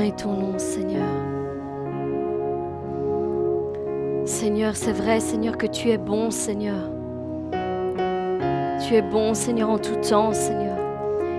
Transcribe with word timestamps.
Est 0.00 0.18
ton 0.18 0.32
nom, 0.32 0.58
Seigneur. 0.58 1.06
Seigneur, 4.24 4.74
c'est 4.74 4.92
vrai, 4.92 5.20
Seigneur, 5.20 5.58
que 5.58 5.66
tu 5.66 5.90
es 5.90 5.98
bon, 5.98 6.30
Seigneur. 6.30 6.90
Tu 7.52 8.94
es 8.94 9.02
bon, 9.02 9.34
Seigneur, 9.34 9.68
en 9.68 9.78
tout 9.78 9.96
temps, 9.96 10.32
Seigneur. 10.32 10.78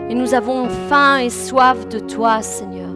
Et 0.07 0.13
nous 0.13 0.35
avons 0.35 0.69
faim 0.87 1.17
et 1.17 1.31
soif 1.31 1.89
de 1.89 1.97
toi, 1.97 2.43
Seigneur. 2.43 2.91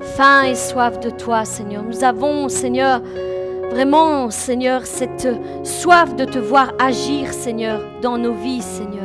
Faim 0.00 0.44
et 0.44 0.54
soif 0.54 0.98
de 1.00 1.10
toi, 1.10 1.44
Seigneur. 1.44 1.82
Nous 1.82 2.02
avons, 2.02 2.48
Seigneur, 2.48 3.02
vraiment, 3.70 4.30
Seigneur, 4.30 4.86
cette 4.86 5.28
soif 5.64 6.16
de 6.16 6.24
te 6.24 6.38
voir 6.38 6.72
agir, 6.78 7.32
Seigneur, 7.34 7.82
dans 8.00 8.16
nos 8.16 8.32
vies, 8.32 8.62
Seigneur. 8.62 9.01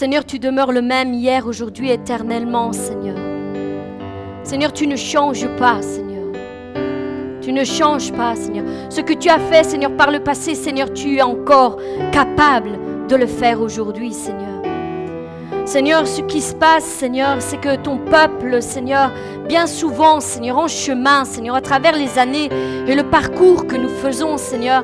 Seigneur, 0.00 0.24
tu 0.24 0.38
demeures 0.38 0.72
le 0.72 0.80
même 0.80 1.12
hier, 1.12 1.46
aujourd'hui, 1.46 1.90
éternellement, 1.90 2.72
Seigneur. 2.72 3.18
Seigneur, 4.44 4.72
tu 4.72 4.86
ne 4.86 4.96
changes 4.96 5.46
pas, 5.58 5.82
Seigneur. 5.82 6.24
Tu 7.42 7.52
ne 7.52 7.64
changes 7.64 8.10
pas, 8.10 8.34
Seigneur. 8.34 8.64
Ce 8.88 9.02
que 9.02 9.12
tu 9.12 9.28
as 9.28 9.38
fait, 9.38 9.62
Seigneur, 9.62 9.94
par 9.98 10.10
le 10.10 10.20
passé, 10.20 10.54
Seigneur, 10.54 10.90
tu 10.94 11.18
es 11.18 11.22
encore 11.22 11.76
capable 12.12 12.78
de 13.08 13.14
le 13.14 13.26
faire 13.26 13.60
aujourd'hui, 13.60 14.14
Seigneur. 14.14 14.62
Seigneur, 15.66 16.06
ce 16.06 16.22
qui 16.22 16.40
se 16.40 16.54
passe, 16.54 16.84
Seigneur, 16.84 17.36
c'est 17.40 17.60
que 17.60 17.76
ton 17.76 17.98
peuple, 17.98 18.62
Seigneur, 18.62 19.12
bien 19.48 19.66
souvent, 19.66 20.20
Seigneur, 20.20 20.56
en 20.56 20.68
chemin, 20.68 21.26
Seigneur, 21.26 21.56
à 21.56 21.60
travers 21.60 21.94
les 21.94 22.18
années 22.18 22.48
et 22.86 22.94
le 22.94 23.02
parcours 23.02 23.66
que 23.66 23.76
nous 23.76 23.90
faisons, 23.90 24.38
Seigneur, 24.38 24.82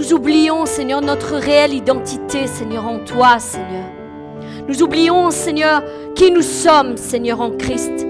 nous 0.00 0.14
oublions, 0.14 0.64
Seigneur, 0.64 1.02
notre 1.02 1.34
réelle 1.34 1.74
identité, 1.74 2.46
Seigneur, 2.46 2.88
en 2.88 3.00
toi, 3.00 3.38
Seigneur. 3.38 3.84
Nous 4.66 4.82
oublions, 4.82 5.30
Seigneur, 5.30 5.82
qui 6.14 6.30
nous 6.30 6.40
sommes, 6.40 6.96
Seigneur, 6.96 7.38
en 7.42 7.50
Christ. 7.50 8.06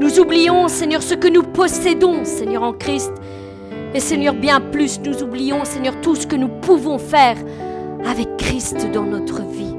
Nous 0.00 0.18
oublions, 0.18 0.68
Seigneur, 0.68 1.02
ce 1.02 1.12
que 1.12 1.28
nous 1.28 1.42
possédons, 1.42 2.24
Seigneur, 2.24 2.62
en 2.62 2.72
Christ. 2.72 3.12
Et 3.92 4.00
Seigneur, 4.00 4.32
bien 4.32 4.58
plus, 4.58 4.98
nous 5.00 5.22
oublions, 5.22 5.66
Seigneur, 5.66 6.00
tout 6.00 6.14
ce 6.14 6.26
que 6.26 6.34
nous 6.34 6.48
pouvons 6.48 6.96
faire 6.96 7.36
avec 8.08 8.38
Christ 8.38 8.90
dans 8.90 9.04
notre 9.04 9.42
vie. 9.42 9.76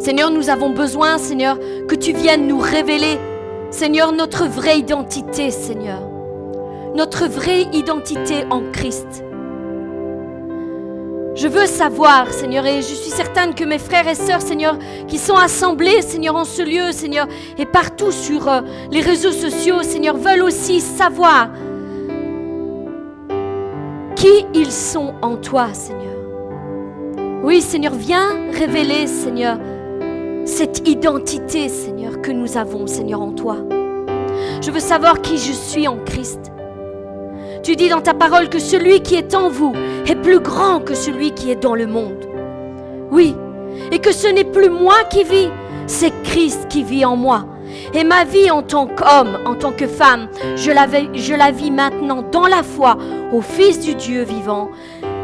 Seigneur, 0.00 0.30
nous 0.30 0.48
avons 0.48 0.70
besoin, 0.70 1.18
Seigneur, 1.18 1.58
que 1.86 1.94
tu 1.94 2.14
viennes 2.14 2.46
nous 2.46 2.60
révéler, 2.60 3.18
Seigneur, 3.70 4.10
notre 4.10 4.46
vraie 4.46 4.78
identité, 4.78 5.50
Seigneur. 5.50 6.00
Notre 6.94 7.26
vraie 7.26 7.64
identité 7.74 8.46
en 8.48 8.62
Christ. 8.72 9.25
Je 11.36 11.48
veux 11.48 11.66
savoir, 11.66 12.32
Seigneur, 12.32 12.64
et 12.64 12.76
je 12.76 12.94
suis 12.94 13.10
certaine 13.10 13.54
que 13.54 13.62
mes 13.62 13.78
frères 13.78 14.08
et 14.08 14.14
sœurs, 14.14 14.40
Seigneur, 14.40 14.78
qui 15.06 15.18
sont 15.18 15.36
assemblés, 15.36 16.00
Seigneur, 16.00 16.34
en 16.34 16.44
ce 16.44 16.62
lieu, 16.62 16.92
Seigneur, 16.92 17.28
et 17.58 17.66
partout 17.66 18.10
sur 18.10 18.48
euh, 18.48 18.62
les 18.90 19.02
réseaux 19.02 19.32
sociaux, 19.32 19.82
Seigneur, 19.82 20.16
veulent 20.16 20.42
aussi 20.42 20.80
savoir 20.80 21.50
qui 24.14 24.46
ils 24.54 24.72
sont 24.72 25.12
en 25.20 25.36
toi, 25.36 25.74
Seigneur. 25.74 26.16
Oui, 27.44 27.60
Seigneur, 27.60 27.92
viens 27.92 28.50
révéler, 28.52 29.06
Seigneur, 29.06 29.58
cette 30.46 30.88
identité, 30.88 31.68
Seigneur, 31.68 32.22
que 32.22 32.32
nous 32.32 32.56
avons, 32.56 32.86
Seigneur, 32.86 33.20
en 33.20 33.32
toi. 33.32 33.58
Je 34.62 34.70
veux 34.70 34.80
savoir 34.80 35.20
qui 35.20 35.36
je 35.36 35.52
suis 35.52 35.86
en 35.86 35.98
Christ. 35.98 36.50
Tu 37.66 37.74
dis 37.74 37.88
dans 37.88 38.00
ta 38.00 38.14
parole 38.14 38.48
que 38.48 38.60
celui 38.60 39.00
qui 39.00 39.16
est 39.16 39.34
en 39.34 39.48
vous 39.48 39.72
est 40.06 40.14
plus 40.14 40.38
grand 40.38 40.78
que 40.78 40.94
celui 40.94 41.32
qui 41.32 41.50
est 41.50 41.60
dans 41.60 41.74
le 41.74 41.88
monde. 41.88 42.24
Oui, 43.10 43.34
et 43.90 43.98
que 43.98 44.12
ce 44.12 44.28
n'est 44.28 44.44
plus 44.44 44.70
moi 44.70 44.94
qui 45.10 45.24
vis, 45.24 45.48
c'est 45.88 46.12
Christ 46.22 46.68
qui 46.68 46.84
vit 46.84 47.04
en 47.04 47.16
moi. 47.16 47.44
Et 47.92 48.04
ma 48.04 48.22
vie 48.22 48.52
en 48.52 48.62
tant 48.62 48.86
qu'homme, 48.86 49.40
en 49.46 49.56
tant 49.56 49.72
que 49.72 49.88
femme, 49.88 50.28
je 50.54 50.70
la, 50.70 51.50
vis 51.50 51.72
maintenant 51.72 52.22
dans 52.30 52.46
la 52.46 52.62
foi 52.62 52.98
au 53.32 53.40
Fils 53.40 53.80
du 53.80 53.96
Dieu 53.96 54.22
vivant, 54.22 54.70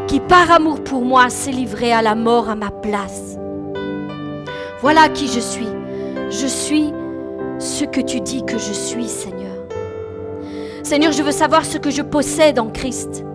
qui 0.07 0.19
par 0.19 0.51
amour 0.51 0.83
pour 0.83 1.05
moi 1.05 1.29
s'est 1.29 1.51
livré 1.51 1.93
à 1.93 2.01
la 2.01 2.13
mort 2.13 2.49
à 2.49 2.55
ma 2.55 2.71
place. 2.71 3.37
Voilà 4.81 5.07
qui 5.07 5.27
je 5.27 5.39
suis. 5.39 5.69
Je 6.29 6.47
suis 6.47 6.91
ce 7.59 7.85
que 7.85 8.01
tu 8.01 8.19
dis 8.19 8.43
que 8.43 8.57
je 8.57 8.73
suis, 8.73 9.07
Seigneur. 9.07 9.32
Seigneur, 10.83 11.13
je 11.13 11.23
veux 11.23 11.31
savoir 11.31 11.65
ce 11.65 11.77
que 11.77 11.89
je 11.89 12.01
possède 12.01 12.59
en 12.59 12.67
Christ. 12.67 13.25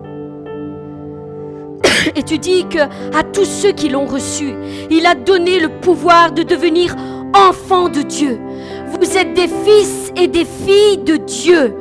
Et 2.15 2.23
tu 2.23 2.37
dis 2.37 2.65
que 2.67 2.79
à 2.79 3.23
tous 3.23 3.45
ceux 3.45 3.71
qui 3.71 3.89
l'ont 3.89 4.05
reçu, 4.05 4.53
il 4.91 5.05
a 5.07 5.15
donné 5.15 5.59
le 5.59 5.69
pouvoir 5.81 6.31
de 6.31 6.43
devenir 6.43 6.95
enfants 7.33 7.89
de 7.89 8.03
Dieu. 8.03 8.39
Vous 8.87 9.17
êtes 9.17 9.33
des 9.33 9.47
fils 9.47 10.11
et 10.15 10.27
des 10.27 10.45
filles 10.45 10.99
de 10.99 11.17
Dieu. 11.17 11.75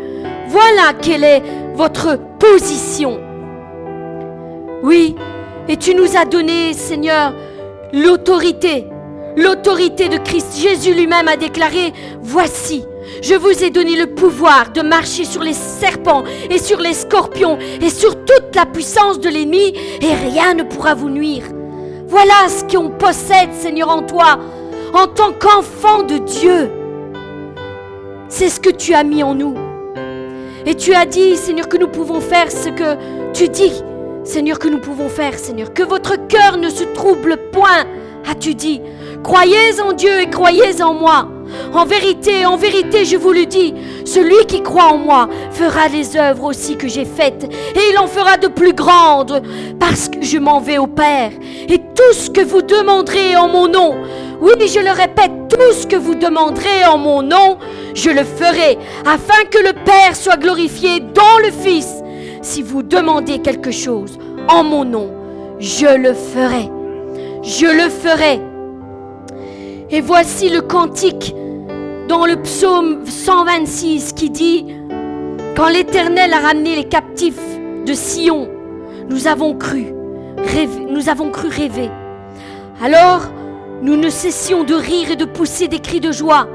Voilà 0.49 0.95
quelle 1.01 1.25
est 1.25 1.43
votre 1.75 2.19
position. 2.39 3.21
Oui, 4.83 5.17
et 5.69 5.77
tu 5.77 5.95
nous 5.95 6.17
as 6.17 6.25
donné, 6.25 6.73
Seigneur, 6.73 7.35
l'autorité, 7.93 8.87
l'autorité 9.37 10.09
de 10.09 10.17
Christ. 10.17 10.59
Jésus 10.59 10.95
lui-même 10.95 11.29
a 11.29 11.37
déclaré, 11.37 11.93
voici, 12.23 12.85
je 13.23 13.35
vous 13.35 13.65
ai 13.65 13.71
donné 13.71 13.97
le 13.97 14.07
pouvoir 14.07 14.73
de 14.73 14.83
marcher 14.83 15.25
sur 15.25 15.43
les 15.43 15.53
serpents 15.53 16.25
et 16.51 16.59
sur 16.59 16.81
les 16.81 16.95
scorpions 16.95 17.59
et 17.81 17.91
sur 17.91 18.15
toute 18.25 18.55
la 18.55 18.67
puissance 18.67 19.21
de 19.21 19.29
l'ennemi 19.29 19.75
et 20.01 20.15
rien 20.15 20.55
ne 20.55 20.63
pourra 20.63 20.95
vous 20.95 21.11
nuire. 21.11 21.45
Voilà 22.07 22.49
ce 22.49 22.65
qu'on 22.65 22.91
possède, 22.91 23.53
Seigneur, 23.53 23.91
en 23.91 24.03
toi, 24.03 24.39
en 24.95 25.07
tant 25.07 25.33
qu'enfant 25.33 26.03
de 26.03 26.19
Dieu. 26.19 26.71
C'est 28.29 28.49
ce 28.49 28.61
que 28.61 28.71
tu 28.71 28.95
as 28.95 29.05
mis 29.05 29.23
en 29.23 29.35
nous. 29.35 29.55
Et 30.65 30.75
tu 30.75 30.95
as 30.95 31.07
dit, 31.07 31.37
Seigneur, 31.37 31.69
que 31.69 31.77
nous 31.77 31.89
pouvons 31.89 32.21
faire 32.21 32.51
ce 32.51 32.69
que 32.69 32.97
tu 33.33 33.49
dis, 33.49 33.83
Seigneur, 34.25 34.59
que 34.59 34.69
nous 34.69 34.81
pouvons 34.81 35.09
faire, 35.09 35.39
Seigneur. 35.39 35.73
Que 35.73 35.83
votre 35.83 36.17
cœur 36.29 36.59
ne 36.59 36.69
se 36.69 36.85
trouble 36.85 37.39
point, 37.53 37.85
as-tu 38.31 38.55
dit. 38.55 38.81
Croyez 39.23 39.81
en 39.81 39.93
Dieu 39.93 40.21
et 40.21 40.29
croyez 40.29 40.83
en 40.83 40.95
moi. 40.95 41.29
En 41.73 41.85
vérité, 41.85 42.47
en 42.47 42.57
vérité, 42.57 43.05
je 43.05 43.17
vous 43.17 43.33
le 43.33 43.47
dis, 43.47 43.75
celui 44.05 44.47
qui 44.47 44.63
croit 44.63 44.93
en 44.93 44.99
moi 44.99 45.29
fera 45.51 45.89
les 45.89 46.17
œuvres 46.17 46.45
aussi 46.45 46.77
que 46.77 46.89
j'ai 46.89 47.05
faites, 47.05 47.45
et 47.45 47.81
il 47.91 47.99
en 47.99 48.07
fera 48.07 48.37
de 48.37 48.49
plus 48.49 48.73
grandes, 48.73 49.43
parce 49.79 50.09
que 50.09 50.23
je 50.23 50.39
m'en 50.39 50.61
vais 50.61 50.79
au 50.79 50.87
Père. 50.87 51.31
Et 51.69 51.79
tout 51.79 52.13
ce 52.13 52.31
que 52.31 52.41
vous 52.41 52.63
demanderez 52.63 53.37
en 53.37 53.49
mon 53.49 53.69
nom, 53.69 53.97
oui, 54.41 54.53
je 54.67 54.81
le 54.81 54.91
répète, 54.91 55.33
tout 55.49 55.73
ce 55.73 55.87
que 55.87 55.97
vous 55.97 56.15
demanderez 56.15 56.87
en 56.87 56.99
mon 56.99 57.23
nom, 57.23 57.59
je 57.95 58.11
le 58.11 58.25
ferai, 58.25 58.79
afin 59.05 59.45
que 59.51 59.59
le 59.59 59.73
Père 59.73 60.15
soit 60.15 60.37
glorifié 60.37 61.01
dans 61.01 61.39
le 61.43 61.51
Fils. 61.51 61.89
Si 62.43 62.63
vous 62.63 62.83
demandez 62.83 63.41
quelque 63.41 63.73
chose 63.73 64.19
en 64.49 64.65
mon 64.65 64.85
nom, 64.85 65.11
je 65.59 65.97
le 65.97 66.15
ferai. 66.15 66.71
Je 67.43 67.67
le 67.67 67.91
ferai. 67.91 68.41
Et 69.91 70.03
voici 70.03 70.51
le 70.51 70.61
cantique 70.61 71.35
dans 72.09 72.27
le 72.27 72.37
psaume 72.43 73.07
126 73.07 74.13
qui 74.13 74.29
dit, 74.29 74.67
Quand 75.57 75.69
l'Éternel 75.69 76.35
a 76.35 76.41
ramené 76.41 76.77
les 76.77 76.85
captifs 76.85 77.41
de 77.87 77.95
Sion, 77.95 78.49
nous 79.09 79.27
avons 79.27 79.57
cru, 79.57 79.95
rêver. 81.49 81.91
Alors, 82.83 83.23
nous 83.81 83.97
ne 83.97 84.11
cessions 84.11 84.63
de 84.63 84.75
rire 84.75 85.13
et 85.13 85.17
de 85.17 85.25
pousser 85.25 85.69
des 85.69 85.81
cris 85.81 86.01
de 86.01 86.13
joie. 86.13 86.49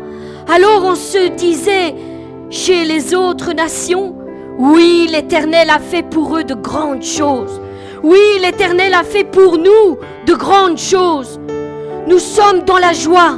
Alors 0.48 0.84
on 0.86 0.96
se 0.96 1.30
disait 1.30 1.96
chez 2.52 2.86
les 2.86 3.16
autres 3.16 3.54
nations, 3.54 4.16
oui, 4.60 5.10
l'Éternel 5.12 5.72
a 5.72 5.80
fait 5.80 6.04
pour 6.04 6.38
eux 6.38 6.44
de 6.44 6.54
grandes 6.54 7.04
choses. 7.04 7.60
Oui, 8.04 8.20
l'Éternel 8.42 8.94
a 8.94 9.04
fait 9.04 9.24
pour 9.24 9.58
nous 9.58 9.98
de 10.28 10.34
grandes 10.36 10.78
choses. 10.78 11.40
Nous 12.06 12.20
sommes 12.20 12.64
dans 12.66 12.78
la 12.78 12.92
joie. 12.92 13.38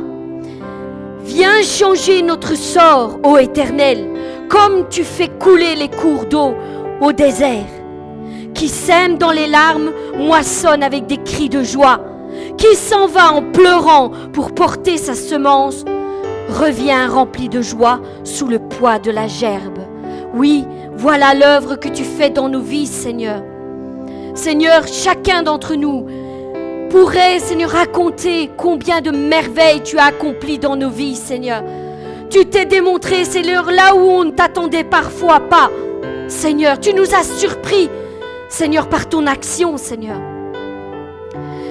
Viens 1.21 1.62
changer 1.62 2.23
notre 2.23 2.56
sort, 2.56 3.19
ô 3.23 3.38
Éternel, 3.38 4.09
comme 4.50 4.89
tu 4.89 5.03
fais 5.03 5.27
couler 5.27 5.75
les 5.75 5.89
cours 5.89 6.25
d'eau 6.25 6.56
au 7.00 7.12
désert. 7.12 7.67
Qui 8.56 8.67
sème 8.67 9.17
dans 9.17 9.31
les 9.31 9.45
larmes 9.45 9.91
moissonne 10.17 10.81
avec 10.81 11.06
des 11.06 11.17
cris 11.17 11.50
de 11.50 11.62
joie. 11.62 12.00
Qui 12.57 12.75
s'en 12.75 13.06
va 13.06 13.33
en 13.33 13.44
pleurant 13.44 14.12
pour 14.33 14.56
porter 14.56 14.97
sa 14.97 15.13
semence 15.13 15.85
revient 16.50 17.06
rempli 17.07 17.50
de 17.50 17.62
joie 17.62 18.00
sous 18.23 18.47
le 18.47 18.59
poids 18.59 18.97
de 18.97 19.12
la 19.12 19.27
gerbe. 19.27 19.79
Oui, 20.33 20.65
voilà 20.97 21.35
l'œuvre 21.35 21.75
que 21.75 21.89
tu 21.89 22.03
fais 22.03 22.31
dans 22.31 22.50
nos 22.50 22.62
vies, 22.62 22.88
Seigneur. 22.88 23.44
Seigneur, 24.33 24.88
chacun 24.88 25.44
d'entre 25.44 25.75
nous 25.75 26.06
pourrait, 26.89 27.39
Seigneur, 27.39 27.71
raconter 27.71 28.49
combien 28.57 29.01
de 29.01 29.11
merveilles 29.11 29.81
tu 29.83 29.97
as 29.97 30.05
accomplies 30.05 30.59
dans 30.59 30.75
nos 30.75 30.89
vies, 30.89 31.15
Seigneur. 31.15 31.63
Tu 32.29 32.45
t'es 32.45 32.65
démontré, 32.65 33.25
Seigneur, 33.25 33.71
là 33.71 33.95
où 33.95 33.99
on 33.99 34.25
ne 34.25 34.31
t'attendait 34.31 34.83
parfois 34.83 35.39
pas. 35.39 35.69
Seigneur, 36.27 36.79
tu 36.79 36.93
nous 36.93 37.13
as 37.13 37.23
surpris, 37.23 37.89
Seigneur, 38.49 38.89
par 38.89 39.07
ton 39.07 39.27
action, 39.27 39.77
Seigneur. 39.77 40.17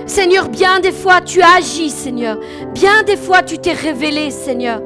Seigneur, 0.07 0.49
bien 0.49 0.81
des 0.81 0.93
fois 0.93 1.21
tu 1.21 1.41
as 1.41 1.57
agi, 1.59 1.91
Seigneur. 1.91 2.39
Bien 2.73 3.03
des 3.03 3.17
fois 3.17 3.43
tu 3.43 3.59
t'es 3.59 3.73
révélé, 3.73 4.31
Seigneur. 4.31 4.81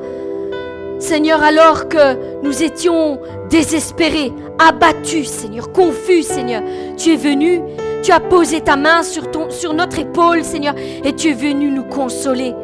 Seigneur, 1.00 1.42
alors 1.42 1.88
que 1.88 2.42
nous 2.42 2.62
étions 2.62 3.20
désespérés, 3.50 4.32
abattus, 4.58 5.28
Seigneur, 5.28 5.72
confus, 5.72 6.22
Seigneur, 6.22 6.62
tu 6.96 7.12
es 7.12 7.16
venu, 7.16 7.60
tu 8.02 8.12
as 8.12 8.20
posé 8.20 8.60
ta 8.60 8.76
main 8.76 9.02
sur, 9.02 9.24
sur 9.50 9.74
notre 9.74 9.98
épaule, 9.98 10.44
Seigneur, 10.44 10.74
et 11.04 11.14
tu 11.14 11.28
es 11.28 11.34
venu 11.34 11.70
nous 11.70 11.84
consoler. 11.84 12.54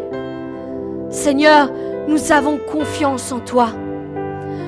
Seigneur, 1.10 1.70
nous 2.08 2.32
avons 2.32 2.58
confiance 2.58 3.32
en 3.32 3.40
toi. 3.40 3.68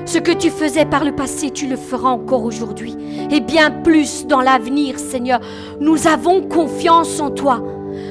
Ce 0.05 0.19
que 0.19 0.31
tu 0.31 0.49
faisais 0.49 0.85
par 0.85 1.03
le 1.03 1.11
passé, 1.11 1.51
tu 1.51 1.67
le 1.67 1.75
feras 1.75 2.09
encore 2.09 2.45
aujourd'hui. 2.45 2.95
Et 3.29 3.41
bien 3.41 3.69
plus 3.69 4.25
dans 4.25 4.39
l'avenir, 4.39 4.97
Seigneur. 4.99 5.41
Nous 5.81 6.07
avons 6.07 6.41
confiance 6.41 7.19
en 7.19 7.29
toi. 7.29 7.61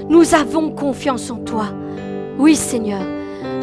Nous 0.08 0.34
avons 0.34 0.70
confiance 0.70 1.30
en 1.30 1.38
toi. 1.38 1.68
Oui, 2.38 2.54
Seigneur. 2.54 3.00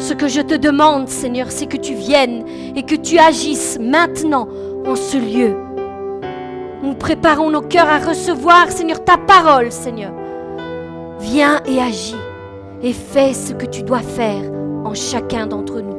Ce 0.00 0.14
que 0.14 0.26
je 0.26 0.40
te 0.40 0.54
demande, 0.54 1.08
Seigneur, 1.08 1.46
c'est 1.50 1.66
que 1.66 1.76
tu 1.76 1.94
viennes 1.94 2.44
et 2.74 2.82
que 2.82 2.96
tu 2.96 3.18
agisses 3.18 3.78
maintenant 3.80 4.48
en 4.84 4.96
ce 4.96 5.16
lieu. 5.16 5.54
Nous 6.84 6.94
préparons 6.94 7.50
nos 7.50 7.62
cœurs 7.62 7.88
à 7.88 7.98
recevoir, 7.98 8.70
Seigneur, 8.70 9.02
ta 9.02 9.16
parole, 9.16 9.72
Seigneur. 9.72 10.12
Viens 11.18 11.62
et 11.64 11.80
agis 11.80 12.14
et 12.82 12.92
fais 12.92 13.32
ce 13.32 13.54
que 13.54 13.66
tu 13.66 13.82
dois 13.82 14.00
faire 14.00 14.42
en 14.84 14.92
chacun 14.94 15.46
d'entre 15.46 15.80
nous. 15.80 15.94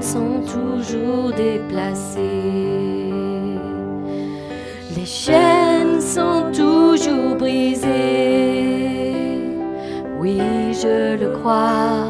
sont 0.00 0.40
toujours 0.42 1.32
déplacées. 1.32 2.18
Les 4.96 5.06
je 10.82 11.16
le 11.16 11.28
crois, 11.38 12.06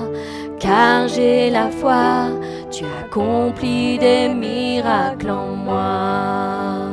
car 0.58 1.08
j'ai 1.08 1.50
la 1.50 1.68
foi. 1.70 2.28
Tu 2.70 2.84
accomplis 3.02 3.98
des 3.98 4.28
miracles 4.28 5.30
en 5.30 5.56
moi. 5.56 6.90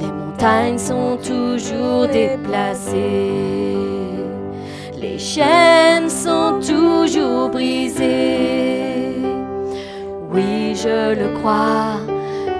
Les 0.00 0.12
montagnes 0.20 0.78
sont 0.78 1.16
toujours 1.16 2.08
déplacées. 2.08 2.96
Les 5.00 5.18
chaînes 5.18 6.10
sont 6.10 6.60
toujours 6.60 7.48
brisées 7.50 8.68
oui, 10.30 10.74
je 10.76 11.14
le 11.14 11.38
crois, 11.38 11.96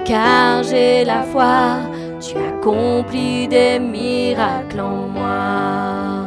car 0.03 0.63
j'ai 0.63 1.05
la 1.05 1.23
foi, 1.23 1.77
tu 2.19 2.35
accomplis 2.37 3.47
des 3.47 3.79
miracles 3.79 4.81
en 4.81 5.07
moi. 5.07 6.18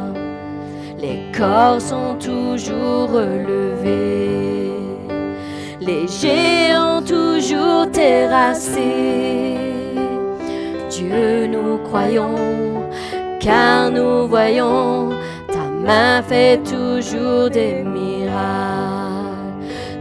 Les 1.03 1.19
corps 1.37 1.81
sont 1.81 2.15
toujours 2.15 3.11
relevés, 3.11 4.71
les 5.81 6.07
géants 6.07 7.01
toujours 7.01 7.91
terrassés. 7.91 9.57
Dieu, 10.89 11.47
nous 11.47 11.79
croyons, 11.79 12.87
car 13.41 13.91
nous 13.91 14.29
voyons, 14.29 15.09
ta 15.47 15.65
main 15.85 16.21
fait 16.21 16.61
toujours 16.63 17.49
des 17.49 17.83
miracles. 17.83 18.37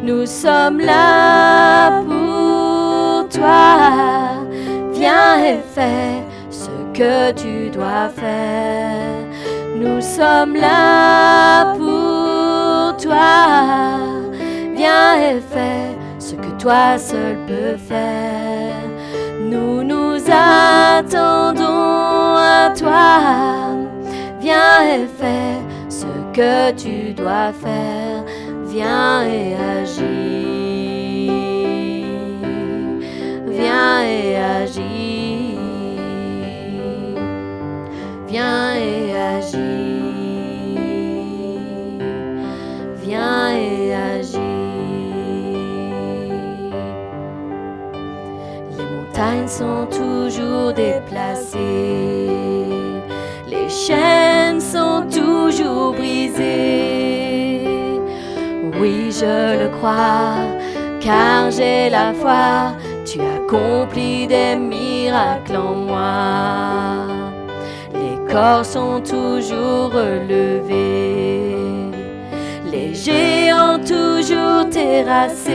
Nous 0.04 0.24
sommes 0.24 0.78
là 0.78 2.00
pour 2.02 3.28
toi. 3.28 4.36
Viens 4.92 5.42
et 5.42 5.58
fais 5.74 6.22
ce 6.48 6.70
que 6.96 7.32
tu 7.32 7.70
dois 7.70 8.08
faire. 8.08 9.21
Nous 9.82 10.00
sommes 10.00 10.56
là 10.56 11.74
pour 11.74 12.96
toi. 12.96 13.98
Viens 14.74 15.14
et 15.16 15.40
fais 15.40 15.96
ce 16.18 16.34
que 16.34 16.50
toi 16.58 16.98
seul 16.98 17.36
peux 17.46 17.76
faire. 17.76 18.76
Nous 19.50 19.82
nous 19.82 20.16
attendons 20.30 22.36
à 22.36 22.72
toi. 22.76 23.20
Viens 24.40 24.82
et 24.94 25.06
fais 25.18 25.58
ce 25.88 26.06
que 26.32 26.72
tu 26.72 27.12
dois 27.12 27.52
faire 27.52 28.24
viens 28.72 29.24
et 29.24 29.54
agis. 29.54 31.30
Viens 33.46 34.04
et 34.04 34.36
agis. 34.36 35.21
Viens 38.32 38.74
et 38.76 39.14
agis. 39.14 39.58
Viens 43.02 43.50
et 43.54 43.92
agis. 43.92 44.38
Les 48.70 48.84
montagnes 48.94 49.46
sont 49.46 49.86
toujours 49.90 50.72
déplacées. 50.72 52.30
Les 53.46 53.68
chaînes 53.68 54.62
sont 54.62 55.04
toujours 55.10 55.92
brisées 55.92 56.72
oui, 58.80 59.12
je 59.12 59.62
le 59.62 59.68
crois, 59.68 60.38
car 61.00 61.50
j'ai 61.50 61.88
la 61.88 62.12
foi, 62.14 62.72
tu 63.04 63.20
accomplis 63.20 64.26
des 64.26 64.56
miracles 64.56 65.56
en 65.56 65.74
moi. 65.74 67.21
Corps 68.32 68.64
sont 68.64 69.02
toujours 69.02 69.92
relevés, 69.92 71.54
les 72.64 72.94
géants 72.94 73.78
toujours 73.78 74.70
terrassés. 74.70 75.52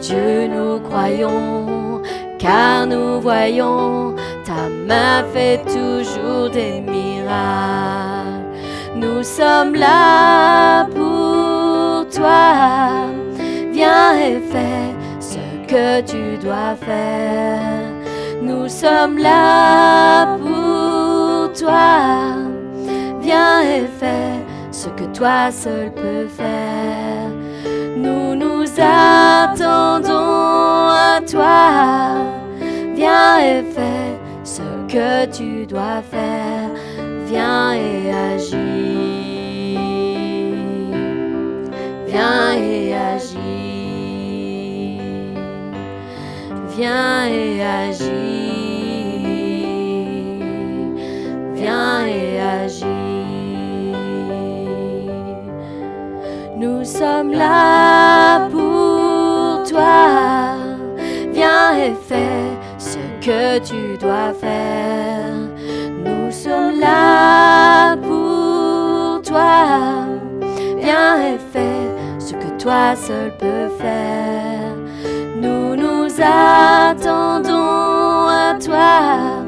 Dieu, 0.00 0.48
nous 0.48 0.80
croyons, 0.80 2.02
car 2.40 2.88
nous 2.88 3.20
voyons, 3.20 4.16
ta 4.44 4.68
main 4.84 5.22
fait 5.32 5.60
toujours 5.64 6.50
des 6.50 6.80
miracles. 6.80 8.48
Nous 8.96 9.22
sommes 9.22 9.76
là 9.76 10.86
pour 10.86 12.08
toi. 12.08 13.06
Viens 13.70 14.12
et 14.18 14.40
fais 14.50 14.92
ce 15.20 15.38
que 15.68 16.00
tu 16.00 16.36
dois 16.42 16.74
faire. 16.84 17.87
Nous 18.42 18.68
sommes 18.68 19.18
là 19.18 20.36
pour 20.38 21.52
toi. 21.52 22.36
Viens 23.20 23.60
et 23.62 23.86
fais 23.98 24.44
ce 24.70 24.88
que 24.88 25.04
toi 25.16 25.50
seul 25.50 25.92
peux 25.92 26.26
faire. 26.26 27.30
Nous 27.96 28.34
nous 28.34 28.64
attendons 28.78 30.10
à 30.90 31.20
toi. 31.30 32.24
Viens 32.94 33.38
et 33.38 33.62
fais 33.62 34.18
ce 34.44 34.62
que 34.88 35.26
tu 35.26 35.66
dois 35.66 36.02
faire 36.10 36.68
viens 37.28 37.72
et 37.72 38.10
agis. 38.10 39.76
Viens 42.06 42.52
et 42.52 42.94
agis. 42.94 43.57
Viens 46.78 47.26
et 47.26 47.60
agis. 47.60 48.06
Viens 51.54 52.06
et 52.06 52.40
agis. 52.40 52.84
Nous 56.56 56.84
sommes 56.84 57.32
là 57.32 58.48
pour 58.50 59.68
toi. 59.68 60.56
Viens 61.32 61.76
et 61.76 61.94
fais 62.08 62.56
ce 62.78 62.98
que 63.20 63.58
tu 63.58 63.98
dois 63.98 64.32
faire 64.40 64.98
sommes 66.48 66.78
là 66.80 67.96
pour 67.96 69.22
toi. 69.22 70.06
Viens 70.78 71.16
et 71.30 71.38
fais 71.52 72.18
ce 72.18 72.32
que 72.34 72.62
toi 72.62 72.94
seul 72.94 73.32
peux 73.38 73.68
faire. 73.78 74.17
Attendons 76.48 78.26
à 78.26 78.54
toi. 78.64 79.44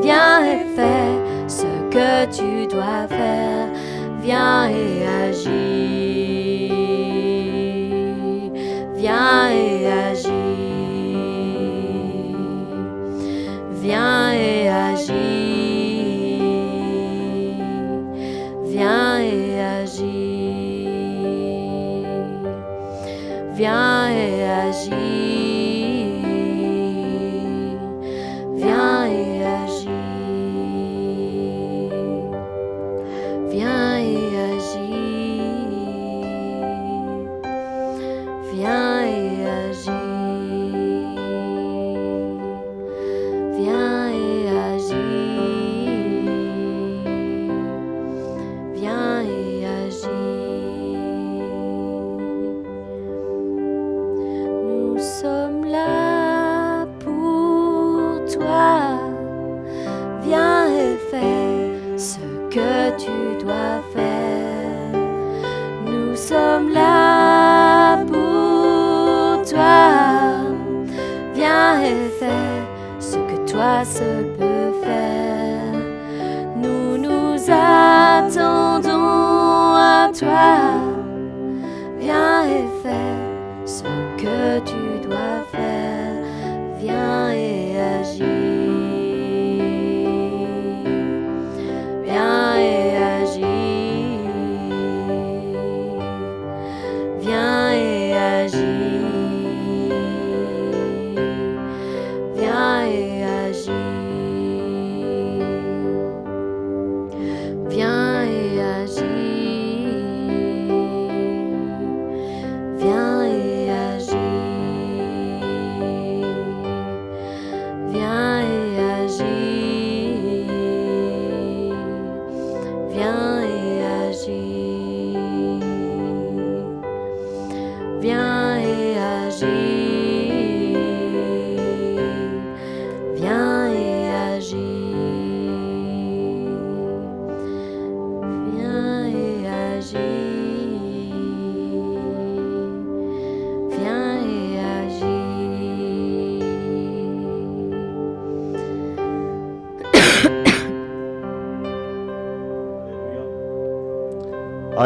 Viens 0.00 0.40
et 0.44 0.64
fais 0.76 1.12
ce 1.48 1.66
que 1.94 2.10
tu 2.36 2.50
dois 2.68 3.06
faire. 3.08 3.66
Viens 4.22 4.68
et 4.68 5.06
agis. 5.28 6.70
Viens 8.94 9.50
et 9.50 9.69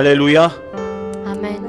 Alléluia. 0.06 0.52
Amen. 1.24 1.62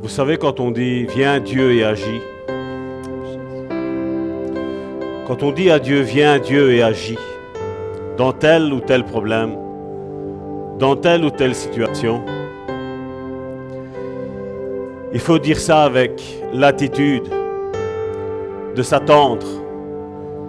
Vous 0.00 0.08
savez, 0.08 0.38
quand 0.38 0.58
on 0.58 0.70
dit 0.70 1.04
Viens 1.04 1.38
Dieu 1.38 1.74
et 1.74 1.84
agis, 1.84 2.22
quand 5.26 5.42
on 5.42 5.52
dit 5.52 5.70
à 5.70 5.78
Dieu 5.78 6.00
Viens 6.00 6.38
Dieu 6.38 6.72
et 6.72 6.82
agis, 6.82 7.18
dans 8.16 8.32
tel 8.32 8.72
ou 8.72 8.80
tel 8.80 9.04
problème, 9.04 9.54
dans 10.78 10.96
telle 10.96 11.26
ou 11.26 11.30
telle 11.30 11.54
situation, 11.54 12.22
il 15.12 15.20
faut 15.20 15.38
dire 15.38 15.60
ça 15.60 15.82
avec 15.82 16.22
l'attitude 16.54 17.28
de 18.74 18.82
s'attendre 18.82 19.46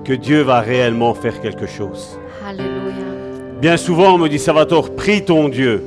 que 0.06 0.14
Dieu 0.14 0.42
va 0.44 0.62
réellement 0.62 1.14
faire 1.14 1.42
quelque 1.42 1.66
chose. 1.66 2.18
Alléluia. 2.48 3.07
Bien 3.62 3.76
souvent, 3.76 4.14
on 4.14 4.18
me 4.20 4.30
dit, 4.30 4.38
Salvatore, 4.38 4.92
prie 4.92 5.26
ton 5.26 5.50
Dieu. 5.50 5.82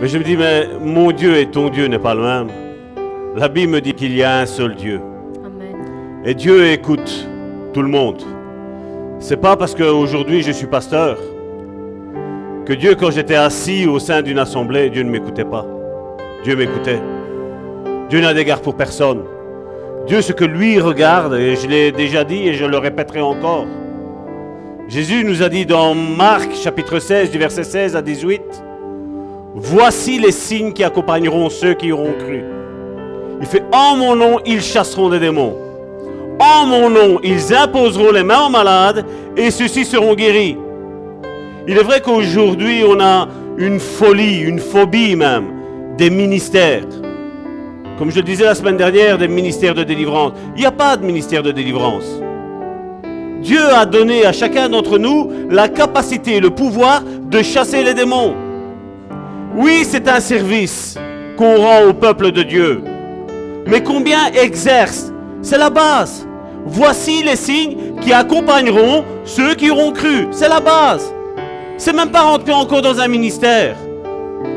Mais 0.00 0.08
je 0.08 0.18
me 0.18 0.24
dis, 0.24 0.36
mais 0.36 0.68
mon 0.78 1.10
Dieu 1.10 1.36
et 1.36 1.46
ton 1.46 1.70
Dieu 1.70 1.86
n'est 1.86 1.98
pas 1.98 2.14
le 2.14 2.20
même. 2.20 2.48
La 3.34 3.48
Bible 3.48 3.72
me 3.72 3.80
dit 3.80 3.94
qu'il 3.94 4.14
y 4.14 4.22
a 4.22 4.38
un 4.38 4.46
seul 4.46 4.74
Dieu. 4.74 5.00
Amen. 5.44 5.76
Et 6.26 6.34
Dieu 6.34 6.66
écoute 6.66 7.26
tout 7.72 7.80
le 7.80 7.88
monde. 7.88 8.22
C'est 9.20 9.38
pas 9.38 9.56
parce 9.56 9.74
qu'aujourd'hui 9.74 10.42
je 10.42 10.52
suis 10.52 10.66
pasteur 10.66 11.16
que 12.66 12.74
Dieu, 12.74 12.94
quand 12.94 13.10
j'étais 13.10 13.34
assis 13.34 13.86
au 13.86 13.98
sein 13.98 14.20
d'une 14.20 14.38
assemblée, 14.38 14.90
Dieu 14.90 15.02
ne 15.02 15.10
m'écoutait 15.10 15.46
pas. 15.46 15.64
Dieu 16.44 16.54
m'écoutait. 16.54 17.00
Dieu 18.10 18.20
n'a 18.20 18.34
d'égard 18.34 18.60
pour 18.60 18.76
personne. 18.76 19.22
Dieu, 20.06 20.20
ce 20.20 20.34
que 20.34 20.44
lui 20.44 20.78
regarde, 20.78 21.32
et 21.32 21.56
je 21.56 21.66
l'ai 21.66 21.90
déjà 21.90 22.24
dit 22.24 22.48
et 22.48 22.52
je 22.52 22.66
le 22.66 22.76
répéterai 22.76 23.22
encore. 23.22 23.64
Jésus 24.88 25.22
nous 25.22 25.42
a 25.42 25.50
dit 25.50 25.66
dans 25.66 25.94
Marc 25.94 26.54
chapitre 26.54 26.98
16 26.98 27.30
du 27.30 27.36
verset 27.36 27.62
16 27.62 27.94
à 27.94 28.00
18, 28.00 28.40
Voici 29.54 30.18
les 30.18 30.32
signes 30.32 30.72
qui 30.72 30.82
accompagneront 30.82 31.50
ceux 31.50 31.74
qui 31.74 31.92
auront 31.92 32.14
cru. 32.18 32.42
Il 33.38 33.46
fait 33.46 33.64
En 33.70 33.98
mon 33.98 34.16
nom, 34.16 34.38
ils 34.46 34.62
chasseront 34.62 35.10
des 35.10 35.18
démons. 35.18 35.54
En 36.38 36.64
mon 36.64 36.88
nom, 36.88 37.20
ils 37.22 37.52
imposeront 37.52 38.12
les 38.12 38.22
mains 38.22 38.46
aux 38.46 38.50
malades 38.50 39.04
et 39.36 39.50
ceux-ci 39.50 39.84
seront 39.84 40.14
guéris. 40.14 40.56
Il 41.66 41.76
est 41.76 41.82
vrai 41.82 42.00
qu'aujourd'hui, 42.00 42.82
on 42.88 42.98
a 42.98 43.28
une 43.58 43.80
folie, 43.80 44.38
une 44.38 44.58
phobie 44.58 45.16
même, 45.16 45.48
des 45.98 46.08
ministères. 46.08 46.86
Comme 47.98 48.10
je 48.10 48.16
le 48.16 48.22
disais 48.22 48.44
la 48.44 48.54
semaine 48.54 48.78
dernière, 48.78 49.18
des 49.18 49.28
ministères 49.28 49.74
de 49.74 49.84
délivrance. 49.84 50.32
Il 50.56 50.60
n'y 50.60 50.66
a 50.66 50.72
pas 50.72 50.96
de 50.96 51.04
ministère 51.04 51.42
de 51.42 51.50
délivrance. 51.50 52.22
Dieu 53.40 53.60
a 53.72 53.86
donné 53.86 54.26
à 54.26 54.32
chacun 54.32 54.68
d'entre 54.68 54.98
nous 54.98 55.30
la 55.48 55.68
capacité 55.68 56.40
le 56.40 56.50
pouvoir 56.50 57.02
de 57.02 57.42
chasser 57.42 57.84
les 57.84 57.94
démons. 57.94 58.34
Oui, 59.56 59.84
c'est 59.88 60.08
un 60.08 60.20
service 60.20 60.96
qu'on 61.36 61.56
rend 61.56 61.82
au 61.88 61.92
peuple 61.92 62.32
de 62.32 62.42
Dieu. 62.42 62.82
Mais 63.66 63.82
combien 63.82 64.26
exercent 64.32 65.12
C'est 65.40 65.58
la 65.58 65.70
base. 65.70 66.26
Voici 66.66 67.22
les 67.22 67.36
signes 67.36 67.76
qui 68.00 68.12
accompagneront 68.12 69.04
ceux 69.24 69.54
qui 69.54 69.70
auront 69.70 69.92
cru. 69.92 70.26
C'est 70.32 70.48
la 70.48 70.60
base. 70.60 71.12
C'est 71.76 71.92
même 71.92 72.10
pas 72.10 72.22
rentrer 72.22 72.52
encore 72.52 72.82
dans 72.82 72.98
un 73.00 73.08
ministère. 73.08 73.76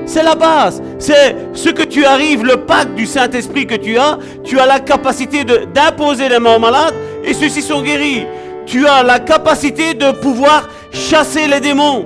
C'est 0.06 0.24
la 0.24 0.36
base. 0.36 0.82
C'est 0.98 1.36
ce 1.54 1.70
que 1.70 1.84
tu 1.84 2.04
arrives, 2.04 2.44
le 2.44 2.58
pacte 2.58 2.96
du 2.96 3.06
Saint-Esprit 3.06 3.68
que 3.68 3.76
tu 3.76 3.98
as. 3.98 4.18
Tu 4.44 4.60
as 4.60 4.66
la 4.66 4.80
capacité 4.80 5.44
d'imposer 5.44 6.30
les 6.30 6.40
mains 6.40 6.56
aux 6.56 6.60
malades 6.60 6.96
et 7.24 7.34
ceux-ci 7.34 7.62
sont 7.62 7.82
guéris. 7.82 8.26
Tu 8.72 8.88
as 8.88 9.04
la 9.04 9.20
capacité 9.20 9.94
de 9.96 10.14
pouvoir 10.14 10.70
chasser 10.94 11.46
les 11.46 11.60
démons. 11.60 12.06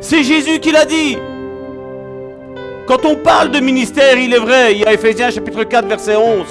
C'est 0.00 0.22
Jésus 0.22 0.60
qui 0.60 0.70
l'a 0.70 0.84
dit. 0.84 1.18
Quand 2.86 3.04
on 3.04 3.16
parle 3.16 3.50
de 3.50 3.58
ministère, 3.58 4.16
il 4.16 4.32
est 4.32 4.38
vrai, 4.38 4.74
il 4.74 4.82
y 4.82 4.84
a 4.84 4.92
Ephésiens 4.92 5.32
chapitre 5.32 5.64
4 5.64 5.88
verset 5.88 6.14
11. 6.14 6.46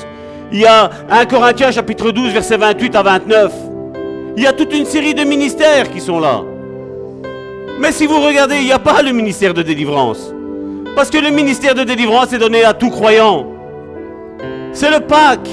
Il 0.52 0.60
y 0.60 0.66
a 0.66 0.90
1 1.10 1.26
Corinthiens 1.28 1.72
chapitre 1.72 2.12
12 2.12 2.34
verset 2.34 2.58
28 2.58 2.94
à 2.94 3.04
29. 3.04 3.54
Il 4.36 4.44
y 4.44 4.48
a 4.48 4.52
toute 4.52 4.74
une 4.74 4.86
série 4.86 5.14
de 5.14 5.24
ministères 5.24 5.90
qui 5.90 6.02
sont 6.02 6.20
là. 6.20 6.42
Mais 7.80 7.94
si 7.94 8.08
vous 8.08 8.20
regardez, 8.20 8.58
il 8.58 8.66
n'y 8.66 8.74
a 8.74 8.80
pas 8.80 9.02
le 9.02 9.14
ministère 9.14 9.54
de 9.54 9.62
délivrance. 9.62 10.34
Parce 10.94 11.10
que 11.10 11.20
le 11.20 11.30
ministère 11.30 11.74
de 11.74 11.86
délivrance 11.86 12.34
est 12.34 12.38
donné 12.38 12.66
à 12.66 12.74
tout 12.74 12.90
croyant. 12.90 13.48
C'est 14.74 14.92
le 14.92 15.00
Pâques. 15.00 15.48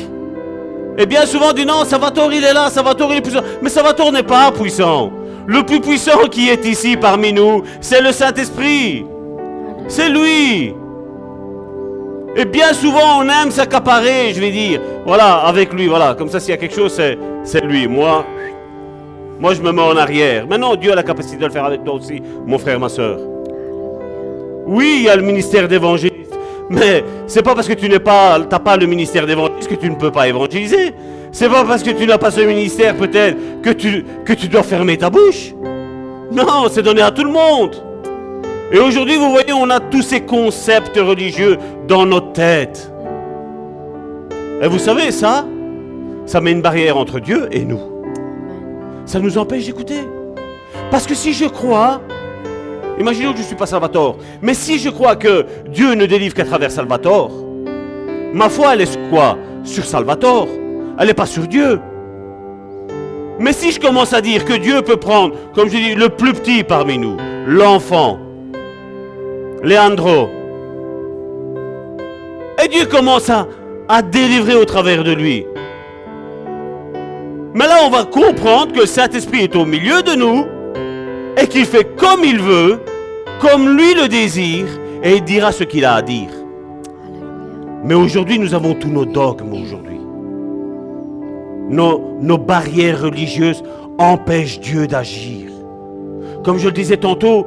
Et 0.99 1.07
bien 1.07 1.25
souvent 1.27 1.51
on 1.51 1.53
dit 1.53 1.65
non, 1.65 1.85
Salvatore 1.85 2.33
il 2.33 2.45
est 2.45 2.53
là, 2.53 2.69
Salvatore 2.69 3.13
il 3.13 3.19
est 3.19 3.23
puissant. 3.23 3.43
Mais 3.63 3.71
Salvatore 3.71 4.13
n'est 4.13 4.25
pas 4.25 4.51
puissant. 4.51 5.13
Le 5.47 5.63
plus 5.63 5.81
puissant 5.81 6.27
qui 6.31 6.51
est 6.51 6.65
ici 6.67 6.97
parmi 6.97 7.33
nous, 7.33 7.63
c'est 7.81 8.03
le 8.03 8.13
Saint-Esprit. 8.13 9.07
C'est 9.87 10.11
lui. 10.11 10.75
Et 12.37 12.45
bien 12.45 12.73
souvent, 12.73 13.21
on 13.21 13.29
aime 13.29 13.51
s'accaparer, 13.51 14.35
je 14.35 14.41
vais 14.41 14.51
dire. 14.51 14.81
Voilà, 15.07 15.39
avec 15.39 15.73
lui, 15.73 15.87
voilà. 15.87 16.15
Comme 16.15 16.29
ça, 16.29 16.39
s'il 16.39 16.51
y 16.51 16.53
a 16.53 16.59
quelque 16.59 16.75
chose, 16.75 16.93
c'est, 16.93 17.17
c'est 17.43 17.65
lui. 17.65 17.89
Moi, 17.89 18.25
moi, 19.41 19.55
je 19.55 19.63
me 19.63 19.73
mets 19.73 19.83
en 19.83 19.97
arrière. 19.97 20.47
Maintenant, 20.47 20.77
Dieu 20.77 20.93
a 20.93 20.95
la 20.95 21.03
capacité 21.03 21.37
de 21.37 21.47
le 21.47 21.51
faire 21.51 21.65
avec 21.65 21.83
toi 21.83 21.95
aussi, 21.95 22.21
mon 22.47 22.59
frère, 22.59 22.79
ma 22.79 22.89
soeur. 22.89 23.19
Oui, 24.67 24.97
il 24.99 25.03
y 25.05 25.09
a 25.09 25.17
le 25.17 25.23
ministère 25.23 25.67
d'évangéliste. 25.67 26.08
Mais 26.71 27.05
c'est 27.27 27.43
pas 27.43 27.55
parce 27.55 27.69
que 27.69 27.73
tu 27.73 27.89
n'es 27.89 27.99
pas, 27.99 28.39
t'as 28.49 28.59
pas 28.59 28.77
le 28.77 28.87
ministère 28.87 29.27
d'évangéliste 29.27 29.69
que 29.69 29.75
tu 29.75 29.91
ne 29.91 29.97
peux 29.97 30.11
pas 30.11 30.29
évangéliser? 30.29 30.95
C'est 31.33 31.49
pas 31.49 31.65
parce 31.65 31.83
que 31.83 31.91
tu 31.91 32.07
n'as 32.07 32.19
pas 32.19 32.31
ce 32.31 32.41
ministère 32.41 32.97
peut-être 32.97 33.63
que 33.63 33.71
tu, 33.71 34.05
que 34.25 34.33
tu 34.33 34.49
dois 34.49 34.63
fermer 34.63 34.97
ta 34.97 35.11
bouche? 35.11 35.55
Non, 36.33 36.69
c'est 36.71 36.83
donné 36.83 37.01
à 37.01 37.11
tout 37.11 37.25
le 37.25 37.31
monde. 37.31 37.77
Et 38.71 38.79
aujourd'hui, 38.79 39.17
vous 39.17 39.31
voyez, 39.31 39.53
on 39.53 39.71
a 39.71 39.81
tous 39.81 40.03
ces 40.03 40.21
concepts 40.21 40.99
religieux 40.99 41.57
dans 41.87 42.05
notre 42.05 42.33
tête. 42.33 42.93
Et 44.61 44.69
vous 44.69 44.79
savez, 44.79 45.11
ça, 45.11 45.47
ça 46.27 46.41
met 46.43 46.53
une 46.53 46.61
barrière 46.61 46.99
entre 46.99 47.19
Dieu 47.19 47.49
et 47.51 47.65
nous. 47.65 47.81
Ça 49.07 49.21
nous 49.21 49.39
empêche 49.39 49.65
d'écouter. 49.65 50.01
Parce 50.91 51.07
que 51.07 51.15
si 51.15 51.33
je 51.33 51.47
crois, 51.47 52.03
imaginons 53.01 53.31
que 53.31 53.39
je 53.39 53.43
ne 53.43 53.47
suis 53.47 53.57
pas 53.57 53.67
Salvatore, 53.67 54.17
mais 54.43 54.55
si 54.55 54.79
je 54.79 54.91
crois 54.91 55.17
que 55.17 55.47
Dieu 55.69 55.95
ne 55.95 56.07
délivre 56.07 56.35
qu'à 56.35 56.45
travers 56.45 56.71
Salvatore, 56.71 57.31
ma 58.33 58.49
foi, 58.49 58.75
elle 58.75 58.83
est 58.83 59.11
quoi? 59.11 59.37
Sur 59.65 59.85
Salvatore. 59.85 60.49
Elle 60.99 61.07
n'est 61.07 61.15
pas 61.15 61.27
sur 61.27 61.47
Dieu. 61.47 61.81
Mais 63.39 63.53
si 63.53 63.71
je 63.71 63.79
commence 63.79 64.13
à 64.13 64.21
dire 64.21 64.45
que 64.45 64.55
Dieu 64.55 64.83
peut 64.83 64.97
prendre, 64.97 65.35
comme 65.55 65.69
je 65.69 65.77
dis, 65.77 65.95
le 65.95 66.09
plus 66.09 66.33
petit 66.33 66.65
parmi 66.65 66.99
nous, 66.99 67.17
l'enfant, 67.47 68.19
Leandro, 69.63 70.29
et 72.63 72.67
Dieu 72.67 72.87
commence 72.87 73.31
à, 73.31 73.47
à 73.89 74.03
délivrer 74.03 74.57
au 74.57 74.65
travers 74.65 75.05
de 75.05 75.13
lui. 75.13 75.47
Mais 77.55 77.67
là, 77.67 77.79
on 77.85 77.91
va 77.91 78.05
comprendre 78.05 78.73
que 78.73 78.81
le 78.81 78.87
Saint-Esprit 78.87 79.45
est 79.45 79.57
au 79.57 79.65
milieu 79.65 80.03
de 80.03 80.15
nous 80.15 80.45
et 81.41 81.47
qu'il 81.47 81.65
fait 81.65 81.97
comme 81.97 82.25
il 82.25 82.41
veut, 82.41 82.81
comme 83.41 83.77
lui 83.77 83.95
le 83.95 84.09
désire, 84.09 84.67
et 85.03 85.17
il 85.17 85.25
dira 85.25 85.53
ce 85.53 85.65
qu'il 85.65 85.85
a 85.85 85.95
à 85.95 86.03
dire. 86.03 86.31
Mais 87.85 87.95
aujourd'hui, 87.95 88.39
nous 88.39 88.55
avons 88.55 88.75
tous 88.75 88.89
nos 88.89 89.05
dogmes 89.05 89.53
aujourd'hui. 89.53 90.01
Nos, 91.69 92.17
nos 92.21 92.39
barrières 92.39 93.03
religieuses 93.03 93.63
empêchent 93.99 94.61
Dieu 94.61 94.87
d'agir. 94.87 95.51
Comme 96.45 96.59
je 96.59 96.67
le 96.67 96.73
disais 96.73 96.97
tantôt, 96.97 97.47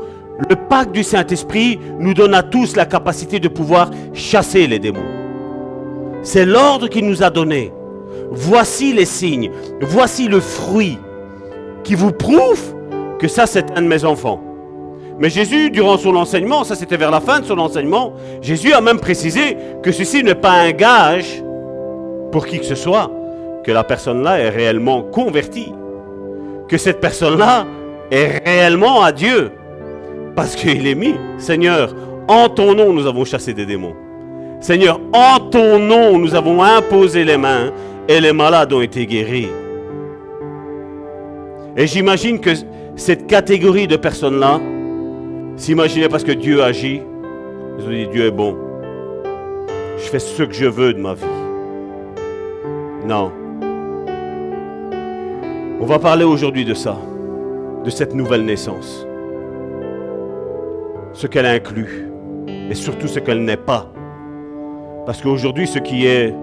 le 0.50 0.56
pacte 0.56 0.94
du 0.94 1.04
Saint-Esprit 1.04 1.80
nous 2.00 2.14
donne 2.14 2.34
à 2.34 2.44
tous 2.44 2.76
la 2.76 2.86
capacité 2.86 3.40
de 3.40 3.48
pouvoir 3.48 3.92
chasser 4.14 4.68
les 4.68 4.80
démons. 4.80 5.00
C'est 6.24 6.46
l'ordre 6.46 6.88
qu'il 6.88 7.08
nous 7.08 7.24
a 7.24 7.30
donné. 7.30 7.72
Voici 8.32 8.94
les 8.94 9.06
signes, 9.06 9.52
voici 9.82 10.28
le 10.28 10.40
fruit 10.40 10.98
qui 11.84 11.96
vous 11.96 12.12
prouve 12.12 12.62
que 13.20 13.28
ça 13.28 13.46
c'est 13.46 13.78
un 13.78 13.82
de 13.82 13.88
mes 13.88 14.06
enfants. 14.06 14.51
Mais 15.22 15.30
Jésus, 15.30 15.70
durant 15.70 16.00
son 16.00 16.16
enseignement, 16.16 16.64
ça 16.64 16.74
c'était 16.74 16.98
vers 16.98 17.12
la 17.12 17.22
fin 17.22 17.42
de 17.42 17.46
son 17.46 17.60
enseignement, 17.60 18.14
Jésus 18.42 18.74
a 18.74 18.82
même 18.82 19.00
précisé 19.00 19.56
que 19.84 19.92
ceci 19.92 20.24
n'est 20.24 20.34
pas 20.34 20.54
un 20.54 20.72
gage 20.72 21.44
pour 22.32 22.48
qui 22.48 22.58
que 22.58 22.66
ce 22.66 22.74
soit, 22.74 23.12
que 23.64 23.72
la 23.72 23.84
personne-là 23.84 24.40
est 24.40 24.50
réellement 24.50 25.04
convertie, 25.04 25.72
que 26.68 26.76
cette 26.76 27.00
personne-là 27.00 27.68
est 28.10 28.42
réellement 28.44 29.04
à 29.04 29.12
Dieu. 29.12 29.52
Parce 30.36 30.56
qu'il 30.56 30.88
est 30.88 30.96
mis, 30.96 31.14
Seigneur, 31.38 31.94
en 32.28 32.50
ton 32.50 32.74
nom 32.74 32.92
nous 32.92 33.06
avons 33.06 33.24
chassé 33.24 33.54
des 33.54 33.68
démons. 33.68 33.94
Seigneur, 34.60 35.00
en 35.14 35.40
ton 35.40 35.78
nom 35.78 36.18
nous 36.18 36.34
avons 36.34 36.64
imposé 36.64 37.24
les 37.26 37.38
mains 37.38 37.72
et 38.08 38.20
les 38.20 38.34
malades 38.34 38.74
ont 38.74 38.82
été 38.82 39.06
guéris. 39.06 39.50
Et 41.78 41.86
j'imagine 41.86 42.40
que 42.40 42.50
cette 42.96 43.28
catégorie 43.28 43.86
de 43.86 43.98
personnes-là 43.98 44.60
s'imaginait 45.56 46.10
parce 46.10 46.24
que 46.24 46.32
Dieu 46.32 46.64
agit. 46.64 47.02
Ont 47.80 47.90
dit 47.90 48.08
Dieu 48.08 48.26
est 48.26 48.32
bon. 48.32 48.56
Je 49.98 50.04
fais 50.04 50.20
ce 50.20 50.44
que 50.44 50.54
je 50.54 50.66
veux 50.66 50.94
de 50.94 51.00
ma 51.00 51.14
vie. 51.14 51.26
Non. 53.08 53.32
On 55.80 55.86
va 55.86 55.98
parler 55.98 56.24
aujourd'hui 56.24 56.64
de 56.64 56.76
ça, 56.76 56.96
de 57.84 57.90
cette 57.90 58.14
nouvelle 58.14 58.46
naissance. 58.46 59.08
Ce 61.14 61.26
qu'elle 61.26 61.48
inclut 61.48 62.08
et 62.70 62.76
surtout 62.76 63.08
ce 63.08 63.20
qu'elle 63.20 63.44
n'est 63.44 63.58
pas. 63.58 63.92
Parce 65.06 65.22
qu'aujourd'hui, 65.22 65.66
ce 65.66 65.80
qui 65.80 66.06
est 66.06 66.34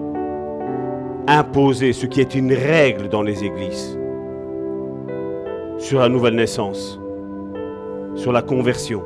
imposé, 1.27 1.93
ce 1.93 2.05
qui 2.05 2.19
est 2.19 2.35
une 2.35 2.53
règle 2.53 3.07
dans 3.07 3.21
les 3.21 3.43
églises, 3.45 3.97
sur 5.77 5.99
la 5.99 6.09
nouvelle 6.09 6.35
naissance, 6.35 6.98
sur 8.15 8.31
la 8.31 8.41
conversion, 8.41 9.03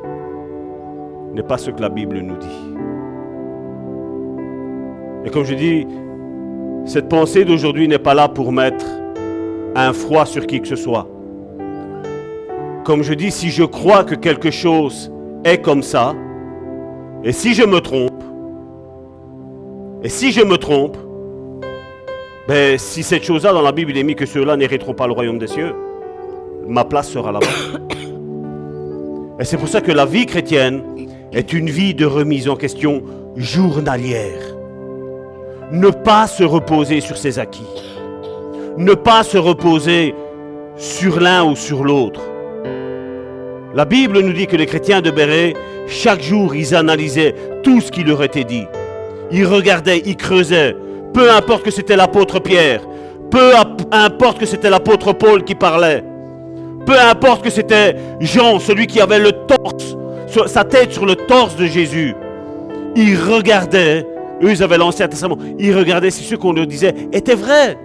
n'est 1.34 1.42
pas 1.42 1.58
ce 1.58 1.70
que 1.70 1.80
la 1.80 1.88
Bible 1.88 2.18
nous 2.18 2.36
dit. 2.36 2.74
Et 5.24 5.30
comme 5.30 5.44
je 5.44 5.54
dis, 5.54 5.86
cette 6.84 7.08
pensée 7.08 7.44
d'aujourd'hui 7.44 7.88
n'est 7.88 7.98
pas 7.98 8.14
là 8.14 8.28
pour 8.28 8.52
mettre 8.52 8.84
un 9.74 9.92
froid 9.92 10.26
sur 10.26 10.46
qui 10.46 10.60
que 10.60 10.68
ce 10.68 10.76
soit. 10.76 11.08
Comme 12.84 13.02
je 13.02 13.14
dis, 13.14 13.30
si 13.30 13.50
je 13.50 13.64
crois 13.64 14.04
que 14.04 14.14
quelque 14.14 14.50
chose 14.50 15.10
est 15.44 15.58
comme 15.58 15.82
ça, 15.82 16.14
et 17.24 17.32
si 17.32 17.54
je 17.54 17.64
me 17.64 17.80
trompe, 17.80 18.22
et 20.02 20.10
si 20.10 20.30
je 20.32 20.42
me 20.42 20.58
trompe, 20.58 20.98
ben, 22.46 22.76
si 22.76 23.02
cette 23.02 23.24
chose-là 23.24 23.54
dans 23.54 23.62
la 23.62 23.72
Bible 23.72 23.96
est 23.96 24.02
mis 24.02 24.14
que 24.14 24.26
ceux-là 24.26 24.58
n'hériteront 24.58 24.92
pas 24.92 25.06
le 25.06 25.14
royaume 25.14 25.38
des 25.38 25.46
cieux, 25.46 25.74
ma 26.68 26.84
place 26.84 27.08
sera 27.08 27.32
là-bas. 27.32 27.46
Et 29.40 29.44
c'est 29.44 29.56
pour 29.56 29.68
ça 29.68 29.80
que 29.80 29.90
la 29.90 30.06
vie 30.06 30.26
chrétienne 30.26 30.82
est 31.32 31.52
une 31.52 31.68
vie 31.68 31.94
de 31.94 32.06
remise 32.06 32.48
en 32.48 32.54
question 32.54 33.02
journalière. 33.36 34.40
Ne 35.72 35.90
pas 35.90 36.28
se 36.28 36.44
reposer 36.44 37.00
sur 37.00 37.16
ses 37.16 37.40
acquis. 37.40 37.62
Ne 38.78 38.94
pas 38.94 39.24
se 39.24 39.36
reposer 39.36 40.14
sur 40.76 41.18
l'un 41.18 41.44
ou 41.44 41.56
sur 41.56 41.82
l'autre. 41.82 42.20
La 43.74 43.84
Bible 43.84 44.20
nous 44.20 44.32
dit 44.32 44.46
que 44.46 44.56
les 44.56 44.66
chrétiens 44.66 45.00
de 45.00 45.10
Béret, 45.10 45.54
chaque 45.88 46.22
jour, 46.22 46.54
ils 46.54 46.76
analysaient 46.76 47.34
tout 47.64 47.80
ce 47.80 47.90
qui 47.90 48.04
leur 48.04 48.22
était 48.22 48.44
dit. 48.44 48.66
Ils 49.32 49.46
regardaient, 49.46 50.02
ils 50.06 50.16
creusaient. 50.16 50.76
Peu 51.12 51.30
importe 51.32 51.64
que 51.64 51.72
c'était 51.72 51.96
l'apôtre 51.96 52.38
Pierre, 52.38 52.82
peu 53.30 53.52
importe 53.90 54.38
que 54.38 54.46
c'était 54.46 54.70
l'apôtre 54.70 55.12
Paul 55.12 55.42
qui 55.42 55.56
parlait. 55.56 56.04
Peu 56.86 56.98
importe 56.98 57.42
que 57.42 57.50
c'était 57.50 57.96
Jean, 58.20 58.58
celui 58.58 58.86
qui 58.86 59.00
avait 59.00 59.18
le 59.18 59.32
torse, 59.32 59.96
sa 60.46 60.64
tête 60.64 60.92
sur 60.92 61.06
le 61.06 61.16
torse 61.16 61.56
de 61.56 61.66
Jésus. 61.66 62.14
Ils 62.96 63.16
regardaient, 63.16 64.06
eux 64.42 64.50
ils 64.50 64.62
avaient 64.62 64.78
l'Ancien 64.78 65.08
Testament, 65.08 65.38
ils 65.58 65.76
regardaient 65.76 66.10
si 66.10 66.24
ce 66.24 66.34
qu'on 66.34 66.52
leur 66.52 66.66
disait 66.66 66.94
était 67.12 67.34
vrai. 67.34 67.76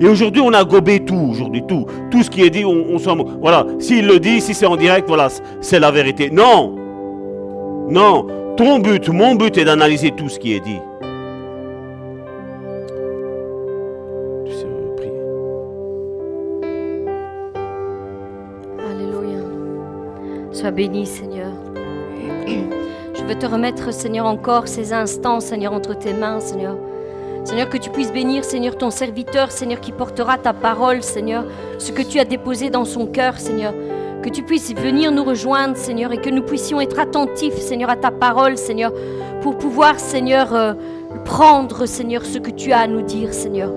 Et 0.00 0.08
aujourd'hui, 0.08 0.42
on 0.44 0.52
a 0.52 0.64
gobé 0.64 1.00
tout, 1.00 1.28
aujourd'hui, 1.30 1.62
tout. 1.66 1.86
Tout 2.10 2.22
ce 2.22 2.30
qui 2.30 2.42
est 2.42 2.50
dit, 2.50 2.64
on, 2.64 2.86
on 2.90 2.98
s'en 2.98 3.16
Voilà, 3.16 3.66
s'il 3.78 4.06
le 4.06 4.18
dit, 4.18 4.40
si 4.40 4.54
c'est 4.54 4.66
en 4.66 4.76
direct, 4.76 5.06
voilà, 5.06 5.28
c'est 5.60 5.78
la 5.78 5.90
vérité. 5.90 6.30
Non 6.30 6.74
Non 7.88 8.26
Ton 8.56 8.80
but, 8.80 9.08
mon 9.08 9.34
but 9.34 9.56
est 9.56 9.64
d'analyser 9.64 10.10
tout 10.10 10.28
ce 10.28 10.38
qui 10.38 10.54
est 10.54 10.60
dit. 10.60 10.80
Sois 20.54 20.70
béni, 20.70 21.04
Seigneur. 21.04 21.50
Je 22.46 23.22
veux 23.24 23.34
te 23.34 23.44
remettre, 23.44 23.92
Seigneur, 23.92 24.24
encore 24.24 24.68
ces 24.68 24.92
instants, 24.92 25.40
Seigneur, 25.40 25.72
entre 25.72 25.98
tes 25.98 26.12
mains, 26.12 26.40
Seigneur. 26.40 26.76
Seigneur, 27.44 27.68
que 27.68 27.76
tu 27.76 27.90
puisses 27.90 28.12
bénir, 28.12 28.44
Seigneur, 28.44 28.78
ton 28.78 28.90
serviteur, 28.90 29.50
Seigneur, 29.50 29.80
qui 29.80 29.92
portera 29.92 30.38
ta 30.38 30.52
parole, 30.52 31.02
Seigneur, 31.02 31.44
ce 31.78 31.92
que 31.92 32.02
tu 32.02 32.18
as 32.20 32.24
déposé 32.24 32.70
dans 32.70 32.84
son 32.84 33.06
cœur, 33.06 33.38
Seigneur. 33.38 33.74
Que 34.22 34.30
tu 34.30 34.42
puisses 34.42 34.74
venir 34.74 35.10
nous 35.12 35.24
rejoindre, 35.24 35.76
Seigneur, 35.76 36.12
et 36.12 36.18
que 36.18 36.30
nous 36.30 36.42
puissions 36.42 36.80
être 36.80 36.98
attentifs, 36.98 37.58
Seigneur, 37.58 37.90
à 37.90 37.96
ta 37.96 38.10
parole, 38.10 38.56
Seigneur, 38.56 38.92
pour 39.42 39.58
pouvoir, 39.58 39.98
Seigneur, 39.98 40.54
euh, 40.54 40.74
prendre, 41.24 41.84
Seigneur, 41.86 42.24
ce 42.24 42.38
que 42.38 42.50
tu 42.50 42.72
as 42.72 42.80
à 42.80 42.86
nous 42.86 43.02
dire, 43.02 43.34
Seigneur. 43.34 43.70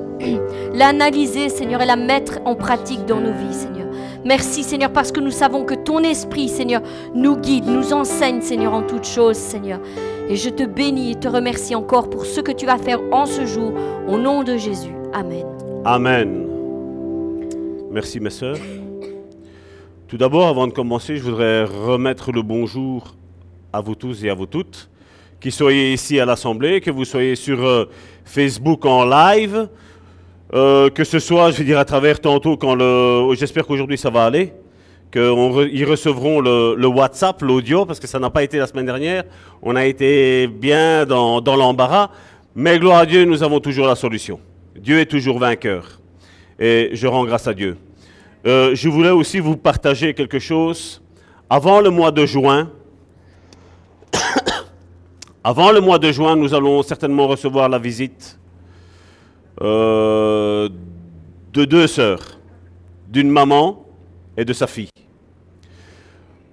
L'analyser, 0.73 1.49
Seigneur, 1.49 1.81
et 1.81 1.85
la 1.85 1.95
mettre 1.95 2.39
en 2.45 2.55
pratique 2.55 3.05
dans 3.05 3.19
nos 3.19 3.33
vies, 3.33 3.53
Seigneur. 3.53 3.86
Merci 4.27 4.63
Seigneur 4.63 4.91
parce 4.91 5.13
que 5.13 5.21
nous 5.21 5.31
savons 5.31 5.63
que 5.63 5.73
ton 5.73 5.99
esprit 5.99 6.49
Seigneur 6.49 6.81
nous 7.15 7.37
guide, 7.37 7.63
nous 7.65 7.93
enseigne 7.93 8.41
Seigneur 8.41 8.73
en 8.73 8.81
toutes 8.81 9.07
choses 9.07 9.37
Seigneur. 9.37 9.79
Et 10.27 10.35
je 10.35 10.49
te 10.49 10.63
bénis 10.63 11.11
et 11.11 11.15
te 11.15 11.29
remercie 11.29 11.75
encore 11.75 12.09
pour 12.09 12.25
ce 12.25 12.41
que 12.41 12.51
tu 12.51 12.65
vas 12.65 12.77
faire 12.77 12.99
en 13.13 13.25
ce 13.25 13.45
jour 13.45 13.71
au 14.05 14.17
nom 14.17 14.43
de 14.43 14.57
Jésus. 14.57 14.91
Amen. 15.13 15.45
Amen. 15.85 16.45
Merci 17.89 18.19
mes 18.19 18.29
sœurs. 18.29 18.57
Tout 20.09 20.17
d'abord, 20.17 20.47
avant 20.47 20.67
de 20.67 20.73
commencer, 20.73 21.15
je 21.15 21.23
voudrais 21.23 21.63
remettre 21.63 22.33
le 22.33 22.41
bonjour 22.41 23.15
à 23.71 23.79
vous 23.79 23.95
tous 23.95 24.25
et 24.25 24.29
à 24.29 24.33
vous 24.33 24.45
toutes, 24.45 24.89
qui 25.39 25.51
soyez 25.51 25.93
ici 25.93 26.19
à 26.19 26.25
l'Assemblée, 26.25 26.81
que 26.81 26.91
vous 26.91 27.05
soyez 27.05 27.35
sur 27.35 27.63
euh, 27.63 27.85
Facebook 28.25 28.85
en 28.85 29.05
live, 29.05 29.69
euh, 30.53 30.89
que 30.89 31.03
ce 31.03 31.19
soit, 31.19 31.51
je 31.51 31.57
vais 31.57 31.63
dire, 31.65 31.79
à 31.79 31.85
travers 31.85 32.21
tantôt, 32.21 32.55
quand 32.55 32.73
le, 32.75 33.35
j'espère 33.35 33.65
qu'aujourd'hui 33.65 33.97
ça 33.97 34.09
va 34.09 34.25
aller, 34.25 34.53
qu'ils 35.11 35.85
recevront 35.85 36.39
le, 36.39 36.87
WhatsApp, 36.87 37.41
l'audio, 37.41 37.85
parce 37.85 37.99
que 37.99 38.07
ça 38.07 38.19
n'a 38.19 38.29
pas 38.29 38.43
été 38.43 38.57
la 38.57 38.67
semaine 38.67 38.85
dernière. 38.85 39.23
On 39.61 39.75
a 39.75 39.85
été 39.85 40.47
bien 40.47 41.05
dans, 41.05 41.41
l'embarras, 41.41 42.09
mais 42.55 42.79
gloire 42.79 42.99
à 42.99 43.05
Dieu, 43.05 43.25
nous 43.25 43.43
avons 43.43 43.59
toujours 43.59 43.87
la 43.87 43.95
solution. 43.95 44.39
Dieu 44.75 44.99
est 44.99 45.05
toujours 45.05 45.39
vainqueur. 45.39 45.99
Et 46.59 46.89
je 46.93 47.07
rends 47.07 47.25
grâce 47.25 47.47
à 47.47 47.53
Dieu. 47.53 47.77
Euh, 48.45 48.73
je 48.73 48.89
voulais 48.89 49.09
aussi 49.09 49.39
vous 49.39 49.57
partager 49.57 50.13
quelque 50.13 50.39
chose. 50.39 51.01
Avant 51.49 51.81
le 51.81 51.89
mois 51.89 52.11
de 52.11 52.25
juin, 52.25 52.71
avant 55.43 55.71
le 55.71 55.81
mois 55.81 55.99
de 55.99 56.11
juin, 56.11 56.35
nous 56.35 56.53
allons 56.53 56.81
certainement 56.83 57.27
recevoir 57.27 57.69
la 57.69 57.79
visite 57.79 58.37
euh, 59.61 60.69
de 61.53 61.65
deux 61.65 61.87
sœurs, 61.87 62.39
d'une 63.09 63.29
maman 63.29 63.85
et 64.37 64.45
de 64.45 64.53
sa 64.53 64.67
fille. 64.67 64.89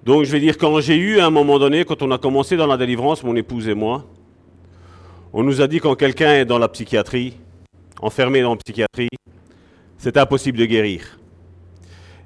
Donc 0.03 0.23
je 0.23 0.31
vais 0.31 0.39
dire, 0.39 0.57
quand 0.57 0.79
j'ai 0.81 0.97
eu 0.97 1.19
un 1.19 1.29
moment 1.29 1.59
donné, 1.59 1.83
quand 1.83 2.01
on 2.01 2.11
a 2.11 2.17
commencé 2.17 2.57
dans 2.57 2.67
la 2.67 2.77
délivrance, 2.77 3.23
mon 3.23 3.35
épouse 3.35 3.67
et 3.67 3.73
moi, 3.73 4.05
on 5.33 5.43
nous 5.43 5.61
a 5.61 5.67
dit 5.67 5.79
quand 5.79 5.95
quelqu'un 5.95 6.33
est 6.35 6.45
dans 6.45 6.59
la 6.59 6.67
psychiatrie, 6.67 7.37
enfermé 8.01 8.41
dans 8.41 8.51
la 8.51 8.59
psychiatrie, 8.63 9.09
c'est 9.97 10.17
impossible 10.17 10.57
de 10.57 10.65
guérir. 10.65 11.19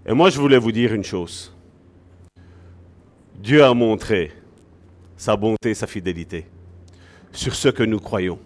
Et 0.05 0.13
moi, 0.13 0.29
je 0.29 0.39
voulais 0.39 0.57
vous 0.57 0.71
dire 0.71 0.93
une 0.93 1.03
chose. 1.03 1.55
Dieu 3.35 3.63
a 3.63 3.73
montré 3.73 4.31
sa 5.15 5.35
bonté, 5.35 5.73
sa 5.73 5.87
fidélité 5.87 6.45
sur 7.31 7.55
ce 7.55 7.69
que 7.69 7.83
nous 7.83 7.99
croyons. 7.99 8.39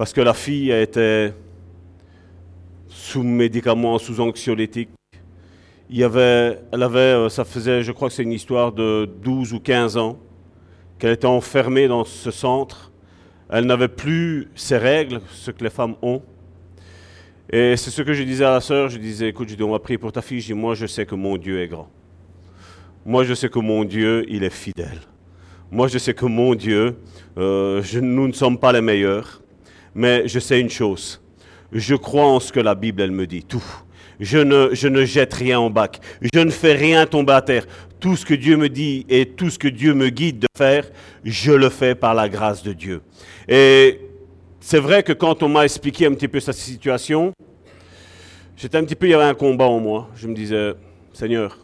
Parce 0.00 0.14
que 0.14 0.22
la 0.22 0.32
fille 0.32 0.70
était 0.70 1.34
sous 2.88 3.22
médicaments, 3.22 3.98
sous 3.98 4.18
anxiolytiques. 4.18 4.88
Il 5.90 5.98
y 5.98 6.04
avait, 6.04 6.58
elle 6.72 6.82
avait, 6.82 6.98
euh, 7.00 7.28
ça 7.28 7.44
faisait, 7.44 7.82
je 7.82 7.92
crois 7.92 8.08
que 8.08 8.14
c'est 8.14 8.22
une 8.22 8.32
histoire 8.32 8.72
de 8.72 9.06
12 9.22 9.52
ou 9.52 9.60
15 9.60 9.98
ans, 9.98 10.18
qu'elle 10.98 11.12
était 11.12 11.26
enfermée 11.26 11.86
dans 11.86 12.06
ce 12.06 12.30
centre. 12.30 12.90
Elle 13.50 13.66
n'avait 13.66 13.88
plus 13.88 14.48
ses 14.54 14.78
règles, 14.78 15.20
ce 15.32 15.50
que 15.50 15.62
les 15.62 15.68
femmes 15.68 15.96
ont. 16.00 16.22
Et 17.52 17.76
c'est 17.76 17.90
ce 17.90 18.00
que 18.00 18.14
je 18.14 18.22
disais 18.22 18.46
à 18.46 18.52
la 18.52 18.62
sœur, 18.62 18.88
je 18.88 18.96
disais, 18.96 19.28
écoute, 19.28 19.50
je 19.50 19.54
dis, 19.54 19.62
on 19.62 19.72
va 19.72 19.80
prier 19.80 19.98
pour 19.98 20.12
ta 20.12 20.22
fille, 20.22 20.40
je 20.40 20.46
dis, 20.46 20.54
moi 20.54 20.74
je 20.74 20.86
sais 20.86 21.04
que 21.04 21.14
mon 21.14 21.36
Dieu 21.36 21.60
est 21.60 21.68
grand. 21.68 21.90
Moi 23.04 23.24
je 23.24 23.34
sais 23.34 23.50
que 23.50 23.58
mon 23.58 23.84
Dieu, 23.84 24.24
il 24.30 24.44
est 24.44 24.48
fidèle. 24.48 25.00
Moi 25.70 25.88
je 25.88 25.98
sais 25.98 26.14
que 26.14 26.24
mon 26.24 26.54
Dieu, 26.54 26.96
euh, 27.36 27.82
nous 28.00 28.28
ne 28.28 28.32
sommes 28.32 28.56
pas 28.56 28.72
les 28.72 28.80
meilleurs, 28.80 29.39
mais 29.94 30.28
je 30.28 30.38
sais 30.38 30.60
une 30.60 30.70
chose, 30.70 31.20
je 31.72 31.94
crois 31.94 32.26
en 32.26 32.40
ce 32.40 32.52
que 32.52 32.60
la 32.60 32.74
Bible, 32.74 33.02
elle 33.02 33.12
me 33.12 33.26
dit, 33.26 33.44
tout. 33.44 33.64
Je 34.18 34.36
ne, 34.36 34.68
je 34.72 34.86
ne 34.86 35.06
jette 35.06 35.32
rien 35.32 35.58
en 35.58 35.70
bac, 35.70 35.98
je 36.20 36.40
ne 36.40 36.50
fais 36.50 36.74
rien 36.74 37.06
tomber 37.06 37.32
à 37.32 37.40
terre. 37.40 37.66
Tout 38.00 38.16
ce 38.16 38.26
que 38.26 38.34
Dieu 38.34 38.58
me 38.58 38.68
dit 38.68 39.06
et 39.08 39.26
tout 39.26 39.48
ce 39.48 39.58
que 39.58 39.68
Dieu 39.68 39.94
me 39.94 40.10
guide 40.10 40.40
de 40.40 40.46
faire, 40.56 40.90
je 41.24 41.52
le 41.52 41.70
fais 41.70 41.94
par 41.94 42.14
la 42.14 42.28
grâce 42.28 42.62
de 42.62 42.74
Dieu. 42.74 43.00
Et 43.48 43.98
c'est 44.60 44.78
vrai 44.78 45.02
que 45.02 45.12
quand 45.14 45.42
on 45.42 45.48
m'a 45.48 45.64
expliqué 45.64 46.04
un 46.04 46.12
petit 46.12 46.28
peu 46.28 46.38
sa 46.38 46.52
situation, 46.52 47.32
j'étais 48.56 48.76
un 48.76 48.84
petit 48.84 48.94
peu, 48.94 49.06
il 49.06 49.10
y 49.10 49.14
avait 49.14 49.24
un 49.24 49.34
combat 49.34 49.64
en 49.64 49.80
moi. 49.80 50.10
Je 50.16 50.28
me 50.28 50.34
disais, 50.34 50.74
Seigneur, 51.14 51.58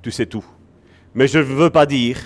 tu 0.00 0.12
sais 0.12 0.26
tout. 0.26 0.44
Mais 1.12 1.26
je 1.26 1.38
ne 1.38 1.44
veux 1.44 1.70
pas 1.70 1.86
dire 1.86 2.18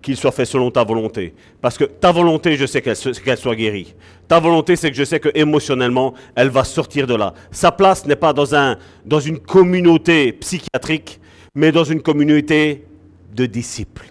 qu'il 0.00 0.16
soit 0.16 0.32
fait 0.32 0.44
selon 0.44 0.70
ta 0.70 0.84
volonté. 0.84 1.34
Parce 1.60 1.76
que 1.78 1.84
ta 1.84 2.12
volonté, 2.12 2.56
je 2.56 2.66
sais 2.66 2.82
qu'elle 2.82 3.36
soit 3.36 3.56
guérie. 3.56 3.94
Ta 4.32 4.40
volonté, 4.40 4.76
c'est 4.76 4.90
que 4.90 4.96
je 4.96 5.04
sais 5.04 5.20
que 5.20 5.28
émotionnellement, 5.34 6.14
elle 6.34 6.48
va 6.48 6.64
sortir 6.64 7.06
de 7.06 7.14
là. 7.14 7.34
Sa 7.50 7.70
place 7.70 8.06
n'est 8.06 8.16
pas 8.16 8.32
dans, 8.32 8.54
un, 8.54 8.78
dans 9.04 9.20
une 9.20 9.38
communauté 9.38 10.32
psychiatrique, 10.32 11.20
mais 11.54 11.70
dans 11.70 11.84
une 11.84 12.00
communauté 12.00 12.86
de 13.30 13.44
disciples 13.44 14.06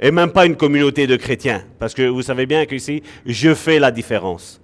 et 0.00 0.10
même 0.10 0.32
pas 0.32 0.46
une 0.46 0.56
communauté 0.56 1.06
de 1.06 1.14
chrétiens, 1.14 1.62
parce 1.78 1.94
que 1.94 2.08
vous 2.08 2.22
savez 2.22 2.44
bien 2.44 2.66
qu'ici, 2.66 3.04
je 3.24 3.54
fais 3.54 3.78
la 3.78 3.92
différence. 3.92 4.60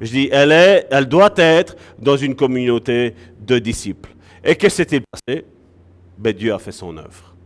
Je 0.00 0.10
dis, 0.10 0.28
elle, 0.32 1.06
doit 1.06 1.34
être 1.36 1.76
dans 1.96 2.16
une 2.16 2.34
communauté 2.34 3.14
de 3.46 3.60
disciples. 3.60 4.10
Et 4.42 4.56
qu'est-ce 4.56 4.82
qui 4.82 4.96
s'est 4.96 5.02
passé? 5.12 5.44
Ben, 6.18 6.32
Dieu 6.32 6.52
a 6.52 6.58
fait 6.58 6.72
son 6.72 6.96
œuvre. 6.96 7.36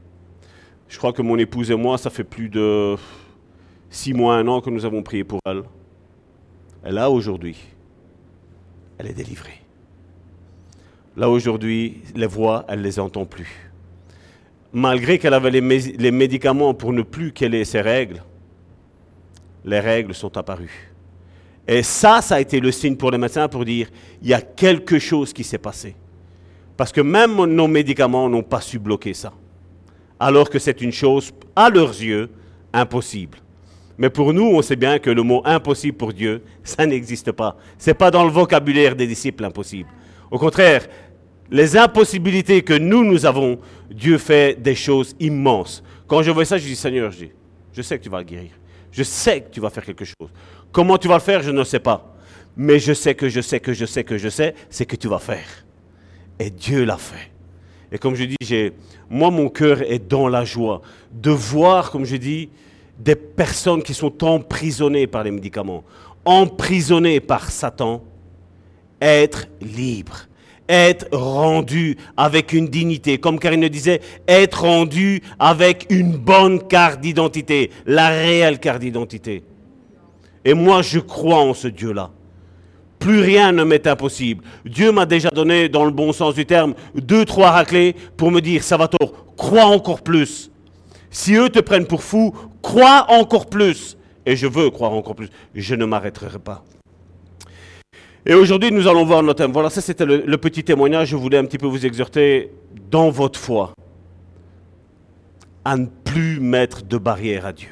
Je 0.89 0.97
crois 0.97 1.13
que 1.13 1.21
mon 1.21 1.37
épouse 1.37 1.71
et 1.71 1.77
moi, 1.77 1.99
ça 1.99 2.09
fait 2.09 2.25
plus 2.25 2.49
de 2.49 2.97
six 3.91 4.15
mois, 4.15 4.37
un 4.37 4.49
an 4.49 4.63
que 4.63 4.71
nous 4.71 4.87
avons 4.87 5.03
prié 5.03 5.23
pour 5.23 5.41
elle. 5.45 5.65
Là, 6.85 7.11
aujourd'hui, 7.11 7.57
elle 8.99 9.07
est 9.07 9.15
délivrée. 9.15 9.61
Là, 11.17 11.29
aujourd'hui, 11.29 12.03
les 12.15 12.27
voix, 12.27 12.65
elle 12.69 12.81
ne 12.81 12.85
les 12.85 12.99
entend 12.99 13.25
plus 13.25 13.73
malgré 14.73 15.19
qu'elle 15.19 15.35
avait 15.35 15.51
les, 15.51 16.11
médicaments 16.11 16.75
pour 16.75 16.93
ne 16.93 17.03
plus 17.03 17.33
qu'elle 17.33 17.55
ait 17.55 17.65
ses 17.65 17.81
règles, 17.81 18.23
les 19.65 19.81
règles 19.81 20.15
sont 20.15 20.37
apparues. 20.37 20.93
Et 21.69 21.83
ça, 21.83 22.21
ça 22.23 22.37
a 22.37 22.41
été 22.41 22.59
le 22.59 22.73
signe 22.73 22.97
pour 22.97 23.11
les 23.11 23.19
médecins 23.19 23.49
pour 23.49 23.65
dire, 23.65 23.89
il 24.21 24.29
y 24.29 24.35
a 24.35 24.41
quelque 24.41 24.99
chose 24.99 25.33
qui 25.33 25.45
s'est 25.45 25.59
passé. 25.59 25.95
Parce 26.77 26.91
que 26.91 27.01
même 27.01 27.37
nos 27.45 27.69
médicaments 27.69 28.29
n'ont 28.29 28.43
pas 28.43 28.61
su 28.61 28.79
bloquer 28.79 29.15
ça. 29.15 29.33
Alors 30.19 30.51
que 30.51 30.59
c'est 30.59 30.81
une 30.81 30.91
chose, 30.93 31.33
à 31.55 31.69
leurs 31.69 31.91
yeux, 31.91 32.31
impossible. 32.73 33.39
Mais 33.99 34.11
pour 34.11 34.33
nous, 34.33 34.45
on 34.45 34.63
sait 34.63 34.77
bien 34.77 34.99
que 34.99 35.11
le 35.11 35.23
mot 35.23 35.43
impossible 35.45 35.97
pour 35.97 36.13
Dieu, 36.13 36.43
ça 36.65 36.87
n'existe 36.87 37.33
pas. 37.33 37.57
Ce 37.79 37.91
n'est 37.91 37.95
pas 37.95 38.11
dans 38.11 38.25
le 38.25 38.31
vocabulaire 38.31 38.97
des 38.97 39.07
disciples 39.07 39.45
impossible. 39.45 39.89
Au 40.31 40.39
contraire, 40.39 40.87
les 41.51 41.77
impossibilités 41.77 42.63
que 42.63 42.73
nous, 42.73 43.05
nous 43.05 43.27
avons, 43.27 43.59
Dieu 43.91 44.17
fait 44.17 44.61
des 44.61 44.75
choses 44.75 45.15
immenses. 45.21 45.83
Quand 46.07 46.23
je 46.23 46.31
vois 46.31 46.45
ça, 46.45 46.57
je 46.57 46.67
dis, 46.67 46.77
Seigneur, 46.77 47.11
je, 47.11 47.27
dis, 47.27 47.31
je 47.73 47.83
sais 47.83 47.99
que 47.99 48.05
tu 48.05 48.09
vas 48.09 48.19
le 48.19 48.25
guérir. 48.25 48.51
Je 48.91 49.03
sais 49.03 49.43
que 49.43 49.51
tu 49.51 49.61
vas 49.61 49.71
faire 49.71 49.85
quelque 49.85 50.05
chose. 50.05 50.31
Comment 50.71 50.97
tu 50.97 51.09
vas 51.09 51.15
le 51.15 51.21
faire, 51.21 51.43
je 51.43 51.51
ne 51.51 51.65
sais 51.65 51.79
pas. 51.79 52.15
Mais 52.57 52.79
je 52.79 52.93
sais 52.93 53.15
que 53.15 53.29
je 53.29 53.41
sais 53.41 53.61
que 53.61 53.73
je 53.73 53.85
sais 53.87 54.05
que 54.05 54.19
je 54.19 54.29
sais, 54.29 54.55
c'est 54.71 54.87
que 54.87 54.97
tu 54.97 55.09
vas 55.09 55.19
faire. 55.19 55.65
Et 56.39 56.51
Dieu 56.51 56.85
l'a 56.85 56.97
fait. 56.97 57.31
Et 57.91 57.99
comme 57.99 58.15
je 58.15 58.25
dis, 58.25 58.73
moi, 59.11 59.31
mon 59.31 59.51
cœur 59.51 59.83
est 59.83 59.99
dans 59.99 60.29
la 60.29 60.45
joie 60.45 60.81
de 61.13 61.31
voir, 61.31 61.91
comme 61.91 62.07
je 62.07 62.17
dis, 62.17 62.49
des 63.03 63.17
personnes 63.17 63.83
qui 63.83 63.95
sont 63.95 64.23
emprisonnées 64.25 65.07
par 65.07 65.25
les 65.25 65.31
médicaments, 65.31 65.85
emprisonnées 66.25 67.21
par 67.21 67.51
Satan, 67.51 68.03
être 69.01 69.49
libres 69.61 70.29
être 70.69 71.07
rendu 71.13 71.97
avec 72.17 72.53
une 72.53 72.69
dignité. 72.69 73.19
Comme 73.19 73.39
Karine 73.39 73.69
disait, 73.69 74.01
être 74.27 74.63
rendu 74.63 75.23
avec 75.39 75.87
une 75.91 76.17
bonne 76.17 76.67
carte 76.67 77.01
d'identité, 77.01 77.71
la 77.87 78.09
réelle 78.09 78.59
carte 78.59 78.81
d'identité. 78.81 79.43
Et 80.45 80.55
moi, 80.55 80.83
je 80.83 80.99
crois 80.99 81.41
en 81.41 81.55
ce 81.55 81.69
Dieu-là. 81.69 82.11
Plus 82.99 83.21
rien 83.21 83.53
ne 83.53 83.65
m'est 83.65 83.87
impossible. 83.87 84.45
Dieu 84.65 84.93
m'a 84.93 85.07
déjà 85.07 85.29
donné, 85.31 85.69
dans 85.69 85.85
le 85.85 85.91
bon 85.91 86.13
sens 86.13 86.35
du 86.35 86.47
terme, 86.47 86.75
deux, 86.95 87.25
trois 87.25 87.51
raclés 87.51 87.95
pour 88.17 88.31
me 88.31 88.41
dire, 88.41 88.63
Salvatore, 88.63 89.27
crois 89.37 89.67
encore 89.67 90.03
plus. 90.03 90.52
Si 91.13 91.35
eux 91.35 91.51
te 91.51 91.61
prennent 91.61 91.87
pour 91.87 92.03
fou, 92.03 92.35
crois 92.63 93.07
encore 93.11 93.47
plus. 93.47 93.97
Et 94.25 94.35
je 94.35 94.47
veux 94.47 94.71
croire 94.71 94.93
encore 94.93 95.15
plus. 95.15 95.29
Je 95.55 95.75
ne 95.75 95.85
m'arrêterai 95.85 96.39
pas. 96.39 96.65
Et 98.25 98.35
aujourd'hui, 98.35 98.73
nous 98.73 98.89
allons 98.89 99.05
voir 99.05 99.23
notre 99.23 99.45
thème. 99.45 99.53
Voilà, 99.53 99.69
ça 99.69 99.83
c'était 99.83 100.07
le, 100.07 100.39
petit 100.39 100.65
témoignage. 100.65 101.09
Je 101.09 101.17
voulais 101.17 101.37
un 101.37 101.45
petit 101.45 101.59
peu 101.59 101.67
vous 101.67 101.85
exhorter 101.85 102.51
dans 102.91 103.11
votre 103.11 103.39
foi 103.39 103.75
à 105.65 105.77
ne 105.77 105.87
plus 105.87 106.41
mettre 106.41 106.83
de 106.83 106.97
barrière 106.97 107.47
à 107.47 107.53
Dieu. 107.53 107.69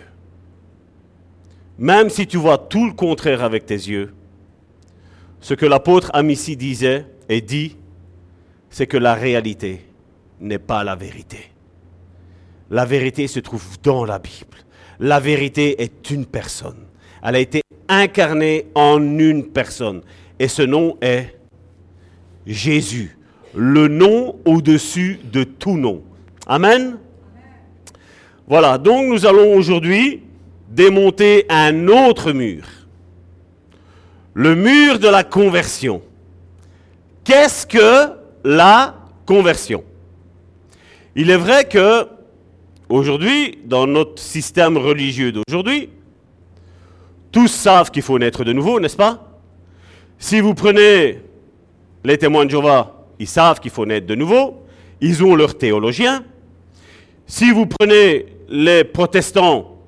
Même 1.79 2.11
si 2.11 2.27
tu 2.27 2.37
vois 2.37 2.59
tout 2.59 2.87
le 2.87 2.93
contraire 2.93 3.43
avec 3.43 3.65
tes 3.65 3.75
yeux, 3.75 4.13
ce 5.41 5.55
que 5.55 5.65
l'apôtre 5.65 6.11
Amici 6.13 6.57
disait 6.57 7.07
et 7.29 7.41
dit, 7.41 7.77
c'est 8.69 8.87
que 8.87 8.99
la 8.99 9.15
réalité 9.15 9.87
n'est 10.41 10.59
pas 10.59 10.85
la 10.85 10.95
vérité. 10.95 11.51
La 12.71 12.85
vérité 12.85 13.27
se 13.27 13.41
trouve 13.41 13.67
dans 13.83 14.05
la 14.05 14.19
Bible. 14.19 14.57
La 15.01 15.19
vérité 15.19 15.83
est 15.83 16.11
une 16.11 16.25
personne. 16.25 16.87
Elle 17.23 17.37
a 17.37 17.41
été 17.41 17.63
incarnée 17.89 18.67
en 18.75 19.03
une 19.19 19.49
personne. 19.49 20.03
Et 20.39 20.47
ce 20.47 20.63
nom 20.63 20.97
est 21.01 21.37
Jésus, 22.47 23.19
le 23.55 23.89
nom 23.89 24.37
au-dessus 24.45 25.21
de 25.33 25.45
tout 25.45 25.77
nom. 25.77 26.03
Amen. 26.47 26.97
Voilà, 28.47 28.79
donc 28.79 29.07
nous 29.07 29.27
allons 29.27 29.55
aujourd'hui 29.55 30.23
démonter 30.69 31.47
un 31.49 31.89
autre 31.89 32.33
mur. 32.33 32.65
Le 34.35 34.55
mur 34.55 34.99
de 34.99 35.09
la 35.09 35.25
conversion. 35.25 36.03
Qu'est-ce 37.25 37.67
que 37.67 38.13
la 38.45 38.95
conversion? 39.27 39.85
Il 41.17 41.31
est 41.31 41.37
vrai 41.37 41.65
que 41.65 42.07
aujourd'hui, 42.91 43.59
dans 43.65 43.87
notre 43.87 44.21
système 44.21 44.77
religieux 44.77 45.33
d'aujourd'hui, 45.33 45.89
tous 47.33 47.49
savent 47.49 47.91
qu'il 47.91 48.03
faut 48.03 48.19
naître 48.19 48.45
de 48.45 48.53
nouveau, 48.53 48.81
n'est-ce 48.81 48.97
pas? 48.97 49.41
Si 50.19 50.41
vous 50.41 50.53
prenez 50.53 51.21
les 52.05 52.19
témoins 52.19 52.45
de 52.45 52.51
Jéhovah, 52.51 53.07
ils 53.19 53.29
savent 53.29 53.61
qu'il 53.61 53.71
faut 53.71 53.87
naître 53.87 54.07
de 54.07 54.15
nouveau, 54.15 54.65
ils 55.01 55.25
ont 55.25 55.35
leur 55.35 55.57
théologien. 55.57 56.25
Si 57.27 57.53
vous 57.53 57.67
prenez 57.67 58.27
les 58.49 58.85
protestants, 58.85 59.79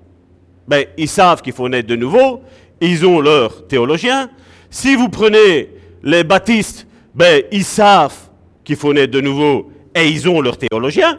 ben, 0.69 0.87
ils 0.97 1.09
savent 1.09 1.43
qu'il 1.43 1.53
faut 1.53 1.69
naître 1.69 1.88
de 1.88 1.97
nouveau, 1.97 2.43
ils 2.81 3.05
ont 3.05 3.21
leur 3.21 3.67
théologien. 3.67 4.31
Si 4.71 4.95
vous 4.95 5.09
prenez 5.09 5.71
les 6.03 6.25
baptistes, 6.25 6.87
ben, 7.15 7.43
ils 7.51 7.65
savent 7.65 8.31
qu'il 8.65 8.77
faut 8.77 8.95
naître 8.95 9.12
de 9.12 9.21
nouveau 9.21 9.71
et 9.95 10.09
ils 10.09 10.29
ont 10.29 10.41
leur 10.41 10.57
théologien. 10.57 11.19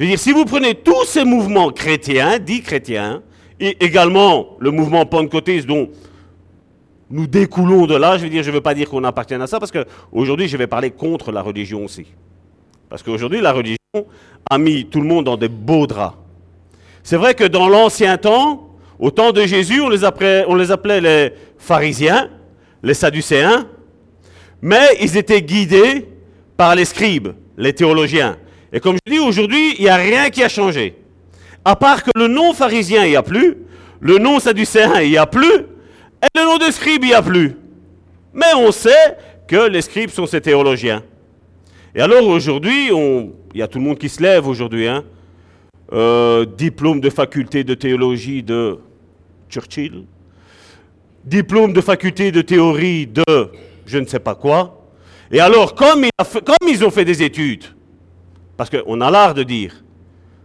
Je 0.00 0.06
veux 0.06 0.10
dire, 0.12 0.18
si 0.18 0.32
vous 0.32 0.46
prenez 0.46 0.74
tous 0.76 1.04
ces 1.04 1.26
mouvements 1.26 1.68
chrétiens, 1.68 2.38
dits 2.38 2.62
chrétiens, 2.62 3.22
et 3.60 3.84
également 3.84 4.56
le 4.58 4.70
mouvement 4.70 5.04
pentecôtiste 5.04 5.66
dont 5.66 5.90
nous 7.10 7.26
découlons 7.26 7.84
de 7.86 7.96
là. 7.96 8.16
Je 8.16 8.22
veux 8.22 8.30
dire, 8.30 8.42
je 8.42 8.48
ne 8.48 8.54
veux 8.54 8.62
pas 8.62 8.72
dire 8.72 8.88
qu'on 8.88 9.04
appartient 9.04 9.34
à 9.34 9.46
ça, 9.46 9.60
parce 9.60 9.70
qu'aujourd'hui, 9.70 10.48
je 10.48 10.56
vais 10.56 10.66
parler 10.66 10.90
contre 10.90 11.32
la 11.32 11.42
religion 11.42 11.84
aussi. 11.84 12.06
Parce 12.88 13.02
qu'aujourd'hui, 13.02 13.42
la 13.42 13.52
religion 13.52 13.76
a 14.48 14.56
mis 14.56 14.86
tout 14.86 15.02
le 15.02 15.06
monde 15.06 15.26
dans 15.26 15.36
des 15.36 15.50
beaux 15.50 15.86
draps. 15.86 16.16
C'est 17.02 17.18
vrai 17.18 17.34
que 17.34 17.44
dans 17.44 17.68
l'ancien 17.68 18.16
temps, 18.16 18.70
au 18.98 19.10
temps 19.10 19.32
de 19.32 19.42
Jésus, 19.42 19.82
on 19.82 19.90
les, 19.90 20.02
appelait, 20.02 20.46
on 20.48 20.54
les 20.54 20.70
appelait 20.70 21.02
les 21.02 21.34
pharisiens, 21.58 22.30
les 22.82 22.94
sadducéens, 22.94 23.66
mais 24.62 24.96
ils 25.02 25.18
étaient 25.18 25.42
guidés 25.42 26.08
par 26.56 26.74
les 26.74 26.86
scribes, 26.86 27.34
les 27.58 27.74
théologiens. 27.74 28.38
Et 28.72 28.80
comme 28.80 28.96
je 29.06 29.12
dis, 29.12 29.18
aujourd'hui, 29.18 29.74
il 29.78 29.82
n'y 29.82 29.88
a 29.88 29.96
rien 29.96 30.30
qui 30.30 30.42
a 30.42 30.48
changé. 30.48 30.96
À 31.64 31.76
part 31.76 32.02
que 32.02 32.10
le 32.14 32.28
nom 32.28 32.54
pharisien, 32.54 33.04
il 33.04 33.10
n'y 33.10 33.16
a 33.16 33.22
plus, 33.22 33.56
le 34.00 34.18
nom 34.18 34.38
sadducéen, 34.38 35.00
il 35.00 35.10
n'y 35.10 35.18
a 35.18 35.26
plus, 35.26 35.54
et 36.22 36.38
le 36.38 36.44
nom 36.44 36.58
de 36.58 36.70
scribe, 36.70 37.02
il 37.04 37.08
n'y 37.08 37.14
a 37.14 37.22
plus. 37.22 37.56
Mais 38.32 38.54
on 38.56 38.70
sait 38.72 39.16
que 39.46 39.68
les 39.68 39.82
scribes 39.82 40.10
sont 40.10 40.26
ces 40.26 40.40
théologiens. 40.40 41.02
Et 41.94 42.00
alors 42.00 42.26
aujourd'hui, 42.28 42.88
il 42.88 43.58
y 43.58 43.62
a 43.62 43.68
tout 43.68 43.78
le 43.78 43.84
monde 43.84 43.98
qui 43.98 44.08
se 44.08 44.22
lève 44.22 44.46
aujourd'hui. 44.46 44.86
Hein. 44.86 45.04
Euh, 45.92 46.46
diplôme 46.46 47.00
de 47.00 47.10
faculté 47.10 47.64
de 47.64 47.74
théologie 47.74 48.44
de 48.44 48.78
Churchill, 49.48 50.04
diplôme 51.24 51.72
de 51.72 51.80
faculté 51.80 52.30
de 52.30 52.42
théorie 52.42 53.08
de 53.08 53.24
je 53.86 53.98
ne 53.98 54.06
sais 54.06 54.20
pas 54.20 54.36
quoi. 54.36 54.86
Et 55.32 55.40
alors, 55.40 55.74
comme, 55.74 56.06
comme 56.16 56.68
ils 56.68 56.84
ont 56.84 56.90
fait 56.90 57.04
des 57.04 57.24
études, 57.24 57.64
parce 58.60 58.68
qu'on 58.68 59.00
a 59.00 59.10
l'art 59.10 59.32
de 59.32 59.42
dire, 59.42 59.72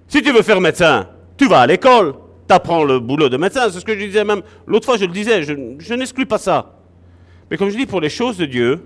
si 0.08 0.22
tu 0.22 0.32
veux 0.32 0.42
faire 0.42 0.62
médecin, 0.62 1.10
tu 1.36 1.50
vas 1.50 1.60
à 1.60 1.68
l'école, 1.68 2.14
tu 2.48 2.56
apprends 2.56 2.86
le 2.86 2.98
boulot 3.02 3.28
de 3.28 3.36
médecin. 3.36 3.70
C'est 3.70 3.82
ce 3.82 3.84
que 3.84 3.94
je 3.94 4.06
disais 4.06 4.24
même 4.24 4.42
l'autre 4.66 4.86
fois, 4.86 4.96
je 4.96 5.04
le 5.04 5.12
disais, 5.12 5.44
je, 5.44 5.94
n'exclus 5.94 6.26
pas 6.26 6.38
ça. 6.38 6.80
Mais 7.52 7.58
comme 7.58 7.70
je 7.70 7.76
dis, 7.76 7.86
pour 7.86 8.00
les 8.00 8.08
choses 8.08 8.38
de 8.38 8.46
Dieu, 8.46 8.82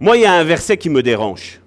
moi, 0.00 0.16
il 0.16 0.22
y 0.22 0.24
a 0.24 0.32
un 0.32 0.44
verset 0.44 0.78
qui 0.78 0.88
me 0.88 1.02
dérange. 1.02 1.60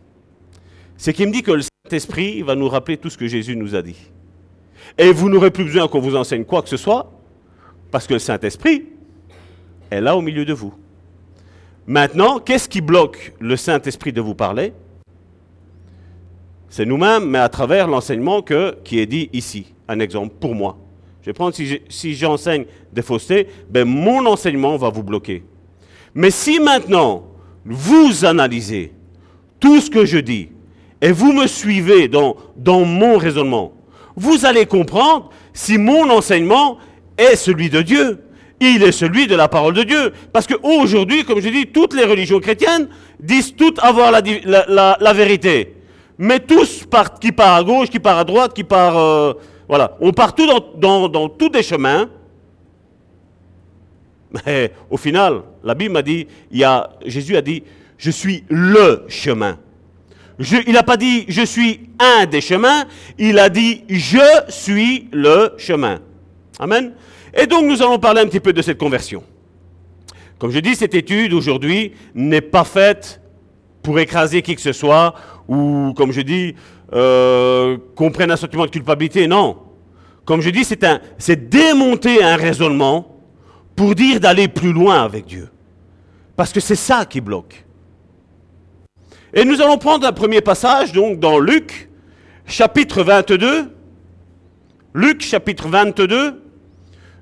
C'est 0.98 1.14
qu'il 1.14 1.28
me 1.28 1.34
dit 1.34 1.44
que 1.44 1.52
le 1.52 1.62
Saint-Esprit 1.62 2.42
va 2.42 2.56
nous 2.56 2.68
rappeler 2.68 2.98
tout 2.98 3.12
ce 3.12 3.18
que 3.20 3.28
Jésus 3.28 3.56
nous 3.56 3.76
a 3.76 3.84
dit. 3.84 4.10
Et 4.98 5.12
vous 5.12 5.30
n'aurez 5.30 5.52
plus 5.52 5.66
besoin 5.66 5.88
qu'on 5.88 6.00
vous 6.00 6.16
enseigne 6.16 6.46
quoi 6.46 6.64
que 6.64 6.70
ce 6.70 6.78
soit, 6.78 7.12
parce 7.92 8.08
que 8.08 8.14
le 8.14 8.20
Saint-Esprit 8.20 8.86
est 9.92 10.02
là 10.02 10.18
au 10.18 10.22
milieu 10.22 10.46
de 10.46 10.54
vous. 10.54 10.74
Maintenant, 11.86 12.40
qu'est-ce 12.40 12.68
qui 12.68 12.82
bloque 12.82 13.36
le 13.40 13.56
Saint-Esprit 13.56 14.14
de 14.14 14.22
vous 14.22 14.34
parler? 14.34 14.74
C'est 16.70 16.86
nous-mêmes, 16.86 17.26
mais 17.26 17.40
à 17.40 17.50
travers 17.50 17.88
l'enseignement 17.88 18.42
qui 18.42 19.00
est 19.00 19.06
dit 19.06 19.30
ici. 19.34 19.74
Un 19.88 20.00
exemple 20.00 20.36
pour 20.40 20.54
moi. 20.54 20.78
Je 21.22 21.28
vais 21.28 21.34
prendre, 21.34 21.56
si 21.56 22.16
j'enseigne 22.16 22.66
des 22.92 23.02
faussetés, 23.02 23.48
ben 23.70 23.86
mon 23.86 24.26
enseignement 24.26 24.78
va 24.78 24.90
vous 24.90 25.04
bloquer. 25.04 25.44
Mais 26.14 26.32
si 26.32 26.60
maintenant, 26.60 27.28
vous 27.66 28.26
analysez 28.26 28.94
tout 29.60 29.82
ce 29.82 29.90
que 29.90 30.06
je 30.06 30.18
dis, 30.18 30.50
et 31.02 31.12
vous 31.12 31.32
me 31.32 31.48
suivez 31.48 32.08
dans, 32.08 32.36
dans 32.56 32.86
mon 32.86 33.18
raisonnement, 33.18 33.74
vous 34.16 34.46
allez 34.46 34.66
comprendre 34.66 35.30
si 35.54 35.78
mon 35.78 36.10
enseignement 36.10 36.80
est 37.18 37.36
celui 37.36 37.70
de 37.70 37.82
Dieu. 37.82 38.24
Il 38.60 38.82
est 38.82 38.92
celui 38.92 39.28
de 39.28 39.36
la 39.36 39.48
parole 39.48 39.76
de 39.76 39.84
Dieu. 39.84 40.12
Parce 40.34 40.48
qu'aujourd'hui, 40.48 41.24
comme 41.24 41.40
je 41.40 41.50
dis, 41.50 41.68
toutes 41.68 41.94
les 41.94 42.04
religions 42.04 42.40
chrétiennes 42.40 42.88
disent 43.20 43.56
toutes 43.56 43.78
avoir 43.80 44.12
la, 44.12 45.14
vérité. 45.14 45.76
Mais 46.18 46.40
tous 46.40 46.86
partent, 46.86 47.22
qui 47.22 47.32
part 47.32 47.56
à 47.56 47.64
gauche, 47.64 47.90
qui 47.90 48.00
part 48.00 48.18
à 48.18 48.24
droite, 48.24 48.54
qui 48.54 48.64
part... 48.64 48.98
Euh, 48.98 49.34
voilà, 49.68 49.98
on 50.00 50.12
part 50.12 50.34
tout 50.34 50.48
dans, 50.78 51.30
tous 51.30 51.50
des 51.50 51.64
chemins. 51.64 52.10
Mais 54.46 54.72
au 54.90 54.98
final, 54.98 55.42
la 55.64 55.76
Bible 55.76 55.98
a 55.98 56.02
dit, 56.02 56.28
Jésus 57.06 57.36
a 57.36 57.42
dit, 57.42 57.64
je 57.98 58.12
suis 58.12 58.44
le 58.50 59.04
chemin 59.08 59.58
il 60.40 60.74
n'a 60.74 60.84
pas 60.84 60.98
dit 60.98 61.26
je 61.28 61.44
suis 61.44 61.90
un 62.00 62.26
des 62.26 62.42
chemins, 62.42 62.86
il 63.18 63.40
a 63.40 63.50
dit 63.50 63.84
je 63.90 64.20
suis 64.50 65.08
le 65.12 65.54
chemin. 65.58 66.00
Amen. 66.60 66.94
Et 67.34 67.48
donc 67.48 67.66
nous 67.66 67.82
allons 67.82 68.00
parler 68.00 68.22
un 68.22 68.28
petit 68.28 68.40
peu 68.40 68.54
de 68.54 68.62
cette 68.62 68.78
conversion. 68.78 69.24
Comme 70.40 70.52
je 70.52 70.60
dis, 70.60 70.76
cette 70.76 70.94
étude 70.94 71.34
aujourd'hui 71.34 71.94
n'est 72.14 72.42
pas 72.42 72.64
faite 72.64 73.20
pour 73.82 74.00
écraser 74.00 74.42
qui 74.44 74.56
que 74.56 74.62
ce 74.62 74.72
soit 74.74 75.16
ou, 75.48 75.94
comme 75.96 76.12
je 76.12 76.22
dis, 76.22 76.56
euh, 76.94 77.78
qu'on 77.96 78.12
prenne 78.12 78.32
un 78.32 78.36
sentiment 78.36 78.66
de 78.66 78.72
culpabilité. 78.72 79.28
Non. 79.28 79.58
Comme 80.26 80.42
je 80.42 80.50
dis, 80.50 80.66
c'est 80.66 81.50
démonter 81.50 82.24
un 82.24 82.36
raisonnement 82.36 83.18
pour 83.76 83.96
dire 83.96 84.20
d'aller 84.20 84.48
plus 84.48 84.74
loin 84.74 85.04
avec 85.04 85.26
Dieu. 85.26 85.50
Parce 86.36 86.52
que 86.52 86.60
c'est 86.60 86.76
ça 86.76 87.06
qui 87.06 87.22
bloque. 87.22 87.66
Et 89.34 89.46
nous 89.46 89.62
allons 89.62 89.78
prendre 89.78 90.06
un 90.06 90.12
premier 90.12 90.42
passage, 90.42 90.92
donc 90.92 91.20
dans 91.20 91.40
Luc, 91.40 91.90
chapitre 92.46 93.04
22. 93.04 93.74
Luc, 94.94 95.22
chapitre 95.22 95.68
22, 95.68 96.42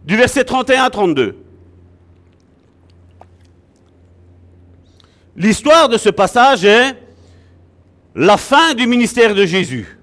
du 0.05 0.15
verset 0.15 0.43
31 0.43 0.83
à 0.83 0.89
32. 0.89 1.35
L'histoire 5.35 5.89
de 5.89 5.97
ce 5.97 6.09
passage 6.09 6.63
est 6.63 6.95
la 8.15 8.37
fin 8.37 8.73
du 8.73 8.87
ministère 8.87 9.35
de 9.35 9.45
Jésus. 9.45 9.99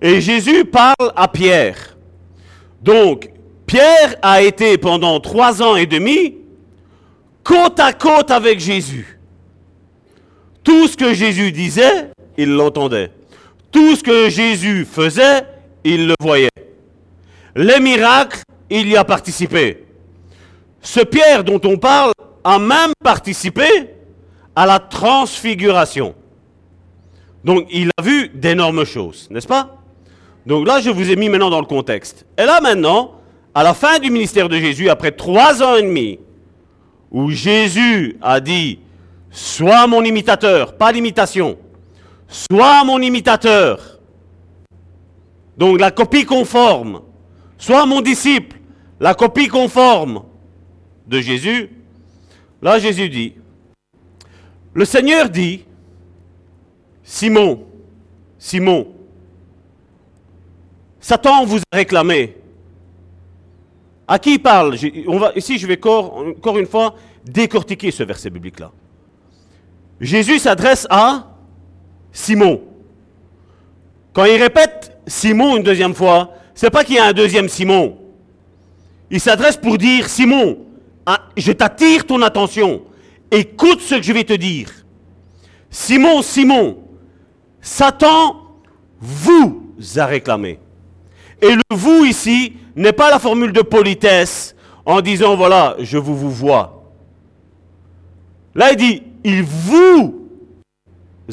Et 0.00 0.20
Jésus 0.20 0.64
parle 0.64 1.12
à 1.16 1.26
Pierre. 1.28 1.96
Donc, 2.80 3.30
Pierre 3.66 4.14
a 4.22 4.40
été 4.42 4.78
pendant 4.78 5.20
trois 5.20 5.60
ans 5.62 5.76
et 5.76 5.86
demi 5.86 6.36
côte 7.42 7.80
à 7.80 7.92
côte 7.92 8.30
avec 8.30 8.60
Jésus. 8.60 9.18
Tout 10.62 10.86
ce 10.86 10.96
que 10.96 11.12
Jésus 11.12 11.52
disait, 11.52 12.10
il 12.38 12.50
l'entendait. 12.54 13.10
Tout 13.72 13.96
ce 13.96 14.02
que 14.02 14.30
Jésus 14.30 14.84
faisait, 14.84 15.44
il 15.84 16.06
le 16.06 16.14
voyait. 16.20 16.48
Les 17.56 17.80
miracles, 17.80 18.42
il 18.70 18.88
y 18.88 18.96
a 18.96 19.04
participé. 19.04 19.84
Ce 20.80 21.00
Pierre 21.00 21.44
dont 21.44 21.60
on 21.64 21.76
parle 21.76 22.12
a 22.44 22.58
même 22.58 22.92
participé 23.02 23.66
à 24.54 24.64
la 24.64 24.78
transfiguration. 24.78 26.14
Donc 27.44 27.66
il 27.70 27.90
a 27.96 28.02
vu 28.02 28.28
d'énormes 28.28 28.84
choses, 28.84 29.28
n'est-ce 29.30 29.48
pas? 29.48 29.76
Donc 30.46 30.66
là, 30.66 30.80
je 30.80 30.90
vous 30.90 31.10
ai 31.10 31.16
mis 31.16 31.28
maintenant 31.28 31.50
dans 31.50 31.60
le 31.60 31.66
contexte. 31.66 32.26
Et 32.38 32.44
là 32.44 32.60
maintenant, 32.60 33.12
à 33.54 33.62
la 33.62 33.74
fin 33.74 33.98
du 33.98 34.10
ministère 34.10 34.48
de 34.48 34.56
Jésus, 34.56 34.88
après 34.88 35.12
trois 35.12 35.62
ans 35.62 35.76
et 35.76 35.82
demi, 35.82 36.18
où 37.10 37.30
Jésus 37.30 38.16
a 38.22 38.40
dit, 38.40 38.78
Sois 39.30 39.86
mon 39.86 40.02
imitateur, 40.02 40.76
pas 40.76 40.90
l'imitation. 40.92 41.56
Sois 42.26 42.84
mon 42.84 43.00
imitateur. 43.00 43.98
Donc 45.56 45.80
la 45.80 45.90
copie 45.90 46.24
conforme. 46.24 47.02
Sois 47.58 47.84
mon 47.86 48.00
disciple, 48.00 48.56
la 48.98 49.14
copie 49.14 49.48
conforme 49.48 50.22
de 51.06 51.20
Jésus. 51.20 51.70
Là, 52.62 52.78
Jésus 52.78 53.08
dit, 53.08 53.34
le 54.72 54.84
Seigneur 54.84 55.28
dit, 55.28 55.64
Simon, 57.12 57.66
Simon, 58.38 58.86
Satan 61.00 61.44
vous 61.44 61.58
a 61.72 61.76
réclamé. 61.76 62.36
À 64.06 64.16
qui 64.20 64.34
il 64.34 64.38
parle? 64.38 64.76
Ici, 65.34 65.58
je 65.58 65.66
vais 65.66 65.76
encore 65.84 66.56
une 66.56 66.68
fois 66.68 66.94
décortiquer 67.24 67.90
ce 67.90 68.04
verset 68.04 68.30
biblique-là. 68.30 68.70
Jésus 70.00 70.38
s'adresse 70.38 70.86
à 70.88 71.26
Simon. 72.12 72.62
Quand 74.12 74.24
il 74.26 74.40
répète 74.40 74.96
Simon 75.04 75.56
une 75.56 75.64
deuxième 75.64 75.96
fois, 75.96 76.32
c'est 76.54 76.70
pas 76.70 76.84
qu'il 76.84 76.94
y 76.94 77.00
a 77.00 77.06
un 77.06 77.12
deuxième 77.12 77.48
Simon. 77.48 77.98
Il 79.10 79.20
s'adresse 79.20 79.56
pour 79.56 79.78
dire 79.78 80.08
Simon, 80.08 80.58
ah, 81.06 81.26
je 81.36 81.50
t'attire 81.50 82.06
ton 82.06 82.22
attention. 82.22 82.82
Écoute 83.32 83.80
ce 83.80 83.96
que 83.96 84.02
je 84.02 84.12
vais 84.12 84.24
te 84.24 84.34
dire. 84.34 84.70
Simon, 85.70 86.22
Simon, 86.22 86.84
Satan 87.60 88.36
vous 89.00 89.72
a 89.96 90.06
réclamé. 90.06 90.58
Et 91.42 91.54
le 91.54 91.62
vous 91.70 92.04
ici 92.04 92.54
n'est 92.76 92.92
pas 92.92 93.10
la 93.10 93.18
formule 93.18 93.52
de 93.52 93.62
politesse 93.62 94.54
en 94.84 95.00
disant 95.00 95.36
voilà, 95.36 95.76
je 95.78 95.98
vous 95.98 96.30
vois. 96.30 96.84
Là, 98.54 98.72
il 98.72 98.76
dit 98.76 99.02
il 99.24 99.42
vous 99.42 100.28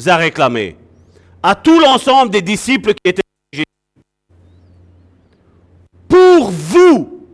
a 0.06 0.16
réclamé 0.16 0.76
à 1.42 1.54
tout 1.54 1.78
l'ensemble 1.80 2.30
des 2.30 2.42
disciples 2.42 2.94
qui 2.94 3.10
étaient. 3.10 3.22
Pour 6.08 6.50
vous, 6.50 7.24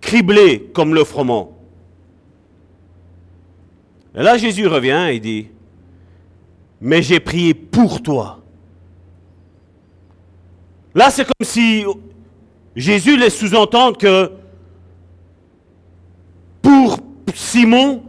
criblés 0.00 0.70
comme 0.74 0.94
le 0.94 1.04
froment. 1.04 1.56
Et 4.14 4.22
là, 4.22 4.38
Jésus 4.38 4.66
revient 4.66 5.08
et 5.10 5.18
dit, 5.18 5.48
mais 6.84 7.00
j'ai 7.00 7.18
prié 7.18 7.54
pour 7.54 8.02
toi. 8.02 8.42
Là, 10.94 11.10
c'est 11.10 11.24
comme 11.24 11.46
si 11.46 11.82
Jésus 12.76 13.16
laisse 13.16 13.38
sous-entendre 13.38 13.96
que 13.96 14.30
pour 16.60 16.98
Simon, 17.34 18.02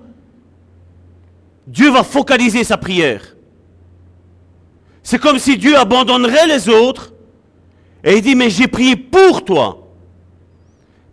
Dieu 1.65 1.89
va 1.89 2.03
focaliser 2.03 2.65
sa 2.65 2.75
prière. 2.75 3.37
C'est 5.01 5.19
comme 5.19 5.39
si 5.39 5.57
Dieu 5.57 5.77
abandonnerait 5.77 6.45
les 6.45 6.67
autres 6.67 7.13
et 8.03 8.17
il 8.17 8.21
dit, 8.21 8.35
mais 8.35 8.49
j'ai 8.49 8.67
prié 8.67 8.97
pour 8.97 9.45
toi. 9.45 9.87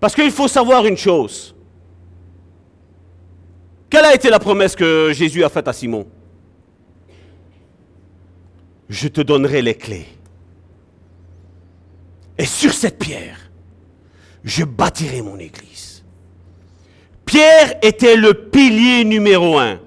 Parce 0.00 0.16
qu'il 0.16 0.32
faut 0.32 0.48
savoir 0.48 0.84
une 0.84 0.96
chose. 0.96 1.54
Quelle 3.88 4.04
a 4.04 4.14
été 4.16 4.30
la 4.30 4.40
promesse 4.40 4.74
que 4.74 5.12
Jésus 5.12 5.44
a 5.44 5.48
faite 5.48 5.68
à 5.68 5.72
Simon? 5.72 6.08
Je 8.88 9.08
te 9.08 9.20
donnerai 9.20 9.62
les 9.62 9.74
clés. 9.74 10.06
Et 12.38 12.46
sur 12.46 12.72
cette 12.72 12.98
pierre, 12.98 13.50
je 14.44 14.64
bâtirai 14.64 15.22
mon 15.22 15.38
église. 15.38 16.04
Pierre 17.24 17.74
était 17.82 18.16
le 18.16 18.34
pilier 18.34 19.04
numéro 19.04 19.58
un. 19.58 19.78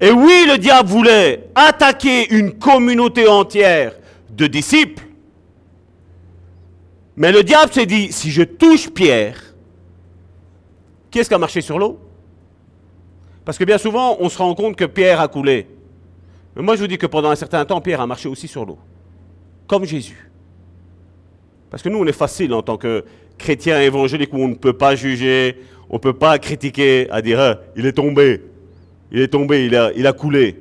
Et 0.00 0.10
oui, 0.10 0.44
le 0.46 0.58
diable 0.58 0.88
voulait 0.88 1.48
attaquer 1.54 2.32
une 2.32 2.58
communauté 2.58 3.26
entière 3.26 3.94
de 4.30 4.46
disciples. 4.46 5.04
Mais 7.16 7.32
le 7.32 7.42
diable 7.42 7.72
s'est 7.72 7.86
dit, 7.86 8.12
si 8.12 8.30
je 8.30 8.42
touche 8.42 8.90
Pierre, 8.90 9.42
qui 11.10 11.18
est-ce 11.18 11.28
qui 11.28 11.34
a 11.34 11.38
marché 11.38 11.60
sur 11.60 11.78
l'eau? 11.78 11.98
Parce 13.44 13.58
que 13.58 13.64
bien 13.64 13.78
souvent, 13.78 14.16
on 14.20 14.28
se 14.28 14.38
rend 14.38 14.54
compte 14.54 14.76
que 14.76 14.84
Pierre 14.84 15.20
a 15.20 15.26
coulé. 15.26 15.66
Mais 16.58 16.64
moi, 16.64 16.74
je 16.74 16.80
vous 16.80 16.88
dis 16.88 16.98
que 16.98 17.06
pendant 17.06 17.30
un 17.30 17.36
certain 17.36 17.64
temps, 17.64 17.80
Pierre 17.80 18.00
a 18.00 18.06
marché 18.06 18.28
aussi 18.28 18.48
sur 18.48 18.66
l'eau. 18.66 18.78
Comme 19.68 19.84
Jésus. 19.84 20.28
Parce 21.70 21.84
que 21.84 21.88
nous, 21.88 21.98
on 21.98 22.06
est 22.06 22.12
facile 22.12 22.52
en 22.52 22.62
tant 22.62 22.76
que 22.76 23.04
chrétien 23.38 23.80
évangélique 23.80 24.32
où 24.32 24.38
on 24.38 24.48
ne 24.48 24.56
peut 24.56 24.72
pas 24.72 24.96
juger, 24.96 25.62
on 25.88 25.94
ne 25.94 26.00
peut 26.00 26.14
pas 26.14 26.36
critiquer, 26.40 27.08
à 27.10 27.22
dire, 27.22 27.38
ah, 27.38 27.60
il 27.76 27.86
est 27.86 27.92
tombé. 27.92 28.42
Il 29.12 29.20
est 29.20 29.28
tombé, 29.28 29.66
il 29.66 29.76
a, 29.76 29.92
il 29.94 30.04
a 30.04 30.12
coulé. 30.12 30.60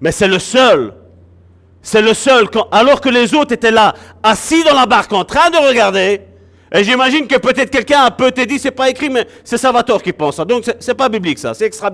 Mais 0.00 0.12
c'est 0.12 0.28
le 0.28 0.38
seul. 0.38 0.94
C'est 1.82 2.02
le 2.02 2.14
seul. 2.14 2.46
Alors 2.70 3.00
que 3.00 3.08
les 3.08 3.34
autres 3.34 3.52
étaient 3.52 3.72
là, 3.72 3.92
assis 4.22 4.62
dans 4.62 4.74
la 4.74 4.86
barque, 4.86 5.12
en 5.12 5.24
train 5.24 5.50
de 5.50 5.56
regarder. 5.56 6.20
Et 6.72 6.84
j'imagine 6.84 7.26
que 7.26 7.38
peut-être 7.38 7.70
quelqu'un 7.70 8.02
a 8.02 8.12
peut-être 8.12 8.48
dit, 8.48 8.60
c'est 8.60 8.70
pas 8.70 8.88
écrit, 8.88 9.10
mais 9.10 9.26
c'est 9.42 9.58
Salvatore 9.58 10.00
qui 10.00 10.12
pense 10.12 10.36
ça. 10.36 10.44
Donc 10.44 10.62
c'est 10.78 10.94
pas 10.94 11.08
biblique 11.08 11.40
ça, 11.40 11.54
c'est 11.54 11.66
extra 11.66 11.90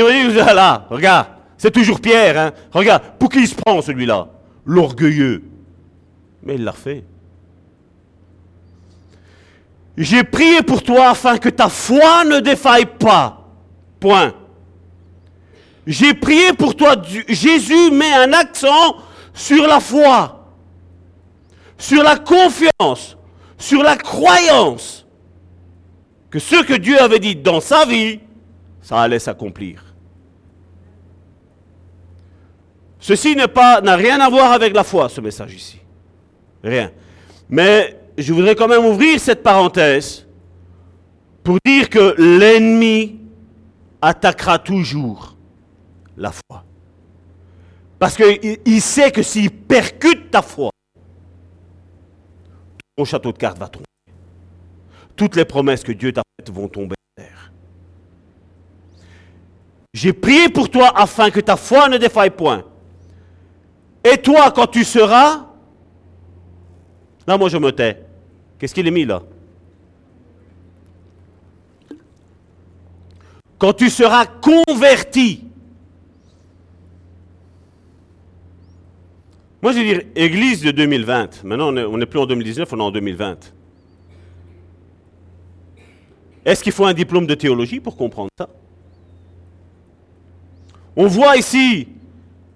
êtes 0.00 0.54
là, 0.54 0.86
regarde, 0.90 1.28
c'est 1.56 1.70
toujours 1.70 2.00
Pierre, 2.00 2.38
hein. 2.38 2.52
Regarde, 2.72 3.02
pour 3.18 3.28
qui 3.28 3.40
il 3.40 3.48
se 3.48 3.54
prend 3.54 3.80
celui-là? 3.80 4.28
L'orgueilleux. 4.66 5.44
Mais 6.42 6.56
il 6.56 6.64
l'a 6.64 6.72
fait. 6.72 7.04
J'ai 9.96 10.24
prié 10.24 10.62
pour 10.62 10.82
toi 10.82 11.10
afin 11.10 11.38
que 11.38 11.48
ta 11.48 11.68
foi 11.68 12.24
ne 12.24 12.40
défaille 12.40 12.86
pas. 12.86 13.46
Point. 14.00 14.34
J'ai 15.86 16.14
prié 16.14 16.52
pour 16.52 16.74
toi. 16.74 16.96
Jésus 17.28 17.90
met 17.90 18.12
un 18.12 18.32
accent 18.32 18.96
sur 19.32 19.66
la 19.66 19.80
foi, 19.80 20.50
sur 21.78 22.02
la 22.02 22.16
confiance, 22.16 23.16
sur 23.58 23.82
la 23.82 23.96
croyance 23.96 25.06
que 26.30 26.40
ce 26.40 26.62
que 26.64 26.74
Dieu 26.74 27.00
avait 27.00 27.20
dit 27.20 27.36
dans 27.36 27.60
sa 27.60 27.84
vie, 27.84 28.18
ça 28.84 29.00
allait 29.00 29.18
s'accomplir. 29.18 29.82
Ceci 33.00 33.34
n'a 33.34 33.96
rien 33.96 34.20
à 34.20 34.28
voir 34.28 34.52
avec 34.52 34.74
la 34.74 34.84
foi, 34.84 35.08
ce 35.08 35.22
message 35.22 35.54
ici. 35.54 35.80
Rien. 36.62 36.92
Mais 37.48 37.98
je 38.18 38.34
voudrais 38.34 38.54
quand 38.54 38.68
même 38.68 38.84
ouvrir 38.84 39.18
cette 39.18 39.42
parenthèse 39.42 40.26
pour 41.42 41.56
dire 41.64 41.88
que 41.88 42.14
l'ennemi 42.18 43.20
attaquera 44.02 44.58
toujours 44.58 45.34
la 46.18 46.30
foi. 46.30 46.64
Parce 47.98 48.16
qu'il 48.16 48.82
sait 48.82 49.10
que 49.10 49.22
s'il 49.22 49.50
percute 49.50 50.30
ta 50.30 50.42
foi, 50.42 50.70
ton 52.96 53.06
château 53.06 53.32
de 53.32 53.38
cartes 53.38 53.58
va 53.58 53.68
tomber. 53.68 53.86
Toutes 55.16 55.36
les 55.36 55.46
promesses 55.46 55.82
que 55.82 55.92
Dieu 55.92 56.12
t'a 56.12 56.22
faites 56.38 56.54
vont 56.54 56.68
tomber. 56.68 56.96
J'ai 59.94 60.12
prié 60.12 60.50
pour 60.50 60.68
toi 60.68 60.92
afin 60.94 61.30
que 61.30 61.40
ta 61.40 61.56
foi 61.56 61.88
ne 61.88 61.96
défaille 61.96 62.30
point. 62.30 62.64
Et 64.04 64.18
toi, 64.18 64.50
quand 64.50 64.66
tu 64.66 64.84
seras 64.84 65.46
Là, 67.26 67.38
moi, 67.38 67.48
je 67.48 67.56
me 67.56 67.70
tais. 67.72 68.04
Qu'est-ce 68.58 68.74
qu'il 68.74 68.86
est 68.86 68.90
mis 68.90 69.04
là? 69.04 69.22
Quand 73.58 73.72
tu 73.72 73.88
seras 73.88 74.26
converti. 74.26 75.44
Moi, 79.62 79.72
je 79.72 79.78
veux 79.78 79.84
dire, 79.84 80.02
Église 80.14 80.60
de 80.60 80.70
2020. 80.70 81.44
Maintenant, 81.44 81.74
on 81.74 81.96
n'est 81.96 82.06
plus 82.06 82.18
en 82.18 82.26
2019, 82.26 82.70
on 82.72 82.78
est 82.78 82.82
en 82.82 82.90
2020. 82.90 83.54
Est-ce 86.44 86.62
qu'il 86.62 86.72
faut 86.72 86.84
un 86.84 86.92
diplôme 86.92 87.26
de 87.26 87.34
théologie 87.34 87.80
pour 87.80 87.96
comprendre 87.96 88.28
ça? 88.36 88.50
On 90.96 91.06
voit 91.06 91.36
ici 91.36 91.88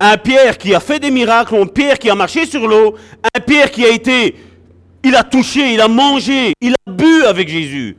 un 0.00 0.16
Pierre 0.16 0.58
qui 0.58 0.74
a 0.74 0.80
fait 0.80 1.00
des 1.00 1.10
miracles, 1.10 1.56
un 1.56 1.66
Pierre 1.66 1.98
qui 1.98 2.08
a 2.08 2.14
marché 2.14 2.46
sur 2.46 2.66
l'eau, 2.66 2.94
un 3.34 3.40
Pierre 3.40 3.70
qui 3.70 3.84
a 3.84 3.88
été 3.88 4.34
il 5.04 5.14
a 5.14 5.24
touché, 5.24 5.74
il 5.74 5.80
a 5.80 5.88
mangé, 5.88 6.52
il 6.60 6.74
a 6.86 6.90
bu 6.90 7.24
avec 7.24 7.48
Jésus. 7.48 7.96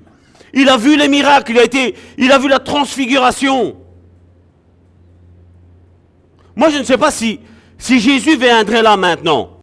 Il 0.53 0.67
a 0.69 0.77
vu 0.77 0.97
les 0.97 1.07
miracles, 1.07 1.51
il 1.51 1.59
a, 1.59 1.63
été, 1.63 1.95
il 2.17 2.31
a 2.31 2.39
vu 2.39 2.47
la 2.47 2.59
transfiguration. 2.59 3.77
Moi, 6.55 6.69
je 6.69 6.77
ne 6.77 6.83
sais 6.83 6.97
pas 6.97 7.11
si, 7.11 7.39
si 7.77 7.99
Jésus 7.99 8.35
viendrait 8.35 8.81
là 8.81 8.97
maintenant, 8.97 9.59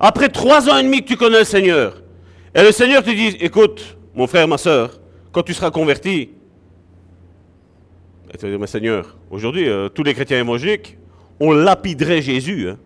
après 0.00 0.28
trois 0.28 0.68
ans 0.68 0.78
et 0.78 0.82
demi 0.82 1.02
que 1.02 1.08
tu 1.08 1.16
connais 1.16 1.40
le 1.40 1.44
Seigneur, 1.44 2.02
et 2.54 2.62
le 2.62 2.72
Seigneur 2.72 3.02
te 3.02 3.10
dit, 3.10 3.36
écoute, 3.40 3.96
mon 4.14 4.26
frère, 4.26 4.48
ma 4.48 4.58
soeur, 4.58 4.98
quand 5.30 5.42
tu 5.42 5.54
seras 5.54 5.70
converti, 5.70 6.30
tu 8.38 8.44
vas 8.46 8.50
dire, 8.50 8.58
mais 8.58 8.66
Seigneur, 8.66 9.16
aujourd'hui, 9.30 9.68
euh, 9.68 9.88
tous 9.88 10.02
les 10.02 10.14
chrétiens 10.14 10.38
évangéliques, 10.38 10.98
on 11.40 11.52
lapiderait 11.52 12.22
Jésus. 12.22 12.68
Hein, 12.68 12.78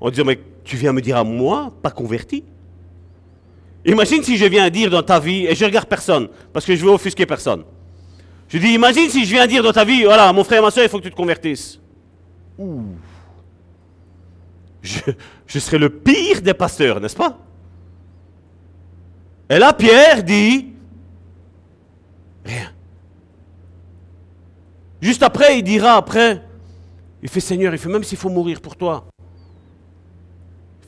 en 0.00 0.10
disant, 0.10 0.24
mais 0.24 0.40
tu 0.64 0.76
viens 0.76 0.92
me 0.92 1.00
dire 1.00 1.16
à 1.16 1.24
moi, 1.24 1.72
pas 1.82 1.90
converti 1.90 2.44
Imagine 3.84 4.22
si 4.22 4.36
je 4.36 4.44
viens 4.44 4.68
dire 4.68 4.90
dans 4.90 5.02
ta 5.02 5.18
vie, 5.18 5.46
et 5.46 5.54
je 5.54 5.64
regarde 5.64 5.88
personne, 5.88 6.28
parce 6.52 6.66
que 6.66 6.76
je 6.76 6.84
veux 6.84 6.90
offusquer 6.90 7.24
personne. 7.24 7.64
Je 8.48 8.58
dis, 8.58 8.74
imagine 8.74 9.08
si 9.08 9.24
je 9.24 9.30
viens 9.30 9.46
dire 9.46 9.62
dans 9.62 9.72
ta 9.72 9.84
vie, 9.84 10.04
voilà, 10.04 10.32
mon 10.32 10.44
frère, 10.44 10.62
ma 10.62 10.70
soeur, 10.70 10.84
il 10.84 10.90
faut 10.90 10.98
que 10.98 11.04
tu 11.04 11.10
te 11.10 11.16
convertisses. 11.16 11.80
Ouh. 12.58 12.82
Je, 14.82 15.00
je 15.46 15.58
serais 15.58 15.78
le 15.78 15.88
pire 15.88 16.42
des 16.42 16.52
pasteurs, 16.52 17.00
n'est-ce 17.00 17.16
pas? 17.16 17.38
Et 19.48 19.58
là, 19.58 19.72
Pierre 19.72 20.22
dit, 20.22 20.68
rien. 22.44 22.72
Juste 25.00 25.22
après, 25.22 25.58
il 25.58 25.62
dira, 25.62 25.94
après, 25.94 26.42
il 27.22 27.28
fait 27.28 27.40
Seigneur, 27.40 27.72
il 27.72 27.78
fait 27.78 27.88
même 27.88 28.04
s'il 28.04 28.18
faut 28.18 28.28
mourir 28.28 28.60
pour 28.60 28.76
toi 28.76 29.06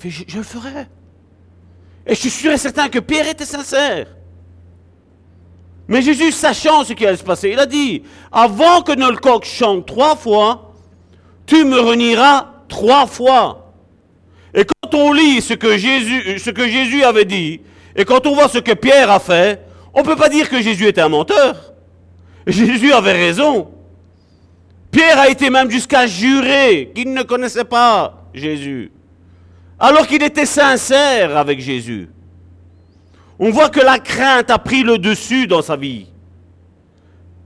je, 0.09 0.37
le 0.37 0.43
ferai. 0.43 0.87
Et 2.07 2.15
je 2.15 2.21
suis 2.21 2.31
sûr 2.31 2.53
et 2.53 2.59
certain 2.59 2.89
que 2.89 2.99
Pierre 2.99 3.29
était 3.29 3.45
sincère. 3.45 4.07
Mais 5.89 6.03
Jésus, 6.03 6.33
sachant 6.33 6.85
ce 6.85 6.93
qui 6.93 7.07
allait 7.07 7.17
se 7.17 7.25
passer, 7.25 7.51
il 7.51 7.59
a 7.59 7.67
dit, 7.67 8.03
avant 8.31 8.83
que 8.83 9.15
coq 9.17 9.45
chante 9.45 9.87
trois 9.87 10.17
fois, 10.17 10.73
tu 11.47 11.65
me 11.65 11.79
renieras 11.79 12.49
trois 12.69 13.07
fois. 13.07 13.73
Et 14.55 14.65
quand 14.65 14.95
on 14.95 15.13
lit 15.13 15.41
ce 15.41 15.55
que 15.55 15.77
Jésus, 15.77 16.39
ce 16.39 16.51
que 16.51 16.69
Jésus 16.69 17.03
avait 17.05 17.25
dit, 17.25 17.61
et 17.95 18.05
quand 18.05 18.27
on 18.27 18.35
voit 18.35 18.49
ce 18.49 18.59
que 18.59 18.73
Pierre 18.73 19.11
a 19.11 19.19
fait, 19.19 19.65
on 19.95 20.01
ne 20.01 20.05
peut 20.05 20.17
pas 20.17 20.29
dire 20.29 20.49
que 20.49 20.61
Jésus 20.61 20.87
était 20.87 21.01
un 21.01 21.09
menteur. 21.09 21.75
Jésus 22.47 22.93
avait 22.93 23.13
raison. 23.13 23.71
Pierre 24.93 25.19
a 25.19 25.29
été 25.29 25.51
même 25.51 25.71
jusqu'à 25.71 26.07
jurer 26.07 26.93
qu'il 26.95 27.13
ne 27.13 27.23
connaissait 27.23 27.65
pas 27.65 28.29
Jésus 28.33 28.93
alors 29.83 30.07
qu'il 30.07 30.23
était 30.23 30.47
sincère 30.47 31.37
avec 31.37 31.61
Jésus. 31.61 32.09
On 33.41 33.51
voit 33.51 33.69
que 33.69 33.81
la 33.81 33.99
crainte 33.99 34.49
a 34.49 34.59
pris 34.59 34.85
le 34.85 34.97
dessus 34.97 35.49
dans 35.49 35.61
sa 35.61 35.75
vie. 35.75 36.07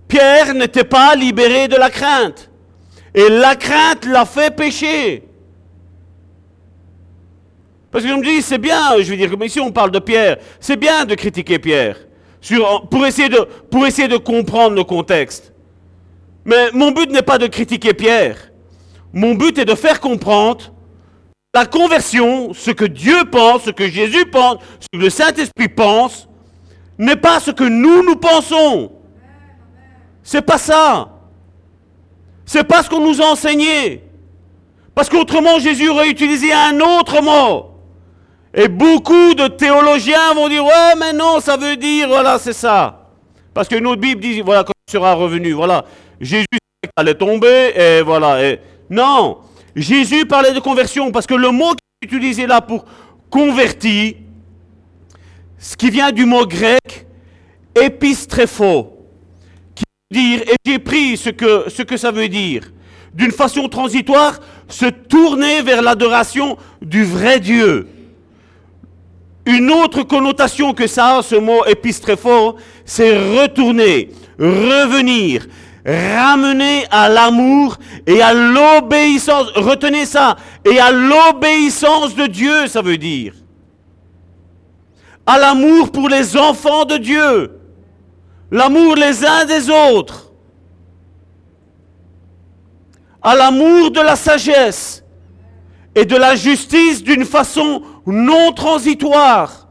Pierre 0.07 0.53
n'était 0.53 0.85
pas 0.85 1.15
libéré 1.15 1.67
de 1.67 1.77
la 1.77 1.89
crainte. 1.89 2.51
Et 3.15 3.31
la 3.31 3.57
crainte 3.57 4.05
l'a 4.05 4.27
fait 4.27 4.55
pécher. 4.55 5.23
Parce 7.91 8.05
que 8.05 8.11
je 8.11 8.15
me 8.15 8.23
dis, 8.23 8.43
c'est 8.43 8.59
bien, 8.59 8.99
je 9.01 9.11
veux 9.11 9.17
dire, 9.17 9.31
comme 9.31 9.43
ici 9.45 9.59
on 9.59 9.73
parle 9.73 9.91
de 9.91 9.99
Pierre, 9.99 10.37
c'est 10.61 10.77
bien 10.77 11.07
de 11.07 11.15
critiquer 11.15 11.59
Pierre, 11.59 11.97
pour 12.91 13.07
essayer 13.07 13.29
de 14.09 14.19
comprendre 14.19 14.77
le 14.77 14.85
contexte. 14.85 15.55
Mais 16.47 16.71
mon 16.73 16.93
but 16.93 17.11
n'est 17.11 17.23
pas 17.23 17.39
de 17.39 17.49
critiquer 17.49 17.93
Pierre. 17.93 18.37
Mon 19.13 19.35
but 19.35 19.59
est 19.59 19.65
de 19.65 19.75
faire 19.75 20.01
comprendre 20.01 20.73
la 21.53 21.67
conversion, 21.67 22.55
ce 22.55 22.71
que 22.71 22.85
Dieu 22.85 23.25
pense, 23.33 23.65
ce 23.65 23.71
que 23.71 23.89
Jésus 23.89 24.27
pense, 24.27 24.59
ce 24.79 24.87
que 24.93 25.03
le 25.03 25.11
Saint-Esprit 25.11 25.69
pense, 25.69 26.29
n'est 26.99 27.17
pas 27.17 27.41
ce 27.41 27.51
que 27.51 27.65
nous 27.65 28.05
nous 28.05 28.17
pensons. 28.17 28.93
C'est 30.23 30.43
pas 30.43 30.59
ça. 30.59 31.09
C'est 32.45 32.65
pas 32.65 32.83
ce 32.83 32.91
qu'on 32.91 33.01
nous 33.01 33.21
a 33.21 33.25
enseigné. 33.25 34.05
Parce 34.95 35.09
qu'autrement, 35.09 35.59
Jésus 35.59 35.89
aurait 35.89 36.09
utilisé 36.09 36.53
un 36.53 36.79
autre 36.81 37.23
mot. 37.23 37.73
Et 38.55 38.69
beaucoup 38.69 39.35
de 39.35 39.49
théologiens 39.49 40.33
vont 40.35 40.49
dire, 40.49 40.65
ouais, 40.65 40.95
mais 40.99 41.13
non, 41.13 41.41
ça 41.41 41.57
veut 41.57 41.77
dire, 41.77 42.07
voilà, 42.09 42.39
c'est 42.39 42.53
ça. 42.53 43.09
Parce 43.53 43.67
que 43.67 43.77
notre 43.77 44.01
Bible 44.01 44.21
dit, 44.21 44.43
voilà, 44.43 44.63
quand 44.63 44.73
il 44.87 44.93
sera 44.93 45.15
revenu, 45.15 45.53
voilà. 45.53 45.85
Jésus 46.21 46.47
allait 46.97 47.15
tomber, 47.15 47.73
et 47.77 48.03
voilà. 48.03 48.57
Non, 48.89 49.39
Jésus 49.75 50.27
parlait 50.27 50.53
de 50.53 50.61
conversion, 50.61 51.11
parce 51.11 51.27
que 51.27 51.35
le 51.35 51.51
mot 51.51 51.75
qu'il 52.03 52.19
utilisé 52.19 52.47
là 52.47 52.61
pour 52.61 52.85
converti, 53.31 54.17
ce 55.59 55.77
qui 55.77 55.91
vient 55.91 56.13
du 56.13 56.25
mot 56.25 56.47
grec 56.47 57.07
épistrépho, 57.75 58.97
qui 59.75 59.85
veut 60.11 60.21
dire, 60.21 60.43
et 60.43 60.55
j'ai 60.65 60.79
pris 60.79 61.17
ce 61.17 61.31
que, 61.31 61.65
ce 61.69 61.83
que 61.83 61.97
ça 61.97 62.11
veut 62.11 62.29
dire, 62.29 62.63
d'une 63.13 63.33
façon 63.33 63.69
transitoire, 63.69 64.39
se 64.69 64.87
tourner 64.87 65.63
vers 65.63 65.83
l'adoration 65.83 66.57
du 66.83 67.05
vrai 67.05 67.41
Dieu. 67.41 67.89
Une 69.47 69.71
autre 69.71 70.03
connotation 70.03 70.75
que 70.75 70.87
ça 70.87 71.21
ce 71.23 71.37
mot 71.37 71.65
épistrépho, 71.67 72.57
c'est 72.85 73.17
retourner, 73.39 74.11
revenir, 74.39 75.47
ramener 75.87 76.85
à 76.91 77.09
l'amour 77.09 77.77
et 78.07 78.21
à 78.21 78.35
l'obéissance. 78.35 79.49
Retenez 79.55 80.05
ça. 80.05 80.37
Et 80.65 80.79
à 80.79 80.91
l'obéissance 80.91 82.15
de 82.15 82.27
Dieu, 82.27 82.67
ça 82.67 82.83
veut 82.83 82.99
dire. 82.99 83.35
À 85.25 85.39
l'amour 85.39 85.93
pour 85.93 86.09
les 86.09 86.37
enfants 86.37 86.85
de 86.85 86.97
Dieu. 86.97 87.61
L'amour 88.51 88.97
les 88.97 89.25
uns 89.25 89.45
des 89.45 89.71
autres. 89.71 90.33
À 93.23 93.35
l'amour 93.35 93.91
de 93.91 94.01
la 94.01 94.17
sagesse 94.17 95.05
et 95.95 96.05
de 96.05 96.17
la 96.17 96.37
justice 96.37 97.03
d'une 97.03 97.25
façon 97.25 97.83
non 98.07 98.53
transitoire. 98.53 99.67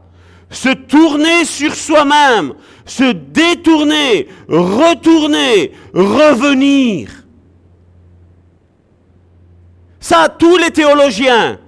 Se 0.50 0.68
tourner 0.68 1.44
sur 1.44 1.74
soi-même, 1.74 2.54
se 2.86 3.12
détourner, 3.12 4.28
retourner, 4.48 5.72
revenir. 5.92 7.24
Ça, 10.00 10.28
tous 10.28 10.56
les 10.56 10.70
théologiens, 10.70 11.58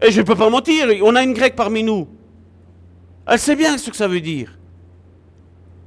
et 0.00 0.10
je 0.10 0.20
ne 0.20 0.26
peux 0.26 0.34
pas 0.34 0.50
mentir, 0.50 0.88
on 1.02 1.16
a 1.16 1.22
une 1.22 1.32
grecque 1.32 1.56
parmi 1.56 1.82
nous. 1.82 2.06
Elle 3.26 3.38
sait 3.38 3.56
bien 3.56 3.78
ce 3.78 3.90
que 3.90 3.96
ça 3.96 4.08
veut 4.08 4.20
dire. 4.20 4.58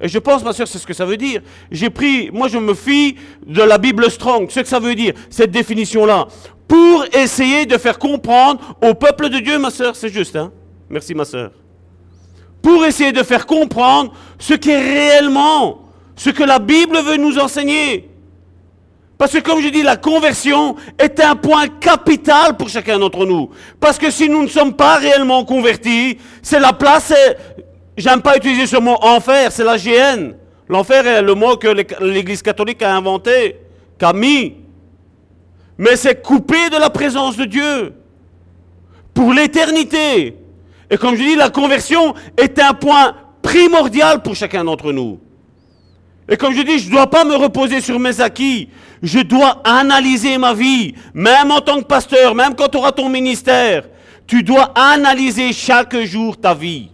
Et 0.01 0.07
je 0.07 0.19
pense, 0.19 0.43
ma 0.43 0.51
soeur, 0.51 0.67
c'est 0.67 0.79
ce 0.79 0.87
que 0.87 0.93
ça 0.93 1.05
veut 1.05 1.17
dire. 1.17 1.41
J'ai 1.71 1.89
pris, 1.89 2.29
moi 2.31 2.47
je 2.47 2.57
me 2.57 2.73
fie 2.73 3.15
de 3.45 3.61
la 3.61 3.77
Bible 3.77 4.09
Strong, 4.09 4.49
ce 4.49 4.61
que 4.61 4.67
ça 4.67 4.79
veut 4.79 4.95
dire, 4.95 5.13
cette 5.29 5.51
définition-là, 5.51 6.27
pour 6.67 7.05
essayer 7.13 7.65
de 7.65 7.77
faire 7.77 7.99
comprendre 7.99 8.75
au 8.81 8.93
peuple 8.93 9.29
de 9.29 9.39
Dieu, 9.39 9.59
ma 9.59 9.69
soeur, 9.69 9.95
c'est 9.95 10.09
juste, 10.09 10.35
hein 10.35 10.51
Merci, 10.89 11.13
ma 11.13 11.25
soeur 11.25 11.51
pour 12.65 12.83
essayer 12.83 13.11
de 13.11 13.21
faire 13.21 13.45
comprendre 13.45 14.11
ce 14.39 14.55
qu'est 14.55 14.79
réellement, 14.79 15.83
ce 16.15 16.31
que 16.31 16.41
la 16.41 16.57
Bible 16.57 16.97
veut 16.97 17.17
nous 17.17 17.37
enseigner. 17.37 18.09
Parce 19.19 19.33
que 19.33 19.37
comme 19.37 19.61
je 19.61 19.67
dis, 19.67 19.83
la 19.83 19.97
conversion 19.97 20.75
est 20.97 21.19
un 21.19 21.35
point 21.35 21.67
capital 21.67 22.57
pour 22.57 22.69
chacun 22.69 22.97
d'entre 22.97 23.23
nous. 23.27 23.51
Parce 23.79 23.99
que 23.99 24.09
si 24.09 24.27
nous 24.27 24.41
ne 24.41 24.47
sommes 24.47 24.73
pas 24.73 24.95
réellement 24.95 25.45
convertis, 25.45 26.17
c'est 26.41 26.59
la 26.59 26.73
place, 26.73 27.13
j'aime 27.95 28.23
pas 28.23 28.35
utiliser 28.35 28.65
ce 28.65 28.77
mot 28.77 28.97
enfer, 28.99 29.51
c'est 29.51 29.63
la 29.63 29.77
GN. 29.77 30.33
L'enfer 30.67 31.05
est 31.05 31.21
le 31.21 31.35
mot 31.35 31.57
que 31.57 31.67
l'Église 32.03 32.41
catholique 32.41 32.81
a 32.81 32.95
inventé, 32.95 33.57
qu'a 33.99 34.11
mis. 34.11 34.55
Mais 35.77 35.95
c'est 35.95 36.19
coupé 36.19 36.71
de 36.71 36.77
la 36.77 36.89
présence 36.89 37.37
de 37.37 37.45
Dieu. 37.45 37.93
Pour 39.13 39.33
l'éternité. 39.33 40.35
Et 40.89 40.97
comme 40.97 41.15
je 41.15 41.23
dis, 41.23 41.35
la 41.35 41.49
conversion 41.49 42.13
est 42.37 42.59
un 42.59 42.73
point 42.73 43.15
primordial 43.41 44.21
pour 44.21 44.35
chacun 44.35 44.63
d'entre 44.63 44.91
nous. 44.91 45.19
Et 46.27 46.37
comme 46.37 46.53
je 46.53 46.61
dis, 46.61 46.79
je 46.79 46.87
ne 46.87 46.91
dois 46.91 47.09
pas 47.09 47.23
me 47.23 47.35
reposer 47.35 47.81
sur 47.81 47.99
mes 47.99 48.19
acquis. 48.19 48.69
Je 49.03 49.19
dois 49.19 49.61
analyser 49.63 50.37
ma 50.37 50.53
vie, 50.53 50.95
même 51.13 51.51
en 51.51 51.61
tant 51.61 51.79
que 51.79 51.85
pasteur, 51.85 52.33
même 52.33 52.55
quand 52.55 52.67
tu 52.67 52.77
auras 52.77 52.91
ton 52.91 53.09
ministère. 53.09 53.87
Tu 54.25 54.41
dois 54.41 54.71
analyser 54.75 55.53
chaque 55.53 55.95
jour 56.03 56.39
ta 56.39 56.55
vie 56.55 56.89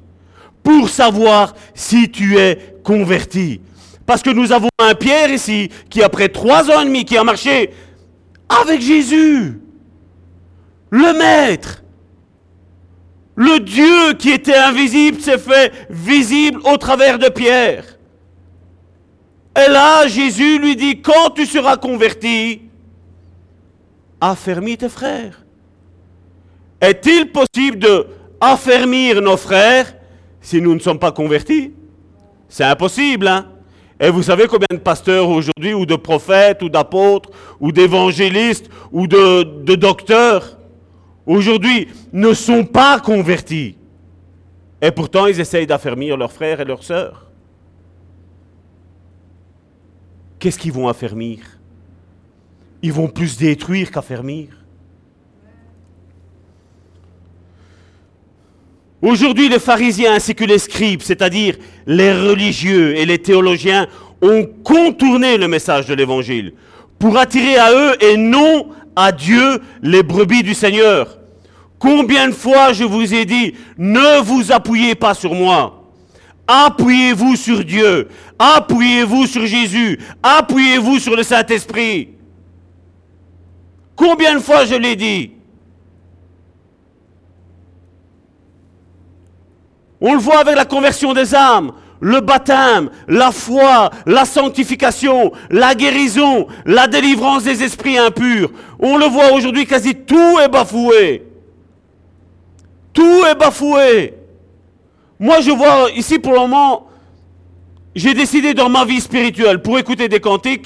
pour 0.61 0.89
savoir 0.89 1.53
si 1.73 2.09
tu 2.11 2.37
es 2.37 2.75
converti. 2.83 3.61
Parce 4.05 4.21
que 4.21 4.29
nous 4.29 4.51
avons 4.51 4.67
un 4.79 4.93
Pierre 4.95 5.31
ici 5.31 5.69
qui, 5.89 6.03
après 6.03 6.27
trois 6.27 6.69
ans 6.69 6.81
et 6.81 6.85
demi, 6.85 7.05
qui 7.05 7.15
a 7.15 7.23
marché 7.23 7.71
avec 8.49 8.81
Jésus, 8.81 9.61
le 10.89 11.17
Maître, 11.17 11.83
le 13.41 13.59
Dieu 13.59 14.13
qui 14.19 14.29
était 14.29 14.55
invisible 14.55 15.19
s'est 15.19 15.39
fait 15.39 15.71
visible 15.89 16.59
au 16.63 16.77
travers 16.77 17.17
de 17.17 17.27
Pierre. 17.27 17.85
Et 19.57 19.69
là, 19.69 20.07
Jésus 20.07 20.59
lui 20.59 20.75
dit, 20.75 21.01
quand 21.01 21.31
tu 21.31 21.47
seras 21.47 21.77
converti, 21.77 22.61
affermis 24.19 24.77
tes 24.77 24.89
frères. 24.89 25.43
Est-il 26.79 27.31
possible 27.31 27.79
de 27.79 28.07
affermir 28.39 29.21
nos 29.21 29.37
frères 29.37 29.91
si 30.39 30.61
nous 30.61 30.75
ne 30.75 30.79
sommes 30.79 30.99
pas 30.99 31.11
convertis? 31.11 31.73
C'est 32.47 32.63
impossible, 32.63 33.27
hein? 33.27 33.47
Et 33.99 34.09
vous 34.09 34.23
savez 34.23 34.45
combien 34.47 34.67
de 34.71 34.77
pasteurs 34.77 35.29
aujourd'hui, 35.29 35.73
ou 35.73 35.85
de 35.87 35.95
prophètes, 35.95 36.61
ou 36.61 36.69
d'apôtres, 36.69 37.29
ou 37.59 37.71
d'évangélistes, 37.71 38.67
ou 38.91 39.07
de, 39.07 39.43
de 39.63 39.75
docteurs 39.75 40.57
aujourd'hui 41.25 41.87
ne 42.11 42.33
sont 42.33 42.63
pas 42.63 42.99
convertis. 42.99 43.75
Et 44.81 44.91
pourtant, 44.91 45.27
ils 45.27 45.39
essayent 45.39 45.67
d'affermir 45.67 46.17
leurs 46.17 46.31
frères 46.31 46.59
et 46.59 46.65
leurs 46.65 46.83
sœurs. 46.83 47.27
Qu'est-ce 50.39 50.57
qu'ils 50.57 50.71
vont 50.71 50.87
affermir? 50.87 51.39
Ils 52.81 52.91
vont 52.91 53.07
plus 53.07 53.37
détruire 53.37 53.91
qu'affermir. 53.91 54.47
Aujourd'hui, 59.03 59.49
les 59.49 59.59
pharisiens 59.59 60.13
ainsi 60.13 60.35
que 60.35 60.43
les 60.43 60.59
scribes, 60.59 61.01
c'est-à-dire 61.01 61.57
les 61.85 62.13
religieux 62.13 62.95
et 62.95 63.05
les 63.05 63.19
théologiens, 63.19 63.87
ont 64.21 64.47
contourné 64.63 65.37
le 65.37 65.47
message 65.47 65.87
de 65.87 65.93
l'Évangile 65.93 66.53
pour 66.99 67.17
attirer 67.17 67.57
à 67.57 67.71
eux 67.73 68.03
et 68.03 68.17
non 68.17 68.67
Dieu 69.11 69.61
les 69.81 70.03
brebis 70.03 70.43
du 70.43 70.53
Seigneur. 70.53 71.17
Combien 71.79 72.27
de 72.27 72.33
fois 72.33 72.73
je 72.73 72.83
vous 72.83 73.11
ai 73.13 73.25
dit, 73.25 73.55
ne 73.77 74.21
vous 74.21 74.51
appuyez 74.51 74.93
pas 74.93 75.15
sur 75.15 75.33
moi. 75.33 75.83
Appuyez-vous 76.47 77.35
sur 77.35 77.63
Dieu. 77.63 78.09
Appuyez-vous 78.37 79.25
sur 79.25 79.45
Jésus. 79.45 79.97
Appuyez-vous 80.21 80.99
sur 80.99 81.15
le 81.15 81.23
Saint-Esprit. 81.23 82.09
Combien 83.95 84.35
de 84.35 84.39
fois 84.39 84.65
je 84.65 84.75
l'ai 84.75 84.95
dit? 84.95 85.31
On 90.01 90.13
le 90.15 90.19
voit 90.19 90.39
avec 90.39 90.55
la 90.55 90.65
conversion 90.65 91.13
des 91.13 91.35
âmes, 91.35 91.71
le 92.01 92.19
baptême, 92.19 92.89
la 93.07 93.31
foi, 93.31 93.91
la 94.05 94.25
sanctification, 94.25 95.31
la 95.49 95.75
guérison, 95.75 96.47
la 96.65 96.87
délivrance 96.87 97.43
des 97.43 97.63
esprits 97.63 97.97
impurs. 97.97 98.49
On 98.79 98.97
le 98.97 99.05
voit 99.05 99.31
aujourd'hui, 99.31 99.65
quasi 99.65 99.95
tout 99.95 100.39
est 100.43 100.49
bafoué. 100.49 101.23
Tout 102.91 103.23
est 103.25 103.35
bafoué. 103.35 104.15
Moi, 105.19 105.39
je 105.41 105.51
vois 105.51 105.91
ici 105.95 106.17
pour 106.17 106.33
le 106.33 106.39
moment, 106.39 106.87
j'ai 107.95 108.15
décidé 108.15 108.55
dans 108.55 108.69
ma 108.69 108.83
vie 108.83 108.99
spirituelle, 108.99 109.61
pour 109.61 109.77
écouter 109.77 110.09
des 110.09 110.19
cantiques, 110.19 110.65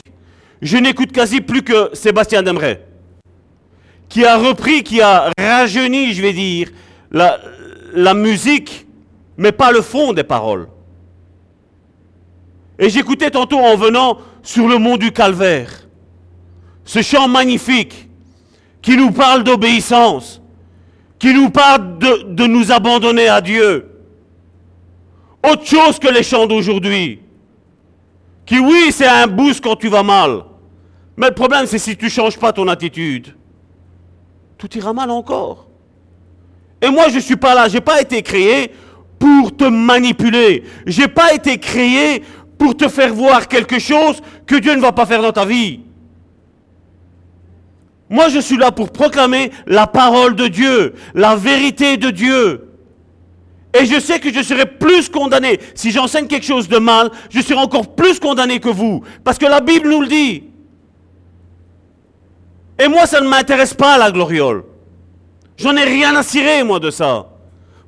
je 0.61 0.77
n'écoute 0.77 1.11
quasi 1.11 1.41
plus 1.41 1.63
que 1.63 1.89
Sébastien 1.93 2.41
Demeret, 2.41 2.85
qui 4.07 4.23
a 4.23 4.37
repris, 4.37 4.83
qui 4.83 5.01
a 5.01 5.31
rajeuni, 5.37 6.13
je 6.13 6.21
vais 6.21 6.33
dire, 6.33 6.69
la 7.11 8.13
musique, 8.13 8.87
mais 9.37 9.51
pas 9.51 9.73
le 9.73 9.81
fond 9.81 10.13
des 10.13 10.23
paroles. 10.23 10.67
Et 12.77 12.89
j'écoutais 12.89 13.31
tantôt 13.31 13.59
en 13.59 13.75
venant 13.75 14.17
sur 14.43 14.67
le 14.67 14.77
mont 14.77 14.97
du 14.97 15.11
Calvaire, 15.11 15.87
ce 16.83 17.01
chant 17.01 17.27
magnifique 17.27 18.09
qui 18.81 18.97
nous 18.97 19.11
parle 19.11 19.43
d'obéissance, 19.43 20.41
qui 21.17 21.33
nous 21.33 21.49
parle 21.49 21.97
de, 21.97 22.47
nous 22.47 22.71
abandonner 22.71 23.27
à 23.27 23.41
Dieu. 23.41 23.89
Autre 25.43 25.65
chose 25.65 25.99
que 25.99 26.07
les 26.07 26.23
chants 26.23 26.45
d'aujourd'hui. 26.45 27.21
Qui 28.45 28.59
oui, 28.59 28.91
c'est 28.91 29.07
un 29.07 29.25
boost 29.25 29.63
quand 29.63 29.75
tu 29.75 29.87
vas 29.87 30.03
mal. 30.03 30.43
Mais 31.17 31.29
le 31.29 31.33
problème, 31.33 31.65
c'est 31.65 31.79
si 31.79 31.95
tu 31.97 32.05
ne 32.05 32.09
changes 32.09 32.37
pas 32.37 32.53
ton 32.53 32.67
attitude. 32.67 33.35
Tout 34.57 34.77
ira 34.77 34.93
mal 34.93 35.09
encore. 35.09 35.67
Et 36.81 36.89
moi, 36.89 37.09
je 37.09 37.15
ne 37.15 37.21
suis 37.21 37.35
pas 37.35 37.55
là. 37.55 37.67
Je 37.67 37.75
n'ai 37.75 37.81
pas 37.81 38.01
été 38.01 38.21
créé 38.21 38.71
pour 39.17 39.55
te 39.55 39.63
manipuler. 39.63 40.63
Je 40.85 41.01
n'ai 41.01 41.07
pas 41.07 41.33
été 41.33 41.57
créé 41.57 42.21
pour 42.57 42.75
te 42.75 42.87
faire 42.87 43.13
voir 43.13 43.47
quelque 43.47 43.79
chose 43.79 44.21
que 44.45 44.55
Dieu 44.55 44.75
ne 44.75 44.81
va 44.81 44.91
pas 44.91 45.05
faire 45.05 45.21
dans 45.21 45.31
ta 45.31 45.45
vie. 45.45 45.81
Moi, 48.09 48.29
je 48.29 48.39
suis 48.39 48.57
là 48.57 48.71
pour 48.71 48.91
proclamer 48.91 49.51
la 49.65 49.87
parole 49.87 50.35
de 50.35 50.47
Dieu, 50.47 50.93
la 51.13 51.35
vérité 51.35 51.97
de 51.97 52.11
Dieu. 52.11 52.69
Et 53.77 53.85
je 53.85 53.99
sais 53.99 54.19
que 54.19 54.31
je 54.31 54.41
serai 54.41 54.65
plus 54.65 55.09
condamné. 55.09 55.59
Si 55.73 55.91
j'enseigne 55.91 56.27
quelque 56.27 56.45
chose 56.45 56.69
de 56.69 56.77
mal, 56.77 57.11
je 57.29 57.41
serai 57.41 57.59
encore 57.59 57.95
plus 57.95 58.19
condamné 58.19 58.59
que 58.59 58.69
vous. 58.69 59.03
Parce 59.23 59.37
que 59.37 59.45
la 59.45 59.59
Bible 59.59 59.89
nous 59.89 60.01
le 60.01 60.07
dit. 60.07 60.43
Et 62.79 62.87
moi, 62.87 63.05
ça 63.05 63.21
ne 63.21 63.27
m'intéresse 63.27 63.73
pas, 63.73 63.97
la 63.97 64.11
gloriole. 64.11 64.63
J'en 65.57 65.75
ai 65.75 65.83
rien 65.83 66.15
à 66.15 66.23
cirer, 66.23 66.63
moi, 66.63 66.79
de 66.79 66.91
ça. 66.91 67.27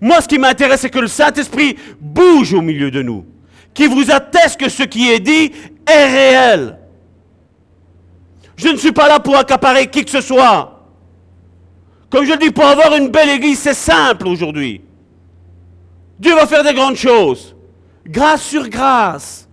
Moi, 0.01 0.21
ce 0.21 0.27
qui 0.27 0.37
m'intéresse, 0.37 0.81
c'est 0.81 0.89
que 0.89 0.99
le 0.99 1.07
Saint-Esprit 1.07 1.77
bouge 1.99 2.53
au 2.53 2.61
milieu 2.61 2.91
de 2.91 3.01
nous. 3.01 3.25
Qui 3.77 3.85
vous 3.85 4.09
atteste 4.09 4.59
que 4.59 4.69
ce 4.69 4.81
qui 4.81 5.11
est 5.11 5.19
dit 5.19 5.51
est 5.85 6.05
réel. 6.05 6.79
Je 8.55 8.69
ne 8.69 8.75
suis 8.75 8.91
pas 8.91 9.07
là 9.07 9.19
pour 9.19 9.37
accaparer 9.37 9.85
qui 9.85 10.03
que 10.03 10.09
ce 10.09 10.19
soit. 10.19 10.81
Comme 12.09 12.25
je 12.25 12.31
le 12.31 12.39
dis, 12.39 12.49
pour 12.49 12.65
avoir 12.65 12.95
une 12.95 13.09
belle 13.09 13.29
église, 13.29 13.59
c'est 13.59 13.75
simple 13.75 14.27
aujourd'hui. 14.29 14.81
Dieu 16.17 16.33
va 16.33 16.47
faire 16.47 16.63
des 16.63 16.73
grandes 16.73 16.95
choses. 16.95 17.55
Grâce 18.03 18.41
sur 18.41 18.67
grâce. 18.67 19.47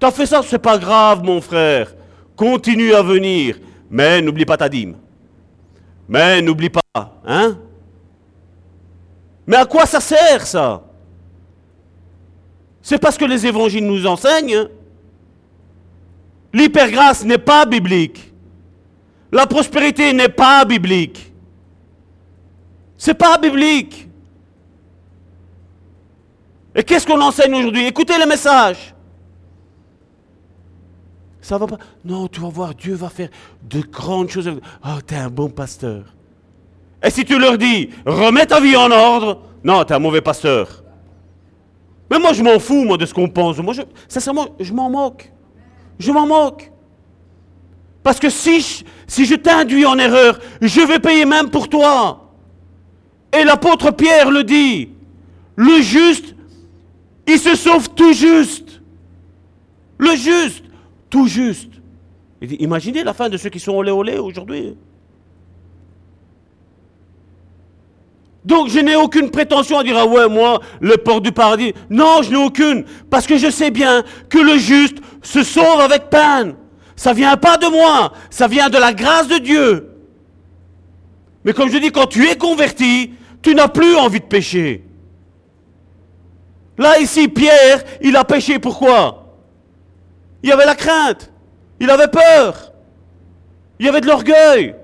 T'as 0.00 0.10
fait 0.10 0.26
ça, 0.26 0.40
c'est 0.44 0.58
pas 0.58 0.76
grave, 0.76 1.22
mon 1.22 1.40
frère. 1.40 1.94
Continue 2.34 2.94
à 2.94 3.02
venir. 3.02 3.60
Mais 3.88 4.20
n'oublie 4.20 4.44
pas 4.44 4.56
ta 4.56 4.68
dîme. 4.68 4.96
Mais 6.08 6.42
n'oublie 6.42 6.70
pas, 6.70 6.80
hein? 7.24 7.56
Mais 9.46 9.58
à 9.58 9.66
quoi 9.66 9.86
ça 9.86 10.00
sert, 10.00 10.44
ça? 10.44 10.82
C'est 12.90 12.98
parce 12.98 13.16
que 13.16 13.24
les 13.24 13.46
évangiles 13.46 13.86
nous 13.86 14.04
enseignent. 14.04 14.66
L'hypergrâce 16.52 17.24
n'est 17.24 17.38
pas 17.38 17.64
biblique. 17.64 18.34
La 19.30 19.46
prospérité 19.46 20.12
n'est 20.12 20.28
pas 20.28 20.64
biblique. 20.64 21.32
C'est 22.98 23.14
pas 23.14 23.38
biblique. 23.38 24.08
Et 26.74 26.82
qu'est-ce 26.82 27.06
qu'on 27.06 27.20
enseigne 27.20 27.54
aujourd'hui? 27.54 27.86
Écoutez 27.86 28.18
le 28.18 28.26
message. 28.26 28.92
Ça 31.40 31.58
va 31.58 31.68
pas? 31.68 31.78
Non, 32.04 32.26
tu 32.26 32.40
vas 32.40 32.48
voir, 32.48 32.74
Dieu 32.74 32.96
va 32.96 33.08
faire 33.08 33.28
de 33.62 33.82
grandes 33.82 34.30
choses. 34.30 34.50
Oh, 34.84 35.00
t'es 35.06 35.14
un 35.14 35.30
bon 35.30 35.48
pasteur. 35.48 36.06
Et 37.04 37.10
si 37.10 37.24
tu 37.24 37.38
leur 37.38 37.56
dis, 37.56 37.90
remets 38.04 38.46
ta 38.46 38.58
vie 38.58 38.74
en 38.74 38.90
ordre, 38.90 39.42
non, 39.62 39.84
t'es 39.84 39.94
un 39.94 40.00
mauvais 40.00 40.22
pasteur. 40.22 40.82
Mais 42.10 42.18
moi, 42.18 42.32
je 42.32 42.42
m'en 42.42 42.58
fous, 42.58 42.84
moi, 42.84 42.96
de 42.96 43.06
ce 43.06 43.14
qu'on 43.14 43.28
pense. 43.28 43.58
Moi, 43.58 43.72
je, 43.72 43.82
sincèrement, 44.08 44.48
je 44.58 44.72
m'en 44.72 44.90
moque. 44.90 45.32
Je 45.98 46.10
m'en 46.10 46.26
moque. 46.26 46.72
Parce 48.02 48.18
que 48.18 48.30
si 48.30 48.84
je, 49.08 49.34
t'induis 49.34 49.86
en 49.86 49.98
erreur, 49.98 50.38
je 50.60 50.80
vais 50.80 50.98
payer 50.98 51.24
même 51.24 51.50
pour 51.50 51.68
toi. 51.68 52.32
Et 53.38 53.44
l'apôtre 53.44 53.92
Pierre 53.92 54.30
le 54.30 54.42
dit, 54.42 54.88
le 55.54 55.80
juste, 55.82 56.34
il 57.28 57.38
se 57.38 57.54
sauve 57.54 57.90
tout 57.90 58.12
juste. 58.12 58.80
Le 59.98 60.16
juste 60.16 60.64
tout 61.10 61.26
juste. 61.26 61.70
imaginez 62.40 63.04
la 63.04 63.12
fin 63.12 63.28
de 63.28 63.36
ceux 63.36 63.50
qui 63.50 63.60
sont 63.60 63.72
olé 63.72 63.90
olé 63.90 64.16
aujourd'hui. 64.16 64.76
Donc 68.44 68.68
je 68.68 68.78
n'ai 68.78 68.96
aucune 68.96 69.30
prétention 69.30 69.78
à 69.78 69.84
dire 69.84 69.98
ah 69.98 70.06
ouais 70.06 70.28
moi 70.28 70.60
le 70.80 70.96
port 70.96 71.20
du 71.20 71.32
paradis. 71.32 71.74
Non, 71.90 72.22
je 72.22 72.30
n'ai 72.30 72.36
aucune 72.36 72.84
parce 73.10 73.26
que 73.26 73.36
je 73.36 73.50
sais 73.50 73.70
bien 73.70 74.02
que 74.28 74.38
le 74.38 74.56
juste 74.56 74.98
se 75.22 75.42
sauve 75.42 75.80
avec 75.80 76.08
peine. 76.08 76.54
Ça 76.96 77.12
vient 77.12 77.36
pas 77.36 77.56
de 77.56 77.66
moi, 77.66 78.12
ça 78.30 78.46
vient 78.46 78.68
de 78.68 78.78
la 78.78 78.92
grâce 78.92 79.28
de 79.28 79.38
Dieu. 79.38 79.90
Mais 81.44 81.52
comme 81.52 81.70
je 81.70 81.78
dis 81.78 81.92
quand 81.92 82.06
tu 82.06 82.28
es 82.28 82.36
converti, 82.36 83.12
tu 83.42 83.54
n'as 83.54 83.68
plus 83.68 83.96
envie 83.96 84.20
de 84.20 84.26
pécher. 84.26 84.84
Là 86.78 86.98
ici 86.98 87.28
Pierre, 87.28 87.82
il 88.00 88.16
a 88.16 88.24
péché 88.24 88.58
pourquoi? 88.58 89.36
Il 90.42 90.50
avait 90.50 90.66
la 90.66 90.74
crainte. 90.74 91.30
Il 91.78 91.90
avait 91.90 92.08
peur. 92.08 92.72
Il 93.78 93.88
avait 93.88 94.00
de 94.00 94.06
l'orgueil. 94.06 94.74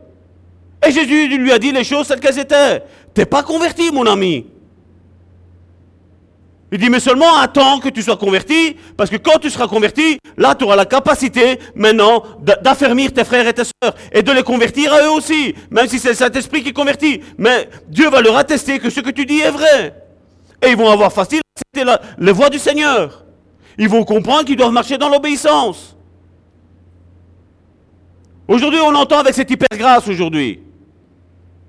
Et 0.87 0.93
Jésus 0.93 1.29
lui 1.39 1.53
a 1.53 1.59
dit 1.59 1.73
les 1.73 1.85
choses 1.85 2.07
telles 2.07 2.21
qu'elles 2.21 2.39
étaient. 2.39 2.83
T'es 3.13 3.27
pas 3.27 3.43
converti, 3.43 3.91
mon 3.93 4.07
ami. 4.07 4.47
Il 6.71 6.79
dit, 6.79 6.91
mais 6.91 7.01
seulement 7.01 7.37
attends 7.39 7.79
que 7.79 7.89
tu 7.89 8.03
sois 8.03 8.17
converti, 8.17 8.77
parce 8.97 9.09
que 9.09 9.17
quand 9.17 9.39
tu 9.39 9.51
seras 9.51 9.69
converti, 9.69 10.19
là, 10.37 10.55
tu 10.55 10.65
auras 10.65 10.77
la 10.77 10.85
capacité 10.85 11.59
maintenant 11.75 12.23
d'affermir 12.63 13.13
tes 13.13 13.25
frères 13.25 13.47
et 13.47 13.53
tes 13.55 13.63
sœurs 13.65 13.95
et 14.13 14.23
de 14.23 14.33
les 14.33 14.43
convertir 14.43 14.93
à 14.93 15.03
eux 15.03 15.11
aussi, 15.11 15.55
même 15.71 15.87
si 15.87 15.99
c'est 15.99 16.11
le 16.11 16.15
Saint-Esprit 16.15 16.63
qui 16.63 16.73
convertit. 16.73 17.21
Mais 17.39 17.69
Dieu 17.89 18.11
va 18.11 18.21
leur 18.21 18.37
attester 18.37 18.79
que 18.79 18.91
ce 18.91 19.01
que 19.01 19.11
tu 19.11 19.25
dis 19.27 19.41
est 19.41 19.51
vrai. 19.51 19.95
Et 20.63 20.71
ils 20.71 20.77
vont 20.77 20.91
avoir 20.91 21.13
facile 21.13 21.41
à 21.41 21.85
accepter 21.85 22.07
les 22.19 22.33
voix 22.33 22.51
du 22.51 22.59
Seigneur. 22.59 23.25
Ils 23.79 23.89
vont 23.89 24.05
comprendre 24.05 24.45
qu'ils 24.45 24.57
doivent 24.57 24.73
marcher 24.73 24.99
dans 24.99 25.09
l'obéissance. 25.09 25.97
Aujourd'hui, 28.49 28.81
on 28.81 28.95
entend 28.95 29.19
avec 29.19 29.35
cette 29.35 29.51
hyper-grâce 29.51 30.09
aujourd'hui. 30.09 30.66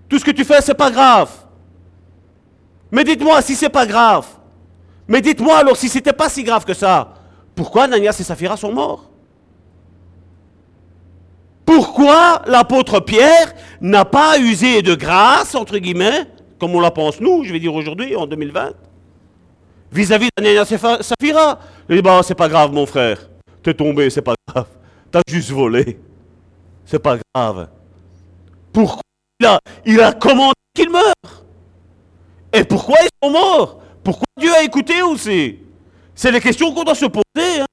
Tout 0.09 0.19
ce 0.19 0.25
que 0.25 0.31
tu 0.31 0.45
fais, 0.45 0.61
c'est 0.61 0.73
pas 0.73 0.91
grave. 0.91 1.29
Mais 2.91 3.03
dites-moi 3.03 3.41
si 3.41 3.55
c'est 3.55 3.69
pas 3.69 3.85
grave. 3.85 4.25
Mais 5.07 5.21
dites-moi 5.21 5.57
alors 5.57 5.77
si 5.77 5.89
c'était 5.89 6.13
pas 6.13 6.29
si 6.29 6.43
grave 6.43 6.65
que 6.65 6.73
ça. 6.73 7.13
Pourquoi 7.55 7.87
Nanias 7.87 8.17
et 8.19 8.23
Saphira 8.23 8.55
sont 8.55 8.71
morts? 8.71 9.09
Pourquoi 11.65 12.43
l'apôtre 12.45 13.01
Pierre 13.01 13.53
n'a 13.81 14.05
pas 14.05 14.39
usé 14.39 14.81
de 14.81 14.95
grâce, 14.95 15.53
entre 15.53 15.77
guillemets, 15.79 16.25
comme 16.59 16.73
on 16.73 16.79
la 16.79 16.91
pense 16.91 17.19
nous, 17.19 17.43
je 17.43 17.51
vais 17.51 17.59
dire 17.59 17.73
aujourd'hui, 17.73 18.15
en 18.15 18.25
2020 18.25 18.71
vis-à-vis 19.91 20.29
d'Anania 20.37 20.65
Saphira? 20.65 21.59
Il 21.89 21.95
dit, 21.97 22.01
bah, 22.01 22.21
c'est 22.23 22.35
pas 22.35 22.47
grave, 22.47 22.71
mon 22.71 22.85
frère. 22.85 23.29
T'es 23.63 23.73
tombé, 23.73 24.09
c'est 24.09 24.21
pas 24.21 24.35
grave. 24.47 24.67
T'as 25.11 25.21
juste 25.27 25.49
volé. 25.51 25.99
C'est 26.85 26.99
pas 26.99 27.17
grave. 27.33 27.67
Pourquoi 28.71 29.01
il 29.85 30.01
a 30.01 30.13
commandé 30.13 30.53
qu'ils 30.73 30.89
meurent 30.89 31.45
Et 32.53 32.63
pourquoi 32.63 32.97
ils 33.01 33.09
sont 33.23 33.31
morts? 33.31 33.81
Pourquoi 34.03 34.25
Dieu 34.39 34.51
a 34.53 34.63
écouté 34.63 35.01
aussi 35.01 35.59
C'est 36.15 36.31
les 36.31 36.39
questions 36.39 36.73
qu'on 36.73 36.83
doit 36.83 36.95
se 36.95 37.05
poser. 37.05 37.61
Hein. 37.61 37.65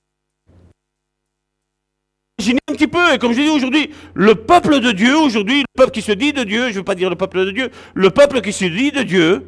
Imaginez 2.39 2.59
un 2.69 2.75
petit 2.75 2.89
peu, 2.89 3.15
et 3.15 3.19
comme 3.19 3.33
je 3.33 3.41
dis 3.41 3.49
aujourd'hui, 3.49 3.91
le 4.15 4.35
peuple 4.35 4.81
de 4.81 4.91
Dieu, 4.91 5.17
aujourd'hui, 5.17 5.61
le 5.61 5.67
peuple 5.77 5.93
qui 5.93 6.03
se 6.03 6.13
dit 6.13 6.33
de 6.33 6.43
Dieu, 6.43 6.65
je 6.65 6.71
ne 6.71 6.75
veux 6.75 6.85
pas 6.85 6.97
dire 6.97 7.09
le 7.09 7.17
peuple 7.17 7.47
de 7.47 7.51
Dieu, 7.53 7.71
le 7.95 8.11
peuple 8.11 8.41
qui 8.41 8.53
se 8.53 8.65
dit 8.65 8.91
de 8.91 9.03
Dieu, 9.03 9.47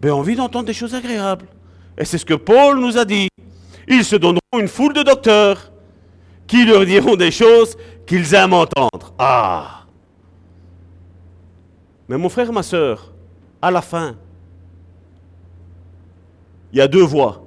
ben, 0.00 0.10
a 0.10 0.14
envie 0.14 0.34
d'entendre 0.34 0.64
des 0.64 0.72
choses 0.72 0.94
agréables. 0.94 1.46
Et 1.98 2.04
c'est 2.04 2.18
ce 2.18 2.24
que 2.24 2.34
Paul 2.34 2.78
nous 2.78 2.98
a 2.98 3.04
dit. 3.04 3.28
Ils 3.88 4.04
se 4.04 4.16
donneront 4.16 4.40
une 4.58 4.68
foule 4.68 4.94
de 4.94 5.02
docteurs 5.02 5.70
qui 6.46 6.64
leur 6.64 6.84
diront 6.84 7.16
des 7.16 7.30
choses 7.30 7.76
qu'ils 8.06 8.34
aiment 8.34 8.54
entendre. 8.54 9.14
Ah 9.18 9.75
Mais 12.08 12.16
mon 12.16 12.28
frère, 12.28 12.52
ma 12.52 12.62
soeur, 12.62 13.12
à 13.60 13.70
la 13.70 13.82
fin, 13.82 14.16
il 16.72 16.78
y 16.78 16.80
a 16.80 16.88
deux 16.88 17.02
voies. 17.02 17.42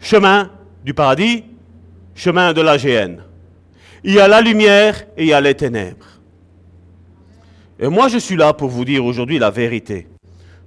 Chemin 0.00 0.50
du 0.84 0.94
paradis, 0.94 1.44
chemin 2.14 2.52
de 2.52 2.60
la 2.60 2.78
géhenne. 2.78 3.22
Il 4.04 4.14
y 4.14 4.20
a 4.20 4.28
la 4.28 4.40
lumière 4.40 5.04
et 5.16 5.24
il 5.24 5.28
y 5.28 5.32
a 5.32 5.40
les 5.40 5.54
ténèbres. 5.54 6.06
Et 7.80 7.88
moi, 7.88 8.08
je 8.08 8.18
suis 8.18 8.36
là 8.36 8.52
pour 8.52 8.68
vous 8.68 8.84
dire 8.84 9.04
aujourd'hui 9.04 9.38
la 9.38 9.50
vérité 9.50 10.08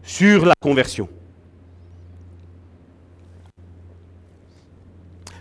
sur 0.03 0.45
la 0.45 0.53
conversion. 0.59 1.07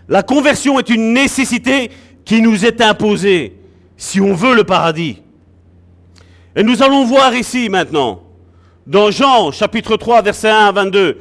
La 0.08 0.22
conversion 0.24 0.78
est 0.78 0.90
une 0.90 1.12
nécessité 1.12 1.90
qui 2.24 2.42
nous 2.42 2.64
est 2.64 2.80
imposée 2.80 3.56
si 3.96 4.20
on 4.20 4.34
veut 4.34 4.54
le 4.54 4.64
paradis. 4.64 5.22
Et 6.56 6.62
nous 6.62 6.82
allons 6.82 7.04
voir 7.04 7.34
ici 7.34 7.68
maintenant, 7.68 8.22
dans 8.86 9.10
Jean 9.10 9.52
chapitre 9.52 9.96
3, 9.96 10.22
verset 10.22 10.50
1 10.50 10.66
à 10.66 10.72
22, 10.72 11.18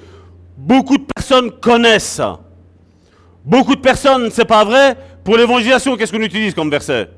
beaucoup 0.57 0.97
de 0.97 1.05
personnes 1.15 1.51
connaissent 1.51 2.13
ça. 2.13 2.39
Beaucoup 3.45 3.75
de 3.75 3.82
personnes, 3.82 4.30
c'est 4.32 4.45
pas 4.45 4.63
vrai? 4.63 4.97
Pour 5.23 5.38
l'évangélisation, 5.38 5.95
qu'est-ce 5.95 6.11
qu'on 6.11 6.21
utilise 6.21 6.53
comme 6.53 6.69
verset? 6.69 7.09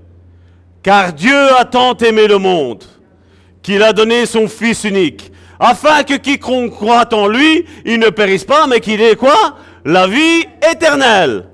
Car 0.83 1.13
Dieu 1.13 1.55
a 1.57 1.63
tant 1.63 1.95
aimé 1.97 2.27
le 2.27 2.37
monde 2.37 2.83
qu'il 3.61 3.81
a 3.83 3.93
donné 3.93 4.25
son 4.25 4.47
Fils 4.47 4.83
unique, 4.83 5.31
afin 5.59 6.03
que 6.03 6.15
quiconque 6.15 6.71
croit 6.71 7.13
en 7.13 7.27
lui, 7.27 7.65
il 7.85 7.99
ne 7.99 8.09
périsse 8.09 8.43
pas, 8.43 8.65
mais 8.67 8.79
qu'il 8.79 8.99
ait 9.01 9.15
quoi? 9.15 9.55
La 9.85 10.07
vie 10.07 10.45
éternelle. 10.69 11.45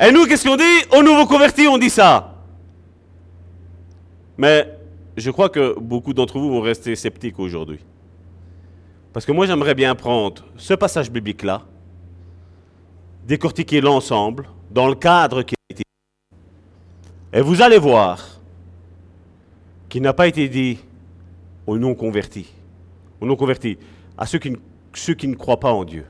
Et 0.00 0.10
nous, 0.12 0.26
qu'est-ce 0.26 0.48
qu'on 0.48 0.56
dit? 0.56 0.64
Aux 0.92 1.02
nouveaux 1.02 1.26
convertis, 1.26 1.68
on 1.68 1.78
dit 1.78 1.90
ça. 1.90 2.34
Mais 4.36 4.79
je 5.20 5.30
crois 5.30 5.48
que 5.48 5.78
beaucoup 5.78 6.14
d'entre 6.14 6.38
vous 6.38 6.50
vont 6.50 6.60
rester 6.60 6.96
sceptiques 6.96 7.38
aujourd'hui. 7.38 7.80
Parce 9.12 9.26
que 9.26 9.32
moi, 9.32 9.46
j'aimerais 9.46 9.74
bien 9.74 9.94
prendre 9.94 10.44
ce 10.56 10.74
passage 10.74 11.10
biblique-là, 11.10 11.62
décortiquer 13.26 13.80
l'ensemble 13.80 14.48
dans 14.70 14.88
le 14.88 14.94
cadre 14.94 15.42
qui 15.42 15.54
a 15.54 15.72
été 15.72 15.82
dit. 15.82 16.36
Et 17.32 17.40
vous 17.40 17.60
allez 17.62 17.78
voir 17.78 18.40
qu'il 19.88 20.02
n'a 20.02 20.12
pas 20.12 20.28
été 20.28 20.48
dit 20.48 20.78
aux 21.66 21.76
non-convertis. 21.78 22.52
Aux 23.20 23.26
non-convertis. 23.26 23.78
À 24.16 24.26
ceux 24.26 24.38
qui 24.38 25.28
ne 25.28 25.34
croient 25.34 25.60
pas 25.60 25.72
en 25.72 25.84
Dieu, 25.84 26.06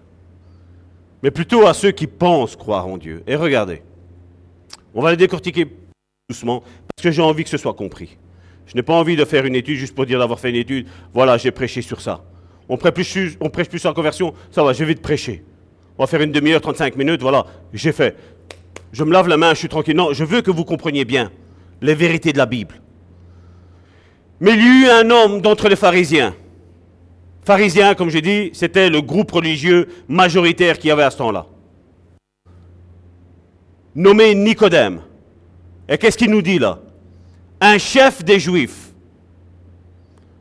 mais 1.23 1.31
plutôt 1.31 1.67
à 1.67 1.75
ceux 1.75 1.93
qui 1.93 2.07
pensent 2.07 2.57
croire 2.57 2.87
en 2.87 2.99
Dieu. 2.99 3.23
Et 3.27 3.37
regardez, 3.37 3.83
on 4.95 5.03
va 5.03 5.11
les 5.11 5.17
décortiquer 5.17 5.71
doucement, 6.29 6.61
parce 6.61 7.05
que 7.05 7.11
j'ai 7.11 7.23
envie 7.23 7.45
que 7.45 7.51
ce 7.51 7.57
soit 7.57 7.75
compris. 7.75 8.19
Je 8.71 8.77
n'ai 8.77 8.83
pas 8.85 8.95
envie 8.95 9.17
de 9.17 9.25
faire 9.25 9.45
une 9.47 9.57
étude 9.57 9.77
juste 9.77 9.97
pour 9.97 10.07
dire 10.07 10.21
d'avoir 10.21 10.39
fait 10.39 10.51
une 10.51 10.57
étude, 10.57 10.87
voilà, 11.13 11.37
j'ai 11.37 11.51
prêché 11.51 11.83
sur 11.83 12.01
ça. 12.01 12.23
On 12.69 12.77
prêche, 12.77 12.93
plus, 12.93 13.37
on 13.41 13.51
prêche 13.51 13.85
en 13.85 13.93
conversion, 13.93 14.33
ça 14.53 14.63
va, 14.63 14.73
j'ai 14.73 14.85
vite 14.85 15.03
prêcher. 15.03 15.43
On 15.99 16.05
va 16.05 16.07
faire 16.07 16.21
une 16.21 16.31
demi-heure, 16.31 16.61
35 16.61 16.95
minutes, 16.95 17.21
voilà, 17.21 17.47
j'ai 17.73 17.91
fait. 17.91 18.17
Je 18.93 19.03
me 19.03 19.13
lave 19.13 19.27
la 19.27 19.37
main, 19.37 19.55
je 19.55 19.59
suis 19.59 19.69
tranquille. 19.69 19.97
Non, 19.97 20.13
je 20.13 20.23
veux 20.23 20.41
que 20.41 20.53
vous 20.53 20.65
compreniez 20.65 21.05
bien 21.05 21.33
les 21.83 21.97
vérités 21.97 22.33
de 22.33 22.39
la 22.39 22.47
Bible. 22.47 22.81
Mais 24.39 24.53
il 24.53 24.61
y 24.61 24.85
eut 24.85 24.89
un 24.89 25.11
homme 25.11 25.41
d'entre 25.41 25.69
les 25.69 25.75
pharisiens. 25.75 26.37
Pharisiens, 27.45 27.97
comme 27.97 28.09
j'ai 28.09 28.23
dit, 28.23 28.51
c'était 28.53 28.89
le 28.89 29.01
groupe 29.03 29.33
religieux 29.33 29.89
majoritaire 30.07 30.79
qu'il 30.79 30.89
y 30.89 30.93
avait 30.93 31.03
à 31.03 31.11
ce 31.11 31.19
temps-là. 31.19 31.47
Nommé 33.97 34.33
Nicodème. 34.37 35.01
Et 35.89 35.99
qu'est-ce 35.99 36.17
qu'il 36.17 36.31
nous 36.31 36.43
dit 36.43 36.61
là? 36.61 36.79
Un 37.61 37.79
chef 37.79 38.25
des 38.25 38.39
Juifs. 38.39 38.93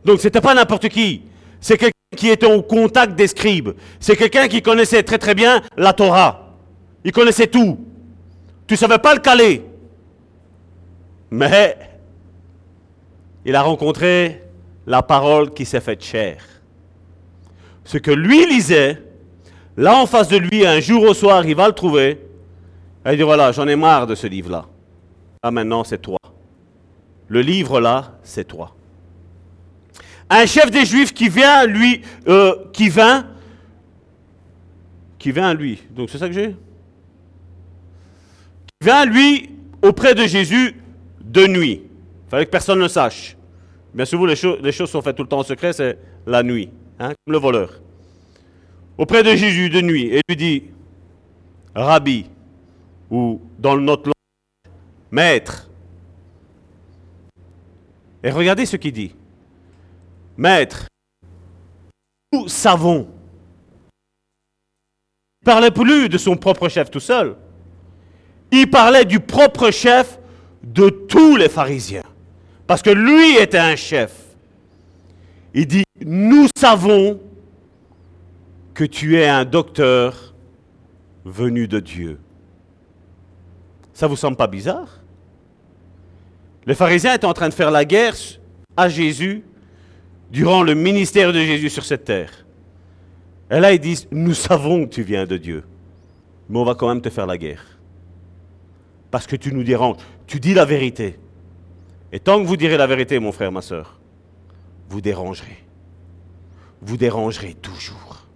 Donc 0.05 0.19
ce 0.19 0.27
n'était 0.27 0.41
pas 0.41 0.53
n'importe 0.53 0.87
qui. 0.89 1.23
C'est 1.59 1.77
quelqu'un 1.77 1.93
qui 2.15 2.29
était 2.29 2.51
au 2.51 2.61
contact 2.61 3.15
des 3.15 3.27
scribes. 3.27 3.71
C'est 3.99 4.15
quelqu'un 4.15 4.47
qui 4.47 4.61
connaissait 4.61 5.03
très 5.03 5.17
très 5.17 5.35
bien 5.35 5.61
la 5.77 5.93
Torah. 5.93 6.55
Il 7.03 7.11
connaissait 7.11 7.47
tout. 7.47 7.77
Tu 8.67 8.73
ne 8.75 8.77
savais 8.77 8.99
pas 8.99 9.13
le 9.13 9.19
caler. 9.19 9.63
Mais 11.31 11.77
il 13.45 13.55
a 13.55 13.61
rencontré 13.61 14.43
la 14.87 15.01
parole 15.01 15.53
qui 15.53 15.65
s'est 15.65 15.81
faite 15.81 16.03
chair. 16.03 16.43
Ce 17.83 17.97
que 17.97 18.11
lui 18.11 18.45
lisait, 18.45 19.01
là 19.75 19.95
en 19.95 20.05
face 20.05 20.27
de 20.27 20.37
lui, 20.37 20.65
un 20.65 20.79
jour 20.79 21.03
au 21.03 21.13
soir, 21.13 21.45
il 21.45 21.55
va 21.55 21.67
le 21.67 21.73
trouver. 21.73 22.19
il 23.05 23.17
dit 23.17 23.23
voilà, 23.23 23.51
j'en 23.51 23.67
ai 23.67 23.75
marre 23.75 24.07
de 24.07 24.15
ce 24.15 24.27
livre-là. 24.27 24.65
Là 25.43 25.51
maintenant, 25.51 25.83
c'est 25.83 25.99
toi. 25.99 26.18
Le 27.29 27.41
livre 27.41 27.79
là, 27.79 28.17
c'est 28.23 28.45
toi. 28.45 28.75
Un 30.29 30.45
chef 30.45 30.69
des 30.69 30.85
Juifs 30.85 31.13
qui 31.13 31.29
vient, 31.29 31.65
lui, 31.65 32.01
euh, 32.27 32.55
qui 32.73 32.89
vint, 32.89 33.27
qui 35.17 35.31
vient 35.31 35.53
lui. 35.53 35.81
Donc 35.91 36.09
c'est 36.09 36.17
ça 36.17 36.27
que 36.27 36.33
j'ai. 36.33 36.49
Qui 38.67 38.85
vient 38.85 39.05
lui 39.05 39.49
auprès 39.81 40.13
de 40.13 40.25
Jésus 40.25 40.75
de 41.21 41.47
nuit. 41.47 41.83
Il 41.83 42.29
fallait 42.29 42.45
que 42.45 42.51
personne 42.51 42.79
ne 42.79 42.87
sache. 42.87 43.35
Bien 43.93 44.05
les, 44.05 44.35
les, 44.61 44.71
choses 44.71 44.89
sont 44.89 45.01
faites 45.01 45.15
tout 45.15 45.23
le 45.23 45.29
temps 45.29 45.39
en 45.39 45.43
secret, 45.43 45.73
c'est 45.73 45.97
la 46.27 46.43
nuit, 46.43 46.69
hein, 46.99 47.13
comme 47.25 47.33
le 47.33 47.39
voleur. 47.39 47.81
Auprès 48.97 49.23
de 49.23 49.35
Jésus 49.35 49.69
de 49.69 49.81
nuit, 49.81 50.13
et 50.13 50.21
lui 50.29 50.35
dit, 50.35 50.63
Rabbi, 51.73 52.25
ou 53.09 53.41
dans 53.57 53.77
notre 53.77 54.05
langue, 54.07 54.73
Maître. 55.11 55.68
Et 58.23 58.31
regardez 58.31 58.65
ce 58.65 58.75
qu'il 58.75 58.91
dit. 58.91 59.15
Maître, 60.37 60.87
nous 62.33 62.47
savons. 62.47 63.07
Il 65.41 65.47
ne 65.49 65.53
parlait 65.53 65.71
plus 65.71 66.09
de 66.09 66.17
son 66.17 66.35
propre 66.35 66.69
chef 66.69 66.91
tout 66.91 66.99
seul. 66.99 67.35
Il 68.51 68.69
parlait 68.69 69.05
du 69.05 69.19
propre 69.19 69.71
chef 69.71 70.19
de 70.63 70.89
tous 70.89 71.35
les 71.35 71.49
pharisiens. 71.49 72.03
Parce 72.67 72.81
que 72.81 72.89
lui 72.89 73.37
était 73.37 73.57
un 73.57 73.75
chef. 73.75 74.13
Il 75.53 75.65
dit, 75.65 75.83
nous 76.05 76.47
savons 76.57 77.19
que 78.73 78.83
tu 78.83 79.17
es 79.17 79.27
un 79.27 79.45
docteur 79.45 80.33
venu 81.25 81.67
de 81.67 81.79
Dieu. 81.79 82.19
Ça 83.93 84.07
vous 84.07 84.15
semble 84.15 84.37
pas 84.37 84.47
bizarre? 84.47 84.98
Les 86.69 86.75
pharisiens 86.75 87.15
étaient 87.15 87.25
en 87.25 87.33
train 87.33 87.49
de 87.49 87.53
faire 87.55 87.71
la 87.71 87.83
guerre 87.83 88.13
à 88.77 88.89
Jésus 88.89 89.43
durant 90.29 90.61
le 90.61 90.75
ministère 90.75 91.33
de 91.33 91.39
Jésus 91.39 91.71
sur 91.71 91.83
cette 91.83 92.05
terre. 92.05 92.45
Et 93.49 93.59
là, 93.59 93.73
ils 93.73 93.79
disent, 93.79 94.07
nous 94.11 94.35
savons 94.35 94.85
que 94.85 94.93
tu 94.93 95.01
viens 95.01 95.25
de 95.25 95.35
Dieu, 95.35 95.63
mais 96.47 96.59
on 96.59 96.63
va 96.63 96.75
quand 96.75 96.87
même 96.87 97.01
te 97.01 97.09
faire 97.09 97.25
la 97.25 97.39
guerre. 97.39 97.65
Parce 99.09 99.25
que 99.25 99.35
tu 99.35 99.51
nous 99.51 99.63
déranges. 99.63 99.95
Tu 100.27 100.39
dis 100.39 100.53
la 100.53 100.63
vérité. 100.63 101.17
Et 102.11 102.19
tant 102.19 102.39
que 102.39 102.45
vous 102.45 102.55
direz 102.55 102.77
la 102.77 102.85
vérité, 102.85 103.17
mon 103.17 103.31
frère, 103.31 103.51
ma 103.51 103.63
soeur, 103.63 103.99
vous 104.89 105.01
dérangerez. 105.01 105.57
Vous 106.83 106.97
dérangerez 106.97 107.55
toujours. 107.55 108.27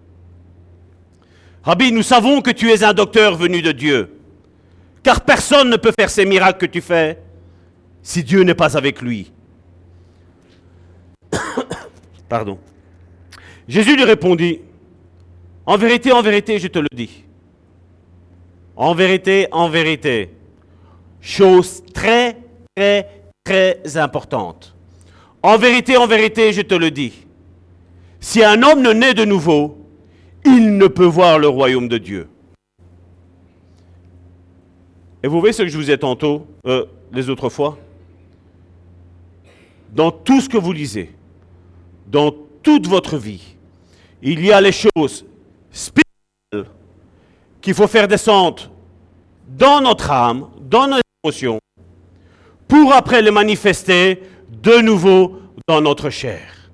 Rabbi, 1.62 1.92
nous 1.92 2.02
savons 2.02 2.42
que 2.42 2.50
tu 2.50 2.72
es 2.72 2.84
un 2.84 2.94
docteur 2.94 3.38
venu 3.38 3.62
de 3.62 3.74
Dieu, 3.74 4.18
car 5.04 5.22
personne 5.22 5.70
ne 5.70 5.78
peut 5.78 5.94
faire 5.96 6.10
ces 6.10 6.26
miracles 6.26 6.58
que 6.58 6.72
tu 6.72 6.82
fais 6.82 7.23
si 8.04 8.24
Dieu 8.24 8.44
n'est 8.44 8.54
pas 8.54 8.78
avec 8.78 9.02
lui. 9.02 9.32
Pardon. 12.30 12.60
Jésus 13.68 13.96
lui 13.96 14.04
répondit, 14.04 14.60
en 15.66 15.78
vérité, 15.78 16.12
en 16.12 16.22
vérité, 16.22 16.60
je 16.60 16.68
te 16.68 16.80
le 16.80 16.90
dis. 16.94 17.24
En 18.76 18.94
vérité, 18.94 19.48
en 19.52 19.70
vérité. 19.70 20.32
Chose 21.22 21.82
très, 21.94 22.38
très, 22.76 23.08
très 23.46 23.98
importante. 23.98 24.76
En 25.42 25.58
vérité, 25.58 25.96
en 25.96 26.06
vérité, 26.08 26.52
je 26.52 26.62
te 26.62 26.76
le 26.76 26.92
dis, 26.92 27.26
si 28.20 28.44
un 28.44 28.62
homme 28.64 28.82
ne 28.82 28.92
naît 28.92 29.14
de 29.14 29.26
nouveau, 29.26 29.78
il 30.46 30.78
ne 30.78 30.88
peut 30.88 31.06
voir 31.06 31.40
le 31.40 31.48
royaume 31.48 31.88
de 31.88 31.98
Dieu. 31.98 32.28
Et 35.22 35.28
vous 35.28 35.40
voyez 35.40 35.54
ce 35.54 35.64
que 35.64 35.70
je 35.70 35.78
vous 35.78 35.92
ai 35.92 35.98
tantôt, 35.98 36.46
euh, 36.66 36.86
les 37.14 37.30
autres 37.30 37.50
fois? 37.50 37.78
Dans 39.94 40.12
tout 40.12 40.42
ce 40.42 40.50
que 40.50 40.58
vous 40.58 40.74
lisez, 40.74 41.14
dans 42.08 42.34
toute 42.64 42.88
votre 42.88 43.18
vie, 43.18 43.56
il 44.22 44.44
y 44.44 44.52
a 44.52 44.60
les 44.60 44.72
choses 44.72 45.26
spirituelles 45.72 46.72
qu'il 47.62 47.74
faut 47.76 47.88
faire 47.88 48.08
descendre 48.08 48.72
dans 49.48 49.82
notre 49.82 50.10
âme, 50.10 50.50
dans 50.62 50.88
nos 50.88 51.00
émotions, 51.24 51.60
pour 52.68 52.94
après 52.94 53.22
les 53.22 53.32
manifester 53.32 54.24
de 54.50 54.82
nouveau 54.82 55.40
dans 55.68 55.82
notre 55.82 56.10
chair. 56.10 56.72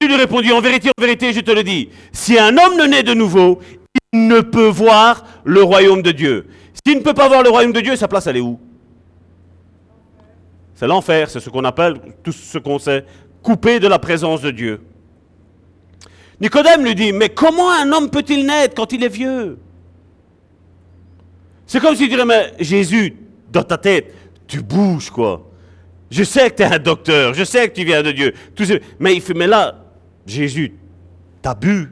Il 0.00 0.08
lui 0.08 0.16
répondit, 0.16 0.52
en 0.52 0.60
vérité, 0.60 0.90
en 0.96 1.00
vérité, 1.00 1.32
je 1.32 1.40
te 1.40 1.50
le 1.50 1.62
dis, 1.62 1.90
si 2.12 2.38
un 2.38 2.56
homme 2.56 2.78
ne 2.78 2.84
naît 2.84 3.02
de 3.02 3.14
nouveau, 3.14 3.60
il 4.12 4.28
ne 4.28 4.40
peut 4.40 4.68
voir 4.68 5.24
le 5.44 5.62
royaume 5.62 6.02
de 6.02 6.12
Dieu. 6.12 6.46
S'il 6.84 6.98
ne 6.98 7.02
peut 7.02 7.14
pas 7.14 7.28
voir 7.28 7.42
le 7.42 7.50
royaume 7.50 7.72
de 7.72 7.80
Dieu, 7.80 7.96
sa 7.96 8.08
place, 8.08 8.26
elle 8.26 8.38
est 8.38 8.40
où? 8.40 8.58
C'est 10.74 10.86
l'enfer, 10.86 11.30
c'est 11.30 11.40
ce 11.40 11.48
qu'on 11.48 11.64
appelle, 11.64 11.94
tout 12.22 12.32
ce 12.32 12.58
qu'on 12.58 12.78
sait, 12.78 13.04
coupé 13.42 13.80
de 13.80 13.88
la 13.88 13.98
présence 13.98 14.42
de 14.42 14.50
Dieu. 14.50 14.80
Nicodème 16.40 16.84
lui 16.84 16.94
dit, 16.94 17.12
mais 17.12 17.30
comment 17.30 17.70
un 17.70 17.90
homme 17.92 18.10
peut-il 18.10 18.44
naître 18.44 18.74
quand 18.74 18.92
il 18.92 19.02
est 19.02 19.08
vieux? 19.08 19.58
C'est 21.66 21.80
comme 21.80 21.96
si 21.96 22.02
tu 22.02 22.08
dirais, 22.10 22.26
mais 22.26 22.52
Jésus, 22.60 23.16
dans 23.50 23.62
ta 23.62 23.78
tête, 23.78 24.14
tu 24.46 24.60
bouges, 24.62 25.10
quoi. 25.10 25.50
Je 26.10 26.22
sais 26.22 26.50
que 26.50 26.56
tu 26.56 26.62
es 26.62 26.66
un 26.66 26.78
docteur, 26.78 27.34
je 27.34 27.42
sais 27.42 27.68
que 27.68 27.74
tu 27.74 27.84
viens 27.84 28.02
de 28.02 28.12
Dieu. 28.12 28.34
Mais 29.00 29.14
il 29.14 29.20
fait, 29.20 29.34
mais 29.34 29.46
là, 29.46 29.82
Jésus, 30.26 30.74
t'as 31.40 31.54
bu. 31.54 31.90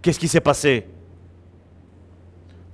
Qu'est-ce 0.00 0.18
qui 0.18 0.28
s'est 0.28 0.40
passé? 0.40 0.86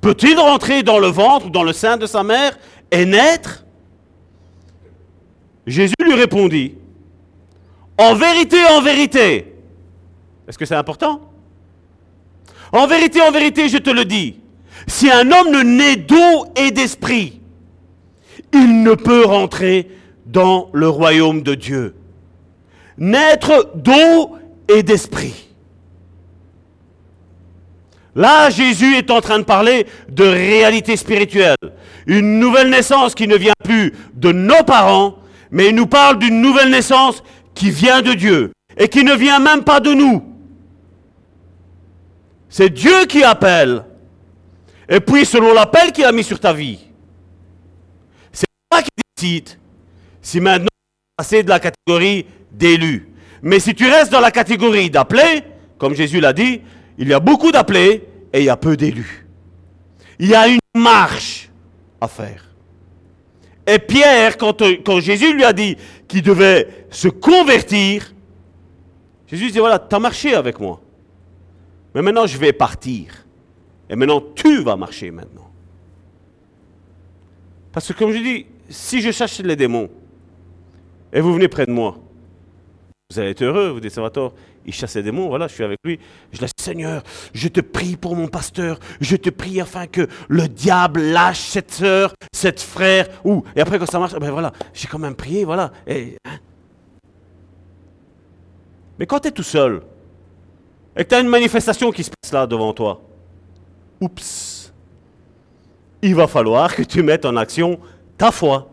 Peut-il 0.01 0.39
rentrer 0.39 0.83
dans 0.83 0.99
le 0.99 1.09
ventre 1.09 1.47
ou 1.47 1.51
dans 1.51 1.63
le 1.63 1.73
sein 1.73 1.97
de 1.97 2.07
sa 2.07 2.23
mère 2.23 2.59
et 2.91 3.05
naître? 3.05 3.65
Jésus 5.67 5.95
lui 6.03 6.15
répondit, 6.15 6.75
en 7.99 8.15
vérité, 8.15 8.57
en 8.71 8.81
vérité. 8.81 9.55
Est-ce 10.49 10.59
que 10.59 10.65
c'est 10.65 10.75
important 10.75 11.21
En 12.73 12.87
vérité, 12.87 13.21
en 13.21 13.31
vérité, 13.31 13.69
je 13.69 13.77
te 13.77 13.91
le 13.91 14.05
dis. 14.05 14.41
Si 14.87 15.11
un 15.11 15.31
homme 15.31 15.51
ne 15.51 15.63
naît 15.63 15.97
d'eau 15.97 16.47
et 16.57 16.71
d'esprit, 16.71 17.41
il 18.53 18.83
ne 18.83 18.95
peut 18.95 19.25
rentrer 19.27 19.91
dans 20.27 20.71
le 20.73 20.89
royaume 20.89 21.43
de 21.43 21.55
Dieu. 21.55 21.95
Naître 22.97 23.71
d'eau 23.75 24.37
et 24.69 24.83
d'esprit. 24.83 25.50
Là, 28.15 28.51
Jésus 28.51 28.97
est 28.97 29.11
en 29.11 29.21
train 29.21 29.39
de 29.39 29.45
parler 29.45 29.87
de 30.09 30.25
réalité 30.25 30.97
spirituelle. 30.97 31.57
Une 32.07 32.39
nouvelle 32.39 32.71
naissance 32.71 33.15
qui 33.15 33.29
ne 33.29 33.37
vient 33.37 33.53
plus 33.63 33.93
de 34.15 34.33
nos 34.33 34.65
parents, 34.65 35.17
mais 35.51 35.69
il 35.69 35.75
nous 35.75 35.87
parle 35.87 36.19
d'une 36.19 36.41
nouvelle 36.41 36.71
naissance 36.71 37.23
qui 37.55 37.71
vient 37.71 38.03
de 38.03 38.15
Dieu 38.15 38.53
et 38.77 38.89
qui 38.89 39.05
ne 39.05 39.15
vient 39.15 39.39
même 39.39 39.65
pas 39.65 39.81
de 39.81 39.93
nous. 39.93 40.25
C'est 42.49 42.71
Dieu 42.71 43.07
qui 43.07 43.23
appelle 43.23 43.85
et 44.91 44.99
puis, 44.99 45.25
selon 45.25 45.55
l'appel 45.55 45.93
qu'il 45.93 46.05
a 46.05 46.11
mis 46.11 46.25
sur 46.25 46.41
ta 46.41 46.53
vie, 46.53 46.81
c'est 48.33 48.47
toi 48.69 48.83
qui 48.83 48.91
décides 49.17 49.51
si 50.21 50.41
maintenant 50.41 50.67
passer 51.17 51.45
de 51.45 51.49
la 51.49 51.61
catégorie 51.61 52.27
d'élu. 52.51 53.09
Mais 53.41 53.61
si 53.61 53.73
tu 53.73 53.89
restes 53.89 54.11
dans 54.11 54.21
la 54.21 54.33
catégorie 54.33 54.91
d'appelés, 54.91 55.45
comme 55.79 55.95
Jésus 55.95 56.19
l'a 56.19 56.33
dit, 56.33 56.61
il 57.01 57.09
y 57.09 57.15
a 57.15 57.19
beaucoup 57.19 57.51
d'appelés 57.51 58.05
et 58.31 58.41
il 58.41 58.45
y 58.45 58.51
a 58.51 58.59
peu 58.59 58.77
d'élus. 58.77 59.27
Il 60.19 60.29
y 60.29 60.35
a 60.35 60.47
une 60.49 60.61
marche 60.75 61.49
à 61.99 62.07
faire. 62.07 62.45
Et 63.67 63.79
Pierre, 63.79 64.37
quand, 64.37 64.63
quand 64.85 65.01
Jésus 65.01 65.33
lui 65.33 65.45
a 65.45 65.55
dit 65.55 65.77
qu'il 66.07 66.21
devait 66.21 66.87
se 66.91 67.09
convertir, 67.09 68.13
Jésus 69.27 69.51
dit, 69.51 69.59
voilà, 69.59 69.79
tu 69.79 69.95
as 69.95 69.99
marché 69.99 70.35
avec 70.35 70.61
moi. 70.61 70.79
Mais 71.95 72.03
maintenant, 72.03 72.27
je 72.27 72.37
vais 72.37 72.53
partir. 72.53 73.25
Et 73.89 73.97
maintenant, 73.97 74.23
tu 74.35 74.63
vas 74.63 74.77
marcher 74.77 75.11
maintenant. 75.11 75.51
Parce 77.73 77.89
que 77.89 77.93
comme 77.95 78.13
je 78.13 78.19
dis, 78.19 78.47
si 78.69 79.01
je 79.01 79.11
cherche 79.11 79.39
les 79.39 79.57
démons, 79.57 79.89
et 81.15 81.23
vous 81.23 81.33
venez 81.33 81.49
près 81.49 81.65
de 81.65 81.73
moi, 81.73 81.97
vous 83.11 83.19
allez 83.19 83.31
être 83.31 83.43
heureux, 83.43 83.71
vous 83.71 83.81
dites, 83.81 83.91
Salvatore, 83.91 84.35
il 84.67 84.73
chasse 84.73 84.95
les 84.97 85.03
démons, 85.03 85.29
voilà, 85.29 85.49
je 85.49 85.55
suis 85.55 85.65
avec 85.65 85.79
lui. 85.85 85.99
Je 86.33 86.39
dis, 86.39 86.47
Seigneur, 86.59 87.03
je 87.33 87.49
te 87.49 87.61
prie 87.61 87.97
pour 87.97 88.17
mon 88.17 88.29
pasteur, 88.29 88.79
je 89.01 89.17
te 89.17 89.31
prie 89.31 89.61
afin 89.61 89.87
que 89.87 90.07
le 90.29 90.49
diable 90.49 91.01
lâche 91.01 91.41
cette 91.41 91.71
sœur, 91.71 92.15
cette 92.33 92.61
frère, 92.61 93.09
ou, 93.25 93.43
et 93.57 93.61
après 93.61 93.79
quand 93.79 93.91
ça 93.91 93.99
marche, 93.99 94.15
ben 94.15 94.31
voilà, 94.31 94.53
j'ai 94.73 94.89
quand 94.89 94.99
même 94.99 95.15
prié, 95.15 95.45
voilà. 95.45 95.73
Hein. 95.89 96.37
Mais 98.99 99.07
quand 99.07 99.21
tu 99.21 99.29
es 99.29 99.33
tout 99.33 99.43
seul, 99.43 99.83
et 100.97 101.05
que 101.05 101.09
tu 101.09 101.15
as 101.15 101.21
une 101.21 101.29
manifestation 101.29 101.91
qui 101.91 102.05
se 102.05 102.11
passe 102.11 102.33
là 102.33 102.47
devant 102.47 102.73
toi, 102.73 103.01
oups, 104.01 104.73
il 106.03 106.15
va 106.15 106.27
falloir 106.27 106.75
que 106.75 106.83
tu 106.83 107.03
mettes 107.03 107.25
en 107.25 107.37
action 107.37 107.79
ta 108.17 108.31
foi. 108.31 108.71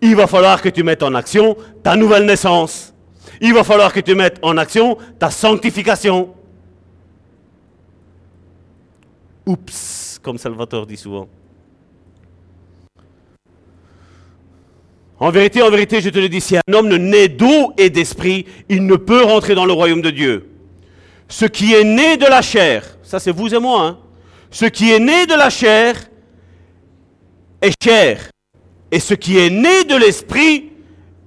Il 0.00 0.14
va 0.14 0.26
falloir 0.26 0.62
que 0.62 0.68
tu 0.68 0.82
mettes 0.82 1.02
en 1.02 1.14
action 1.14 1.56
ta 1.82 1.96
nouvelle 1.96 2.24
naissance. 2.24 2.94
Il 3.40 3.54
va 3.54 3.64
falloir 3.64 3.92
que 3.92 4.00
tu 4.00 4.14
mettes 4.14 4.38
en 4.42 4.56
action 4.56 4.98
ta 5.18 5.30
sanctification. 5.30 6.34
Oups, 9.46 10.20
comme 10.22 10.38
Salvatore 10.38 10.86
dit 10.86 10.96
souvent. 10.96 11.28
En 15.20 15.30
vérité, 15.30 15.62
en 15.62 15.70
vérité, 15.70 16.00
je 16.00 16.10
te 16.10 16.18
le 16.18 16.28
dis, 16.28 16.40
si 16.40 16.56
un 16.56 16.72
homme 16.72 16.88
ne 16.88 16.96
naît 16.96 17.28
d'eau 17.28 17.72
et 17.76 17.90
d'esprit, 17.90 18.46
il 18.68 18.86
ne 18.86 18.94
peut 18.94 19.24
rentrer 19.24 19.54
dans 19.54 19.64
le 19.64 19.72
royaume 19.72 20.02
de 20.02 20.10
Dieu. 20.10 20.48
Ce 21.28 21.44
qui 21.44 21.74
est 21.74 21.84
né 21.84 22.16
de 22.16 22.26
la 22.26 22.40
chair, 22.40 22.98
ça 23.02 23.18
c'est 23.18 23.32
vous 23.32 23.52
et 23.54 23.58
moi, 23.58 23.82
hein, 23.82 23.98
ce 24.50 24.64
qui 24.66 24.92
est 24.92 25.00
né 25.00 25.26
de 25.26 25.34
la 25.34 25.50
chair 25.50 25.96
est 27.60 27.74
chair, 27.82 28.30
et 28.90 29.00
ce 29.00 29.14
qui 29.14 29.38
est 29.38 29.50
né 29.50 29.84
de 29.84 29.96
l'esprit 29.96 30.70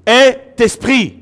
est 0.05 0.59
esprit. 0.59 1.20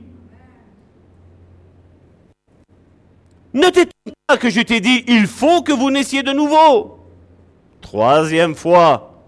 Ne 3.54 3.70
t'étonne 3.70 4.14
pas 4.28 4.38
que 4.38 4.50
je 4.50 4.62
t'ai 4.62 4.80
dit, 4.80 5.04
il 5.08 5.26
faut 5.26 5.62
que 5.62 5.72
vous 5.72 5.90
naissiez 5.90 6.24
de 6.24 6.32
nouveau. 6.32 7.00
Troisième 7.82 8.56
fois. 8.56 9.24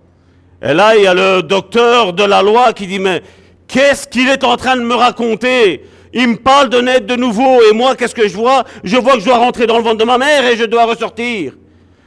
Et 0.62 0.74
là, 0.74 0.96
il 0.96 1.04
y 1.04 1.08
a 1.08 1.14
le 1.14 1.42
docteur 1.42 2.14
de 2.14 2.24
la 2.24 2.44
loi 2.44 2.74
qui 2.74 2.86
dit, 2.86 3.00
mais 3.00 3.24
qu'est-ce 3.68 4.08
qu'il 4.08 4.30
est 4.30 4.44
en 4.44 4.58
train 4.58 4.76
de 4.76 4.82
me 4.82 4.94
raconter? 4.94 5.84
Il 6.14 6.28
me 6.28 6.36
parle 6.36 6.70
de 6.70 6.80
naître 6.82 7.08
de 7.08 7.16
nouveau, 7.16 7.62
et 7.64 7.74
moi, 7.74 7.96
qu'est-ce 7.96 8.14
que 8.14 8.28
je 8.28 8.36
vois? 8.36 8.64
Je 8.84 8.98
vois 8.98 9.14
que 9.14 9.22
je 9.22 9.26
dois 9.26 9.38
rentrer 9.38 9.66
dans 9.66 9.78
le 9.78 9.84
ventre 9.84 9.98
de 9.98 10.04
ma 10.04 10.18
mère 10.18 10.46
et 10.46 10.58
je 10.58 10.66
dois 10.66 10.86
ressortir. 10.86 11.54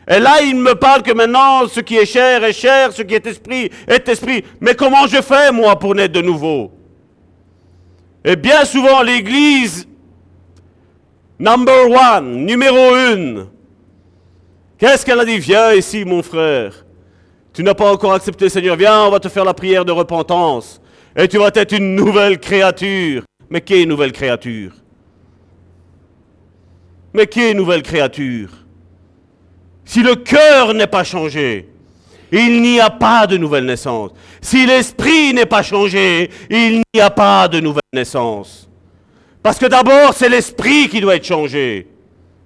Et 0.07 0.21
là, 0.21 0.43
il 0.43 0.57
me 0.57 0.75
parle 0.75 1.03
que 1.03 1.13
maintenant, 1.13 1.67
ce 1.67 1.81
qui 1.81 1.97
est 1.97 2.05
chair 2.05 2.45
est 2.45 2.53
chair, 2.53 2.93
ce 2.93 3.03
qui 3.03 3.15
est 3.15 3.27
esprit 3.27 3.71
est 3.89 4.07
esprit. 4.09 4.45
Mais 4.61 4.75
comment 4.75 5.07
je 5.07 5.23
fais, 5.23 5.51
moi, 5.51 5.79
pour 5.79 5.95
naître 5.95 6.13
de 6.13 6.21
nouveau? 6.21 6.71
Et 8.25 8.37
bien 8.37 8.65
souvent, 8.67 9.03
l'Église, 9.03 9.89
number 11.39 11.91
one, 11.91 12.45
numéro 12.45 12.95
une, 12.97 13.47
qu'est-ce 14.79 15.05
qu'elle 15.05 15.21
a 15.21 15.25
dit? 15.25 15.39
Viens 15.39 15.73
ici, 15.73 16.05
mon 16.05 16.23
frère. 16.23 16.85
Tu 17.53 17.63
n'as 17.63 17.75
pas 17.75 17.93
encore 17.93 18.13
accepté 18.13 18.47
le 18.47 18.49
Seigneur. 18.49 18.77
Viens, 18.77 19.05
on 19.05 19.11
va 19.11 19.21
te 19.21 19.29
faire 19.29 19.45
la 19.45 19.55
prière 19.55 19.85
de 19.85 19.93
repentance. 19.93 20.81
Et 21.17 21.29
tu 21.29 21.39
vas 21.39 21.51
être 21.55 21.73
une 21.73 21.95
nouvelle 21.95 22.41
créature. 22.41 23.23
Mais 23.49 23.61
qui 23.61 23.81
est 23.81 23.87
nouvelle 23.87 24.11
créature? 24.11 24.73
Mais 27.13 27.29
qui 27.29 27.41
est 27.41 27.55
nouvelle 27.55 27.83
créature? 27.83 28.51
Si 29.85 30.03
le 30.03 30.17
cœur 30.17 30.75
n'est 30.75 30.89
pas 30.89 31.05
changé, 31.05 31.69
il 32.33 32.61
n'y 32.61 32.81
a 32.81 32.91
pas 32.91 33.29
de 33.29 33.37
nouvelle 33.37 33.67
naissance. 33.67 34.11
Si 34.41 34.67
l'esprit 34.67 35.33
n'est 35.33 35.47
pas 35.47 35.63
changé, 35.63 36.31
il 36.51 36.83
n'y 36.93 37.01
a 37.01 37.11
pas 37.11 37.47
de 37.47 37.61
nouvelle 37.61 37.83
naissance. 37.93 38.69
Parce 39.45 39.59
que 39.59 39.67
d'abord, 39.67 40.15
c'est 40.15 40.31
l'esprit 40.31 40.89
qui 40.89 41.03
doit 41.03 41.17
être 41.17 41.27
changé. 41.27 41.87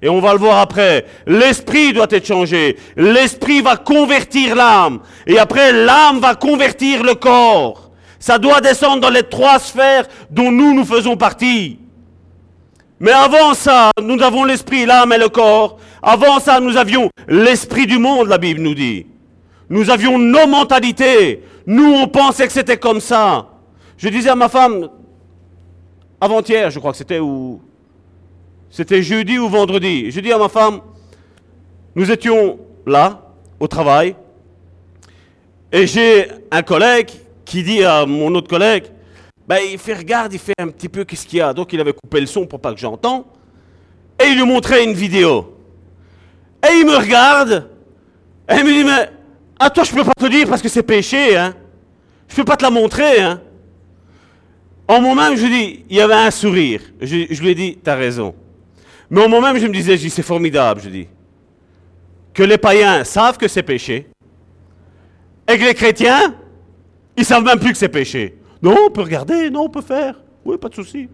Et 0.03 0.09
on 0.09 0.21
va 0.21 0.33
le 0.33 0.41
voir 0.41 0.59
après. 0.59 1.07
L'esprit 1.29 1.93
doit 1.93 2.09
être 2.11 2.27
changé. 2.27 2.77
L'esprit 2.97 3.61
va 3.61 3.77
convertir 3.77 4.57
l'âme. 4.57 4.99
Et 5.25 5.39
après, 5.39 5.73
l'âme 5.73 6.19
va 6.19 6.35
convertir 6.35 7.05
le 7.05 7.15
corps. 7.15 7.93
Ça 8.19 8.39
doit 8.39 8.61
descendre 8.61 9.01
dans 9.01 9.11
les 9.11 9.23
trois 9.23 9.61
sphères 9.61 10.09
dont 10.29 10.51
nous, 10.51 10.75
nous 10.75 10.85
faisons 10.85 11.17
partie. 11.17 11.79
Mais 12.99 13.13
avant 13.13 13.55
ça, 13.55 13.93
nous 14.03 14.21
avons 14.21 14.43
l'esprit, 14.43 14.85
l'âme 14.85 15.13
et 15.13 15.19
le 15.19 15.29
corps. 15.29 15.79
Avant 16.03 16.41
ça, 16.41 16.59
nous 16.59 16.77
avions 16.77 17.11
l'esprit 17.29 17.87
du 17.87 17.99
monde, 17.99 18.27
la 18.27 18.39
Bible 18.39 18.61
nous 18.61 18.75
dit. 18.75 19.07
Nous 19.71 19.89
avions 19.89 20.19
nos 20.19 20.49
mentalités. 20.49 21.45
Nous, 21.65 21.95
on 21.95 22.09
pensait 22.09 22.49
que 22.49 22.53
c'était 22.53 22.77
comme 22.77 23.01
ça. 23.01 23.47
Je 23.99 24.09
disais 24.09 24.31
à 24.31 24.35
ma 24.35 24.49
femme, 24.49 24.89
avant-hier, 26.21 26.71
je 26.71 26.79
crois 26.79 26.93
que 26.93 26.99
c'était 26.99 27.21
ou 27.21 27.61
c'était 28.71 29.03
jeudi 29.03 29.39
ou 29.39 29.49
vendredi. 29.49 30.11
Je 30.11 30.21
dis 30.21 30.33
à 30.33 30.39
ma 30.39 30.49
femme, 30.49 30.81
nous 31.95 32.11
étions 32.11 32.59
là, 32.87 33.23
au 33.59 33.67
travail, 33.67 34.15
et 35.71 35.87
j'ai 35.87 36.29
un 36.51 36.63
collègue 36.63 37.11
qui 37.45 37.63
dit 37.63 37.85
à 37.85 38.07
mon 38.07 38.35
autre 38.35 38.49
collègue, 38.49 38.85
ben, 39.47 39.59
il 39.71 39.79
fait 39.79 39.95
regarde, 39.95 40.33
il 40.33 40.39
fait 40.39 40.55
un 40.59 40.69
petit 40.69 40.89
peu 40.89 41.05
qu'est-ce 41.05 41.27
qu'il 41.27 41.39
y 41.39 41.43
a? 41.43 41.53
Donc 41.53 41.73
il 41.73 41.81
avait 41.81 41.93
coupé 41.93 42.21
le 42.21 42.27
son 42.27 42.47
pour 42.47 42.61
pas 42.61 42.73
que 42.73 42.81
j'entende. 42.81 43.25
Et 44.23 44.29
il 44.29 44.37
lui 44.37 44.45
montrait 44.47 44.85
une 44.85 44.93
vidéo. 44.93 45.57
Et 46.63 46.75
il 46.75 46.87
me 46.87 46.97
regarde. 46.97 47.71
Et 48.51 48.57
il 48.57 48.65
me 48.65 48.73
dit, 48.73 48.85
mais 48.85 49.11
à 49.59 49.71
toi 49.71 49.85
je 49.85 49.93
peux 49.93 50.05
pas 50.05 50.13
te 50.19 50.27
dire 50.27 50.49
parce 50.49 50.61
que 50.61 50.69
c'est 50.69 50.83
péché. 50.83 51.37
Hein. 51.37 51.55
Je 52.29 52.37
peux 52.37 52.45
pas 52.45 52.57
te 52.57 52.63
la 52.63 52.71
montrer. 52.71 53.21
Hein. 53.21 53.41
En 54.89 55.03
moi-même, 55.03 55.37
je 55.37 55.47
dis, 55.47 55.85
il 55.91 55.97
y 55.97 56.01
avait 56.01 56.15
un 56.15 56.31
sourire. 56.31 56.81
Je, 56.99 57.41
lui 57.43 57.51
ai 57.51 57.55
dit, 57.55 57.79
tu 57.83 57.91
as 57.91 57.95
raison. 57.95 58.35
Mais 59.11 59.23
en 59.23 59.29
moi-même, 59.29 59.59
je 59.59 59.67
me 59.67 59.73
disais, 59.73 59.99
je 59.99 60.03
dis, 60.03 60.11
c'est 60.11 60.23
formidable, 60.23 60.81
je 60.83 60.89
dis. 60.89 61.07
Que 62.33 62.43
les 62.43 62.57
païens 62.57 63.05
savent 63.05 63.37
que 63.37 63.49
c'est 63.49 63.63
péché. 63.63 64.09
Et 65.47 65.59
que 65.59 65.65
les 65.65 65.75
chrétiens, 65.75 66.35
ils 67.19 67.25
savent 67.25 67.45
même 67.45 67.59
plus 67.59 67.73
que 67.73 67.77
c'est 67.77 67.91
péché. 67.91 68.39
Non, 68.63 68.77
on 68.87 68.91
peut 68.91 69.03
regarder, 69.03 69.51
non, 69.51 69.65
on 69.65 69.69
peut 69.69 69.83
faire. 69.83 70.15
Oui, 70.43 70.57
pas 70.57 70.71
de 70.71 70.75
souci. 70.75 71.09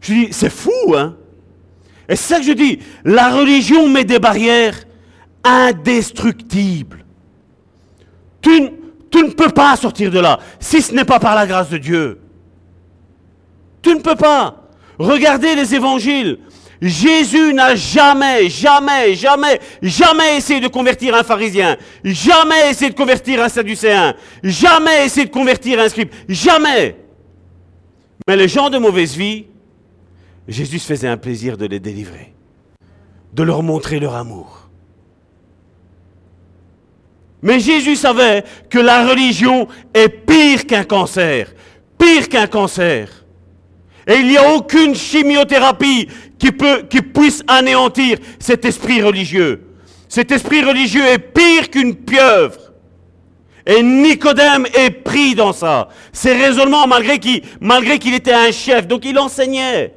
Je 0.00 0.12
dis, 0.12 0.28
c'est 0.30 0.50
fou, 0.50 0.94
hein 0.94 1.16
Et 2.08 2.14
c'est 2.14 2.34
ça 2.34 2.38
que 2.38 2.46
je 2.46 2.52
dis, 2.52 2.78
la 3.04 3.34
religion 3.34 3.88
met 3.88 4.04
des 4.04 4.20
barrières 4.20 4.84
indestructibles. 5.42 7.04
Tu, 8.40 8.70
tu 9.12 9.22
ne 9.22 9.30
peux 9.30 9.50
pas 9.50 9.76
sortir 9.76 10.10
de 10.10 10.18
là, 10.18 10.40
si 10.58 10.80
ce 10.80 10.94
n'est 10.94 11.04
pas 11.04 11.20
par 11.20 11.34
la 11.34 11.46
grâce 11.46 11.68
de 11.68 11.76
Dieu. 11.76 12.18
Tu 13.82 13.94
ne 13.94 14.00
peux 14.00 14.16
pas. 14.16 14.68
Regardez 14.98 15.54
les 15.54 15.74
évangiles. 15.74 16.38
Jésus 16.80 17.54
n'a 17.54 17.76
jamais, 17.76 18.48
jamais, 18.48 19.14
jamais, 19.14 19.60
jamais 19.82 20.38
essayé 20.38 20.60
de 20.60 20.66
convertir 20.66 21.14
un 21.14 21.22
pharisien, 21.22 21.76
jamais 22.02 22.70
essayé 22.70 22.90
de 22.90 22.96
convertir 22.96 23.40
un 23.40 23.48
sadducéen, 23.48 24.16
jamais 24.42 25.04
essayé 25.06 25.26
de 25.26 25.30
convertir 25.30 25.78
un 25.78 25.88
scribe, 25.88 26.10
jamais. 26.28 26.96
Mais 28.26 28.36
les 28.36 28.48
gens 28.48 28.68
de 28.68 28.78
mauvaise 28.78 29.14
vie, 29.14 29.46
Jésus 30.48 30.80
se 30.80 30.86
faisait 30.86 31.06
un 31.06 31.18
plaisir 31.18 31.56
de 31.56 31.66
les 31.66 31.78
délivrer, 31.78 32.34
de 33.32 33.44
leur 33.44 33.62
montrer 33.62 34.00
leur 34.00 34.16
amour. 34.16 34.61
Mais 37.42 37.58
Jésus 37.58 37.96
savait 37.96 38.44
que 38.70 38.78
la 38.78 39.06
religion 39.06 39.66
est 39.92 40.08
pire 40.08 40.64
qu'un 40.64 40.84
cancer, 40.84 41.52
pire 41.98 42.28
qu'un 42.28 42.46
cancer. 42.46 43.08
Et 44.06 44.14
il 44.14 44.28
n'y 44.28 44.36
a 44.36 44.54
aucune 44.54 44.94
chimiothérapie 44.94 46.08
qui, 46.38 46.50
puisse 47.02 47.42
anéantir 47.46 48.18
cet 48.38 48.64
esprit 48.64 49.02
religieux. 49.02 49.64
Cet 50.08 50.30
esprit 50.32 50.62
religieux 50.62 51.04
est 51.04 51.18
pire 51.18 51.70
qu'une 51.70 51.94
pieuvre. 51.94 52.72
Et 53.64 53.82
Nicodème 53.82 54.66
est 54.74 54.90
pris 54.90 55.34
dans 55.34 55.52
ça. 55.52 55.88
Ses 56.12 56.34
raisonnements, 56.34 56.86
malgré 56.86 57.18
qu'il, 57.18 57.42
malgré 57.60 57.98
qu'il 57.98 58.14
était 58.14 58.32
un 58.32 58.50
chef, 58.50 58.88
donc 58.88 59.04
il 59.04 59.18
enseignait. 59.18 59.94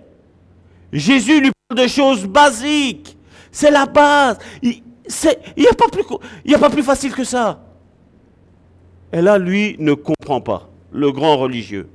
Jésus 0.94 1.42
lui 1.42 1.52
parle 1.68 1.82
de 1.84 1.88
choses 1.88 2.26
basiques. 2.26 3.18
C'est 3.52 3.72
la 3.72 3.86
base. 3.88 4.38
N'y 5.58 5.68
a, 5.68 5.74
pas 5.74 5.88
plus, 5.92 6.04
il 6.46 6.56
a 6.56 6.60
pas 6.60 6.70
plus 6.70 6.84
facile 6.84 7.14
que 7.14 7.24
ça. 7.24 7.64
Et 9.14 9.22
là, 9.22 9.38
lui 9.38 9.76
ne 9.80 9.94
comprend 9.94 10.42
pas, 10.42 10.70
le 10.92 11.12
grand 11.12 11.38
religieux. 11.38 11.88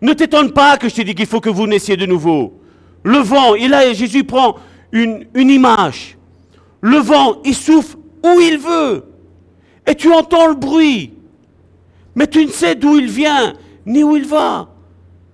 Ne 0.00 0.12
t'étonne 0.12 0.52
pas 0.52 0.76
que 0.76 0.88
je 0.88 0.94
t'ai 0.94 1.04
dit 1.04 1.14
qu'il 1.14 1.26
faut 1.26 1.40
que 1.40 1.50
vous 1.50 1.66
naissiez 1.66 1.96
de 1.96 2.06
nouveau. 2.06 2.60
Le 3.04 3.18
vent, 3.18 3.54
il 3.54 3.72
a, 3.72 3.92
Jésus 3.92 4.24
prend 4.24 4.56
une, 4.90 5.26
une 5.34 5.50
image. 5.50 6.18
Le 6.80 6.98
vent, 6.98 7.36
il 7.44 7.54
souffle 7.54 7.96
où 8.24 8.40
il 8.40 8.58
veut. 8.58 9.04
Et 9.86 9.94
tu 9.94 10.12
entends 10.12 10.48
le 10.48 10.54
bruit. 10.54 11.14
Mais 12.14 12.26
tu 12.26 12.44
ne 12.44 12.50
sais 12.50 12.74
d'où 12.74 12.98
il 12.98 13.08
vient, 13.08 13.54
ni 13.86 14.04
où 14.04 14.16
il 14.16 14.26
va. 14.26 14.68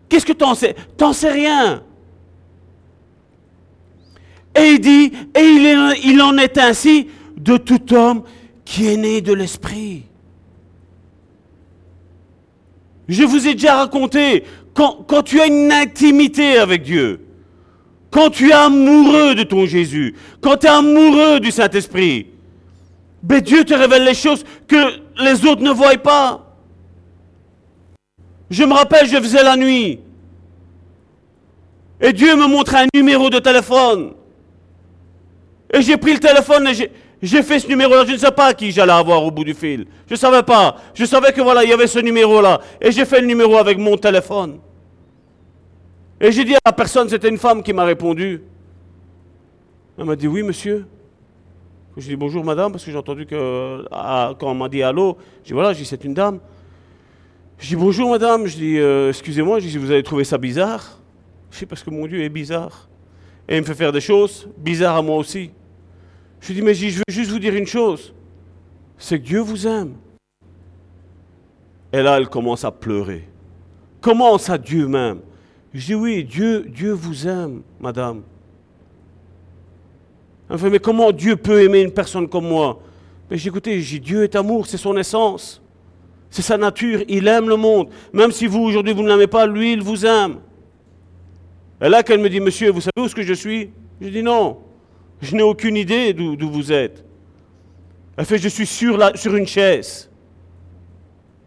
Qu'est-ce 0.08 0.24
que 0.24 0.32
tu 0.32 0.44
en 0.44 0.54
sais? 0.54 0.74
T'en 0.96 1.12
sais 1.12 1.30
rien. 1.30 1.82
Et 4.58 4.72
il 4.72 4.80
dit, 4.80 5.12
et 5.36 5.40
il, 6.04 6.20
en 6.20 6.36
est 6.36 6.58
ainsi 6.58 7.08
de 7.36 7.56
tout 7.56 7.94
homme 7.94 8.24
qui 8.64 8.88
est 8.88 8.96
né 8.96 9.20
de 9.20 9.32
l'Esprit. 9.32 10.02
Je 13.08 13.22
vous 13.22 13.46
ai 13.46 13.54
déjà 13.54 13.76
raconté, 13.76 14.44
quand, 14.74 15.04
quand, 15.06 15.22
tu 15.22 15.40
as 15.40 15.46
une 15.46 15.70
intimité 15.72 16.58
avec 16.58 16.82
Dieu, 16.82 17.20
quand 18.10 18.30
tu 18.30 18.50
es 18.50 18.52
amoureux 18.52 19.34
de 19.34 19.44
ton 19.44 19.64
Jésus, 19.64 20.14
quand 20.40 20.56
tu 20.56 20.66
es 20.66 20.70
amoureux 20.70 21.40
du 21.40 21.50
Saint-Esprit, 21.50 22.26
ben 23.22 23.40
Dieu 23.40 23.64
te 23.64 23.74
révèle 23.74 24.04
les 24.04 24.14
choses 24.14 24.44
que 24.66 24.76
les 25.22 25.46
autres 25.46 25.62
ne 25.62 25.70
voient 25.70 25.96
pas. 25.98 26.56
Je 28.50 28.64
me 28.64 28.72
rappelle, 28.72 29.06
je 29.06 29.16
faisais 29.16 29.42
la 29.42 29.56
nuit. 29.56 30.00
Et 32.00 32.12
Dieu 32.12 32.34
me 32.36 32.46
montrait 32.46 32.84
un 32.84 32.86
numéro 32.94 33.30
de 33.30 33.38
téléphone. 33.38 34.14
Et 35.72 35.82
j'ai 35.82 35.96
pris 35.96 36.14
le 36.14 36.20
téléphone 36.20 36.66
et 36.68 36.90
j'ai 37.20 37.42
fait 37.42 37.58
ce 37.58 37.68
numéro-là. 37.68 38.04
Je 38.06 38.12
ne 38.12 38.16
sais 38.16 38.30
pas 38.30 38.54
qui 38.54 38.70
j'allais 38.70 38.92
avoir 38.92 39.22
au 39.22 39.30
bout 39.30 39.44
du 39.44 39.54
fil. 39.54 39.86
Je 40.06 40.14
ne 40.14 40.18
savais 40.18 40.42
pas. 40.42 40.76
Je 40.94 41.04
savais 41.04 41.32
que 41.32 41.40
voilà, 41.40 41.64
il 41.64 41.70
y 41.70 41.72
avait 41.72 41.86
ce 41.86 41.98
numéro-là. 41.98 42.60
Et 42.80 42.90
j'ai 42.90 43.04
fait 43.04 43.20
le 43.20 43.26
numéro 43.26 43.56
avec 43.56 43.76
mon 43.78 43.96
téléphone. 43.96 44.58
Et 46.20 46.32
j'ai 46.32 46.44
dit 46.44 46.54
à 46.54 46.60
la 46.66 46.72
personne, 46.72 47.08
c'était 47.08 47.28
une 47.28 47.38
femme 47.38 47.62
qui 47.62 47.72
m'a 47.72 47.84
répondu. 47.84 48.42
Elle 49.98 50.04
m'a 50.04 50.16
dit, 50.16 50.26
oui, 50.26 50.42
monsieur. 50.42 50.86
J'ai 51.96 52.10
dit, 52.10 52.16
bonjour, 52.16 52.44
madame, 52.44 52.72
parce 52.72 52.84
que 52.84 52.90
j'ai 52.90 52.96
entendu 52.96 53.26
que, 53.26 53.84
ah, 53.90 54.32
quand 54.38 54.50
on 54.50 54.54
m'a 54.54 54.68
dit 54.68 54.82
allô, 54.82 55.18
j'ai 55.42 55.48
dit, 55.48 55.52
voilà, 55.52 55.72
j'ai 55.72 55.84
c'est 55.84 56.04
une 56.04 56.14
dame. 56.14 56.38
Je 57.58 57.68
dis, 57.68 57.76
bonjour, 57.76 58.10
madame. 58.10 58.46
Je 58.46 58.56
dis, 58.56 58.78
euh, 58.78 59.08
excusez-moi, 59.10 59.58
je 59.58 59.66
dis, 59.66 59.78
vous 59.78 59.90
avez 59.90 60.02
trouvé 60.02 60.24
ça 60.24 60.38
bizarre? 60.38 60.98
Je 61.50 61.58
dis, 61.58 61.66
parce 61.66 61.82
que 61.82 61.90
mon 61.90 62.06
Dieu 62.06 62.22
est 62.22 62.28
bizarre. 62.28 62.87
Et 63.48 63.56
il 63.56 63.60
me 63.60 63.66
fait 63.66 63.74
faire 63.74 63.92
des 63.92 64.00
choses 64.00 64.48
bizarres 64.58 64.96
à 64.96 65.02
moi 65.02 65.16
aussi. 65.16 65.50
Je 66.40 66.48
lui 66.48 66.54
dis, 66.54 66.62
mais 66.62 66.74
je 66.74 66.98
veux 66.98 67.02
juste 67.08 67.30
vous 67.30 67.38
dire 67.38 67.54
une 67.54 67.66
chose. 67.66 68.12
C'est 68.98 69.18
que 69.18 69.24
Dieu 69.24 69.40
vous 69.40 69.66
aime. 69.66 69.94
Et 71.92 72.02
là, 72.02 72.18
elle 72.18 72.28
commence 72.28 72.64
à 72.64 72.70
pleurer. 72.70 73.26
Comment 74.00 74.36
ça, 74.38 74.58
Dieu 74.58 74.86
m'aime 74.86 75.20
Je 75.72 75.86
dis, 75.86 75.94
oui, 75.94 76.24
Dieu, 76.24 76.66
Dieu 76.68 76.92
vous 76.92 77.26
aime, 77.26 77.62
madame. 77.80 78.22
Elle 80.50 80.58
fait, 80.58 80.70
mais 80.70 80.78
comment 80.78 81.10
Dieu 81.12 81.36
peut 81.36 81.62
aimer 81.62 81.82
une 81.82 81.92
personne 81.92 82.28
comme 82.28 82.48
moi? 82.48 82.80
Mais 83.30 83.36
j'ai 83.36 83.48
écouté, 83.48 83.80
j'ai 83.80 83.98
Dieu 83.98 84.22
est 84.24 84.34
amour, 84.36 84.66
c'est 84.66 84.76
son 84.78 84.96
essence. 84.96 85.62
C'est 86.30 86.42
sa 86.42 86.58
nature, 86.58 87.02
il 87.08 87.26
aime 87.26 87.48
le 87.48 87.56
monde. 87.56 87.88
Même 88.12 88.32
si 88.32 88.46
vous, 88.46 88.60
aujourd'hui, 88.60 88.92
vous 88.92 89.02
ne 89.02 89.08
l'aimez 89.08 89.26
pas, 89.26 89.46
lui, 89.46 89.72
il 89.72 89.82
vous 89.82 90.04
aime. 90.04 90.36
Et 91.80 91.88
là, 91.88 92.02
qu'elle 92.02 92.20
me 92.20 92.28
dit, 92.28 92.40
monsieur, 92.40 92.70
vous 92.70 92.80
savez 92.80 92.92
où 92.98 93.04
est-ce 93.04 93.14
que 93.14 93.22
je 93.22 93.34
suis? 93.34 93.70
Je 94.00 94.08
dis, 94.08 94.22
non, 94.22 94.58
je 95.20 95.34
n'ai 95.34 95.42
aucune 95.42 95.76
idée 95.76 96.12
d'où 96.12 96.50
vous 96.50 96.72
êtes. 96.72 97.04
Elle 98.16 98.24
fait, 98.24 98.38
je 98.38 98.48
suis 98.48 98.66
sur, 98.66 98.96
la, 98.96 99.16
sur 99.16 99.36
une 99.36 99.46
chaise. 99.46 100.10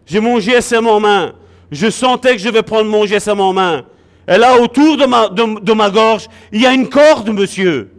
J'ai 0.05 0.21
mon 0.21 0.39
GSM 0.39 0.87
en 0.87 0.99
main. 1.01 1.33
Je 1.69 1.89
sentais 1.89 2.33
que 2.33 2.41
je 2.41 2.49
vais 2.49 2.63
prendre 2.63 2.89
mon 2.89 3.05
GSM 3.05 3.39
en 3.39 3.53
main. 3.53 3.85
Et 4.27 4.37
là, 4.37 4.57
autour 4.61 4.97
de 4.97 5.05
ma, 5.05 5.27
de, 5.27 5.73
ma 5.73 5.89
gorge, 5.89 6.27
il 6.51 6.61
y 6.61 6.65
a 6.65 6.73
une 6.73 6.87
corde, 6.87 7.29
monsieur. 7.29 7.91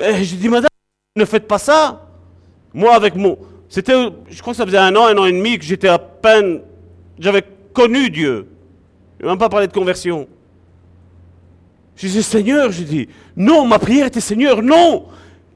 Et 0.00 0.24
je 0.24 0.36
dis, 0.36 0.48
madame, 0.48 0.68
ne 1.16 1.24
faites 1.26 1.46
pas 1.46 1.58
ça. 1.58 2.08
Moi, 2.72 2.94
avec 2.94 3.14
mon... 3.14 3.38
C'était, 3.68 3.92
je 4.28 4.40
crois 4.40 4.54
que 4.54 4.56
ça 4.58 4.64
faisait 4.64 4.78
un 4.78 4.94
an, 4.96 5.06
un 5.06 5.18
an 5.18 5.26
et 5.26 5.32
demi 5.32 5.58
que 5.58 5.64
j'étais 5.64 5.88
à 5.88 5.98
peine... 5.98 6.62
J'avais 7.18 7.44
connu 7.74 8.08
Dieu. 8.08 8.48
Je 9.18 9.24
n'ai 9.24 9.30
même 9.30 9.38
pas 9.38 9.50
parlé 9.50 9.66
de 9.66 9.72
conversion. 9.72 10.26
Je 11.96 12.06
disais, 12.06 12.22
Seigneur, 12.22 12.70
je 12.72 12.82
dis, 12.82 13.08
non, 13.36 13.66
ma 13.66 13.78
prière 13.78 14.06
était 14.06 14.20
Seigneur, 14.20 14.62
non, 14.62 15.06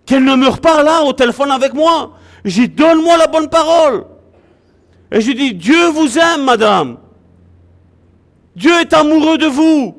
qu'elle 0.05 0.25
ne 0.25 0.35
meure 0.35 0.61
pas 0.61 0.83
là 0.83 1.03
au 1.03 1.13
téléphone 1.13 1.51
avec 1.51 1.75
moi. 1.75 2.13
J'ai 2.45 2.69
donne-moi 2.69 3.17
la 3.17 3.27
bonne 3.27 3.49
parole. 3.49 4.05
Et 5.11 5.21
je 5.21 5.33
dis, 5.33 5.55
Dieu 5.55 5.89
vous 5.89 6.19
aime, 6.19 6.45
madame. 6.45 6.99
Dieu 8.55 8.73
est 8.81 8.93
amoureux 8.93 9.39
de 9.39 9.47
vous. 9.47 9.97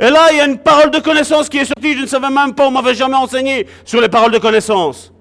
Et 0.00 0.10
là, 0.10 0.28
il 0.30 0.38
y 0.38 0.40
a 0.40 0.46
une 0.46 0.58
parole 0.58 0.90
de 0.90 0.98
connaissance 0.98 1.48
qui 1.48 1.58
est 1.58 1.64
sortie, 1.64 1.94
je 1.94 2.02
ne 2.02 2.06
savais 2.06 2.30
même 2.30 2.54
pas, 2.54 2.66
on 2.68 2.70
m'avait 2.70 2.94
jamais 2.94 3.16
enseigné 3.16 3.66
sur 3.84 4.00
les 4.00 4.08
paroles 4.08 4.32
de 4.32 4.38
connaissance. 4.38 5.12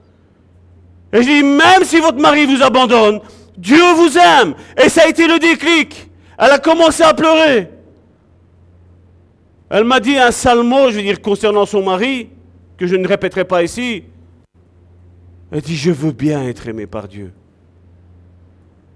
Et 1.11 1.23
je 1.23 1.27
dis, 1.27 1.43
même 1.43 1.83
si 1.83 1.99
votre 1.99 2.19
mari 2.19 2.45
vous 2.45 2.61
abandonne, 2.61 3.19
Dieu 3.57 3.93
vous 3.95 4.17
aime. 4.17 4.53
Et 4.81 4.89
ça 4.89 5.03
a 5.03 5.07
été 5.07 5.27
le 5.27 5.39
déclic. 5.39 6.09
Elle 6.37 6.51
a 6.51 6.59
commencé 6.59 7.01
à 7.03 7.13
pleurer. 7.13 7.71
Elle 9.69 9.83
m'a 9.83 9.99
dit 9.99 10.17
un 10.17 10.31
sale 10.31 10.59
je 10.59 10.95
veux 10.95 11.01
dire, 11.01 11.21
concernant 11.21 11.65
son 11.65 11.83
mari, 11.83 12.29
que 12.77 12.87
je 12.87 12.95
ne 12.95 13.07
répéterai 13.07 13.43
pas 13.45 13.63
ici. 13.63 14.03
Elle 15.51 15.61
dit, 15.61 15.75
je 15.75 15.91
veux 15.91 16.11
bien 16.11 16.43
être 16.47 16.67
aimé 16.67 16.87
par 16.87 17.07
Dieu. 17.07 17.31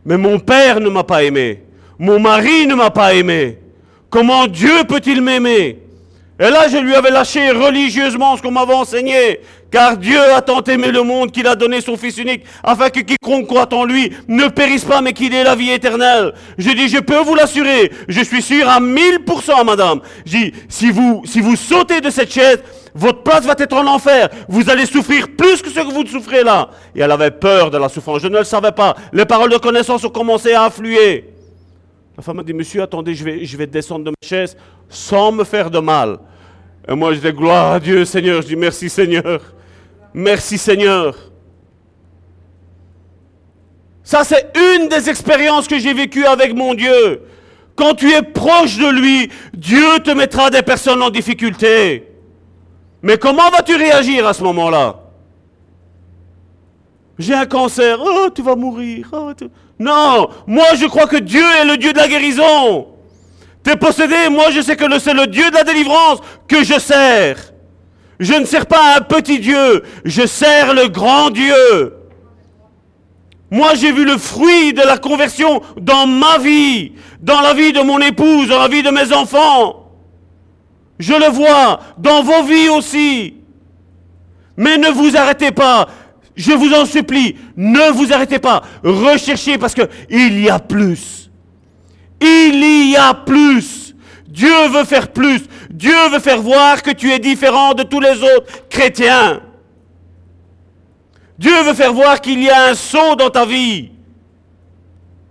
Mais 0.05 0.17
mon 0.17 0.39
père 0.39 0.79
ne 0.79 0.89
m'a 0.89 1.03
pas 1.03 1.23
aimé. 1.23 1.63
Mon 1.99 2.19
mari 2.19 2.65
ne 2.67 2.75
m'a 2.75 2.89
pas 2.89 3.13
aimé. 3.13 3.59
Comment 4.09 4.47
Dieu 4.47 4.83
peut-il 4.87 5.21
m'aimer? 5.21 5.79
Et 6.41 6.49
là, 6.49 6.67
je 6.67 6.77
lui 6.77 6.95
avais 6.95 7.11
lâché 7.11 7.51
religieusement 7.51 8.35
ce 8.35 8.41
qu'on 8.41 8.49
m'avait 8.49 8.73
enseigné. 8.73 9.41
Car 9.69 9.95
Dieu 9.95 10.19
a 10.19 10.41
tant 10.41 10.63
aimé 10.63 10.91
le 10.91 11.03
monde 11.03 11.31
qu'il 11.31 11.45
a 11.45 11.55
donné 11.55 11.81
son 11.81 11.95
Fils 11.97 12.17
unique, 12.17 12.43
afin 12.63 12.89
que 12.89 13.01
quiconque 13.01 13.45
croit 13.45 13.71
en 13.75 13.85
lui 13.85 14.11
ne 14.27 14.47
périsse 14.47 14.83
pas, 14.83 15.01
mais 15.01 15.13
qu'il 15.13 15.35
ait 15.35 15.43
la 15.43 15.53
vie 15.53 15.69
éternelle. 15.69 16.33
Je 16.57 16.71
dis, 16.71 16.89
je 16.89 16.97
peux 16.97 17.19
vous 17.19 17.35
l'assurer, 17.35 17.91
je 18.07 18.21
suis 18.21 18.41
sûr 18.41 18.67
à 18.67 18.81
1000%, 18.81 19.63
madame. 19.63 20.01
Je 20.25 20.31
dis, 20.31 20.53
si 20.67 20.89
vous, 20.89 21.21
si 21.25 21.41
vous 21.41 21.55
sautez 21.55 22.01
de 22.01 22.09
cette 22.09 22.33
chaise, 22.33 22.63
votre 22.95 23.21
place 23.21 23.45
va 23.45 23.53
être 23.59 23.77
en 23.77 23.85
enfer. 23.85 24.27
Vous 24.49 24.67
allez 24.67 24.87
souffrir 24.87 25.27
plus 25.37 25.61
que 25.61 25.69
ce 25.69 25.75
que 25.75 25.93
vous 25.93 26.07
souffrez 26.07 26.43
là. 26.43 26.71
Et 26.95 27.01
elle 27.01 27.11
avait 27.11 27.29
peur 27.29 27.69
de 27.69 27.77
la 27.77 27.87
souffrance. 27.87 28.19
Je 28.19 28.27
ne 28.27 28.39
le 28.39 28.43
savais 28.45 28.71
pas. 28.71 28.95
Les 29.13 29.25
paroles 29.25 29.51
de 29.51 29.57
connaissance 29.57 30.03
ont 30.03 30.09
commencé 30.09 30.53
à 30.53 30.63
affluer. 30.63 31.29
La 32.17 32.23
femme 32.23 32.37
m'a 32.37 32.43
dit, 32.43 32.53
monsieur, 32.53 32.81
attendez, 32.81 33.13
je 33.13 33.23
vais, 33.23 33.45
je 33.45 33.55
vais 33.55 33.67
descendre 33.67 34.05
de 34.05 34.09
ma 34.09 34.27
chaise 34.27 34.57
sans 34.89 35.31
me 35.31 35.43
faire 35.43 35.69
de 35.69 35.77
mal. 35.77 36.17
Et 36.91 36.95
moi, 36.95 37.13
je 37.13 37.19
dis, 37.19 37.31
gloire 37.31 37.71
à 37.71 37.79
Dieu, 37.79 38.03
Seigneur. 38.03 38.41
Je 38.41 38.47
dis, 38.47 38.55
merci, 38.57 38.89
Seigneur. 38.89 39.41
Merci 40.13 40.57
Seigneur. 40.57 41.15
Ça, 44.03 44.25
c'est 44.25 44.51
une 44.57 44.89
des 44.89 45.09
expériences 45.09 45.69
que 45.69 45.79
j'ai 45.79 45.93
vécues 45.93 46.25
avec 46.25 46.53
mon 46.53 46.73
Dieu. 46.73 47.21
Quand 47.77 47.93
tu 47.93 48.11
es 48.11 48.21
proche 48.21 48.77
de 48.77 48.89
lui, 48.89 49.31
Dieu 49.53 49.99
te 50.03 50.11
mettra 50.11 50.49
des 50.49 50.63
personnes 50.63 51.01
en 51.01 51.09
difficulté. 51.09 52.09
Mais 53.01 53.17
comment 53.17 53.49
vas-tu 53.49 53.75
réagir 53.77 54.27
à 54.27 54.33
ce 54.33 54.43
moment-là? 54.43 54.99
J'ai 57.17 57.35
un 57.35 57.45
cancer, 57.45 57.99
oh, 58.01 58.29
tu 58.35 58.41
vas 58.41 58.57
mourir. 58.57 59.07
Oh, 59.13 59.31
non, 59.79 60.29
moi 60.45 60.65
je 60.75 60.87
crois 60.87 61.07
que 61.07 61.17
Dieu 61.17 61.43
est 61.61 61.65
le 61.65 61.77
Dieu 61.77 61.93
de 61.93 61.97
la 61.97 62.07
guérison. 62.07 62.87
Tu 63.63 63.71
es 63.71 63.75
possédé, 63.75 64.29
moi 64.29 64.51
je 64.51 64.61
sais 64.61 64.75
que 64.75 64.99
c'est 64.99 65.13
le 65.13 65.27
Dieu 65.27 65.49
de 65.49 65.55
la 65.55 65.63
délivrance 65.63 66.19
que 66.47 66.63
je 66.63 66.79
sers. 66.79 67.53
Je 68.19 68.33
ne 68.33 68.45
sers 68.45 68.65
pas 68.65 68.97
un 68.97 69.01
petit 69.01 69.39
Dieu, 69.39 69.83
je 70.05 70.25
sers 70.25 70.73
le 70.73 70.87
grand 70.87 71.29
Dieu. 71.29 71.93
Moi, 73.49 73.75
j'ai 73.75 73.91
vu 73.91 74.05
le 74.05 74.17
fruit 74.17 74.73
de 74.73 74.81
la 74.81 74.97
conversion 74.97 75.61
dans 75.79 76.07
ma 76.07 76.37
vie, 76.37 76.93
dans 77.21 77.41
la 77.41 77.53
vie 77.53 77.73
de 77.73 77.81
mon 77.81 77.99
épouse, 77.99 78.47
dans 78.47 78.59
la 78.59 78.69
vie 78.69 78.81
de 78.81 78.91
mes 78.91 79.11
enfants. 79.11 79.91
Je 80.99 81.13
le 81.13 81.29
vois 81.29 81.81
dans 81.97 82.23
vos 82.23 82.43
vies 82.43 82.69
aussi. 82.69 83.33
Mais 84.55 84.77
ne 84.77 84.89
vous 84.89 85.17
arrêtez 85.17 85.51
pas. 85.51 85.89
Je 86.33 86.53
vous 86.53 86.73
en 86.73 86.85
supplie, 86.85 87.35
ne 87.57 87.91
vous 87.91 88.13
arrêtez 88.13 88.39
pas. 88.39 88.61
Recherchez 88.83 89.57
parce 89.57 89.73
que 89.73 89.89
il 90.09 90.39
y 90.39 90.49
a 90.49 90.59
plus. 90.59 91.20
Il 92.21 92.91
y 92.91 92.95
a 92.95 93.13
plus. 93.13 93.95
Dieu 94.27 94.67
veut 94.69 94.85
faire 94.85 95.11
plus. 95.11 95.41
Dieu 95.69 96.09
veut 96.11 96.19
faire 96.19 96.41
voir 96.41 96.83
que 96.83 96.91
tu 96.91 97.11
es 97.11 97.19
différent 97.19 97.73
de 97.73 97.83
tous 97.83 97.99
les 97.99 98.21
autres 98.23 98.67
chrétiens. 98.69 99.41
Dieu 101.37 101.63
veut 101.63 101.73
faire 101.73 101.91
voir 101.91 102.21
qu'il 102.21 102.41
y 102.43 102.49
a 102.49 102.65
un 102.65 102.75
saut 102.75 103.15
dans 103.15 103.29
ta 103.29 103.45
vie 103.45 103.91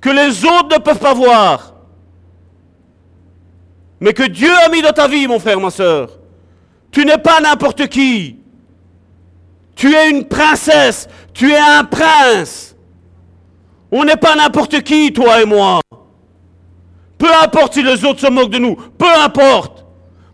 que 0.00 0.10
les 0.10 0.44
autres 0.44 0.76
ne 0.76 0.78
peuvent 0.78 0.98
pas 0.98 1.14
voir. 1.14 1.74
Mais 4.00 4.12
que 4.12 4.22
Dieu 4.22 4.50
a 4.64 4.68
mis 4.70 4.80
dans 4.82 4.92
ta 4.92 5.06
vie, 5.06 5.26
mon 5.26 5.38
frère, 5.38 5.60
ma 5.60 5.70
soeur. 5.70 6.18
Tu 6.90 7.04
n'es 7.04 7.18
pas 7.18 7.40
n'importe 7.40 7.86
qui. 7.88 8.38
Tu 9.76 9.94
es 9.94 10.10
une 10.10 10.24
princesse. 10.24 11.06
Tu 11.34 11.52
es 11.52 11.58
un 11.58 11.84
prince. 11.84 12.74
On 13.92 14.04
n'est 14.04 14.16
pas 14.16 14.34
n'importe 14.34 14.82
qui, 14.82 15.12
toi 15.12 15.42
et 15.42 15.44
moi. 15.44 15.80
Peu 17.20 17.28
importe 17.42 17.74
si 17.74 17.82
les 17.82 18.02
autres 18.04 18.20
se 18.20 18.30
moquent 18.30 18.50
de 18.50 18.58
nous. 18.58 18.74
Peu 18.74 19.12
importe. 19.22 19.84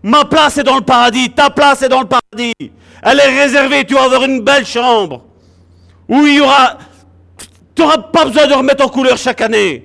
Ma 0.04 0.24
place 0.24 0.56
est 0.56 0.62
dans 0.62 0.76
le 0.76 0.82
paradis. 0.82 1.30
Ta 1.30 1.50
place 1.50 1.82
est 1.82 1.88
dans 1.88 2.00
le 2.00 2.06
paradis. 2.06 2.54
Elle 3.02 3.18
est 3.18 3.42
réservée. 3.42 3.84
Tu 3.84 3.94
vas 3.94 4.04
avoir 4.04 4.22
une 4.22 4.40
belle 4.40 4.64
chambre. 4.64 5.24
Où 6.08 6.24
il 6.24 6.36
y 6.36 6.40
aura... 6.40 6.78
Tu 7.74 7.82
n'auras 7.82 7.98
pas 7.98 8.24
besoin 8.24 8.46
de 8.46 8.54
remettre 8.54 8.84
en 8.84 8.88
couleur 8.88 9.18
chaque 9.18 9.40
année. 9.40 9.84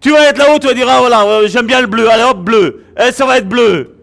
Tu 0.00 0.10
vas 0.10 0.28
être 0.28 0.38
là-haut, 0.38 0.58
tu 0.58 0.66
vas 0.66 0.74
dire, 0.74 0.88
ah 0.88 0.98
voilà, 0.98 1.46
j'aime 1.46 1.66
bien 1.66 1.80
le 1.80 1.86
bleu. 1.86 2.10
Allez 2.10 2.24
hop, 2.24 2.38
bleu. 2.38 2.84
Eh, 2.98 3.12
ça 3.12 3.24
va 3.24 3.38
être 3.38 3.48
bleu. 3.48 3.96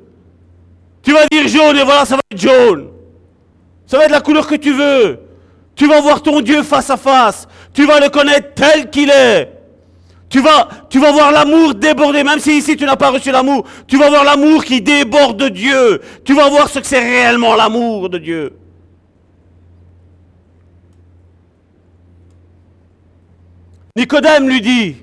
Tu 1.04 1.12
vas 1.12 1.26
dire 1.30 1.48
jaune 1.48 1.78
et 1.78 1.84
voilà, 1.84 2.06
ça 2.06 2.16
va 2.16 2.22
être 2.32 2.40
jaune. 2.40 2.88
Ça 3.86 3.98
va 3.98 4.06
être 4.06 4.12
la 4.12 4.22
couleur 4.22 4.48
que 4.48 4.56
tu 4.56 4.72
veux. 4.72 5.20
Tu 5.76 5.88
vas 5.88 6.00
voir 6.00 6.22
ton 6.22 6.40
Dieu 6.40 6.64
face 6.64 6.90
à 6.90 6.98
face. 6.98 7.48
Tu 7.74 7.86
vas 7.86 8.00
le 8.00 8.10
connaître 8.10 8.54
tel 8.56 8.90
qu'il 8.90 9.10
est. 9.10 9.57
Tu 10.30 10.42
vas, 10.42 11.12
voir 11.12 11.32
l'amour 11.32 11.74
déborder, 11.74 12.24
même 12.24 12.40
si 12.40 12.58
ici 12.58 12.76
tu 12.76 12.86
n'as 12.86 12.98
pas 12.98 13.12
reçu 13.12 13.32
l'amour. 13.32 13.66
Tu 13.88 13.98
vas 13.98 14.10
voir 14.10 14.24
l'amour 14.24 14.66
qui 14.66 14.82
déborde 14.82 15.38
de 15.38 15.50
Dieu. 15.50 16.02
Tu 16.26 16.34
vas 16.34 16.50
voir 16.50 16.68
ce 16.68 16.80
que 16.80 16.86
c'est 16.86 17.00
réellement 17.00 17.56
l'amour 17.56 18.10
de 18.10 18.18
Dieu. 18.18 18.58
Nicodème 23.96 24.48
lui 24.48 24.62
dit, 24.62 24.98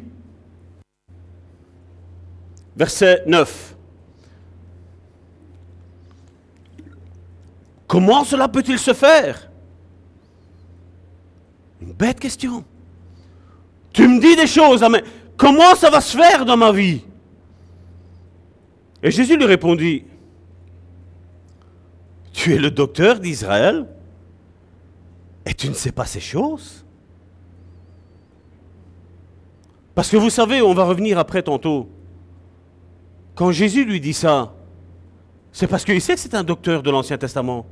verset 2.77 3.25
9, 3.27 3.75
Comment 7.95 8.25
cela 8.25 8.49
peut-il 8.49 8.79
se 8.79 8.93
faire? 8.93 9.49
Une 11.81 11.93
bête 11.93 12.18
question. 12.18 12.64
Tu 13.95 14.07
me 14.07 14.20
dis 14.20 14.36
des 14.36 14.47
choses, 14.47 14.82
hein, 14.82 14.90
mais 14.90 15.03
comment 15.36 15.74
ça 15.74 15.88
va 15.88 16.03
se 16.03 16.16
faire 16.16 16.45
dans 16.45 16.57
ma 16.57 16.72
vie? 16.72 17.01
Et 19.03 19.11
Jésus 19.11 19.36
lui 19.36 19.47
répondit, 19.47 20.05
tu 22.32 22.55
es 22.55 22.59
le 22.59 22.70
docteur 22.70 23.20
d'Israël 23.20 23.86
et 25.47 25.55
tu 25.55 25.68
ne 25.68 25.74
sais 25.74 25.92
pas 25.92 26.05
ces 26.05 26.20
choses 26.20 26.84
Parce 29.95 30.11
que 30.11 30.16
vous 30.16 30.30
savez, 30.30 30.61
on 30.61 30.74
va 30.74 30.84
revenir 30.84 31.18
après 31.18 31.42
tantôt. 31.42 31.88
Quand 33.36 33.53
Jésus 33.53 33.84
lui 33.84 34.01
dit 34.01 34.12
ça, 34.12 34.53
c'est 35.53 35.68
parce 35.68 35.84
qu'il 35.84 36.01
sait 36.01 36.14
que 36.14 36.20
c'est 36.20 36.34
un 36.34 36.42
docteur 36.42 36.82
de 36.82 36.90
l'Ancien 36.90 37.16
Testament. 37.16 37.64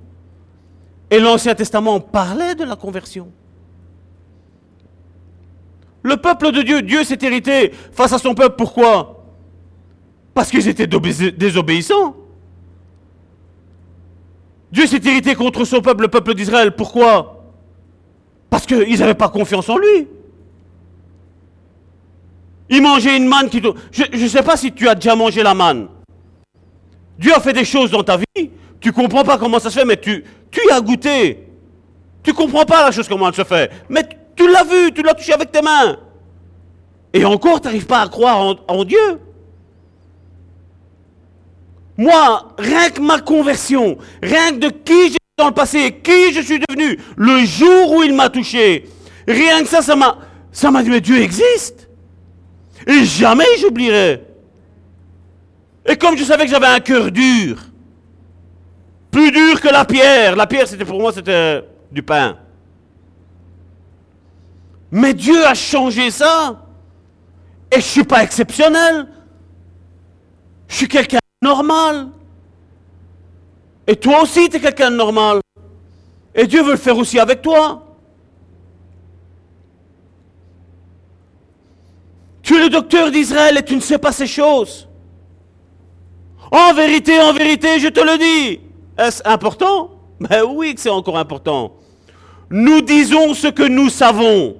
Et 1.10 1.18
l'Ancien 1.18 1.54
Testament 1.56 1.98
parlait 1.98 2.54
de 2.54 2.62
la 2.62 2.76
conversion. 2.76 3.32
Le 6.02 6.16
peuple 6.16 6.50
de 6.52 6.62
Dieu, 6.62 6.82
Dieu 6.82 7.04
s'est 7.04 7.18
hérité 7.22 7.72
face 7.92 8.12
à 8.12 8.18
son 8.18 8.34
peuple. 8.34 8.56
Pourquoi? 8.56 9.24
Parce 10.34 10.50
qu'ils 10.50 10.66
étaient 10.68 10.86
désobéissants. 10.86 12.16
Dieu 14.72 14.86
s'est 14.86 15.00
hérité 15.04 15.34
contre 15.34 15.64
son 15.64 15.80
peuple, 15.80 16.02
le 16.02 16.08
peuple 16.08 16.34
d'Israël. 16.34 16.74
Pourquoi? 16.74 17.44
Parce 18.50 18.66
qu'ils 18.66 18.98
n'avaient 18.98 19.14
pas 19.14 19.28
confiance 19.28 19.68
en 19.68 19.78
lui. 19.78 20.08
Ils 22.70 22.82
mangeaient 22.82 23.16
une 23.16 23.28
manne 23.28 23.50
qui... 23.50 23.62
Je 23.92 24.04
ne 24.10 24.28
sais 24.28 24.42
pas 24.42 24.56
si 24.56 24.72
tu 24.72 24.88
as 24.88 24.94
déjà 24.94 25.14
mangé 25.14 25.42
la 25.42 25.54
manne. 25.54 25.88
Dieu 27.18 27.34
a 27.34 27.40
fait 27.40 27.52
des 27.52 27.66
choses 27.66 27.90
dans 27.90 28.02
ta 28.02 28.16
vie. 28.16 28.50
Tu 28.80 28.92
comprends 28.92 29.24
pas 29.24 29.38
comment 29.38 29.58
ça 29.58 29.70
se 29.70 29.78
fait, 29.78 29.84
mais 29.84 29.98
tu, 29.98 30.24
tu 30.50 30.60
y 30.66 30.72
as 30.72 30.80
goûté. 30.80 31.46
Tu 32.22 32.32
comprends 32.32 32.64
pas 32.64 32.86
la 32.86 32.90
chose 32.90 33.06
comment 33.06 33.28
elle 33.28 33.34
se 33.34 33.44
fait. 33.44 33.70
Mais 33.88 34.08
tu 34.36 34.50
l'as 34.50 34.64
vu, 34.64 34.92
tu 34.92 35.02
l'as 35.02 35.14
touché 35.14 35.32
avec 35.32 35.52
tes 35.52 35.62
mains. 35.62 35.96
Et 37.12 37.24
encore, 37.24 37.60
tu 37.60 37.66
n'arrives 37.66 37.86
pas 37.86 38.00
à 38.00 38.08
croire 38.08 38.56
en, 38.66 38.84
Dieu. 38.84 39.20
Moi, 41.96 42.54
rien 42.58 42.90
que 42.90 43.00
ma 43.00 43.20
conversion, 43.20 43.98
rien 44.22 44.52
que 44.52 44.58
de 44.58 44.68
qui 44.68 45.04
j'étais 45.04 45.18
dans 45.36 45.48
le 45.48 45.54
passé, 45.54 46.00
qui 46.02 46.32
je 46.32 46.40
suis 46.40 46.58
devenu, 46.58 46.98
le 47.16 47.44
jour 47.44 47.92
où 47.92 48.02
il 48.02 48.14
m'a 48.14 48.30
touché, 48.30 48.88
rien 49.28 49.62
que 49.62 49.68
ça, 49.68 49.82
ça 49.82 49.94
m'a, 49.94 50.18
ça 50.50 50.70
m'a 50.70 50.82
dit, 50.82 50.90
mais 50.90 51.00
Dieu 51.00 51.20
existe. 51.20 51.88
Et 52.86 53.04
jamais 53.04 53.44
j'oublierai. 53.58 54.22
Et 55.86 55.96
comme 55.96 56.16
je 56.16 56.24
savais 56.24 56.44
que 56.44 56.50
j'avais 56.50 56.66
un 56.66 56.80
cœur 56.80 57.10
dur, 57.10 57.58
plus 59.12 59.30
dur 59.30 59.60
que 59.60 59.68
la 59.68 59.84
pierre. 59.84 60.34
La 60.34 60.46
pierre, 60.46 60.66
c'était 60.66 60.86
pour 60.86 60.98
moi, 60.98 61.12
c'était 61.12 61.62
du 61.92 62.02
pain. 62.02 62.38
Mais 64.94 65.14
Dieu 65.14 65.44
a 65.46 65.54
changé 65.54 66.10
ça. 66.10 66.62
Et 67.70 67.76
je 67.76 67.86
ne 67.86 67.90
suis 67.90 68.04
pas 68.04 68.22
exceptionnel. 68.22 69.08
Je 70.68 70.76
suis 70.76 70.88
quelqu'un 70.88 71.18
de 71.40 71.48
normal. 71.48 72.08
Et 73.86 73.96
toi 73.96 74.22
aussi, 74.22 74.50
tu 74.50 74.56
es 74.56 74.60
quelqu'un 74.60 74.90
de 74.90 74.96
normal. 74.96 75.40
Et 76.34 76.46
Dieu 76.46 76.62
veut 76.62 76.72
le 76.72 76.76
faire 76.76 76.98
aussi 76.98 77.18
avec 77.18 77.40
toi. 77.40 77.86
Tu 82.42 82.56
es 82.56 82.60
le 82.60 82.68
docteur 82.68 83.10
d'Israël 83.10 83.56
et 83.56 83.64
tu 83.64 83.74
ne 83.74 83.80
sais 83.80 83.98
pas 83.98 84.12
ces 84.12 84.26
choses. 84.26 84.88
En 86.50 86.74
vérité, 86.74 87.18
en 87.18 87.32
vérité, 87.32 87.80
je 87.80 87.88
te 87.88 88.00
le 88.00 88.18
dis. 88.18 88.60
Est-ce 88.98 89.26
important? 89.26 89.90
Ben 90.20 90.42
oui 90.44 90.74
que 90.74 90.80
c'est 90.82 90.90
encore 90.90 91.16
important. 91.16 91.72
Nous 92.50 92.82
disons 92.82 93.32
ce 93.32 93.48
que 93.48 93.62
nous 93.62 93.88
savons 93.88 94.56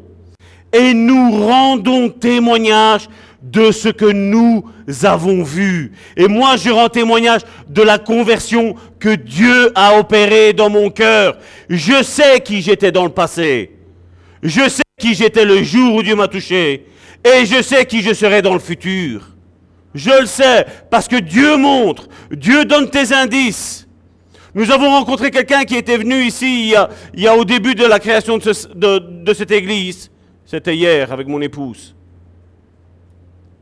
et 0.73 0.95
nous 0.95 1.31
rendons 1.47 2.09
témoignage 2.09 3.09
de 3.43 3.73
ce 3.73 3.89
que 3.89 4.07
nous 4.07 4.65
avons 5.03 5.43
vu. 5.43 5.93
Et 6.17 6.29
moi, 6.29 6.57
je 6.57 6.71
rends 6.71 6.89
témoignage 6.89 7.43
de 7.69 7.83
la 7.83 7.99
conversion 7.99 8.75
que 8.99 9.15
Dieu 9.15 9.73
a 9.75 9.99
opérée 9.99 10.53
dans 10.53 10.71
mon 10.71 10.91
cœur. 10.91 11.37
Je 11.69 12.03
sais 12.03 12.41
qui 12.41 12.63
j'étais 12.63 12.93
dans 12.93 13.05
le 13.05 13.11
passé. 13.11 13.73
Je 14.43 14.69
sais 14.69 14.83
qui 14.99 15.15
j'étais 15.15 15.45
le 15.45 15.63
jour 15.63 15.97
où 15.97 16.03
Dieu 16.03 16.15
m'a 16.15 16.29
touché. 16.29 16.87
Et 17.25 17.47
je 17.47 17.63
sais 17.63 17.87
qui 17.87 18.03
je 18.03 18.15
serai 18.15 18.43
dans 18.43 18.55
le 18.55 18.61
futur. 18.61 19.29
Je 19.95 20.21
le 20.21 20.27
sais 20.27 20.67
parce 20.91 21.07
que 21.07 21.17
Dieu 21.17 21.57
montre, 21.57 22.09
Dieu 22.31 22.65
donne 22.65 22.89
tes 22.89 23.13
indices. 23.13 23.87
Nous 24.55 24.71
avons 24.71 24.91
rencontré 24.91 25.31
quelqu'un 25.31 25.65
qui 25.65 25.77
était 25.77 25.97
venu 25.97 26.23
ici 26.25 26.73
il 27.15 27.23
y 27.23 27.27
a, 27.27 27.37
au 27.37 27.45
début 27.45 27.75
de 27.75 27.85
la 27.85 27.99
création 27.99 28.39
de, 28.39 29.35
cette 29.35 29.51
église. 29.51 30.11
C'était 30.53 30.77
hier 30.77 31.11
avec 31.11 31.29
mon 31.29 31.41
épouse. 31.41 31.95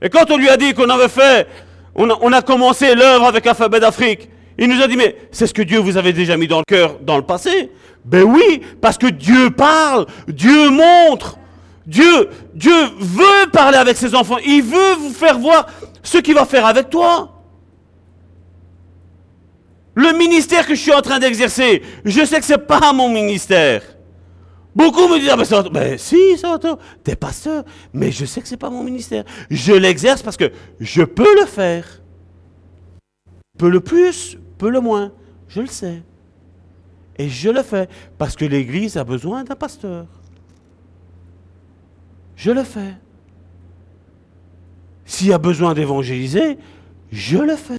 Et 0.03 0.09
quand 0.09 0.29
on 0.33 0.37
lui 0.37 0.49
a 0.49 0.57
dit 0.57 0.75
qu'on 0.75 0.89
avait 0.89 1.07
fait, 1.07 1.47
on 1.95 2.33
a, 2.33 2.43
commencé 2.43 2.97
l'œuvre 2.97 3.27
avec 3.27 3.47
Alphabet 3.47 3.79
d'Afrique, 3.79 4.29
il 4.59 4.69
nous 4.69 4.83
a 4.83 4.89
dit, 4.89 4.97
mais 4.97 5.15
c'est 5.31 5.47
ce 5.47 5.55
que 5.55 5.63
Dieu 5.63 5.79
vous 5.79 5.97
avait 5.97 6.13
déjà 6.13 6.37
mis 6.37 6.49
dans 6.49 6.59
le 6.59 6.65
cœur 6.67 6.99
dans 7.01 7.17
le 7.17 7.23
passé. 7.23 7.71
Ben 8.05 8.25
oui, 8.25 8.63
parce 8.81 8.99
que 8.99 9.07
Dieu 9.07 9.51
parle, 9.51 10.07
Dieu 10.27 10.71
montre. 10.71 11.39
Dieu, 11.87 12.29
Dieu 12.55 12.75
veut 12.99 13.49
parler 13.53 13.79
avec 13.79 13.97
ses 13.97 14.13
enfants. 14.17 14.39
Il 14.45 14.63
veut 14.63 14.95
vous 14.99 15.13
faire 15.13 15.39
voir 15.39 15.67
ce 16.03 16.19
qu'il 16.19 16.35
va 16.35 16.45
faire 16.45 16.67
avec 16.67 16.91
toi. 16.91 17.41
Le 19.95 20.19
ministère 20.19 20.67
que 20.67 20.75
je 20.75 20.81
suis 20.81 20.93
en 20.93 21.03
train 21.03 21.21
d'exercer, 21.21 21.83
je 22.05 22.25
sais 22.25 22.41
que 22.41 22.47
ce 22.47 22.55
n'est 22.55 22.59
pas 22.59 22.93
mon 22.93 23.09
ministère. 23.11 23.83
Beaucoup 24.75 25.09
me 25.09 25.19
disent, 25.19 25.53
ah 25.53 25.63
ben, 25.69 25.99
si, 25.99 26.39
ça 26.39 26.59
t'es 27.03 27.17
pasteur, 27.17 27.65
mais 27.93 28.13
je 28.13 28.25
sais 28.25 28.41
que 28.41 28.47
ce 28.47 28.55
n'est 28.55 28.59
pas 28.59 28.71
mon 28.71 28.85
ministère. 28.85 29.25
Je 29.51 29.73
l'exerce 29.73 30.23
parce 30.23 30.37
que 30.37 30.53
je 30.79 31.03
peux 31.03 31.41
le 31.41 31.47
faire. 31.47 32.03
Peu 33.59 33.69
le 33.69 33.81
plus, 33.81 34.39
peu 34.59 34.71
le 34.71 34.81
moins, 34.81 35.13
je 35.49 35.61
le 35.61 35.67
sais. 35.67 36.03
Et 37.19 37.29
je 37.29 37.51
le 37.51 37.63
fais 37.63 37.89
parce 38.17 38.37
que 38.37 38.45
l'Église 38.45 38.97
a 38.97 39.05
besoin 39.05 39.45
d'un 39.45 39.57
pasteur. 39.57 40.07
Je 42.37 42.51
le 42.51 42.63
fais. 42.63 42.95
S'il 45.05 45.27
y 45.27 45.33
a 45.33 45.39
besoin 45.39 45.75
d'évangéliser, 45.75 46.57
je 47.11 47.37
le 47.37 47.57
fais. 47.57 47.77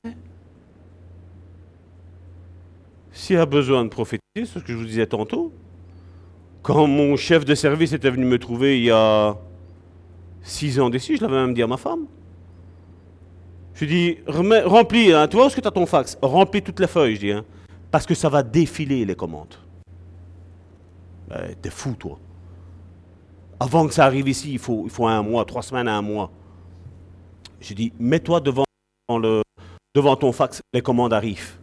S'il 3.14 3.38
y 3.38 3.40
a 3.40 3.46
besoin 3.46 3.84
de 3.86 3.90
prophétiser, 3.90 4.22
c'est 4.36 4.60
ce 4.60 4.60
que 4.60 4.74
je 4.74 4.78
vous 4.78 4.86
disais 4.86 5.08
tantôt. 5.08 5.54
Quand 6.62 6.86
mon 6.88 7.16
chef 7.16 7.44
de 7.44 7.56
service 7.56 7.92
était 7.94 8.12
venu 8.12 8.26
me 8.26 8.38
trouver 8.38 8.78
il 8.78 8.86
y 8.86 8.92
a 8.92 9.36
six 10.44 10.80
ans 10.80 10.90
d'ici, 10.90 11.18
je 11.18 11.22
l'avais 11.22 11.36
même 11.36 11.54
dit 11.54 11.64
à 11.64 11.68
ma 11.68 11.78
femme. 11.78 12.06
Je 13.74 13.86
lui 13.86 13.88
dis, 13.88 14.18
remplis, 14.28 15.12
hein, 15.12 15.28
tu 15.28 15.38
vois 15.38 15.46
où 15.46 15.48
est-ce 15.48 15.56
que 15.56 15.62
tu 15.62 15.68
as 15.68 15.72
ton 15.72 15.86
fax? 15.86 16.18
Remplis 16.22 16.62
toutes 16.62 16.80
les 16.80 16.88
feuilles, 16.88 17.16
je 17.16 17.20
dis, 17.20 17.32
hein, 17.32 17.44
parce 17.90 18.06
que 18.06 18.14
ça 18.14 18.30
va 18.30 18.44
défiler 18.44 19.06
les 19.06 19.16
commandes. 19.16 19.56
Ben, 21.28 21.56
t'es 21.60 21.70
fou, 21.70 21.94
toi. 21.94 22.20
Avant 23.60 23.88
que 23.88 23.94
ça 23.94 24.06
arrive 24.06 24.28
ici, 24.28 24.54
il 24.54 24.60
faut, 24.60 24.88
un 25.08 25.24
mois, 25.24 25.46
trois 25.46 25.64
semaines 25.64 25.88
un 25.88 26.02
mois. 26.02 26.32
Je 27.60 27.74
dis, 27.74 27.94
mets-toi 27.98 28.40
devant 28.42 28.66
ton 30.16 30.32
fax, 30.32 30.62
les 30.74 30.82
commandes 30.82 31.14
arrivent. 31.14 31.58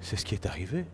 C'est 0.00 0.16
ce 0.16 0.24
qui 0.24 0.34
est 0.34 0.46
arrivé. 0.46 0.84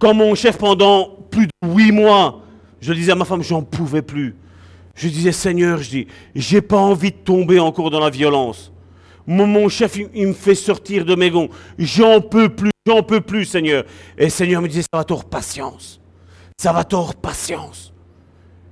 Quand 0.00 0.14
mon 0.14 0.34
chef, 0.34 0.56
pendant 0.56 1.10
plus 1.30 1.46
de 1.46 1.68
huit 1.68 1.92
mois, 1.92 2.40
je 2.80 2.92
disais 2.94 3.12
à 3.12 3.14
ma 3.14 3.26
femme, 3.26 3.42
j'en 3.42 3.62
pouvais 3.62 4.02
plus. 4.02 4.34
Je 4.94 5.08
disais, 5.08 5.30
Seigneur, 5.30 5.78
je 5.78 5.90
dis, 5.90 6.06
j'ai 6.34 6.62
pas 6.62 6.78
envie 6.78 7.12
de 7.12 7.16
tomber 7.16 7.60
encore 7.60 7.90
dans 7.90 8.00
la 8.00 8.10
violence. 8.10 8.72
Mon, 9.26 9.68
chef, 9.68 9.96
il, 10.14 10.26
me 10.26 10.32
fait 10.32 10.54
sortir 10.54 11.04
de 11.04 11.14
mes 11.14 11.30
gonds. 11.30 11.50
J'en 11.78 12.22
peux 12.22 12.48
plus, 12.48 12.70
j'en 12.86 13.02
peux 13.02 13.20
plus, 13.20 13.44
Seigneur. 13.44 13.84
Et 14.16 14.30
Seigneur 14.30 14.62
me 14.62 14.68
disait, 14.68 14.82
ça 14.82 14.98
va 14.98 15.04
tort, 15.04 15.26
patience. 15.26 16.00
Ça 16.58 16.72
va 16.72 16.82
tort, 16.84 17.14
patience. 17.14 17.92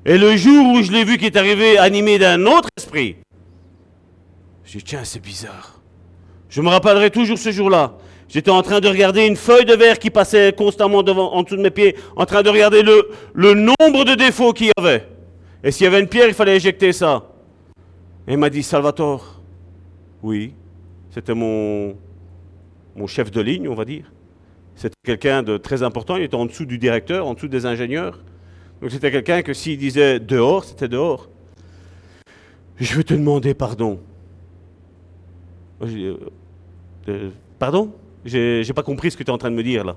Et 0.06 0.16
le 0.16 0.34
jour 0.36 0.72
où 0.72 0.82
je 0.82 0.90
l'ai 0.90 1.04
vu 1.04 1.18
qui 1.18 1.26
est 1.26 1.36
arrivé 1.36 1.76
animé 1.76 2.18
d'un 2.18 2.46
autre 2.46 2.70
esprit, 2.76 3.16
j'ai 4.64 4.78
dit, 4.78 4.84
tiens, 4.84 5.04
c'est 5.04 5.22
bizarre. 5.22 5.80
Je 6.48 6.62
me 6.62 6.70
rappellerai 6.70 7.10
toujours 7.10 7.38
ce 7.38 7.52
jour-là. 7.52 7.98
J'étais 8.28 8.50
en 8.50 8.60
train 8.60 8.80
de 8.80 8.88
regarder 8.88 9.26
une 9.26 9.36
feuille 9.36 9.64
de 9.64 9.74
verre 9.74 9.98
qui 9.98 10.10
passait 10.10 10.52
constamment 10.52 11.02
devant, 11.02 11.32
en 11.32 11.42
dessous 11.42 11.56
de 11.56 11.62
mes 11.62 11.70
pieds, 11.70 11.96
en 12.14 12.26
train 12.26 12.42
de 12.42 12.50
regarder 12.50 12.82
le, 12.82 13.54
nombre 13.54 14.04
de 14.04 14.14
défauts 14.14 14.52
qu'il 14.52 14.66
y 14.66 14.72
avait. 14.76 15.08
Et 15.64 15.70
s'il 15.70 15.84
y 15.84 15.86
avait 15.86 16.00
une 16.00 16.08
pierre, 16.08 16.28
il 16.28 16.34
fallait 16.34 16.56
éjecter 16.56 16.92
ça. 16.92 17.24
Et 18.26 18.32
il 18.32 18.38
m'a 18.38 18.50
dit, 18.50 18.62
Salvatore, 18.62 19.40
oui, 20.22 20.52
c'était 21.10 21.34
mon, 21.34 21.96
chef 23.06 23.30
de 23.30 23.40
ligne, 23.40 23.66
on 23.66 23.74
va 23.74 23.86
dire. 23.86 24.12
C'était 24.76 24.94
quelqu'un 25.02 25.42
de 25.42 25.56
très 25.56 25.82
important, 25.82 26.16
il 26.16 26.24
était 26.24 26.34
en 26.34 26.46
dessous 26.46 26.66
du 26.66 26.76
directeur, 26.76 27.26
en 27.26 27.32
dessous 27.32 27.48
des 27.48 27.64
ingénieurs. 27.64 28.20
Donc 28.82 28.90
c'était 28.90 29.10
quelqu'un 29.10 29.42
que 29.42 29.54
s'il 29.54 29.78
disait 29.78 30.20
dehors, 30.20 30.64
c'était 30.64 30.86
dehors. 30.86 31.28
Je 32.76 32.94
veux 32.94 33.02
te 33.02 33.14
demander 33.14 33.54
pardon. 33.54 33.98
Euh, 35.82 36.16
euh, 37.08 37.30
pardon? 37.58 37.92
J'ai 38.28 38.72
pas 38.72 38.82
compris 38.82 39.10
ce 39.10 39.16
que 39.16 39.22
tu 39.22 39.30
es 39.30 39.34
en 39.34 39.38
train 39.38 39.50
de 39.50 39.56
me 39.56 39.62
dire 39.62 39.84
là. 39.84 39.96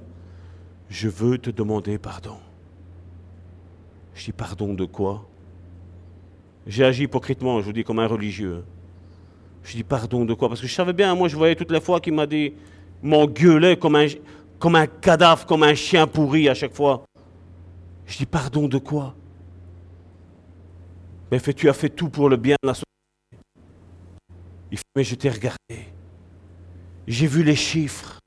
Je 0.89 1.07
veux 1.07 1.37
te 1.37 1.49
demander 1.49 1.97
pardon. 1.97 2.37
Je 4.13 4.25
dis 4.25 4.31
pardon 4.31 4.73
de 4.73 4.85
quoi? 4.85 5.27
J'ai 6.67 6.83
agi 6.83 7.03
hypocritement, 7.03 7.59
je 7.59 7.65
vous 7.65 7.73
dis 7.73 7.83
comme 7.83 7.99
un 7.99 8.07
religieux. 8.07 8.63
Je 9.63 9.77
dis 9.77 9.83
pardon 9.83 10.25
de 10.25 10.33
quoi? 10.33 10.49
Parce 10.49 10.61
que 10.61 10.67
je 10.67 10.73
savais 10.73 10.93
bien, 10.93 11.15
moi 11.15 11.27
je 11.27 11.35
voyais 11.35 11.55
toutes 11.55 11.71
les 11.71 11.81
fois 11.81 11.99
qu'il 11.99 12.13
m'a 12.13 12.27
dit, 12.27 12.53
m'engueulait 13.01 13.77
comme 13.77 13.95
un, 13.95 14.87
cadavre, 14.87 15.45
comme 15.45 15.63
un 15.63 15.75
chien 15.75 16.07
pourri 16.07 16.49
à 16.49 16.53
chaque 16.53 16.73
fois. 16.73 17.03
Je 18.05 18.17
dis 18.17 18.25
pardon 18.25 18.67
de 18.67 18.77
quoi? 18.77 19.15
Mais 21.31 21.39
tu 21.39 21.69
as 21.69 21.73
fait 21.73 21.89
tout 21.89 22.09
pour 22.09 22.29
le 22.29 22.35
bien 22.35 22.57
de 22.61 22.67
la 22.67 22.73
société. 22.73 22.91
Mais 24.95 25.03
je 25.03 25.15
t'ai 25.15 25.29
regardé. 25.29 25.87
J'ai 27.07 27.27
vu 27.27 27.43
les 27.43 27.55
chiffres. 27.55 28.20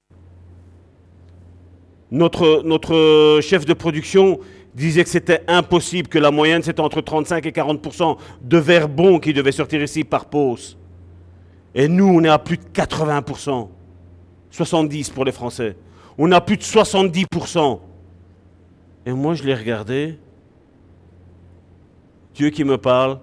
Notre, 2.15 2.62
notre 2.65 3.41
chef 3.43 3.67
de 3.67 3.73
production 3.73 4.39
disait 4.73 5.03
que 5.03 5.11
c'était 5.11 5.43
impossible, 5.49 6.09
que 6.09 6.21
la 6.21 6.31
moyenne 6.31 6.62
c'était 6.62 6.81
entre 6.81 7.01
35 7.01 7.45
et 7.45 7.51
40% 7.51 8.17
de 8.41 8.57
verre 8.57 8.89
bon 8.89 9.19
qui 9.19 9.33
devait 9.33 9.51
sortir 9.51 9.83
ici 9.83 10.05
par 10.05 10.27
pause. 10.27 10.79
Et 11.75 11.89
nous, 11.89 12.07
on 12.07 12.23
est 12.23 12.29
à 12.29 12.39
plus 12.39 12.57
de 12.57 12.62
80% 12.73 13.67
70 14.49 15.11
pour 15.11 15.25
les 15.25 15.33
Français. 15.33 15.77
On 16.17 16.31
a 16.31 16.41
plus 16.41 16.57
de 16.57 16.62
70% 16.62 17.81
Et 19.07 19.12
moi, 19.12 19.35
je 19.35 19.43
l'ai 19.43 19.55
regardé. 19.57 20.17
Dieu 22.33 22.51
qui 22.51 22.62
me 22.62 22.79
parle 22.79 23.19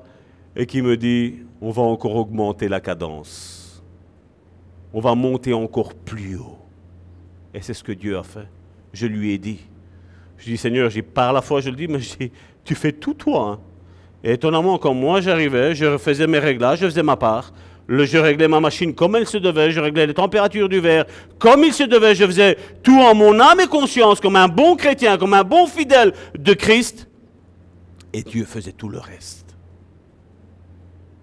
et 0.54 0.66
qui 0.66 0.82
me 0.82 0.98
dit, 0.98 1.36
on 1.62 1.72
va 1.72 1.84
encore 1.84 2.18
augmenter 2.18 2.68
la 2.68 2.82
cadence. 2.82 3.82
On 4.94 5.00
va 5.00 5.16
monter 5.16 5.54
encore 5.54 5.94
plus 5.94 6.36
haut. 6.36 6.58
Et 7.54 7.62
c'est 7.62 7.74
ce 7.74 7.86
que 7.86 7.94
Dieu 7.94 8.18
a 8.18 8.24
fait. 8.24 8.50
Je 8.94 9.08
lui 9.08 9.34
ai 9.34 9.38
dit. 9.38 9.60
Je 10.38 10.46
dis, 10.46 10.58
Seigneur, 10.58 10.89
j'ai 10.89 11.02
par 11.02 11.34
la 11.34 11.42
foi, 11.42 11.62
je 11.62 11.70
le 11.70 11.76
dis, 11.76 11.88
mais 11.88 12.00
tu 12.64 12.76
fais 12.76 12.92
tout 12.92 13.14
toi. 13.14 13.52
Hein. 13.52 13.60
Et 14.24 14.34
étonnamment, 14.34 14.78
quand 14.78 14.94
moi 14.94 15.22
j'arrivais, 15.22 15.74
je 15.76 15.98
faisais 15.98 16.28
mes 16.28 16.39
réglages, 16.39 16.80
je 16.80 16.86
faisais 16.86 17.04
ma 17.04 17.16
part. 17.18 17.54
je 17.88 18.18
réglais 18.18 18.48
ma 18.48 18.60
machine 18.60 18.94
comme 18.94 19.16
elle 19.16 19.28
se 19.28 19.38
devait, 19.38 19.72
je 19.72 19.80
réglais 19.80 20.06
les 20.06 20.14
températures 20.14 20.70
du 20.70 20.80
verre 20.80 21.06
comme 21.39 21.64
il 21.64 21.74
se 21.74 21.84
devait, 21.84 22.14
je 22.14 22.26
faisais 22.26 22.58
tout 22.84 23.00
en 23.00 23.16
mon 23.16 23.39
âme 23.39 23.60
et 23.62 23.68
conscience, 23.68 24.20
comme 24.20 24.36
un 24.36 24.48
bon 24.48 24.76
chrétien, 24.76 25.18
comme 25.18 25.34
un 25.34 25.44
bon 25.44 25.66
fidèle 25.66 26.14
de 26.38 26.54
Christ. 26.54 27.08
Et 28.14 28.22
Dieu 28.22 28.46
faisait 28.46 28.74
tout 28.74 28.89
le 28.89 29.00
reste. 29.00 29.56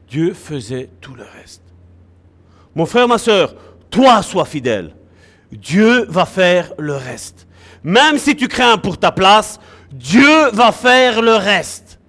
Dieu 0.08 0.32
faisait 0.32 0.88
tout 1.00 1.14
le 1.14 1.24
reste. 1.40 1.62
Mon 2.74 2.86
frère, 2.86 3.06
ma 3.06 3.18
soeur, 3.18 3.54
toi 3.90 4.22
sois 4.22 4.44
fidèle. 4.44 4.94
Dieu 5.52 6.06
va 6.08 6.24
faire 6.24 6.72
le 6.78 6.94
reste. 6.94 7.46
Même 7.82 8.18
si 8.18 8.36
tu 8.36 8.48
crains 8.48 8.78
pour 8.78 8.98
ta 8.98 9.12
place, 9.12 9.60
Dieu 9.92 10.50
va 10.52 10.72
faire 10.72 11.22
le 11.22 11.34
reste. 11.34 12.00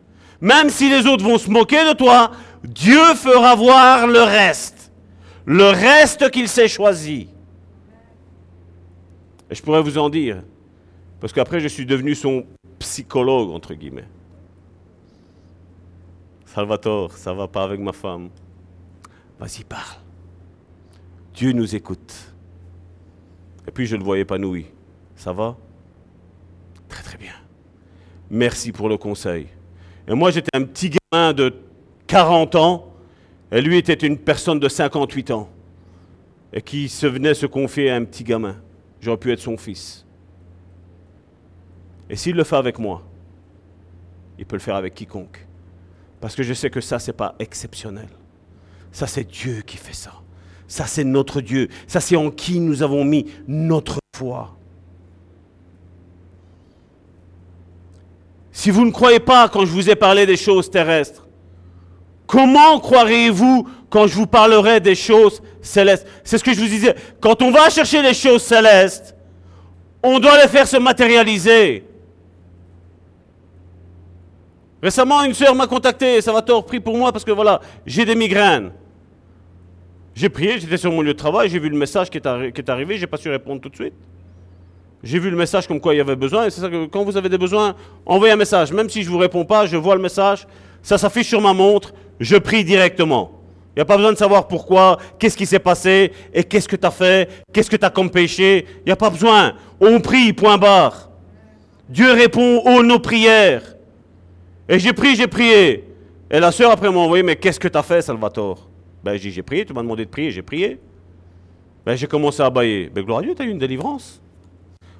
Même 0.42 0.70
si 0.70 0.90
les 0.90 1.06
autres 1.06 1.24
vont 1.24 1.38
se 1.38 1.50
moquer 1.50 1.88
de 1.88 1.94
toi, 1.94 2.32
Dieu 2.64 3.14
fera 3.16 3.56
voir 3.56 4.08
le 4.08 4.22
reste. 4.22 4.92
Le 5.46 5.66
reste 5.66 6.30
qu'il 6.32 6.48
s'est 6.48 6.68
choisi. 6.68 7.30
Et 9.50 9.56
je 9.56 9.62
pourrais 9.62 9.82
vous 9.82 9.98
en 9.98 10.10
dire, 10.10 10.44
parce 11.20 11.34
qu'après 11.34 11.60
je 11.60 11.68
suis 11.68 11.86
devenu 11.86 12.14
son 12.14 12.46
psychologue, 12.78 13.50
entre 13.50 13.74
guillemets. 13.74 14.08
Salvatore, 16.46 17.14
ça 17.14 17.34
va 17.34 17.48
pas 17.48 17.64
avec 17.64 17.80
ma 17.80 17.94
femme. 17.94 18.30
Vas-y, 19.40 19.64
parle. 19.64 19.98
Dieu 21.34 21.52
nous 21.52 21.76
écoute. 21.76 22.14
Et 23.68 23.72
puis 23.72 23.86
je 23.86 23.96
le 23.96 24.04
vois 24.04 24.20
épanoui. 24.20 24.66
Ça 25.16 25.32
va? 25.32 25.56
Très 26.90 27.04
très 27.04 27.18
bien. 27.18 27.34
Merci 28.30 28.72
pour 28.72 28.90
le 28.90 28.98
conseil. 28.98 29.48
Et 30.08 30.14
moi 30.14 30.32
j'étais 30.32 30.56
un 30.56 30.64
petit 30.64 30.92
gamin 31.12 31.34
de 31.34 31.56
40 32.08 32.56
ans, 32.56 32.94
et 33.52 33.62
lui 33.62 33.78
était 33.78 33.94
une 33.94 34.18
personne 34.18 34.60
de 34.60 34.68
58 34.68 35.32
ans, 35.32 35.50
et 36.52 36.62
qui 36.62 36.90
se 36.90 37.08
venait 37.08 37.34
se 37.34 37.46
confier 37.46 37.90
à 37.92 37.96
un 37.96 38.04
petit 38.04 38.24
gamin. 38.24 38.58
J'aurais 39.00 39.18
pu 39.18 39.32
être 39.32 39.40
son 39.40 39.58
fils. 39.58 40.06
Et 42.10 42.16
s'il 42.16 42.36
le 42.36 42.44
fait 42.44 42.56
avec 42.56 42.80
moi, 42.80 43.04
il 44.38 44.46
peut 44.46 44.56
le 44.56 44.62
faire 44.62 44.76
avec 44.76 44.96
quiconque. 44.96 45.46
Parce 46.20 46.36
que 46.36 46.44
je 46.44 46.54
sais 46.54 46.70
que 46.70 46.82
ça, 46.82 47.00
ce 47.00 47.12
n'est 47.12 47.18
pas 47.18 47.36
exceptionnel. 47.40 48.10
Ça, 48.92 49.08
c'est 49.08 49.24
Dieu 49.24 49.62
qui 49.62 49.78
fait 49.78 49.94
ça. 49.94 50.14
Ça, 50.68 50.86
c'est 50.86 51.04
notre 51.04 51.42
Dieu. 51.42 51.70
Ça, 51.88 52.00
c'est 52.00 52.16
en 52.16 52.32
qui 52.32 52.60
nous 52.60 52.84
avons 52.84 53.06
mis 53.06 53.26
notre 53.48 54.00
foi. 54.16 54.59
Si 58.60 58.72
vous 58.72 58.84
ne 58.84 58.92
croyez 58.92 59.22
pas 59.22 59.48
quand 59.48 59.62
je 59.62 59.72
vous 59.72 59.90
ai 59.90 59.96
parlé 59.96 60.26
des 60.26 60.36
choses 60.36 60.70
terrestres, 60.70 61.26
comment 62.28 62.78
croirez-vous 62.78 63.66
quand 63.90 64.06
je 64.06 64.16
vous 64.16 64.28
parlerai 64.28 64.82
des 64.82 64.96
choses 64.96 65.42
célestes? 65.62 66.06
C'est 66.26 66.38
ce 66.38 66.44
que 66.44 66.52
je 66.52 66.60
vous 66.60 66.68
disais. 66.68 66.94
Quand 67.22 67.42
on 67.42 67.52
va 67.52 67.70
chercher 67.70 68.02
les 68.02 68.14
choses 68.14 68.44
célestes, 68.44 69.16
on 70.04 70.20
doit 70.20 70.38
les 70.42 70.50
faire 70.50 70.68
se 70.68 70.76
matérialiser. 70.76 71.86
Récemment, 74.84 75.24
une 75.24 75.34
sœur 75.34 75.56
m'a 75.56 75.66
contacté, 75.66 76.20
ça 76.20 76.34
va 76.34 76.42
tort 76.42 76.66
pris 76.66 76.82
pour 76.82 76.98
moi 76.98 77.14
parce 77.14 77.24
que 77.24 77.32
voilà, 77.32 77.62
j'ai 77.86 78.04
des 78.04 78.16
migraines. 78.16 78.74
J'ai 80.14 80.28
prié, 80.28 80.60
j'étais 80.60 80.76
sur 80.76 80.92
mon 80.92 81.02
lieu 81.02 81.14
de 81.14 81.18
travail, 81.18 81.50
j'ai 81.50 81.60
vu 81.60 81.70
le 81.70 81.78
message 81.78 82.10
qui 82.10 82.18
est, 82.18 82.52
qui 82.52 82.60
est 82.60 82.70
arrivé, 82.70 82.98
j'ai 82.98 83.08
pas 83.08 83.16
su 83.16 83.30
répondre 83.30 83.62
tout 83.62 83.70
de 83.70 83.76
suite. 83.76 83.94
J'ai 85.04 85.20
vu 85.20 85.30
le 85.30 85.38
message 85.38 85.68
comme 85.68 85.80
quoi 85.80 85.94
il 85.94 85.98
y 85.98 86.02
avait 86.02 86.16
besoin, 86.16 86.46
et 86.46 86.50
c'est 86.50 86.62
ça 86.62 86.70
que 86.70 86.86
quand 86.88 87.04
vous 87.04 87.16
avez 87.16 87.30
des 87.30 87.38
besoins, 87.38 87.76
envoyez 88.06 88.34
un 88.34 88.38
message. 88.38 88.72
Même 88.74 88.90
si 88.90 89.02
je 89.02 89.08
ne 89.08 89.14
vous 89.14 89.20
réponds 89.20 89.46
pas, 89.46 89.66
je 89.66 89.78
vois 89.78 89.96
le 89.96 90.02
message, 90.02 90.46
ça 90.82 90.98
s'affiche 90.98 91.28
sur 91.28 91.40
ma 91.40 91.54
montre, 91.54 91.94
je 92.20 92.36
prie 92.36 92.64
directement. 92.66 93.32
Il 93.76 93.80
n'y 93.80 93.82
a 93.84 93.86
pas 93.86 93.96
besoin 93.96 94.12
de 94.12 94.18
savoir 94.18 94.48
pourquoi, 94.48 94.98
qu'est-ce 95.18 95.38
qui 95.38 95.46
s'est 95.46 95.60
passé, 95.60 96.12
et 96.34 96.44
qu'est-ce 96.44 96.68
que 96.68 96.76
tu 96.76 96.86
as 96.86 96.92
fait, 96.92 97.30
qu'est-ce 97.54 97.70
que 97.70 97.78
tu 97.78 97.86
as 97.86 97.90
comme 97.90 98.10
péché. 98.10 98.66
Il 98.80 98.88
n'y 98.88 98.92
a 98.92 98.98
pas 98.98 99.10
besoin. 99.10 99.54
On 99.80 100.02
prie, 100.02 100.34
point 100.34 100.58
barre. 100.58 101.10
Dieu 101.88 102.12
répond 102.12 102.62
aux 102.66 102.84
nos 102.84 103.00
prières. 103.00 103.76
Et 104.68 104.80
j'ai 104.80 104.92
prié, 104.92 105.16
j'ai 105.16 105.28
prié. 105.28 105.86
Et 106.30 106.40
la 106.40 106.52
sœur 106.52 106.72
après 106.72 106.92
m'a 106.92 107.00
envoyé, 107.00 107.24
mais 107.24 107.38
qu'est-ce 107.38 107.60
que 107.60 107.70
tu 107.70 107.78
as 107.78 107.84
fait, 107.84 108.02
Salvatore? 108.02 108.68
Ben 109.02 109.14
j'ai 109.14 109.30
dit, 109.30 109.32
j'ai 109.32 109.44
prié, 109.44 109.66
tu 109.66 109.74
m'as 109.74 109.82
demandé 109.82 110.04
de 110.04 110.10
prier, 110.10 110.30
j'ai 110.30 110.42
prié. 110.42 110.78
Ben 111.86 111.96
j'ai 111.96 112.06
commencé 112.06 112.44
à 112.44 112.50
bailler. 112.50 112.92
Ben 112.94 113.04
gloire 113.04 113.20
à 113.20 113.22
Dieu, 113.22 113.34
tu 113.34 113.42
as 113.42 113.46
eu 113.46 113.50
une 113.50 113.60
délivrance. 113.60 114.22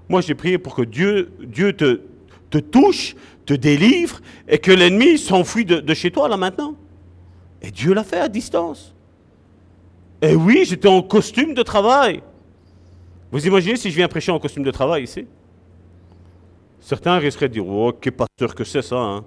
Moi 0.10 0.22
j'ai 0.22 0.36
prié 0.36 0.58
pour 0.58 0.76
que 0.76 0.82
Dieu, 0.82 1.32
Dieu 1.42 1.74
te, 1.74 2.02
te 2.50 2.58
touche, 2.58 3.16
te 3.46 3.54
délivre, 3.54 4.20
et 4.48 4.58
que 4.58 4.72
l'ennemi 4.72 5.18
s'enfuit 5.18 5.66
de, 5.66 5.80
de 5.80 5.94
chez 5.94 6.12
toi 6.12 6.28
là 6.28 6.36
maintenant. 6.36 6.76
Et 7.62 7.72
Dieu 7.72 7.94
l'a 7.94 8.04
fait 8.04 8.20
à 8.20 8.28
distance. 8.28 8.94
Et 10.22 10.36
oui, 10.36 10.64
j'étais 10.66 10.88
en 10.88 11.02
costume 11.02 11.54
de 11.54 11.64
travail. 11.64 12.22
Vous 13.32 13.46
imaginez 13.46 13.76
si 13.78 13.92
je 13.92 13.96
viens 13.96 14.08
prêcher 14.08 14.32
en 14.32 14.40
costume 14.40 14.64
de 14.64 14.72
travail 14.72 15.04
ici? 15.04 15.28
Certains 16.82 17.18
risqueraient 17.18 17.50
de 17.50 17.54
dire 17.54 17.68
Oh, 17.68 17.94
quel 17.94 18.14
pasteur 18.14 18.56
que 18.56 18.64
c'est 18.64 18.82
ça 18.82 18.98
hein? 18.98 19.26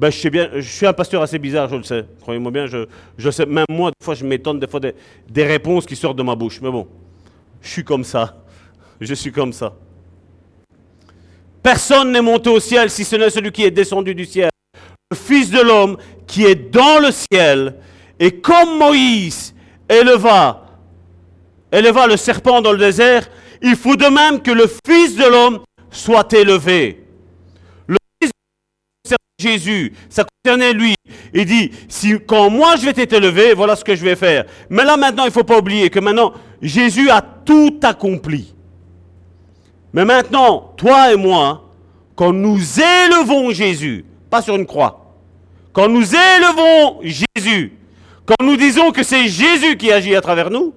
Ben, 0.00 0.10
je, 0.10 0.28
bien, 0.28 0.48
je 0.54 0.60
suis 0.60 0.86
un 0.86 0.92
pasteur 0.92 1.22
assez 1.22 1.38
bizarre, 1.38 1.68
je 1.68 1.76
le 1.76 1.82
sais. 1.82 2.06
Croyez-moi 2.22 2.50
bien, 2.50 2.66
je, 2.66 2.86
je 3.18 3.30
sais. 3.30 3.46
Même 3.46 3.66
moi, 3.68 3.90
des 3.90 4.04
fois, 4.04 4.14
je 4.14 4.24
m'étonne 4.24 4.58
des 4.58 4.66
fois 4.66 4.80
des, 4.80 4.94
des 5.28 5.44
réponses 5.44 5.86
qui 5.86 5.94
sortent 5.94 6.16
de 6.16 6.22
ma 6.22 6.34
bouche. 6.34 6.60
Mais 6.60 6.70
bon, 6.70 6.88
je 7.60 7.68
suis 7.68 7.84
comme 7.84 8.02
ça. 8.02 8.42
Je 9.00 9.14
suis 9.14 9.30
comme 9.30 9.52
ça. 9.52 9.74
Personne 11.62 12.10
n'est 12.10 12.22
monté 12.22 12.50
au 12.50 12.58
ciel 12.58 12.90
si 12.90 13.04
ce 13.04 13.16
n'est 13.16 13.30
celui 13.30 13.52
qui 13.52 13.64
est 13.64 13.70
descendu 13.70 14.14
du 14.14 14.26
ciel. 14.26 14.50
Le 15.10 15.16
Fils 15.16 15.50
de 15.50 15.60
l'homme 15.60 15.96
qui 16.26 16.44
est 16.44 16.70
dans 16.70 16.98
le 16.98 17.10
ciel. 17.12 17.76
Et 18.18 18.40
comme 18.40 18.78
Moïse 18.78 19.54
éleva, 19.88 20.66
le 21.72 22.16
serpent 22.16 22.60
dans 22.60 22.72
le 22.72 22.78
désert, 22.78 23.28
il 23.62 23.76
faut 23.76 23.96
de 23.96 24.06
même 24.06 24.42
que 24.42 24.50
le 24.50 24.68
Fils 24.86 25.14
de 25.16 25.24
l'homme 25.24 25.60
soit 25.90 26.32
élevé. 26.32 27.04
Le 27.86 27.96
Fils 28.20 28.30
de 29.04 29.10
l'homme, 29.10 29.16
Jésus, 29.38 29.92
ça 30.08 30.24
concernait 30.24 30.72
lui. 30.72 30.94
Il 31.34 31.46
dit, 31.46 31.70
si, 31.88 32.14
quand 32.26 32.50
moi 32.50 32.76
je 32.76 32.88
vais 32.88 33.02
être 33.02 33.12
élevé, 33.12 33.54
voilà 33.54 33.76
ce 33.76 33.84
que 33.84 33.94
je 33.94 34.04
vais 34.04 34.16
faire. 34.16 34.44
Mais 34.68 34.84
là 34.84 34.96
maintenant, 34.96 35.24
il 35.24 35.28
ne 35.28 35.32
faut 35.32 35.44
pas 35.44 35.58
oublier 35.58 35.90
que 35.90 36.00
maintenant, 36.00 36.32
Jésus 36.60 37.08
a 37.10 37.22
tout 37.22 37.78
accompli. 37.82 38.54
Mais 39.92 40.04
maintenant, 40.04 40.72
toi 40.76 41.12
et 41.12 41.16
moi, 41.16 41.70
quand 42.16 42.32
nous 42.32 42.58
élevons 42.80 43.50
Jésus, 43.52 44.04
pas 44.30 44.42
sur 44.42 44.56
une 44.56 44.66
croix, 44.66 45.14
quand 45.72 45.88
nous 45.88 46.14
élevons 46.14 47.00
Jésus, 47.02 47.72
quand 48.24 48.44
nous 48.44 48.56
disons 48.56 48.92
que 48.92 49.02
c'est 49.02 49.28
Jésus 49.28 49.76
qui 49.76 49.90
agit 49.90 50.14
à 50.14 50.20
travers 50.20 50.50
nous, 50.50 50.74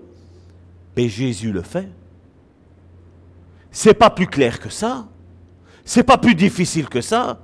mais 0.96 1.10
Jésus 1.10 1.52
le 1.52 1.62
fait. 1.62 1.88
C'est 3.72 3.94
pas 3.94 4.10
plus 4.10 4.28
clair 4.28 4.60
que 4.60 4.70
ça. 4.70 5.06
C'est 5.84 6.04
pas 6.04 6.18
plus 6.18 6.36
difficile 6.36 6.88
que 6.88 7.02
ça. 7.02 7.40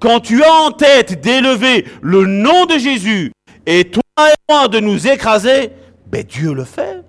Quand 0.00 0.20
tu 0.20 0.42
as 0.42 0.52
en 0.52 0.72
tête 0.72 1.20
d'élever 1.20 1.86
le 2.02 2.26
nom 2.26 2.66
de 2.66 2.78
Jésus 2.78 3.32
et 3.66 3.84
toi 3.84 4.02
et 4.18 4.52
moi 4.52 4.68
de 4.68 4.80
nous 4.80 5.06
écraser, 5.06 5.70
ben 6.06 6.24
Dieu 6.24 6.52
le 6.52 6.64
fait. 6.64 7.02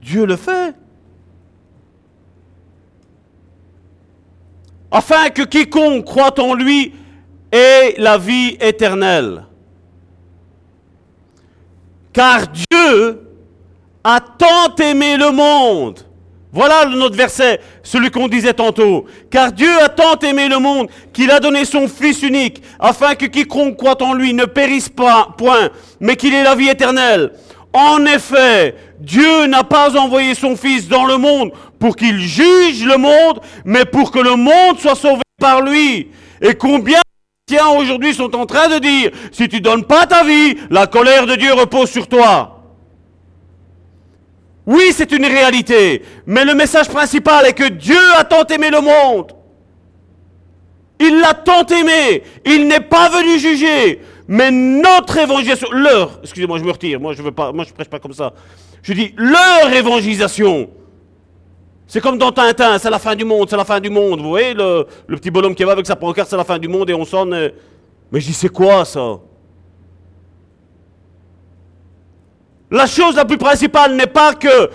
Dieu 0.00 0.24
le 0.24 0.36
fait. 0.36 0.74
Afin 4.92 5.30
que 5.30 5.42
quiconque 5.42 6.04
croit 6.04 6.38
en 6.38 6.54
lui 6.54 6.92
ait 7.50 7.94
la 7.96 8.18
vie 8.18 8.56
éternelle. 8.60 9.44
Car 12.12 12.42
Dieu 12.48 13.22
a 14.04 14.20
tant 14.20 14.76
aimé 14.76 15.16
le 15.16 15.30
monde. 15.30 16.00
Voilà 16.54 16.84
notre 16.84 17.16
verset, 17.16 17.60
celui 17.82 18.10
qu'on 18.10 18.28
disait 18.28 18.52
tantôt. 18.52 19.06
Car 19.30 19.52
Dieu 19.52 19.70
a 19.82 19.88
tant 19.88 20.18
aimé 20.18 20.48
le 20.50 20.58
monde 20.58 20.88
qu'il 21.14 21.30
a 21.30 21.40
donné 21.40 21.64
son 21.64 21.88
Fils 21.88 22.22
unique, 22.22 22.62
afin 22.78 23.14
que 23.14 23.24
quiconque 23.24 23.78
croit 23.78 24.02
en 24.02 24.12
lui 24.12 24.34
ne 24.34 24.44
périsse 24.44 24.90
pas, 24.90 25.28
point, 25.38 25.70
mais 25.98 26.16
qu'il 26.16 26.34
ait 26.34 26.44
la 26.44 26.54
vie 26.54 26.68
éternelle. 26.68 27.32
En 27.72 28.04
effet, 28.04 28.74
Dieu 29.00 29.46
n'a 29.46 29.64
pas 29.64 29.96
envoyé 29.96 30.34
son 30.34 30.56
Fils 30.56 30.88
dans 30.88 31.06
le 31.06 31.16
monde 31.16 31.52
pour 31.78 31.96
qu'il 31.96 32.20
juge 32.20 32.84
le 32.84 32.98
monde, 32.98 33.40
mais 33.64 33.84
pour 33.84 34.10
que 34.10 34.18
le 34.18 34.36
monde 34.36 34.78
soit 34.78 34.94
sauvé 34.94 35.22
par 35.40 35.62
lui. 35.62 36.08
Et 36.40 36.54
combien 36.54 36.98
de 36.98 37.54
chrétiens 37.54 37.70
aujourd'hui 37.70 38.14
sont 38.14 38.34
en 38.36 38.46
train 38.46 38.68
de 38.68 38.78
dire, 38.78 39.10
si 39.32 39.48
tu 39.48 39.60
donnes 39.60 39.84
pas 39.84 40.06
ta 40.06 40.22
vie, 40.22 40.56
la 40.70 40.86
colère 40.86 41.26
de 41.26 41.34
Dieu 41.34 41.52
repose 41.54 41.90
sur 41.90 42.06
toi. 42.08 42.58
Oui, 44.66 44.92
c'est 44.94 45.10
une 45.10 45.26
réalité, 45.26 46.02
mais 46.26 46.44
le 46.44 46.54
message 46.54 46.88
principal 46.88 47.46
est 47.46 47.52
que 47.52 47.68
Dieu 47.68 47.98
a 48.16 48.24
tant 48.24 48.44
aimé 48.44 48.70
le 48.70 48.80
monde. 48.80 49.32
Il 51.00 51.18
l'a 51.18 51.34
tant 51.34 51.66
aimé, 51.66 52.22
il 52.44 52.68
n'est 52.68 52.80
pas 52.80 53.08
venu 53.08 53.40
juger, 53.40 54.00
mais 54.28 54.50
notre 54.50 55.18
évangélisation, 55.18 55.70
leur, 55.72 56.20
excusez-moi, 56.22 56.58
je 56.58 56.64
me 56.64 56.70
retire, 56.70 57.00
moi 57.00 57.12
je 57.12 57.22
veux 57.22 57.32
pas, 57.32 57.52
moi 57.52 57.64
je 57.66 57.72
prêche 57.72 57.88
pas 57.88 57.98
comme 57.98 58.12
ça. 58.12 58.32
Je 58.82 58.92
dis 58.92 59.14
leur 59.16 59.72
évangélisation. 59.72 60.70
C'est 61.86 62.00
comme 62.00 62.16
dans 62.16 62.32
Tintin, 62.32 62.78
c'est 62.78 62.90
la 62.90 62.98
fin 62.98 63.14
du 63.14 63.24
monde, 63.24 63.50
c'est 63.50 63.56
la 63.56 63.64
fin 63.64 63.78
du 63.78 63.90
monde. 63.90 64.20
Vous 64.20 64.30
voyez 64.30 64.54
le, 64.54 64.86
petit 65.08 65.30
bonhomme 65.30 65.54
qui 65.54 65.64
va 65.64 65.72
avec 65.72 65.86
sa 65.86 65.96
pancarte, 65.96 66.30
c'est 66.30 66.36
la 66.36 66.44
fin 66.44 66.58
du 66.58 66.68
monde 66.68 66.88
et 66.88 66.94
on 66.94 67.04
sonne. 67.04 67.34
Euh, 67.34 67.50
mais 68.10 68.20
je 68.20 68.26
dis, 68.28 68.32
c'est 68.32 68.48
quoi 68.48 68.84
ça? 68.84 69.18
La 72.70 72.86
chose 72.86 73.16
la 73.16 73.26
plus 73.26 73.36
principale 73.36 73.94
n'est 73.94 74.06
pas 74.06 74.34
que 74.34 74.70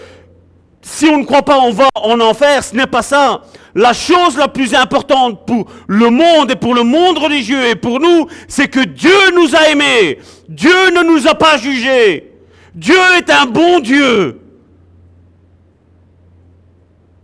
si 0.87 1.05
on 1.05 1.17
ne 1.17 1.25
croit 1.25 1.41
pas, 1.41 1.59
on 1.59 1.71
va 1.71 1.89
en 1.95 2.17
enfer, 2.21 2.63
ce 2.63 2.73
n'est 2.73 2.87
pas 2.87 3.01
ça. 3.01 3.41
La 3.75 3.91
chose 3.91 4.37
la 4.37 4.47
plus 4.47 4.73
importante 4.73 5.45
pour 5.45 5.69
le 5.85 6.09
monde 6.09 6.49
et 6.51 6.55
pour 6.55 6.73
le 6.73 6.83
monde 6.83 7.17
religieux 7.17 7.65
et 7.65 7.75
pour 7.75 7.99
nous, 7.99 8.27
c'est 8.47 8.69
que 8.69 8.79
Dieu 8.79 9.35
nous 9.35 9.53
a 9.53 9.67
aimés. 9.69 10.17
Dieu 10.47 10.89
ne 10.95 11.03
nous 11.03 11.27
a 11.27 11.35
pas 11.35 11.57
jugés. 11.57 12.31
Dieu 12.73 12.95
est 13.17 13.29
un 13.29 13.47
bon 13.47 13.81
Dieu. 13.81 14.39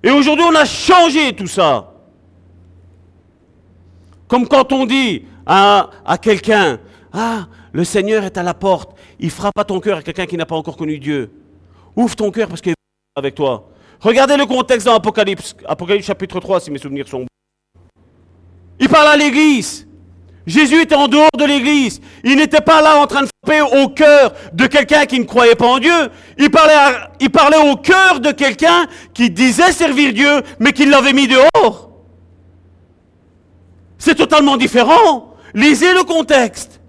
Et 0.04 0.12
aujourd'hui, 0.12 0.46
on 0.46 0.56
a 0.56 0.66
changé 0.66 1.34
tout 1.34 1.48
ça. 1.48 1.94
Comme 4.28 4.46
quand 4.46 4.74
on 4.74 4.86
dit 4.86 5.24
à, 5.46 5.90
à 6.06 6.18
quelqu'un, 6.18 6.80
ah, 7.14 7.48
le 7.72 7.86
Seigneur 7.86 8.26
est 8.26 8.38
à 8.38 8.44
la 8.44 8.54
porte, 8.54 8.92
il 9.22 9.32
frappe 9.32 9.58
à 9.58 9.64
ton 9.64 9.80
cœur 9.80 10.00
à 10.00 10.02
quelqu'un 10.02 10.26
qui 10.26 10.36
n'a 10.36 10.46
pas 10.46 10.58
encore 10.58 10.76
connu 10.76 11.00
Dieu. 11.00 11.32
Ouvre 11.96 12.16
ton 12.18 12.30
cœur 12.30 12.50
parce 12.50 12.60
qu'il 12.60 12.74
avec 13.16 13.36
toi. 13.36 13.70
Regardez 14.00 14.38
le 14.38 14.46
contexte 14.46 14.86
dans 14.86 14.96
Apocalypse, 14.96 15.56
Apocalypse 15.66 16.08
chapitre 16.08 16.40
3, 16.40 16.60
si 16.62 16.72
mes 16.72 16.80
souvenirs 16.80 17.08
sont 17.08 17.20
bons. 17.20 17.28
Il 18.80 18.90
parle 18.90 19.08
à 19.08 19.18
l'église. 19.18 19.88
Jésus 20.46 20.82
était 20.82 20.96
en 20.96 21.08
dehors 21.08 21.30
de 21.38 21.46
l'église. 21.46 22.02
Il 22.24 22.36
n'était 22.36 22.60
pas 22.60 22.82
là 22.82 22.98
en 22.98 23.08
train 23.08 23.22
de 23.22 23.30
frapper 23.46 23.62
au 23.62 23.88
cœur 23.90 24.34
de 24.52 24.66
quelqu'un 24.66 25.06
qui 25.06 25.20
ne 25.20 25.24
croyait 25.24 25.56
pas 25.56 25.68
en 25.68 25.80
Dieu. 25.80 26.10
Il 26.38 26.50
parlait, 26.52 26.98
il 27.22 27.30
parlait 27.30 27.72
au 27.72 27.78
cœur 27.78 28.20
de 28.20 28.32
quelqu'un 28.32 28.88
qui 29.14 29.30
disait 29.30 29.72
servir 29.72 30.12
Dieu, 30.12 30.42
mais 30.60 30.74
qui 30.74 30.86
l'avait 30.86 31.14
mis 31.14 31.28
dehors. 31.28 31.92
C'est 33.98 34.16
totalement 34.16 34.58
différent. 34.58 35.34
Lisez 35.54 35.94
le 35.94 36.04
contexte. 36.04 36.82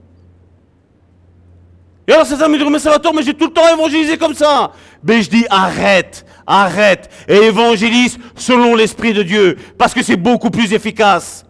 Et 2.06 2.12
alors 2.12 2.26
me 2.26 2.58
disent, 2.58 2.68
mais 2.70 2.78
Salvatore, 2.78 3.14
mais 3.14 3.22
j'ai 3.22 3.34
tout 3.34 3.46
le 3.46 3.52
temps 3.52 3.68
évangélisé 3.72 4.18
comme 4.18 4.34
ça. 4.34 4.72
Mais 5.02 5.22
je 5.22 5.30
dis, 5.30 5.46
arrête, 5.48 6.26
arrête, 6.46 7.10
et 7.28 7.36
évangélise 7.36 8.18
selon 8.36 8.74
l'Esprit 8.74 9.14
de 9.14 9.22
Dieu, 9.22 9.56
parce 9.78 9.94
que 9.94 10.02
c'est 10.02 10.16
beaucoup 10.16 10.50
plus 10.50 10.72
efficace. 10.74 11.46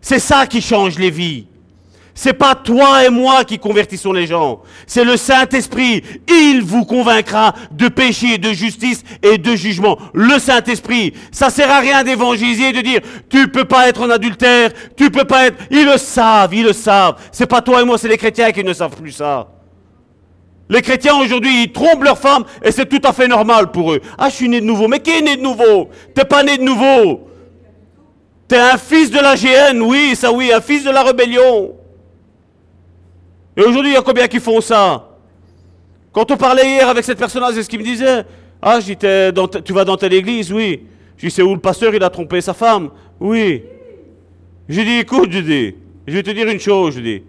C'est 0.00 0.18
ça 0.18 0.46
qui 0.46 0.60
change 0.60 0.98
les 0.98 1.10
vies. 1.10 1.46
C'est 2.16 2.32
pas 2.32 2.54
toi 2.54 3.04
et 3.04 3.10
moi 3.10 3.44
qui 3.44 3.58
convertissons 3.58 4.12
les 4.12 4.28
gens. 4.28 4.62
C'est 4.86 5.04
le 5.04 5.16
Saint-Esprit. 5.16 6.02
Il 6.28 6.62
vous 6.62 6.84
convaincra 6.84 7.54
de 7.72 7.88
péché, 7.88 8.38
de 8.38 8.52
justice 8.52 9.02
et 9.20 9.36
de 9.36 9.56
jugement. 9.56 9.98
Le 10.12 10.38
Saint-Esprit. 10.38 11.12
Ça 11.32 11.50
sert 11.50 11.70
à 11.70 11.80
rien 11.80 12.04
d'évangéliser 12.04 12.68
et 12.68 12.72
de 12.72 12.82
dire, 12.82 13.00
tu 13.28 13.48
peux 13.48 13.64
pas 13.64 13.88
être 13.88 14.02
en 14.02 14.10
adultère, 14.10 14.70
tu 14.96 15.10
peux 15.10 15.24
pas 15.24 15.46
être, 15.46 15.56
ils 15.70 15.84
le 15.84 15.98
savent, 15.98 16.54
ils 16.54 16.64
le 16.64 16.72
savent. 16.72 17.16
C'est 17.32 17.46
pas 17.46 17.60
toi 17.60 17.82
et 17.82 17.84
moi, 17.84 17.98
c'est 17.98 18.08
les 18.08 18.18
chrétiens 18.18 18.52
qui 18.52 18.62
ne 18.62 18.72
savent 18.72 18.96
plus 18.96 19.12
ça. 19.12 19.48
Les 20.68 20.80
chrétiens 20.80 21.16
aujourd'hui, 21.16 21.64
ils 21.64 21.72
trompent 21.72 22.04
leurs 22.04 22.18
femmes 22.18 22.44
et 22.62 22.70
c'est 22.70 22.86
tout 22.86 23.00
à 23.06 23.12
fait 23.12 23.28
normal 23.28 23.70
pour 23.70 23.92
eux. 23.92 24.00
Ah, 24.16 24.28
je 24.30 24.34
suis 24.34 24.48
né 24.48 24.60
de 24.60 24.66
nouveau. 24.66 24.88
Mais 24.88 25.00
qui 25.00 25.10
est 25.10 25.20
né 25.20 25.36
de 25.36 25.42
nouveau? 25.42 25.90
T'es 26.14 26.24
pas 26.24 26.42
né 26.42 26.56
de 26.56 26.62
nouveau. 26.62 27.28
T'es 28.48 28.58
un 28.58 28.76
fils 28.76 29.10
de 29.10 29.18
la 29.18 29.36
GN, 29.36 29.80
oui, 29.80 30.14
ça 30.14 30.32
oui, 30.32 30.52
un 30.52 30.60
fils 30.60 30.84
de 30.84 30.90
la 30.90 31.02
rébellion. 31.02 31.72
Et 33.56 33.62
aujourd'hui, 33.62 33.92
il 33.92 33.94
y 33.94 33.98
a 33.98 34.02
combien 34.02 34.26
qui 34.26 34.40
font 34.40 34.60
ça? 34.60 35.08
Quand 36.12 36.30
on 36.30 36.36
parlait 36.36 36.66
hier 36.66 36.88
avec 36.88 37.04
cette 37.04 37.18
personne-là, 37.18 37.50
c'est 37.52 37.62
ce 37.62 37.68
qu'il 37.68 37.80
me 37.80 37.84
disait. 37.84 38.24
Ah, 38.60 38.80
je 38.80 38.92
dis, 38.92 38.96
tu 38.96 39.72
vas 39.72 39.84
dans 39.84 39.96
telle 39.96 40.14
église, 40.14 40.52
oui. 40.52 40.84
Je 41.16 41.28
c'est 41.28 41.42
où 41.42 41.54
le 41.54 41.60
pasteur, 41.60 41.94
il 41.94 42.02
a 42.02 42.10
trompé 42.10 42.40
sa 42.40 42.54
femme 42.54 42.90
Oui. 43.20 43.62
Je 44.68 44.80
dis, 44.80 44.98
écoute, 44.98 45.30
je 45.30 45.40
dis, 45.40 45.74
je 46.06 46.14
vais 46.14 46.22
te 46.22 46.30
dire 46.30 46.48
une 46.48 46.60
chose, 46.60 46.94
je 46.96 47.00
dis. 47.00 47.22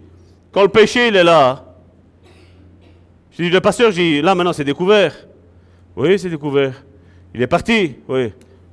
Quand 0.52 0.62
le 0.62 0.68
péché, 0.68 1.08
il 1.08 1.16
est 1.16 1.24
là, 1.24 1.65
je 3.38 3.42
dis, 3.44 3.50
le 3.50 3.60
pasteur, 3.60 3.92
dis, 3.92 4.22
là 4.22 4.34
maintenant 4.34 4.52
c'est 4.52 4.64
découvert. 4.64 5.14
Oui, 5.94 6.18
c'est 6.18 6.30
découvert. 6.30 6.72
Il 7.34 7.42
est 7.42 7.46
parti, 7.46 7.96
oui. 8.08 8.32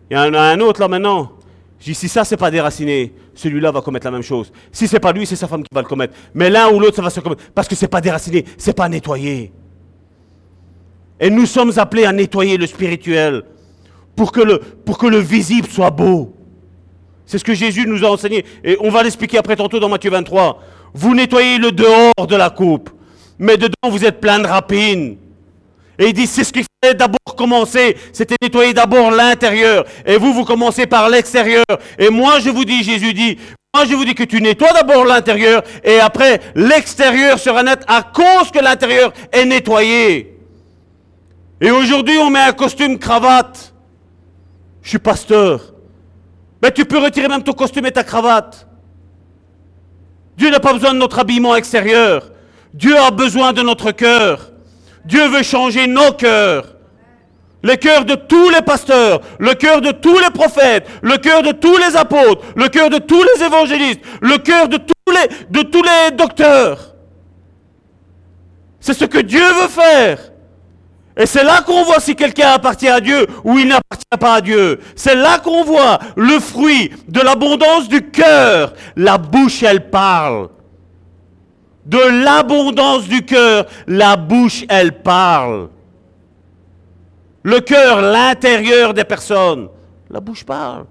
Il 0.09 0.15
y 0.15 0.19
en 0.19 0.33
a 0.33 0.39
un 0.39 0.59
autre 0.61 0.79
là 0.79 0.87
maintenant. 0.87 1.33
Je 1.79 1.85
dis, 1.85 1.95
si 1.95 2.07
ça, 2.07 2.23
c'est 2.23 2.37
pas 2.37 2.49
déraciné, 2.49 3.13
celui-là 3.33 3.71
va 3.71 3.81
commettre 3.81 4.05
la 4.05 4.11
même 4.11 4.21
chose. 4.21 4.53
Si 4.71 4.87
c'est 4.87 5.01
pas 5.01 5.11
lui, 5.11 5.25
c'est 5.25 5.35
sa 5.35 5.49
femme 5.49 5.63
qui 5.63 5.69
va 5.73 5.81
le 5.81 5.87
commettre. 5.87 6.13
Mais 6.33 6.49
l'un 6.49 6.69
ou 6.69 6.79
l'autre, 6.79 6.95
ça 6.95 7.01
va 7.01 7.09
se 7.09 7.19
commettre. 7.19 7.43
Parce 7.53 7.67
que 7.67 7.75
c'est 7.75 7.89
pas 7.89 7.99
déraciné, 7.99 8.45
c'est 8.57 8.73
pas 8.73 8.87
nettoyé. 8.87 9.51
Et 11.19 11.29
nous 11.29 11.45
sommes 11.45 11.73
appelés 11.77 12.05
à 12.05 12.13
nettoyer 12.13 12.55
le 12.55 12.67
spirituel 12.67 13.43
pour 14.15 14.31
que 14.31 14.39
le, 14.39 14.59
pour 14.59 14.97
que 14.97 15.07
le 15.07 15.17
visible 15.17 15.67
soit 15.67 15.91
beau. 15.91 16.33
C'est 17.25 17.37
ce 17.37 17.43
que 17.43 17.53
Jésus 17.53 17.85
nous 17.85 18.05
a 18.05 18.09
enseigné. 18.09 18.45
Et 18.63 18.77
on 18.79 18.89
va 18.89 19.03
l'expliquer 19.03 19.37
après 19.37 19.57
tantôt 19.57 19.79
dans 19.79 19.89
Matthieu 19.89 20.11
23. 20.11 20.61
Vous 20.93 21.13
nettoyez 21.13 21.57
le 21.57 21.73
dehors 21.73 22.27
de 22.27 22.35
la 22.35 22.49
coupe 22.49 22.89
mais 23.43 23.57
dedans 23.57 23.89
vous 23.89 24.05
êtes 24.05 24.21
plein 24.21 24.39
de 24.39 24.47
rapines. 24.47 25.17
Et 25.99 26.07
il 26.07 26.13
dit, 26.13 26.25
c'est 26.25 26.43
ce 26.43 26.53
qu'il 26.53 26.63
fallait 26.81 26.95
d'abord 26.95 27.35
commencer, 27.37 27.97
c'était 28.13 28.35
nettoyer 28.41 28.73
d'abord 28.73 29.11
l'intérieur. 29.11 29.85
Et 30.05 30.17
vous, 30.17 30.33
vous 30.33 30.45
commencez 30.45 30.87
par 30.87 31.09
l'extérieur. 31.09 31.65
Et 31.99 32.09
moi, 32.09 32.39
je 32.39 32.49
vous 32.49 32.63
dis, 32.65 32.83
Jésus 32.83 33.13
dit, 33.13 33.37
moi, 33.75 33.85
je 33.85 33.93
vous 33.95 34.05
dis 34.05 34.15
que 34.15 34.23
tu 34.23 34.41
nettoies 34.41 34.71
d'abord 34.71 35.03
l'intérieur, 35.03 35.61
et 35.83 35.99
après, 35.99 36.39
l'extérieur 36.55 37.37
sera 37.37 37.63
net 37.63 37.83
à 37.87 38.01
cause 38.01 38.49
que 38.51 38.59
l'intérieur 38.59 39.11
est 39.31 39.45
nettoyé. 39.45 40.39
Et 41.59 41.71
aujourd'hui, 41.71 42.17
on 42.17 42.29
met 42.29 42.39
un 42.39 42.53
costume 42.53 42.97
cravate. 42.97 43.73
Je 44.81 44.89
suis 44.89 44.99
pasteur. 44.99 45.73
Ben, 46.61 46.71
tu 46.71 46.85
peux 46.85 46.99
retirer 46.99 47.27
même 47.27 47.43
ton 47.43 47.53
costume 47.53 47.85
et 47.87 47.91
ta 47.91 48.03
cravate. 48.03 48.67
Dieu 50.37 50.49
n'a 50.49 50.59
pas 50.59 50.73
besoin 50.73 50.93
de 50.93 50.99
notre 50.99 51.19
habillement 51.19 51.55
extérieur. 51.55 52.32
Dieu 52.73 52.97
a 52.97 53.11
besoin 53.11 53.53
de 53.53 53.61
notre 53.61 53.91
cœur. 53.91 54.51
Dieu 55.05 55.27
veut 55.27 55.43
changer 55.43 55.87
nos 55.87 56.11
cœurs. 56.11 56.65
Le 57.61 57.75
cœur 57.75 58.03
de 58.03 58.15
tous 58.15 58.49
les 58.49 58.61
pasteurs, 58.61 59.21
le 59.39 59.53
cœur 59.53 59.79
de 59.79 59.91
tous 59.91 60.17
les 60.19 60.31
prophètes, 60.31 60.85
le 61.01 61.17
cœur 61.17 61.43
de 61.43 61.51
tous 61.53 61.77
les 61.77 61.95
apôtres, 61.95 62.41
le 62.55 62.67
cœur 62.67 62.89
de 62.89 62.97
tous 62.97 63.23
les 63.23 63.43
évangélistes, 63.43 64.01
le 64.21 64.37
cœur 64.37 64.67
de 64.67 64.77
tous 64.77 65.11
les, 65.11 65.45
de 65.49 65.61
tous 65.61 65.81
les 65.81 66.11
docteurs. 66.11 66.93
C'est 68.81 68.93
ce 68.93 69.05
que 69.05 69.19
Dieu 69.19 69.45
veut 69.61 69.69
faire. 69.69 70.19
Et 71.15 71.25
c'est 71.25 71.43
là 71.43 71.61
qu'on 71.61 71.83
voit 71.83 71.99
si 71.99 72.15
quelqu'un 72.15 72.49
appartient 72.49 72.89
à 72.89 72.99
Dieu 72.99 73.27
ou 73.45 73.57
il 73.57 73.67
n'appartient 73.67 74.17
pas 74.19 74.33
à 74.35 74.41
Dieu. 74.41 74.79
C'est 74.95 75.15
là 75.15 75.37
qu'on 75.39 75.63
voit 75.63 75.99
le 76.17 76.39
fruit 76.39 76.91
de 77.07 77.21
l'abondance 77.21 77.87
du 77.87 78.09
cœur. 78.09 78.73
La 78.97 79.17
bouche, 79.17 79.63
elle 79.63 79.89
parle. 79.89 80.49
De 81.85 82.23
l'abondance 82.23 83.07
du 83.07 83.25
cœur, 83.25 83.65
la 83.87 84.15
bouche, 84.15 84.63
elle 84.69 85.01
parle. 85.01 85.69
Le 87.43 87.59
cœur, 87.59 88.01
l'intérieur 88.01 88.93
des 88.93 89.03
personnes. 89.03 89.67
La 90.09 90.21
bouche 90.21 90.45
parle. 90.45 90.85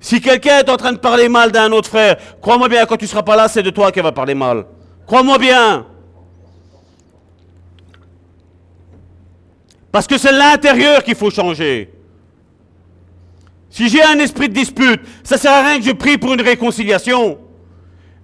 Si 0.00 0.20
quelqu'un 0.20 0.58
est 0.58 0.70
en 0.70 0.76
train 0.76 0.92
de 0.92 0.98
parler 0.98 1.28
mal 1.28 1.52
d'un 1.52 1.70
autre 1.70 1.88
frère, 1.88 2.16
crois-moi 2.40 2.68
bien, 2.68 2.86
quand 2.86 2.96
tu 2.96 3.04
ne 3.04 3.10
seras 3.10 3.22
pas 3.22 3.36
là, 3.36 3.46
c'est 3.46 3.62
de 3.62 3.70
toi 3.70 3.92
qu'elle 3.92 4.02
va 4.02 4.12
parler 4.12 4.34
mal. 4.34 4.64
Crois-moi 5.06 5.38
bien. 5.38 5.86
Parce 9.92 10.06
que 10.06 10.16
c'est 10.16 10.32
l'intérieur 10.32 11.04
qu'il 11.04 11.14
faut 11.14 11.30
changer. 11.30 11.92
Si 13.68 13.88
j'ai 13.88 14.02
un 14.02 14.18
esprit 14.18 14.48
de 14.48 14.54
dispute, 14.54 15.00
ça 15.22 15.36
ne 15.36 15.40
sert 15.40 15.52
à 15.52 15.62
rien 15.62 15.78
que 15.78 15.84
je 15.84 15.92
prie 15.92 16.16
pour 16.16 16.32
une 16.32 16.40
réconciliation. 16.40 17.38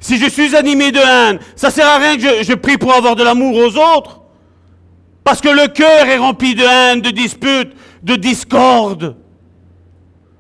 Si 0.01 0.17
je 0.17 0.29
suis 0.29 0.55
animé 0.55 0.93
de 0.93 0.99
haine, 0.99 1.39
ça 1.57 1.71
sert 1.71 1.87
à 1.87 1.99
rien 1.99 2.17
que 2.17 2.43
je, 2.43 2.55
prie 2.55 2.79
pour 2.79 2.93
avoir 2.93 3.17
de 3.17 3.25
l'amour 3.25 3.57
aux 3.57 3.77
autres. 3.77 4.21
Parce 5.25 5.41
que 5.41 5.49
le 5.49 5.69
cœur 5.69 6.07
est 6.07 6.17
rempli 6.17 6.55
de 6.55 6.63
haine, 6.63 7.01
de 7.01 7.11
dispute, 7.11 7.73
de 8.03 8.17
discorde. 8.17 9.17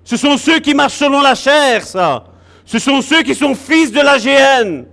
Ce 0.04 0.16
sont 0.16 0.38
ceux 0.38 0.60
qui 0.60 0.74
marchent 0.74 0.94
selon 0.94 1.20
la 1.20 1.34
chair, 1.34 1.82
ça. 1.84 2.24
Ce 2.64 2.78
sont 2.78 3.02
ceux 3.02 3.22
qui 3.22 3.34
sont 3.34 3.54
fils 3.54 3.92
de 3.92 4.00
la 4.00 4.18
GN. 4.18 4.84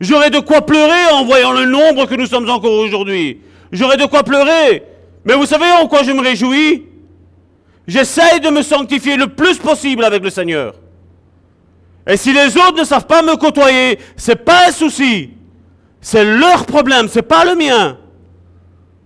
J'aurais 0.00 0.30
de 0.30 0.38
quoi 0.40 0.62
pleurer 0.62 1.12
en 1.12 1.24
voyant 1.24 1.52
le 1.52 1.64
nombre 1.64 2.06
que 2.06 2.14
nous 2.14 2.26
sommes 2.26 2.48
encore 2.48 2.72
aujourd'hui. 2.72 3.40
J'aurais 3.72 3.96
de 3.96 4.06
quoi 4.06 4.22
pleurer. 4.22 4.84
Mais 5.24 5.34
vous 5.34 5.46
savez 5.46 5.70
en 5.72 5.86
quoi 5.86 6.02
je 6.02 6.12
me 6.12 6.20
réjouis? 6.20 6.86
J'essaye 7.86 8.40
de 8.40 8.50
me 8.50 8.62
sanctifier 8.62 9.16
le 9.16 9.28
plus 9.28 9.58
possible 9.58 10.04
avec 10.04 10.22
le 10.22 10.30
Seigneur. 10.30 10.74
Et 12.08 12.16
si 12.16 12.32
les 12.32 12.56
autres 12.56 12.78
ne 12.78 12.84
savent 12.84 13.06
pas 13.06 13.20
me 13.20 13.36
côtoyer, 13.36 13.98
c'est 14.16 14.42
pas 14.42 14.68
un 14.68 14.72
souci. 14.72 15.30
C'est 16.00 16.24
leur 16.24 16.64
problème, 16.64 17.06
c'est 17.06 17.22
pas 17.22 17.44
le 17.44 17.54
mien. 17.54 17.98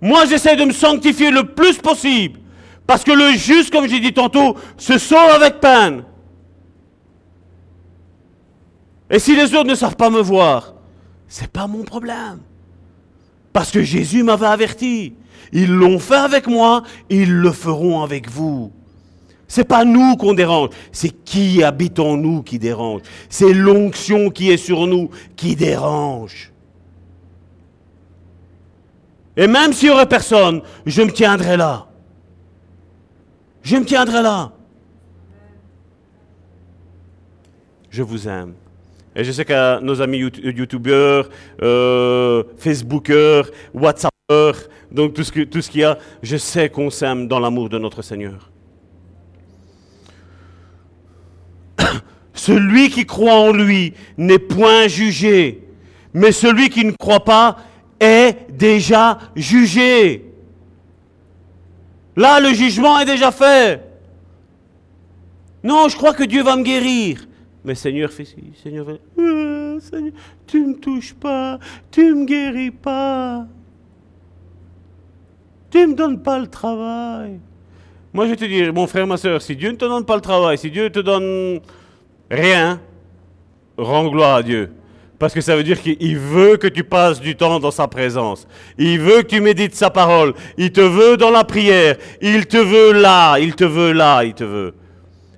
Moi, 0.01 0.25
j'essaie 0.27 0.55
de 0.55 0.65
me 0.65 0.73
sanctifier 0.73 1.33
le 1.33 1.53
plus 1.53 1.79
possible. 1.79 2.39
Parce 2.87 3.03
que 3.03 3.11
le 3.11 3.33
juste, 3.33 3.73
comme 3.73 3.89
j'ai 3.89 3.99
dit 3.99 4.13
tantôt, 4.13 4.57
se 4.77 4.99
sauve 4.99 5.31
avec 5.35 5.59
peine. 5.61 6.05
Et 9.11 9.19
si 9.19 9.35
les 9.35 9.53
autres 9.55 9.69
ne 9.69 9.75
savent 9.75 9.97
pas 9.97 10.11
me 10.11 10.21
voir, 10.21 10.75
c'est 11.27 11.51
pas 11.51 11.67
mon 11.67 11.83
problème. 11.83 12.39
Parce 13.53 13.71
que 13.71 13.83
Jésus 13.83 14.23
m'avait 14.23 14.47
averti. 14.47 15.15
Ils 15.53 15.73
l'ont 15.73 15.99
fait 15.99 16.15
avec 16.15 16.47
moi, 16.47 16.83
ils 17.11 17.33
le 17.33 17.51
feront 17.51 18.03
avec 18.03 18.31
vous. 18.31 18.73
C'est 19.53 19.65
pas 19.65 19.85
nous 19.85 20.17
qu'on 20.17 20.33
dérange, 20.33 20.71
c'est 20.93 21.11
qui 21.11 21.63
habite 21.63 21.99
en 21.99 22.17
nous 22.17 22.43
qui 22.43 22.59
dérange. 22.59 23.03
C'est 23.29 23.53
l'onction 23.53 24.31
qui 24.31 24.51
est 24.51 24.57
sur 24.57 24.87
nous 24.87 25.11
qui 25.37 25.57
dérange. 25.57 26.51
Et 29.37 29.47
même 29.47 29.75
s'il 29.75 29.89
y 29.89 29.91
aurait 29.91 30.09
personne, 30.09 30.63
je 30.87 31.03
me 31.03 31.11
tiendrai 31.13 31.59
là. 31.59 31.87
Je 33.63 33.77
me 33.77 33.85
tiendrai 33.85 34.23
là. 34.23 34.53
Je 37.91 38.03
vous 38.03 38.27
aime. 38.27 38.55
Et 39.15 39.23
je 39.23 39.33
sais 39.33 39.45
que 39.45 39.81
nos 39.81 40.01
amis 40.01 40.17
youtubeurs, 40.17 41.29
euh, 41.61 42.43
facebookers, 42.57 43.51
whatsappers, 43.75 44.67
donc 44.91 45.13
tout 45.13 45.25
ce, 45.25 45.41
tout 45.41 45.61
ce 45.61 45.71
qu'il 45.71 45.83
y 45.83 45.85
a, 45.85 45.99
je 46.23 46.39
sais 46.39 46.71
qu'on 46.71 46.89
s'aime 46.89 47.29
dans 47.29 47.39
l'amour 47.39 47.69
de 47.69 47.77
notre 47.77 48.01
Seigneur. 48.01 48.52
Celui 52.35 52.91
qui 52.91 53.05
croit 53.05 53.35
en 53.35 53.53
lui 53.53 53.95
n'est 54.17 54.39
point 54.39 54.89
jugé, 54.89 55.63
mais 56.15 56.33
celui 56.33 56.71
qui 56.71 56.85
ne 56.85 56.93
croit 56.93 57.25
pas 57.25 57.59
est 58.01 58.51
déjà 58.51 59.19
jugé. 59.37 60.25
Là, 62.17 62.41
le 62.41 62.53
jugement 62.53 62.99
est 63.01 63.07
déjà 63.07 63.31
fait. 63.31 63.83
Non, 65.63 65.89
je 65.89 65.97
crois 65.97 66.13
que 66.13 66.25
Dieu 66.25 66.43
va 66.43 66.57
me 66.57 66.63
guérir. 66.63 67.27
Mais 67.65 67.75
Seigneur, 67.75 68.11
fais 68.11 68.27
Seigneur, 68.61 68.87
euh, 69.19 69.79
Seigneur, 69.79 70.13
tu 70.47 70.67
me 70.67 70.75
touches 70.75 71.15
pas, 71.15 71.59
tu 71.91 72.13
me 72.13 72.25
guéris 72.25 72.73
pas. 72.73 73.47
Tu 75.71 75.87
me 75.87 75.95
donnes 75.95 76.21
pas 76.21 76.39
le 76.39 76.49
travail. 76.49 77.39
Moi, 78.13 78.27
je 78.27 78.31
vais 78.31 78.37
te 78.37 78.45
dire, 78.45 78.75
mon 78.75 78.87
frère, 78.87 79.07
ma 79.07 79.17
soeur, 79.17 79.41
si 79.41 79.57
Dieu 79.57 79.71
ne 79.71 79.77
te 79.77 79.87
donne 79.87 80.05
pas 80.05 80.17
le 80.17 80.21
travail, 80.21 80.59
si 80.59 80.71
Dieu 80.71 80.91
te 80.91 80.99
donne 80.99 81.61
rien, 82.33 82.81
rends 83.77 84.09
gloire 84.09 84.37
à 84.37 84.43
Dieu. 84.43 84.73
Parce 85.19 85.35
que 85.35 85.41
ça 85.41 85.55
veut 85.55 85.63
dire 85.63 85.81
qu'il 85.81 86.19
veut 86.19 86.57
que 86.57 86.67
tu 86.67 86.83
passes 86.83 87.21
du 87.21 87.37
temps 87.37 87.61
dans 87.61 87.71
sa 87.71 87.87
présence. 87.87 88.49
Il 88.77 88.99
veut 88.99 89.23
que 89.23 89.29
tu 89.29 89.41
médites 89.41 89.77
sa 89.77 89.89
parole. 89.89 90.35
Il 90.57 90.73
te 90.73 90.81
veut 90.81 91.17
dans 91.17 91.31
la 91.31 91.45
prière. 91.45 91.97
Il 92.21 92.47
te 92.47 92.57
veut 92.57 92.93
là. 92.93 93.39
Il 93.39 93.55
te 93.55 93.63
veut 93.63 93.93
là. 93.93 94.25
Il 94.25 94.35
te 94.35 94.43
veut. 94.43 94.75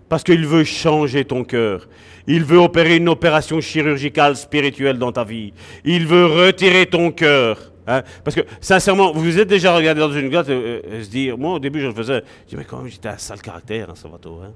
Parce 0.09 0.25
qu'il 0.25 0.47
veut 0.47 0.65
changer 0.65 1.27
ton 1.27 1.45
cœur. 1.45 1.87
Il 2.27 2.45
veut 2.45 2.57
opérer 2.57 2.97
une 2.97 3.11
opération 3.11 3.61
chirurgicale 3.61 4.37
spirituelle 4.37 4.97
dans 4.97 5.13
ta 5.13 5.23
vie. 5.23 5.53
Il 5.85 6.07
veut 6.07 6.25
retirer 6.25 6.87
ton 6.87 7.11
cœur. 7.11 7.71
Hein? 7.87 8.03
Parce 8.25 8.35
que, 8.35 8.41
sincèrement, 8.63 9.13
vous 9.13 9.21
vous 9.21 9.39
êtes 9.39 9.49
déjà 9.49 9.77
regardé 9.77 10.01
dans 10.01 10.13
une 10.13 10.31
glace 10.31 10.49
et, 10.49 11.03
se 11.03 11.11
dire, 11.11 11.37
moi 11.37 11.55
au 11.55 11.59
début 11.59 11.81
je 11.81 11.89
le 11.89 11.93
faisais, 11.93 12.23
je 12.45 12.51
dis, 12.51 12.57
mais 12.57 12.65
quand 12.65 12.79
même 12.79 12.89
j'étais 12.89 13.09
un 13.11 13.19
sale 13.19 13.43
caractère, 13.43 13.91
hein, 13.91 13.95
Salvatore. 13.95 14.45
Hein? 14.45 14.53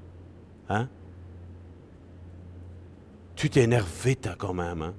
hein? 0.69 0.87
Tu 3.39 3.49
t'es 3.49 3.63
énervé, 3.63 4.17
toi, 4.17 4.33
quand 4.37 4.53
même. 4.53 4.81
Hein? 4.81 4.93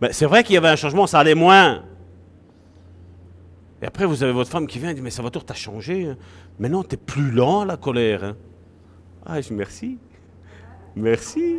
Mais 0.00 0.12
c'est 0.12 0.26
vrai 0.26 0.44
qu'il 0.44 0.54
y 0.54 0.56
avait 0.56 0.68
un 0.68 0.76
changement, 0.76 1.08
ça 1.08 1.18
allait 1.18 1.34
moins. 1.34 1.82
Et 3.82 3.86
après, 3.86 4.06
vous 4.06 4.22
avez 4.22 4.30
votre 4.30 4.50
femme 4.50 4.68
qui 4.68 4.78
vient 4.78 4.90
et 4.90 4.94
dit, 4.94 5.02
mais 5.02 5.10
Salvatore, 5.10 5.44
t'as 5.44 5.54
changé. 5.54 6.06
Hein? 6.06 6.16
Mais 6.60 6.68
non, 6.68 6.84
t'es 6.84 6.96
plus 6.96 7.32
lent, 7.32 7.64
la 7.64 7.76
colère. 7.76 8.22
Hein? 8.22 8.36
Ah, 9.26 9.40
je 9.40 9.48
dis, 9.48 9.54
merci. 9.54 9.98
Merci. 10.94 11.58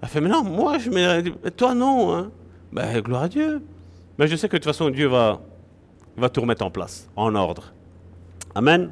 Elle 0.00 0.08
fait, 0.08 0.22
mais 0.22 0.30
non, 0.30 0.42
moi, 0.42 0.78
je 0.78 0.88
me... 0.88 1.50
Toi, 1.50 1.74
non. 1.74 2.14
Hein? 2.14 2.30
Ben, 2.72 2.98
gloire 3.02 3.24
à 3.24 3.28
Dieu. 3.28 3.60
Mais 4.18 4.26
je 4.26 4.36
sais 4.36 4.48
que 4.48 4.56
de 4.56 4.62
toute 4.62 4.72
façon, 4.72 4.88
Dieu 4.88 5.08
va, 5.08 5.42
va 6.16 6.30
tout 6.30 6.40
remettre 6.40 6.64
en 6.64 6.70
place, 6.70 7.10
en 7.14 7.34
ordre. 7.34 7.74
Amen. 8.54 8.90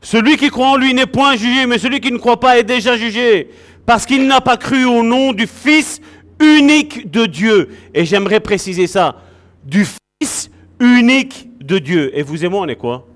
Celui 0.00 0.36
qui 0.36 0.48
croit 0.48 0.70
en 0.70 0.76
lui 0.76 0.94
n'est 0.94 1.06
point 1.06 1.36
jugé, 1.36 1.66
mais 1.66 1.78
celui 1.78 2.00
qui 2.00 2.10
ne 2.10 2.18
croit 2.18 2.40
pas 2.40 2.58
est 2.58 2.64
déjà 2.64 2.96
jugé, 2.96 3.50
parce 3.84 4.06
qu'il 4.06 4.26
n'a 4.26 4.40
pas 4.40 4.56
cru 4.56 4.84
au 4.84 5.02
nom 5.02 5.32
du 5.32 5.46
Fils 5.46 6.00
unique 6.40 7.10
de 7.10 7.26
Dieu. 7.26 7.68
Et 7.92 8.04
j'aimerais 8.04 8.40
préciser 8.40 8.86
ça, 8.86 9.16
du 9.64 9.84
Fils 10.20 10.50
unique 10.78 11.50
de 11.60 11.78
Dieu. 11.78 12.16
Et 12.16 12.22
vous 12.22 12.44
et 12.44 12.48
moi, 12.48 12.62
on 12.62 12.68
est 12.68 12.76
quoi? 12.76 13.06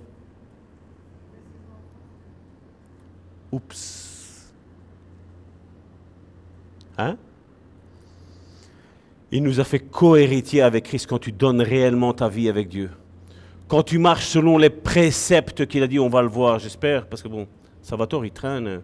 Oups. 3.51 4.53
Hein? 6.99 7.17
Il 9.33 9.43
nous 9.43 9.59
a 9.59 9.65
fait 9.65 9.81
co-héritier 9.81 10.63
avec 10.63 10.85
Christ 10.85 11.07
quand 11.09 11.19
tu 11.19 11.33
donnes 11.33 11.61
réellement 11.61 12.13
ta 12.13 12.29
vie 12.29 12.49
avec 12.49 12.69
Dieu. 12.69 12.91
Quand 13.75 13.83
tu 13.83 13.99
marches 13.99 14.29
selon 14.29 14.57
les 14.57 14.71
préceptes 14.71 15.67
qu'il 15.67 15.83
a 15.83 15.89
dit, 15.89 15.99
on 15.99 16.09
va 16.09 16.23
le 16.23 16.29
voir, 16.29 16.61
j'espère, 16.61 17.09
parce 17.09 17.21
que 17.25 17.27
bon, 17.27 17.49
Salvatore, 17.83 18.25
il 18.25 18.31
traîne, 18.31 18.83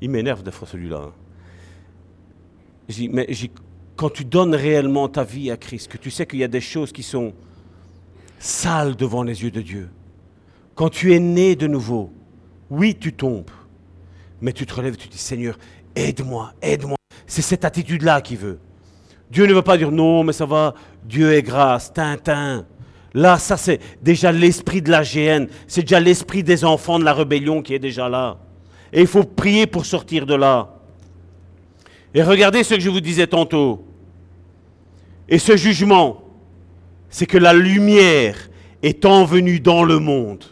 il 0.00 0.10
m'énerve 0.10 0.44
des 0.44 0.52
fois 0.52 0.68
celui-là. 0.68 1.10
Mais 3.10 3.26
quand 3.96 4.10
tu 4.10 4.24
donnes 4.24 4.54
réellement 4.54 5.08
ta 5.08 5.24
vie 5.24 5.50
à 5.50 5.56
Christ, 5.56 5.88
que 5.88 5.98
tu 5.98 6.12
sais 6.12 6.24
qu'il 6.24 6.38
y 6.38 6.44
a 6.44 6.48
des 6.48 6.60
choses 6.60 6.92
qui 6.92 7.02
sont 7.02 7.32
sales 8.38 8.94
devant 8.94 9.24
les 9.24 9.42
yeux 9.42 9.50
de 9.50 9.60
Dieu, 9.60 9.90
quand 10.76 10.88
tu 10.88 11.12
es 11.14 11.18
né 11.18 11.56
de 11.56 11.66
nouveau, 11.66 12.12
oui, 12.70 12.94
tu 12.94 13.12
tombes, 13.12 13.50
mais 14.40 14.52
tu 14.52 14.66
te 14.66 14.72
relèves 14.72 14.96
tu 14.96 15.08
dis, 15.08 15.18
Seigneur, 15.18 15.58
aide-moi, 15.96 16.52
aide-moi. 16.62 16.96
C'est 17.26 17.42
cette 17.42 17.64
attitude-là 17.64 18.20
qu'il 18.20 18.38
veut. 18.38 18.60
Dieu 19.32 19.46
ne 19.46 19.52
veut 19.52 19.62
pas 19.62 19.76
dire 19.76 19.90
non, 19.90 20.22
mais 20.22 20.32
ça 20.32 20.46
va, 20.46 20.74
Dieu 21.02 21.32
est 21.32 21.42
grâce, 21.42 21.92
Tintin. 21.92 22.64
Là, 23.18 23.36
ça 23.36 23.56
c'est 23.56 23.80
déjà 24.00 24.30
l'esprit 24.30 24.80
de 24.80 24.92
la 24.92 25.02
GN, 25.02 25.46
c'est 25.66 25.80
déjà 25.80 25.98
l'esprit 25.98 26.44
des 26.44 26.64
enfants 26.64 27.00
de 27.00 27.04
la 27.04 27.12
rébellion 27.12 27.62
qui 27.62 27.74
est 27.74 27.80
déjà 27.80 28.08
là. 28.08 28.38
Et 28.92 29.00
il 29.00 29.08
faut 29.08 29.24
prier 29.24 29.66
pour 29.66 29.86
sortir 29.86 30.24
de 30.24 30.36
là. 30.36 30.68
Et 32.14 32.22
regardez 32.22 32.62
ce 32.62 32.74
que 32.74 32.80
je 32.80 32.88
vous 32.88 33.00
disais 33.00 33.26
tantôt. 33.26 33.84
Et 35.28 35.40
ce 35.40 35.56
jugement, 35.56 36.22
c'est 37.10 37.26
que 37.26 37.38
la 37.38 37.52
lumière 37.52 38.36
étant 38.84 39.24
venue 39.24 39.58
dans 39.58 39.82
le 39.82 39.98
monde. 39.98 40.44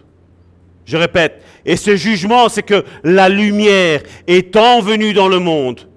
Je 0.87 0.97
répète, 0.97 1.41
et 1.65 1.77
ce 1.77 1.95
jugement, 1.95 2.49
c'est 2.49 2.65
que 2.65 2.85
la 3.05 3.29
lumière 3.29 4.03
étant 4.27 4.81
venue 4.81 5.13
dans 5.13 5.29
le 5.29 5.39
monde, 5.39 5.89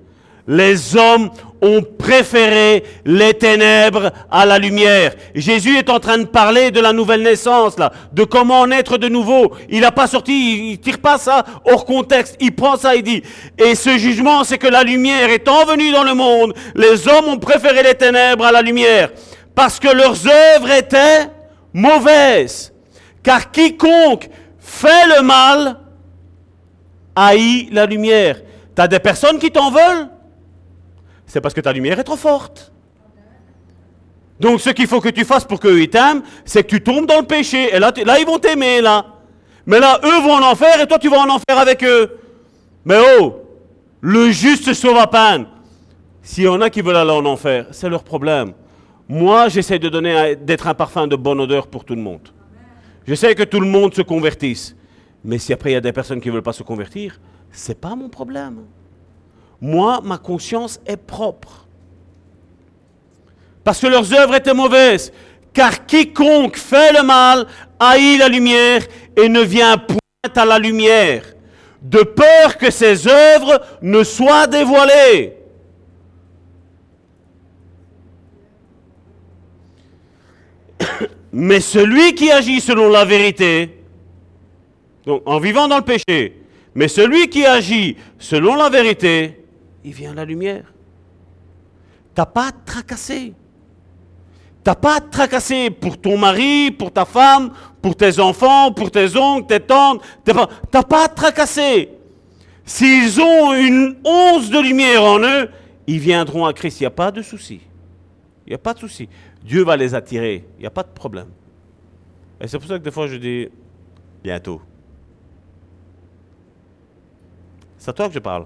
les 0.49 0.97
hommes 0.97 1.29
ont 1.61 1.83
préféré 1.83 2.83
les 3.05 3.35
ténèbres 3.35 4.11
à 4.31 4.47
la 4.47 4.57
lumière. 4.57 5.13
Jésus 5.35 5.77
est 5.77 5.91
en 5.91 5.99
train 5.99 6.17
de 6.17 6.25
parler 6.25 6.71
de 6.71 6.79
la 6.79 6.91
nouvelle 6.91 7.21
naissance, 7.21 7.77
là, 7.77 7.91
de 8.13 8.23
comment 8.23 8.65
naître 8.65 8.97
de 8.97 9.07
nouveau. 9.07 9.53
Il 9.69 9.81
n'a 9.81 9.91
pas 9.91 10.07
sorti, 10.07 10.71
il, 10.71 10.79
tire 10.79 10.97
pas 10.97 11.19
ça 11.19 11.45
hors 11.65 11.85
contexte. 11.85 12.35
Il 12.39 12.55
prend 12.55 12.77
ça 12.77 12.95
et 12.95 13.03
dit, 13.03 13.21
et 13.59 13.75
ce 13.75 13.99
jugement, 13.99 14.43
c'est 14.43 14.57
que 14.57 14.67
la 14.67 14.81
lumière 14.81 15.29
étant 15.29 15.65
venue 15.65 15.91
dans 15.91 16.03
le 16.03 16.15
monde, 16.15 16.55
les 16.73 17.07
hommes 17.07 17.27
ont 17.27 17.37
préféré 17.37 17.83
les 17.83 17.93
ténèbres 17.93 18.45
à 18.45 18.51
la 18.51 18.63
lumière, 18.63 19.11
parce 19.53 19.79
que 19.79 19.89
leurs 19.89 20.17
œuvres 20.27 20.71
étaient 20.71 21.27
mauvaises. 21.73 22.73
Car 23.21 23.51
quiconque 23.51 24.29
fait 24.57 25.05
le 25.15 25.21
mal 25.21 25.77
haït 27.15 27.69
la 27.71 27.85
lumière. 27.85 28.37
Tu 28.75 28.81
as 28.81 28.87
des 28.87 28.99
personnes 28.99 29.37
qui 29.37 29.51
t'en 29.51 29.69
veulent? 29.69 30.09
C'est 31.29 31.41
parce 31.41 31.53
que 31.53 31.61
ta 31.61 31.71
lumière 31.71 31.99
est 31.99 32.03
trop 32.03 32.17
forte. 32.17 32.73
Donc 34.39 34.59
ce 34.59 34.71
qu'il 34.71 34.87
faut 34.87 34.99
que 34.99 35.09
tu 35.09 35.23
fasses 35.23 35.45
pour 35.45 35.59
qu'eux 35.59 35.85
t'aiment, 35.87 36.23
c'est 36.43 36.63
que 36.63 36.69
tu 36.69 36.81
tombes 36.81 37.05
dans 37.05 37.19
le 37.19 37.25
péché. 37.25 37.73
Et 37.73 37.79
là, 37.79 37.93
là 38.03 38.19
ils 38.19 38.25
vont 38.25 38.39
t'aimer, 38.39 38.81
là. 38.81 39.05
Mais 39.65 39.79
là, 39.79 39.99
eux 40.03 40.21
vont 40.23 40.33
en 40.33 40.43
enfer 40.43 40.81
et 40.81 40.87
toi, 40.87 40.97
tu 40.97 41.07
vas 41.07 41.19
en 41.19 41.29
enfer 41.29 41.57
avec 41.57 41.83
eux. 41.83 42.17
Mais 42.83 42.97
oh, 43.19 43.43
le 44.01 44.31
juste 44.31 44.73
sauve 44.73 44.97
à 44.97 45.05
peine. 45.05 45.45
S'il 46.23 46.45
y 46.45 46.47
en 46.47 46.61
a 46.61 46.69
qui 46.69 46.81
veulent 46.81 46.95
aller 46.95 47.11
en 47.11 47.25
enfer, 47.25 47.67
c'est 47.71 47.89
leur 47.89 48.03
problème. 48.03 48.53
Moi, 49.07 49.49
j'essaie 49.49 49.77
de 49.77 49.89
donner, 49.89 50.35
d'être 50.35 50.67
un 50.67 50.73
parfum 50.73 51.05
de 51.05 51.15
bonne 51.15 51.39
odeur 51.39 51.67
pour 51.67 51.85
tout 51.85 51.95
le 51.95 52.01
monde. 52.01 52.29
J'essaie 53.05 53.35
que 53.35 53.43
tout 53.43 53.59
le 53.59 53.67
monde 53.67 53.93
se 53.93 54.01
convertisse. 54.01 54.75
Mais 55.23 55.37
si 55.37 55.53
après 55.53 55.71
il 55.71 55.73
y 55.73 55.77
a 55.77 55.81
des 55.81 55.93
personnes 55.93 56.21
qui 56.21 56.29
ne 56.29 56.33
veulent 56.33 56.43
pas 56.43 56.53
se 56.53 56.63
convertir, 56.63 57.19
c'est 57.51 57.79
pas 57.79 57.95
mon 57.95 58.09
problème. 58.09 58.61
Moi, 59.61 60.01
ma 60.03 60.17
conscience 60.17 60.79
est 60.85 60.97
propre. 60.97 61.67
Parce 63.63 63.79
que 63.81 63.87
leurs 63.87 64.13
œuvres 64.13 64.35
étaient 64.35 64.53
mauvaises. 64.53 65.11
Car 65.53 65.85
quiconque 65.85 66.57
fait 66.57 66.93
le 66.93 67.03
mal 67.03 67.45
haït 67.79 68.17
la 68.17 68.27
lumière 68.27 68.83
et 69.15 69.29
ne 69.29 69.41
vient 69.41 69.77
point 69.77 69.97
à 70.35 70.45
la 70.45 70.59
lumière, 70.59 71.23
de 71.81 71.99
peur 71.99 72.57
que 72.57 72.69
ses 72.69 73.07
œuvres 73.07 73.61
ne 73.81 74.03
soient 74.03 74.47
dévoilées. 74.47 75.37
Mais 81.31 81.61
celui 81.61 82.15
qui 82.15 82.31
agit 82.31 82.59
selon 82.59 82.89
la 82.89 83.05
vérité, 83.05 83.81
donc 85.05 85.23
en 85.25 85.39
vivant 85.39 85.67
dans 85.67 85.77
le 85.77 85.83
péché, 85.83 86.35
mais 86.75 86.87
celui 86.87 87.29
qui 87.29 87.45
agit 87.45 87.97
selon 88.19 88.55
la 88.55 88.69
vérité, 88.69 89.38
il 89.83 89.93
vient 89.93 90.13
la 90.13 90.25
lumière. 90.25 90.73
T'as 92.13 92.25
pas 92.25 92.47
à 92.47 92.51
te 92.51 92.65
tracasser. 92.65 93.33
T'as 94.63 94.75
pas 94.75 94.97
à 94.97 95.01
tracasser 95.01 95.69
pour 95.69 95.99
ton 95.99 96.17
mari, 96.17 96.71
pour 96.71 96.91
ta 96.91 97.05
femme, 97.05 97.53
pour 97.81 97.95
tes 97.95 98.19
enfants, 98.19 98.73
pour 98.73 98.91
tes 98.91 99.15
oncles, 99.15 99.47
tes 99.47 99.59
tantes. 99.59 100.01
T'as 100.69 100.83
pas 100.83 101.05
à 101.05 101.07
tracasser. 101.07 101.89
S'ils 102.65 103.19
ont 103.21 103.53
une 103.53 103.97
once 104.03 104.49
de 104.49 104.59
lumière 104.59 105.03
en 105.03 105.19
eux, 105.19 105.49
ils 105.87 105.99
viendront 105.99 106.45
à 106.45 106.53
Christ. 106.53 106.81
Il 106.81 106.83
n'y 106.83 106.87
a 106.87 106.91
pas 106.91 107.11
de 107.11 107.21
souci. 107.21 107.61
Il 108.45 108.49
n'y 108.49 108.55
a 108.55 108.59
pas 108.59 108.73
de 108.73 108.79
souci. 108.79 109.07
Dieu 109.43 109.63
va 109.63 109.77
les 109.77 109.95
attirer. 109.95 110.45
Il 110.57 110.61
n'y 110.61 110.67
a 110.67 110.71
pas 110.71 110.83
de 110.83 110.89
problème. 110.89 111.29
Et 112.41 112.47
c'est 112.47 112.59
pour 112.59 112.67
ça 112.67 112.77
que 112.77 112.83
des 112.83 112.91
fois 112.91 113.07
je 113.07 113.15
dis 113.15 113.47
bientôt. 114.21 114.61
C'est 117.77 117.89
à 117.89 117.93
toi 117.93 118.07
que 118.07 118.13
je 118.13 118.19
parle. 118.19 118.45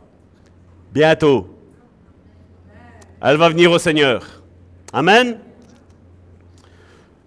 Bientôt. 0.93 1.47
Elle 3.19 3.37
va 3.37 3.49
venir 3.49 3.71
au 3.71 3.79
Seigneur. 3.79 4.43
Amen. 4.93 5.39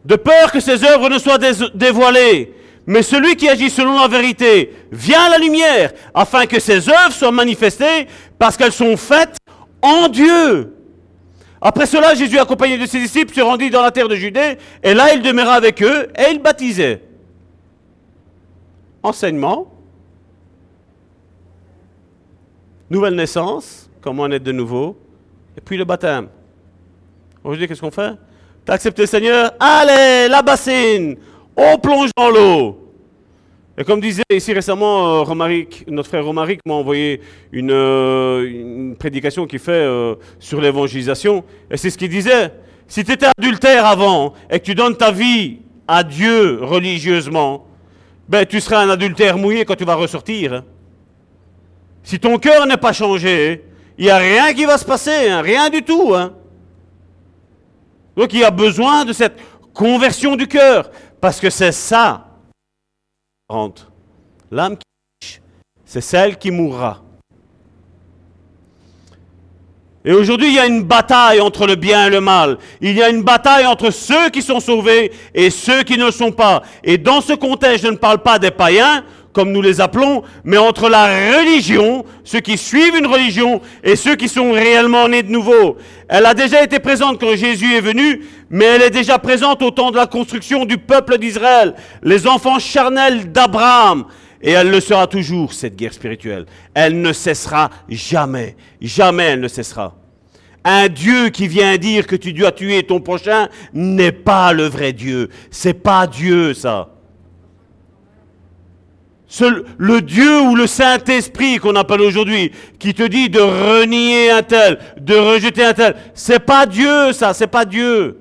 De 0.04 0.14
peur 0.14 0.52
que 0.52 0.60
ses 0.60 0.84
œuvres 0.84 1.08
ne 1.08 1.18
soient 1.18 1.38
dévoilées. 1.74 2.54
Mais 2.86 3.02
celui 3.02 3.34
qui 3.34 3.48
agit 3.48 3.68
selon 3.68 3.98
la 3.98 4.06
vérité 4.06 4.72
vient 4.92 5.24
à 5.24 5.30
la 5.30 5.38
lumière, 5.38 5.92
afin 6.14 6.46
que 6.46 6.60
ses 6.60 6.88
œuvres 6.88 7.10
soient 7.10 7.32
manifestées, 7.32 8.06
parce 8.38 8.56
qu'elles 8.56 8.70
sont 8.72 8.96
faites 8.96 9.36
en 9.82 10.06
Dieu. 10.06 10.72
Après 11.60 11.86
cela, 11.86 12.14
Jésus, 12.14 12.38
accompagné 12.38 12.78
de 12.78 12.86
ses 12.86 13.00
disciples, 13.00 13.34
se 13.34 13.40
rendit 13.40 13.70
dans 13.70 13.82
la 13.82 13.90
terre 13.90 14.06
de 14.06 14.14
Judée, 14.14 14.58
et 14.84 14.94
là 14.94 15.12
il 15.12 15.22
demeura 15.22 15.54
avec 15.54 15.82
eux, 15.82 16.06
et 16.16 16.30
il 16.30 16.38
baptisait. 16.38 17.02
Enseignement, 19.02 19.75
nouvelle 22.90 23.14
naissance, 23.14 23.90
comment 24.00 24.28
naître 24.28 24.44
de 24.44 24.52
nouveau, 24.52 24.98
et 25.56 25.60
puis 25.60 25.76
le 25.76 25.84
baptême. 25.84 26.28
Aujourd'hui, 27.42 27.68
qu'est-ce 27.68 27.80
qu'on 27.80 27.90
fait? 27.90 28.12
Tu 28.64 28.72
as 28.72 28.74
accepté 28.74 29.02
le 29.02 29.06
Seigneur? 29.06 29.52
Allez, 29.60 30.28
la 30.28 30.42
bassine 30.42 31.16
On 31.56 31.78
plonge 31.78 32.10
dans 32.16 32.30
l'eau 32.30 32.86
et 33.78 33.84
comme 33.84 34.00
disait 34.00 34.22
ici 34.30 34.54
récemment 34.54 35.06
euh, 35.06 35.22
Romaric, 35.22 35.84
notre 35.88 36.08
frère 36.08 36.24
Romaric 36.24 36.60
m'a 36.64 36.74
envoyé 36.74 37.20
une, 37.52 37.70
euh, 37.70 38.94
prédication 38.98 39.46
qu'il 39.46 39.58
fait 39.58 39.72
euh, 39.72 40.14
sur 40.38 40.62
l'évangélisation. 40.62 41.44
Et 41.70 41.76
c'est 41.76 41.90
ce 41.90 41.98
qu'il 41.98 42.08
disait. 42.08 42.52
Si 42.88 43.04
tu 43.04 43.12
étais 43.12 43.26
adultère 43.36 43.84
avant 43.84 44.32
et 44.48 44.60
que 44.60 44.64
tu 44.64 44.74
donnes 44.74 44.96
ta 44.96 45.10
vie 45.10 45.58
à 45.86 46.04
Dieu 46.04 46.60
religieusement, 46.62 47.66
ben 48.28 48.46
tu 48.46 48.60
seras 48.60 48.82
un 48.82 48.88
adultère 48.88 49.36
mouillé 49.36 49.64
quand 49.66 49.74
tu 49.74 49.84
vas 49.84 49.94
ressortir. 49.94 50.54
Hein. 50.54 50.64
Si 52.06 52.20
ton 52.20 52.38
cœur 52.38 52.66
n'est 52.66 52.76
pas 52.76 52.92
changé, 52.92 53.64
il 53.98 54.04
n'y 54.04 54.10
a 54.12 54.18
rien 54.18 54.54
qui 54.54 54.64
va 54.64 54.78
se 54.78 54.84
passer, 54.84 55.28
hein, 55.28 55.40
rien 55.40 55.68
du 55.68 55.82
tout. 55.82 56.14
Hein. 56.14 56.34
Donc 58.16 58.32
il 58.32 58.38
y 58.38 58.44
a 58.44 58.52
besoin 58.52 59.04
de 59.04 59.12
cette 59.12 59.40
conversion 59.74 60.36
du 60.36 60.46
cœur, 60.46 60.88
parce 61.20 61.40
que 61.40 61.50
c'est 61.50 61.72
ça. 61.72 62.28
L'âme 64.52 64.76
qui 64.76 65.40
c'est 65.84 66.00
celle 66.00 66.38
qui 66.38 66.52
mourra. 66.52 67.02
Et 70.04 70.12
aujourd'hui, 70.12 70.46
il 70.46 70.54
y 70.54 70.60
a 70.60 70.66
une 70.66 70.84
bataille 70.84 71.40
entre 71.40 71.66
le 71.66 71.74
bien 71.74 72.06
et 72.06 72.10
le 72.10 72.20
mal. 72.20 72.58
Il 72.80 72.92
y 72.92 73.02
a 73.02 73.08
une 73.08 73.24
bataille 73.24 73.66
entre 73.66 73.90
ceux 73.90 74.30
qui 74.30 74.42
sont 74.42 74.60
sauvés 74.60 75.10
et 75.34 75.50
ceux 75.50 75.82
qui 75.82 75.98
ne 75.98 76.06
le 76.06 76.12
sont 76.12 76.30
pas. 76.30 76.62
Et 76.84 76.98
dans 76.98 77.20
ce 77.20 77.32
contexte, 77.32 77.84
je 77.84 77.90
ne 77.90 77.96
parle 77.96 78.18
pas 78.18 78.38
des 78.38 78.52
païens, 78.52 79.04
comme 79.36 79.52
nous 79.52 79.60
les 79.60 79.82
appelons, 79.82 80.22
mais 80.44 80.56
entre 80.56 80.88
la 80.88 81.36
religion, 81.36 82.06
ceux 82.24 82.40
qui 82.40 82.56
suivent 82.56 82.96
une 82.96 83.06
religion, 83.06 83.60
et 83.84 83.94
ceux 83.94 84.16
qui 84.16 84.30
sont 84.30 84.52
réellement 84.52 85.10
nés 85.10 85.22
de 85.22 85.30
nouveau. 85.30 85.76
Elle 86.08 86.24
a 86.24 86.32
déjà 86.32 86.64
été 86.64 86.78
présente 86.78 87.20
quand 87.20 87.36
Jésus 87.36 87.74
est 87.74 87.82
venu, 87.82 88.22
mais 88.48 88.64
elle 88.64 88.80
est 88.80 88.90
déjà 88.90 89.18
présente 89.18 89.60
au 89.60 89.70
temps 89.70 89.90
de 89.90 89.96
la 89.96 90.06
construction 90.06 90.64
du 90.64 90.78
peuple 90.78 91.18
d'Israël, 91.18 91.74
les 92.02 92.26
enfants 92.26 92.58
charnels 92.58 93.30
d'Abraham. 93.30 94.06
Et 94.40 94.52
elle 94.52 94.70
le 94.70 94.80
sera 94.80 95.06
toujours, 95.06 95.52
cette 95.52 95.76
guerre 95.76 95.92
spirituelle. 95.92 96.46
Elle 96.72 97.02
ne 97.02 97.12
cessera 97.12 97.68
jamais. 97.90 98.56
Jamais 98.80 99.24
elle 99.24 99.40
ne 99.40 99.48
cessera. 99.48 99.96
Un 100.64 100.88
Dieu 100.88 101.28
qui 101.28 101.46
vient 101.46 101.76
dire 101.76 102.06
que 102.06 102.16
tu 102.16 102.32
dois 102.32 102.52
tuer 102.52 102.84
ton 102.84 103.00
prochain 103.00 103.48
n'est 103.74 104.12
pas 104.12 104.54
le 104.54 104.64
vrai 104.64 104.94
Dieu. 104.94 105.28
C'est 105.50 105.74
pas 105.74 106.06
Dieu, 106.06 106.54
ça 106.54 106.95
le 109.78 110.02
Dieu 110.02 110.40
ou 110.40 110.56
le 110.56 110.66
Saint-Esprit 110.66 111.58
qu'on 111.58 111.76
appelle 111.76 112.00
aujourd'hui, 112.00 112.52
qui 112.78 112.94
te 112.94 113.02
dit 113.02 113.28
de 113.28 113.40
renier 113.40 114.30
un 114.30 114.42
tel, 114.42 114.78
de 115.00 115.14
rejeter 115.14 115.64
un 115.64 115.74
tel, 115.74 115.96
c'est 116.14 116.40
pas 116.40 116.66
Dieu 116.66 117.12
ça, 117.12 117.34
c'est 117.34 117.46
pas 117.46 117.64
Dieu. 117.64 118.18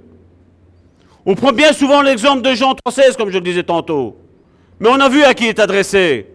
On 1.25 1.35
prend 1.35 1.51
bien 1.51 1.73
souvent 1.73 2.01
l'exemple 2.01 2.41
de 2.41 2.53
Jean 2.53 2.73
3,16 2.73 3.15
comme 3.17 3.29
je 3.29 3.35
le 3.35 3.43
disais 3.43 3.63
tantôt. 3.63 4.17
Mais 4.79 4.89
on 4.89 4.99
a 4.99 5.09
vu 5.09 5.23
à 5.23 5.33
qui 5.33 5.47
est 5.47 5.59
adressé. 5.59 6.27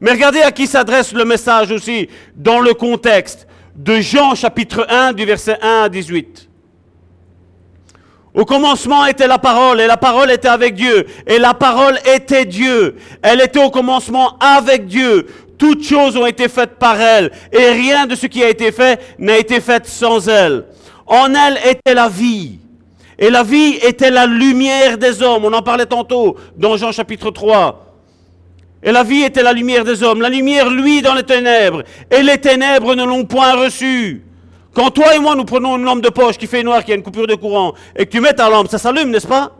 Mais 0.00 0.12
regardez 0.12 0.40
à 0.42 0.52
qui 0.52 0.66
s'adresse 0.66 1.12
le 1.12 1.24
message 1.24 1.70
aussi 1.70 2.08
dans 2.36 2.60
le 2.60 2.74
contexte 2.74 3.48
de 3.74 4.00
Jean 4.00 4.34
chapitre 4.34 4.86
1 4.88 5.12
du 5.12 5.24
verset 5.24 5.58
1 5.60 5.82
à 5.84 5.88
18. 5.88 6.45
Au 8.36 8.44
commencement 8.44 9.06
était 9.06 9.26
la 9.26 9.38
parole, 9.38 9.80
et 9.80 9.86
la 9.86 9.96
parole 9.96 10.30
était 10.30 10.46
avec 10.46 10.74
Dieu, 10.74 11.06
et 11.26 11.38
la 11.38 11.54
parole 11.54 11.98
était 12.04 12.44
Dieu. 12.44 12.96
Elle 13.22 13.40
était 13.40 13.64
au 13.64 13.70
commencement 13.70 14.36
avec 14.38 14.86
Dieu. 14.86 15.26
Toutes 15.56 15.82
choses 15.82 16.18
ont 16.18 16.26
été 16.26 16.46
faites 16.48 16.78
par 16.78 17.00
elle, 17.00 17.32
et 17.50 17.70
rien 17.70 18.06
de 18.06 18.14
ce 18.14 18.26
qui 18.26 18.44
a 18.44 18.50
été 18.50 18.72
fait 18.72 19.00
n'a 19.18 19.38
été 19.38 19.58
fait 19.58 19.86
sans 19.86 20.28
elle. 20.28 20.66
En 21.06 21.32
elle 21.34 21.58
était 21.66 21.94
la 21.94 22.08
vie, 22.08 22.58
Et 23.18 23.30
la 23.30 23.42
vie 23.42 23.78
était 23.82 24.10
la 24.10 24.26
lumière 24.26 24.98
des 24.98 25.22
hommes. 25.22 25.46
On 25.46 25.52
en 25.54 25.62
parlait 25.62 25.86
tantôt 25.86 26.36
dans 26.58 26.76
Jean 26.76 26.92
chapitre 26.92 27.30
3. 27.30 27.94
Et 28.82 28.92
la 28.92 29.02
vie 29.02 29.22
était 29.22 29.42
la 29.42 29.54
lumière 29.54 29.84
des 29.84 30.02
hommes. 30.02 30.20
La 30.20 30.28
lumière, 30.28 30.68
lui, 30.68 31.00
dans 31.00 31.14
les 31.14 31.22
ténèbres. 31.22 31.82
Et 32.10 32.22
les 32.22 32.36
ténèbres 32.36 32.94
ne 32.94 33.04
l'ont 33.04 33.24
point 33.24 33.54
reçue. 33.54 34.22
Quand 34.76 34.90
toi 34.90 35.16
et 35.16 35.18
moi, 35.18 35.34
nous 35.34 35.46
prenons 35.46 35.78
une 35.78 35.84
lampe 35.84 36.02
de 36.02 36.10
poche 36.10 36.36
qui 36.36 36.46
fait 36.46 36.62
noir, 36.62 36.84
qui 36.84 36.92
a 36.92 36.96
une 36.96 37.02
coupure 37.02 37.26
de 37.26 37.34
courant, 37.34 37.72
et 37.96 38.04
que 38.04 38.10
tu 38.10 38.20
mets 38.20 38.34
ta 38.34 38.50
lampe, 38.50 38.68
ça 38.68 38.76
s'allume, 38.76 39.08
n'est-ce 39.08 39.26
pas? 39.26 39.52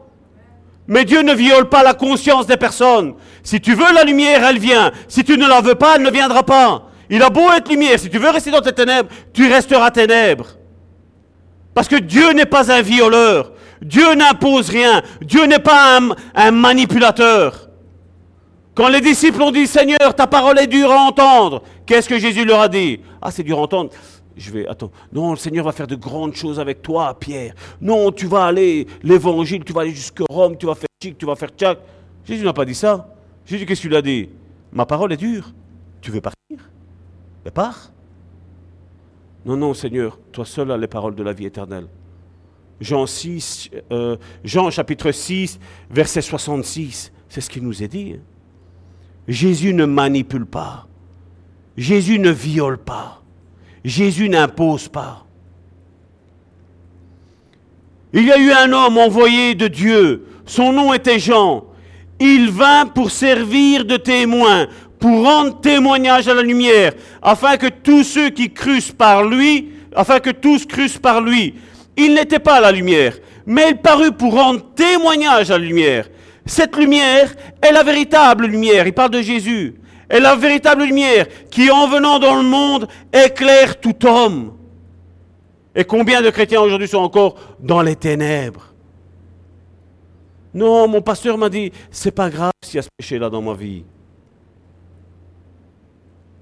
Mais 0.89 1.07
Dieu 1.07 1.23
ne 1.23 1.33
viole 1.33 1.71
pas 1.71 1.83
la 1.83 1.95
conscience 1.95 2.47
des 2.47 2.59
personnes. 2.59 3.15
Si 3.43 3.59
tu 3.59 3.73
veux 3.73 3.95
la 3.95 4.05
lumière, 4.05 4.45
elle 4.45 4.59
vient. 4.59 4.93
Si 5.09 5.25
tu 5.25 5.39
ne 5.39 5.49
la 5.49 5.63
veux 5.63 5.75
pas, 5.75 5.97
elle 5.97 6.03
ne 6.03 6.11
viendra 6.11 6.43
pas. 6.43 6.91
Il 7.09 7.23
a 7.23 7.31
beau 7.31 7.51
être 7.51 7.71
lumière. 7.71 7.99
Si 7.99 8.11
tu 8.11 8.19
veux 8.19 8.29
rester 8.29 8.51
dans 8.51 8.61
tes 8.61 8.75
ténèbres, 8.75 9.09
tu 9.33 9.51
resteras 9.51 9.91
ténèbres. 9.91 10.49
Parce 11.73 11.89
que 11.89 11.97
Dieu 11.97 12.33
n'est 12.33 12.45
pas 12.45 12.71
un 12.71 12.83
violeur. 12.83 13.53
Dieu 13.81 14.15
n'impose 14.15 14.69
rien. 14.69 15.01
Dieu 15.23 15.47
n'est 15.47 15.61
pas 15.61 15.99
un, 16.35 16.51
manipulateur. 16.51 17.71
Quand 18.75 18.89
les 18.89 19.01
disciples 19.01 19.41
ont 19.41 19.51
dit, 19.51 19.67
Seigneur, 19.67 20.15
ta 20.15 20.27
parole 20.27 20.59
est 20.59 20.67
dure 20.67 20.93
à 20.93 20.97
entendre, 20.97 21.63
qu'est-ce 21.87 22.07
que 22.07 22.19
Jésus 22.19 22.45
leur 22.45 22.61
a 22.61 22.69
dit? 22.69 23.01
Ah, 23.23 23.31
c'est 23.31 23.43
dur 23.43 23.59
à 23.59 23.63
entendre. 23.63 23.91
Je 24.37 24.51
vais, 24.51 24.67
attends, 24.67 24.91
non, 25.13 25.31
le 25.31 25.37
Seigneur 25.37 25.65
va 25.65 25.73
faire 25.73 25.87
de 25.87 25.97
grandes 25.97 26.35
choses 26.35 26.61
avec 26.61 26.83
toi, 26.83 27.19
Pierre. 27.19 27.55
Non, 27.81 28.13
tu 28.13 28.27
vas 28.27 28.45
aller, 28.45 28.87
l'évangile, 29.03 29.65
tu 29.65 29.73
vas 29.73 29.81
aller 29.81 29.95
jusqu'à 29.95 30.25
Rome, 30.29 30.59
tu 30.59 30.67
vas 30.67 30.75
faire 30.75 30.89
chic, 31.03 31.17
tu 31.17 31.25
vas 31.25 31.37
faire 31.37 31.51
tchac. 31.51 31.79
Jésus 32.25 32.45
n'a 32.45 32.53
pas 32.53 32.65
dit 32.65 32.75
ça. 32.75 33.15
Jésus, 33.47 33.65
qu'est-ce 33.65 33.81
qu'il 33.81 33.95
a 33.95 34.03
dit? 34.03 34.29
Ma 34.73 34.85
parole 34.85 35.13
est 35.13 35.17
dure. 35.17 35.53
Tu 36.03 36.11
veux 36.11 36.21
partir? 36.21 36.59
Mais 37.45 37.51
pars. 37.51 37.93
Non, 39.47 39.57
non, 39.57 39.73
Seigneur, 39.75 40.19
toi 40.33 40.45
seul 40.45 40.71
as 40.71 40.77
les 40.77 40.89
paroles 40.89 41.15
de 41.15 41.23
la 41.23 41.33
vie 41.33 41.47
éternelle. 41.47 41.87
Jean, 42.81 43.07
6, 43.07 43.71
euh, 43.91 44.17
Jean 44.45 44.71
chapitre 44.71 45.13
6, 45.13 45.59
verset 45.89 46.21
66, 46.21 47.13
c'est 47.29 47.41
ce 47.41 47.49
qu'il 47.49 47.63
nous 47.63 47.83
est 47.83 47.89
dit. 47.89 48.17
Hein. 48.17 48.23
Jésus 49.29 49.73
ne 49.73 49.87
manipule 49.87 50.47
pas. 50.47 50.87
Jésus 51.77 52.19
ne 52.19 52.31
viole 52.31 52.79
pas. 52.79 53.16
Jésus 53.87 54.29
n'impose 54.29 54.89
pas. 54.89 55.25
Il 58.13 58.25
y 58.25 58.33
a 58.33 58.39
eu 58.39 58.51
un 58.51 58.73
homme 58.73 58.99
envoyé 58.99 59.55
de 59.55 59.69
Dieu. 59.69 60.27
Son 60.45 60.73
nom 60.73 60.93
était 60.93 61.21
Jean. 61.21 61.65
Il 62.19 62.51
vint 62.51 62.87
pour 62.87 63.13
servir 63.13 63.85
de 63.85 63.97
témoin, 63.97 64.67
pour 64.99 65.23
rendre 65.23 65.61
témoignage 65.61 66.27
à 66.27 66.35
la 66.35 66.43
lumière, 66.43 66.95
afin 67.23 67.57
que 67.57 67.69
tous 67.69 68.03
ceux 68.03 68.31
qui 68.31 68.53
crussent 68.53 68.91
par 68.91 69.23
lui, 69.23 69.69
afin 69.95 70.19
que 70.19 70.31
tous 70.31 70.67
crussent 70.67 70.99
par 70.99 71.21
lui. 71.21 71.55
Il 71.97 72.15
n'était 72.15 72.41
pas 72.41 72.61
la 72.61 72.73
lumière, 72.73 73.17
mais 73.47 73.71
il 73.71 73.77
parut 73.77 74.13
pour 74.13 74.35
rendre 74.35 74.65
témoignage 74.75 75.53
à 75.53 75.59
la 75.59 75.65
lumière. 75.65 76.09
Cette 76.45 76.77
lumière 76.77 77.33
est 77.63 77.73
la 77.73 77.85
véritable 77.85 78.47
lumière. 78.47 78.85
Il 78.87 78.93
parle 78.93 79.11
de 79.11 79.23
Jésus. 79.23 79.77
Est 80.09 80.21
la 80.21 80.37
véritable 80.37 80.85
lumière 80.85 81.27
qui, 81.51 81.71
en 81.71 81.89
venant 81.89 82.19
dans 82.19 82.37
le 82.37 82.49
monde, 82.49 82.89
éclaire 83.13 83.81
tout 83.81 84.07
homme. 84.07 84.53
Et 85.75 85.85
combien 85.85 86.23
de 86.23 86.31
chrétiens 86.31 86.61
aujourd'hui 86.61 86.89
sont 86.89 86.99
encore 86.99 87.35
dans 87.61 87.83
les 87.83 87.97
ténèbres 87.97 88.73
Non, 90.55 90.89
mon 90.89 91.03
pasteur 91.03 91.37
m'a 91.37 91.49
dit, 91.49 91.73
c'est 91.91 92.13
pas 92.13 92.31
grave 92.31 92.53
s'il 92.63 92.77
y 92.77 92.79
a 92.79 92.83
ce 92.83 92.89
péché-là 92.97 93.29
dans 93.29 93.43
ma 93.43 93.55
vie. 93.55 93.85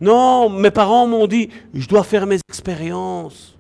Non, 0.01 0.51
mes 0.51 0.71
parents 0.71 1.07
m'ont 1.07 1.27
dit, 1.27 1.49
je 1.73 1.89
dois 1.89 2.05
faire 2.05 2.27
mes 2.27 2.39
expériences. 2.49 3.57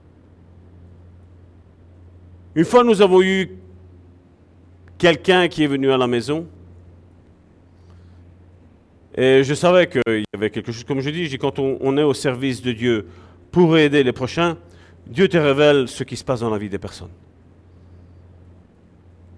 Une 2.55 2.64
fois, 2.64 2.85
nous 2.85 3.02
avons 3.02 3.22
eu 3.22 3.59
quelqu'un 4.98 5.48
qui 5.48 5.64
est 5.64 5.66
venu 5.66 5.90
à 5.90 5.97
la 5.97 6.06
maison. 6.06 6.47
Et 9.16 9.45
je 9.45 9.55
savais 9.55 9.86
qu'il 9.86 10.03
y 10.07 10.36
avait 10.36 10.51
quelque 10.51 10.73
chose, 10.73 10.85
comme 10.85 11.01
je 11.01 11.11
dis, 11.11 11.39
quand 11.39 11.59
on, 11.59 11.97
est 11.97 12.03
au 12.03 12.15
service 12.15 12.61
de 12.62 12.73
Dieu 12.73 13.07
pour 13.53 13.78
aider 13.78 14.03
les 14.03 14.12
prochains, 14.12 14.57
Dieu 15.07 15.28
te 15.28 15.36
révèle 15.36 15.86
ce 15.86 16.03
qui 16.03 16.16
se 16.16 16.24
passe 16.24 16.41
dans 16.41 16.51
la 16.51 16.59
vie 16.59 16.69
des 16.69 16.78
personnes. 16.78 17.12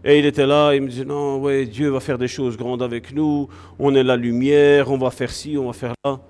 Et 0.03 0.19
il 0.19 0.25
était 0.25 0.47
là, 0.47 0.73
il 0.75 0.83
me 0.83 0.89
disait, 0.89 1.05
non, 1.05 1.41
ouais, 1.41 1.67
Dieu 1.67 1.91
va 1.91 2.01
faire 2.01 2.17
des 2.17 2.29
choses 2.29 2.57
grandes 2.57 2.83
avec 2.83 3.13
nous, 3.13 3.49
on 3.79 3.95
est 3.95 4.05
la 4.05 4.17
lumière, 4.17 4.91
on 4.91 4.97
va 4.97 5.11
faire 5.11 5.31
ci, 5.31 5.59
on 5.59 5.67
va 5.67 5.73
faire 5.73 5.95
là. 6.05 6.21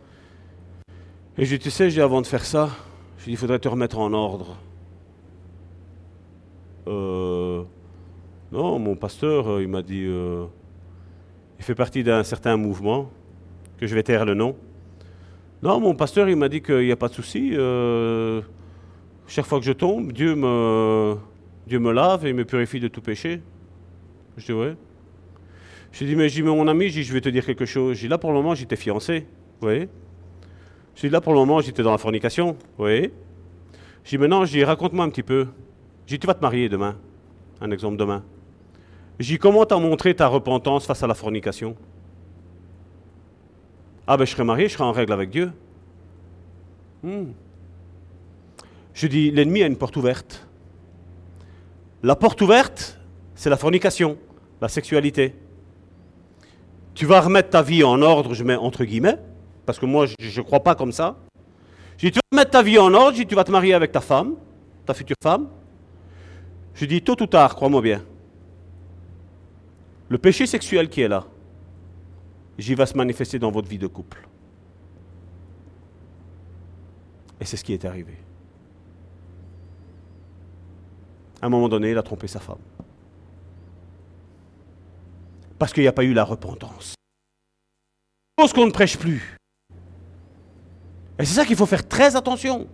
Et 1.38 1.44
je 1.44 1.54
dis, 1.56 1.62
tu 1.62 1.70
sais, 1.70 2.00
avant 2.00 2.22
de 2.22 2.26
faire 2.26 2.44
ça, 2.44 2.70
je 3.18 3.26
dis, 3.26 3.30
il 3.32 3.36
faudrait 3.36 3.58
te 3.58 3.68
remettre 3.68 3.98
en 3.98 4.12
ordre. 4.12 4.56
Euh, 6.88 7.62
non, 8.50 8.78
mon 8.78 8.96
pasteur, 8.96 9.48
euh, 9.48 9.62
il 9.62 9.68
m'a 9.68 9.82
dit, 9.82 10.04
euh, 10.06 10.46
il 11.58 11.64
fait 11.64 11.74
partie 11.74 12.02
d'un 12.02 12.24
certain 12.24 12.56
mouvement, 12.56 13.10
que 13.78 13.86
je 13.86 13.94
vais 13.94 14.02
taire 14.02 14.24
le 14.24 14.34
nom. 14.34 14.56
Non, 15.62 15.80
mon 15.80 15.94
pasteur, 15.94 16.28
il 16.28 16.36
m'a 16.36 16.48
dit 16.48 16.62
qu'il 16.62 16.84
n'y 16.84 16.92
a 16.92 16.96
pas 16.96 17.08
de 17.08 17.14
souci. 17.14 17.52
chaque 19.26 19.46
fois 19.46 19.58
que 19.58 19.64
je 19.64 19.72
tombe, 19.72 20.12
Dieu 20.12 20.34
me, 20.34 21.16
Dieu 21.66 21.78
me 21.78 21.92
lave 21.92 22.26
et 22.26 22.32
me 22.32 22.44
purifie 22.44 22.80
de 22.80 22.88
tout 22.88 23.00
péché. 23.00 23.40
Je 24.36 24.46
dis, 24.46 24.52
ouais. 24.52 24.76
Je 25.92 26.04
dis, 26.04 26.14
mais, 26.14 26.28
mon 26.42 26.68
ami, 26.68 26.90
je 26.90 27.12
vais 27.12 27.20
te 27.20 27.28
dire 27.28 27.44
quelque 27.44 27.64
chose. 27.64 27.96
Je 27.96 28.02
dis, 28.02 28.08
là, 28.08 28.18
pour 28.18 28.30
le 28.30 28.36
moment, 28.36 28.54
j'étais 28.54 28.76
fiancé. 28.76 29.20
Vous 29.60 29.68
voyez 29.68 29.88
je 30.96 31.02
dis 31.02 31.10
là 31.10 31.20
pour 31.20 31.34
le 31.34 31.38
moment, 31.38 31.60
j'étais 31.60 31.82
dans 31.82 31.92
la 31.92 31.98
fornication. 31.98 32.56
Oui. 32.78 33.10
Je 34.02 34.10
dis 34.10 34.18
maintenant, 34.18 34.44
raconte-moi 34.64 35.04
un 35.04 35.10
petit 35.10 35.22
peu. 35.22 35.46
Je 36.06 36.14
dis 36.14 36.18
tu 36.18 36.26
vas 36.26 36.32
te 36.32 36.40
marier 36.40 36.70
demain. 36.70 36.96
Un 37.60 37.70
exemple 37.70 37.98
demain. 37.98 38.24
Je 39.18 39.26
dis 39.26 39.38
comment 39.38 39.66
t'as 39.66 39.78
montré 39.78 40.14
ta 40.14 40.26
repentance 40.26 40.86
face 40.86 41.02
à 41.02 41.06
la 41.06 41.12
fornication? 41.12 41.76
Ah 44.06 44.16
ben 44.16 44.24
je 44.24 44.30
serai 44.30 44.44
marié, 44.44 44.68
je 44.68 44.74
serai 44.74 44.84
en 44.84 44.92
règle 44.92 45.12
avec 45.12 45.30
Dieu. 45.30 45.52
Hmm. 47.02 47.32
Je 48.94 49.06
dis 49.06 49.30
l'ennemi 49.30 49.62
a 49.62 49.66
une 49.66 49.76
porte 49.76 49.96
ouverte. 49.96 50.46
La 52.02 52.14
porte 52.14 52.40
ouverte, 52.40 52.98
c'est 53.34 53.50
la 53.50 53.56
fornication, 53.56 54.16
la 54.60 54.68
sexualité. 54.68 55.34
Tu 56.94 57.04
vas 57.04 57.20
remettre 57.20 57.50
ta 57.50 57.62
vie 57.62 57.84
en 57.84 58.00
ordre, 58.00 58.32
je 58.32 58.44
mets 58.44 58.54
entre 58.54 58.84
guillemets, 58.84 59.18
parce 59.66 59.78
que 59.78 59.86
moi, 59.86 60.06
je 60.06 60.40
ne 60.40 60.44
crois 60.44 60.60
pas 60.60 60.74
comme 60.74 60.92
ça. 60.92 61.16
Je 61.98 62.06
dis, 62.06 62.12
tu 62.12 62.20
vas 62.32 62.36
mettre 62.36 62.52
ta 62.52 62.62
vie 62.62 62.78
en 62.78 62.92
ordre, 62.94 63.16
je 63.16 63.22
tu 63.24 63.34
vas 63.34 63.44
te 63.44 63.50
marier 63.50 63.74
avec 63.74 63.92
ta 63.92 64.00
femme, 64.00 64.36
ta 64.86 64.94
future 64.94 65.16
femme. 65.22 65.48
Je 66.74 66.84
dis, 66.84 67.02
tôt 67.02 67.20
ou 67.20 67.26
tard, 67.26 67.54
crois-moi 67.54 67.82
bien, 67.82 68.02
le 70.08 70.18
péché 70.18 70.46
sexuel 70.46 70.88
qui 70.88 71.00
est 71.00 71.08
là, 71.08 71.26
j'y 72.58 72.74
va 72.74 72.86
se 72.86 72.96
manifester 72.96 73.38
dans 73.38 73.50
votre 73.50 73.68
vie 73.68 73.78
de 73.78 73.86
couple. 73.86 74.26
Et 77.40 77.44
c'est 77.44 77.56
ce 77.56 77.64
qui 77.64 77.72
est 77.72 77.84
arrivé. 77.84 78.16
À 81.42 81.46
un 81.46 81.48
moment 81.48 81.68
donné, 81.68 81.90
il 81.90 81.98
a 81.98 82.02
trompé 82.02 82.26
sa 82.26 82.40
femme. 82.40 82.58
Parce 85.58 85.72
qu'il 85.72 85.82
n'y 85.82 85.88
a 85.88 85.92
pas 85.92 86.04
eu 86.04 86.12
la 86.12 86.24
repentance. 86.24 86.94
Chose 88.40 88.52
qu'on 88.52 88.66
ne 88.66 88.70
prêche 88.70 88.96
plus. 88.96 89.36
Et 91.18 91.24
c'est 91.24 91.34
ça 91.34 91.44
qu'il 91.44 91.56
faut 91.56 91.66
faire 91.66 91.86
très 91.86 92.16
attention. 92.16 92.66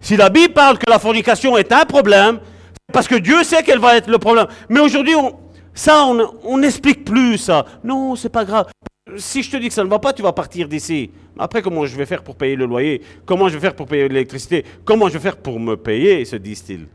Si 0.00 0.16
la 0.16 0.30
Bible 0.30 0.52
parle 0.52 0.78
que 0.78 0.90
la 0.90 0.98
fornication 0.98 1.56
est 1.56 1.72
un 1.72 1.84
problème, 1.84 2.40
c'est 2.42 2.92
parce 2.92 3.08
que 3.08 3.14
Dieu 3.14 3.44
sait 3.44 3.62
qu'elle 3.62 3.78
va 3.78 3.96
être 3.96 4.08
le 4.08 4.18
problème. 4.18 4.46
Mais 4.68 4.80
aujourd'hui, 4.80 5.14
ça, 5.74 6.06
on 6.44 6.58
n'explique 6.58 7.04
plus 7.04 7.38
ça. 7.38 7.66
Non, 7.84 8.16
c'est 8.16 8.28
pas 8.28 8.44
grave. 8.44 8.66
Si 9.16 9.42
je 9.42 9.50
te 9.50 9.56
dis 9.56 9.68
que 9.68 9.74
ça 9.74 9.82
ne 9.82 9.88
va 9.88 9.98
pas, 9.98 10.12
tu 10.12 10.22
vas 10.22 10.32
partir 10.32 10.68
d'ici. 10.68 11.10
Après, 11.36 11.60
comment 11.60 11.84
je 11.84 11.96
vais 11.96 12.06
faire 12.06 12.22
pour 12.22 12.36
payer 12.36 12.54
le 12.54 12.66
loyer? 12.66 13.02
Comment 13.26 13.48
je 13.48 13.54
vais 13.54 13.60
faire 13.60 13.74
pour 13.74 13.86
payer 13.86 14.08
l'électricité? 14.08 14.64
Comment 14.84 15.08
je 15.08 15.14
vais 15.14 15.18
faire 15.18 15.36
pour 15.36 15.58
me 15.58 15.76
payer, 15.76 16.24
se 16.24 16.36
disent-ils. 16.36 16.86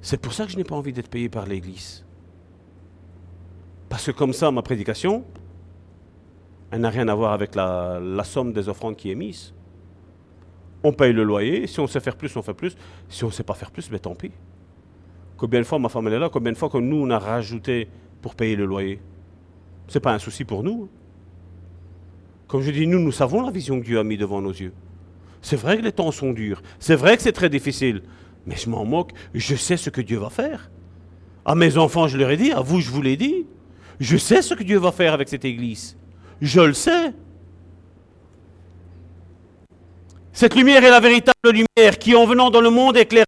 C'est 0.00 0.16
pour 0.16 0.32
ça 0.32 0.46
que 0.46 0.52
je 0.52 0.56
n'ai 0.56 0.64
pas 0.64 0.74
envie 0.74 0.92
d'être 0.92 1.10
payé 1.10 1.28
par 1.28 1.46
l'Église. 1.46 2.04
Parce 3.90 4.06
que 4.06 4.12
comme 4.12 4.32
ça, 4.32 4.50
ma 4.50 4.62
prédication, 4.62 5.24
elle 6.70 6.80
n'a 6.80 6.88
rien 6.88 7.06
à 7.08 7.14
voir 7.14 7.32
avec 7.32 7.54
la, 7.54 8.00
somme 8.24 8.54
des 8.54 8.68
offrandes 8.68 8.96
qui 8.96 9.10
est 9.10 9.14
mise. 9.14 9.52
On 10.82 10.92
paye 10.92 11.12
le 11.12 11.22
loyer, 11.22 11.66
si 11.66 11.78
on 11.78 11.86
sait 11.86 12.00
faire 12.00 12.16
plus, 12.16 12.34
on 12.34 12.42
fait 12.42 12.54
plus. 12.54 12.74
Si 13.10 13.22
on 13.22 13.28
ne 13.28 13.32
sait 13.32 13.44
pas 13.44 13.54
faire 13.54 13.70
plus, 13.70 13.90
ben 13.90 14.00
tant 14.00 14.14
pis. 14.14 14.32
Combien 15.36 15.60
de 15.60 15.66
fois 15.66 15.78
ma 15.78 15.90
femme 15.90 16.08
elle 16.08 16.14
est 16.14 16.18
là, 16.18 16.30
combien 16.30 16.50
de 16.50 16.56
fois 16.56 16.70
que 16.70 16.78
nous 16.78 16.96
on 16.96 17.10
a 17.10 17.18
rajouté 17.18 17.88
pour 18.22 18.34
payer 18.34 18.56
le 18.56 18.64
loyer 18.64 19.00
Ce 19.88 19.98
n'est 19.98 20.00
pas 20.00 20.14
un 20.14 20.18
souci 20.18 20.44
pour 20.44 20.62
nous. 20.62 20.88
Comme 22.46 22.62
je 22.62 22.70
dis, 22.70 22.86
nous, 22.86 23.00
nous 23.00 23.12
savons 23.12 23.42
la 23.42 23.50
vision 23.50 23.80
que 23.80 23.84
Dieu 23.84 23.98
a 23.98 24.04
mis 24.04 24.16
devant 24.16 24.40
nos 24.40 24.52
yeux. 24.52 24.72
C'est 25.42 25.56
vrai 25.56 25.76
que 25.76 25.82
les 25.82 25.92
temps 25.92 26.12
sont 26.12 26.32
durs, 26.32 26.62
c'est 26.78 26.94
vrai 26.94 27.16
que 27.16 27.22
c'est 27.22 27.32
très 27.32 27.48
difficile, 27.48 28.02
mais 28.46 28.56
je 28.56 28.70
m'en 28.70 28.84
moque, 28.84 29.10
je 29.34 29.56
sais 29.56 29.76
ce 29.76 29.90
que 29.90 30.00
Dieu 30.00 30.18
va 30.18 30.30
faire. 30.30 30.70
À 31.44 31.56
mes 31.56 31.76
enfants, 31.76 32.06
je 32.06 32.16
leur 32.16 32.30
ai 32.30 32.36
dit, 32.36 32.52
à 32.52 32.60
vous, 32.60 32.80
je 32.80 32.90
vous 32.90 33.02
l'ai 33.02 33.16
dit. 33.16 33.46
Je 33.98 34.16
sais 34.16 34.42
ce 34.42 34.54
que 34.54 34.62
Dieu 34.62 34.78
va 34.78 34.92
faire 34.92 35.12
avec 35.12 35.28
cette 35.28 35.44
église. 35.44 35.96
Je 36.40 36.60
le 36.60 36.72
sais. 36.72 37.12
Cette 40.32 40.54
lumière 40.54 40.82
est 40.82 40.90
la 40.90 41.00
véritable 41.00 41.50
lumière 41.52 41.98
qui, 41.98 42.14
en 42.14 42.26
venant 42.26 42.50
dans 42.50 42.60
le 42.60 42.70
monde, 42.70 42.96
éclaire. 42.96 43.24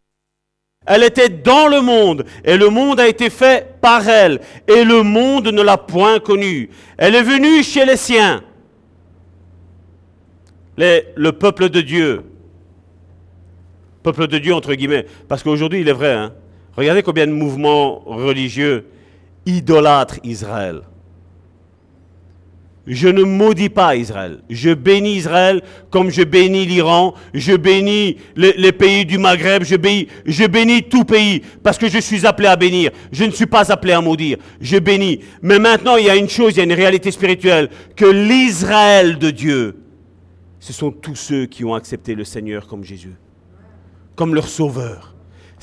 Elle 0.86 1.02
était 1.02 1.31
dans 1.31 1.69
le 1.69 1.81
monde, 1.81 2.24
et 2.44 2.56
le 2.56 2.69
monde 2.69 3.01
a 3.01 3.09
été 3.09 3.31
fait 3.31 3.81
par 3.81 4.06
elle, 4.09 4.40
et 4.69 4.85
le 4.85 5.02
monde 5.02 5.48
ne 5.48 5.62
l'a 5.62 5.78
point 5.78 6.19
connue. 6.19 6.69
Elle 6.98 7.15
est 7.15 7.23
venue 7.23 7.62
chez 7.62 7.86
les 7.86 7.97
siens, 7.97 8.43
le 10.77 11.31
peuple 11.31 11.70
de 11.70 11.81
Dieu. 11.81 12.23
Peuple 14.02 14.27
de 14.27 14.36
Dieu, 14.39 14.55
entre 14.55 14.74
guillemets. 14.74 15.06
Parce 15.28 15.43
qu'aujourd'hui, 15.43 15.81
il 15.81 15.89
est 15.89 15.93
vrai, 15.93 16.12
hein, 16.12 16.32
regardez 16.77 17.02
combien 17.02 17.27
de 17.27 17.32
mouvements 17.32 18.01
religieux 18.01 18.86
idolâtrent 19.47 20.19
Israël. 20.23 20.82
Je 22.86 23.09
ne 23.09 23.23
maudis 23.23 23.70
pas 23.70 23.97
Israël. 23.97 24.40
Je 24.51 24.74
bénis 24.74 25.16
Israël 25.16 25.62
comme 25.90 26.11
je 26.11 26.23
bénis 26.23 26.66
l'Iran, 26.66 27.15
je 27.32 27.55
bénis 27.56 28.19
les, 28.36 28.73
pays 28.73 29.06
du 29.06 29.16
Maghreb, 29.16 29.65
je 29.65 29.77
bénis, 29.77 30.09
je 30.27 30.44
bénis 30.44 30.82
tout 30.82 31.05
pays 31.05 31.40
parce 31.62 31.78
que 31.78 31.89
je 31.89 31.98
suis 31.98 32.27
appelé 32.27 32.48
à 32.48 32.56
bénir. 32.56 32.90
Je 33.11 33.24
ne 33.24 33.31
suis 33.31 33.47
pas 33.47 33.73
appelé 33.73 33.94
à 33.94 34.02
maudire. 34.02 34.36
Je 34.61 34.77
bénis. 34.78 35.20
Mais 35.40 35.59
maintenant, 35.59 35.97
il 35.97 36.05
y 36.05 36.11
a 36.11 36.16
une 36.16 36.28
chose, 36.28 36.52
il 36.55 36.59
y 36.59 36.61
a 36.61 36.65
une 36.65 36.73
réalité 36.74 37.11
spirituelle, 37.11 37.70
que 37.97 38.05
l'Israël 38.05 39.19
de 39.19 39.31
Dieu, 39.31 39.77
ce 40.61 40.73
sont 40.73 40.90
tous 40.90 41.16
ceux 41.16 41.47
qui 41.47 41.65
ont 41.65 41.74
accepté 41.74 42.15
le 42.15 42.24
Seigneur 42.24 42.66
comme 42.66 42.85
Jésus, 42.85 43.15
comme 44.15 44.35
leur 44.35 44.48
sauveur. 44.48 45.14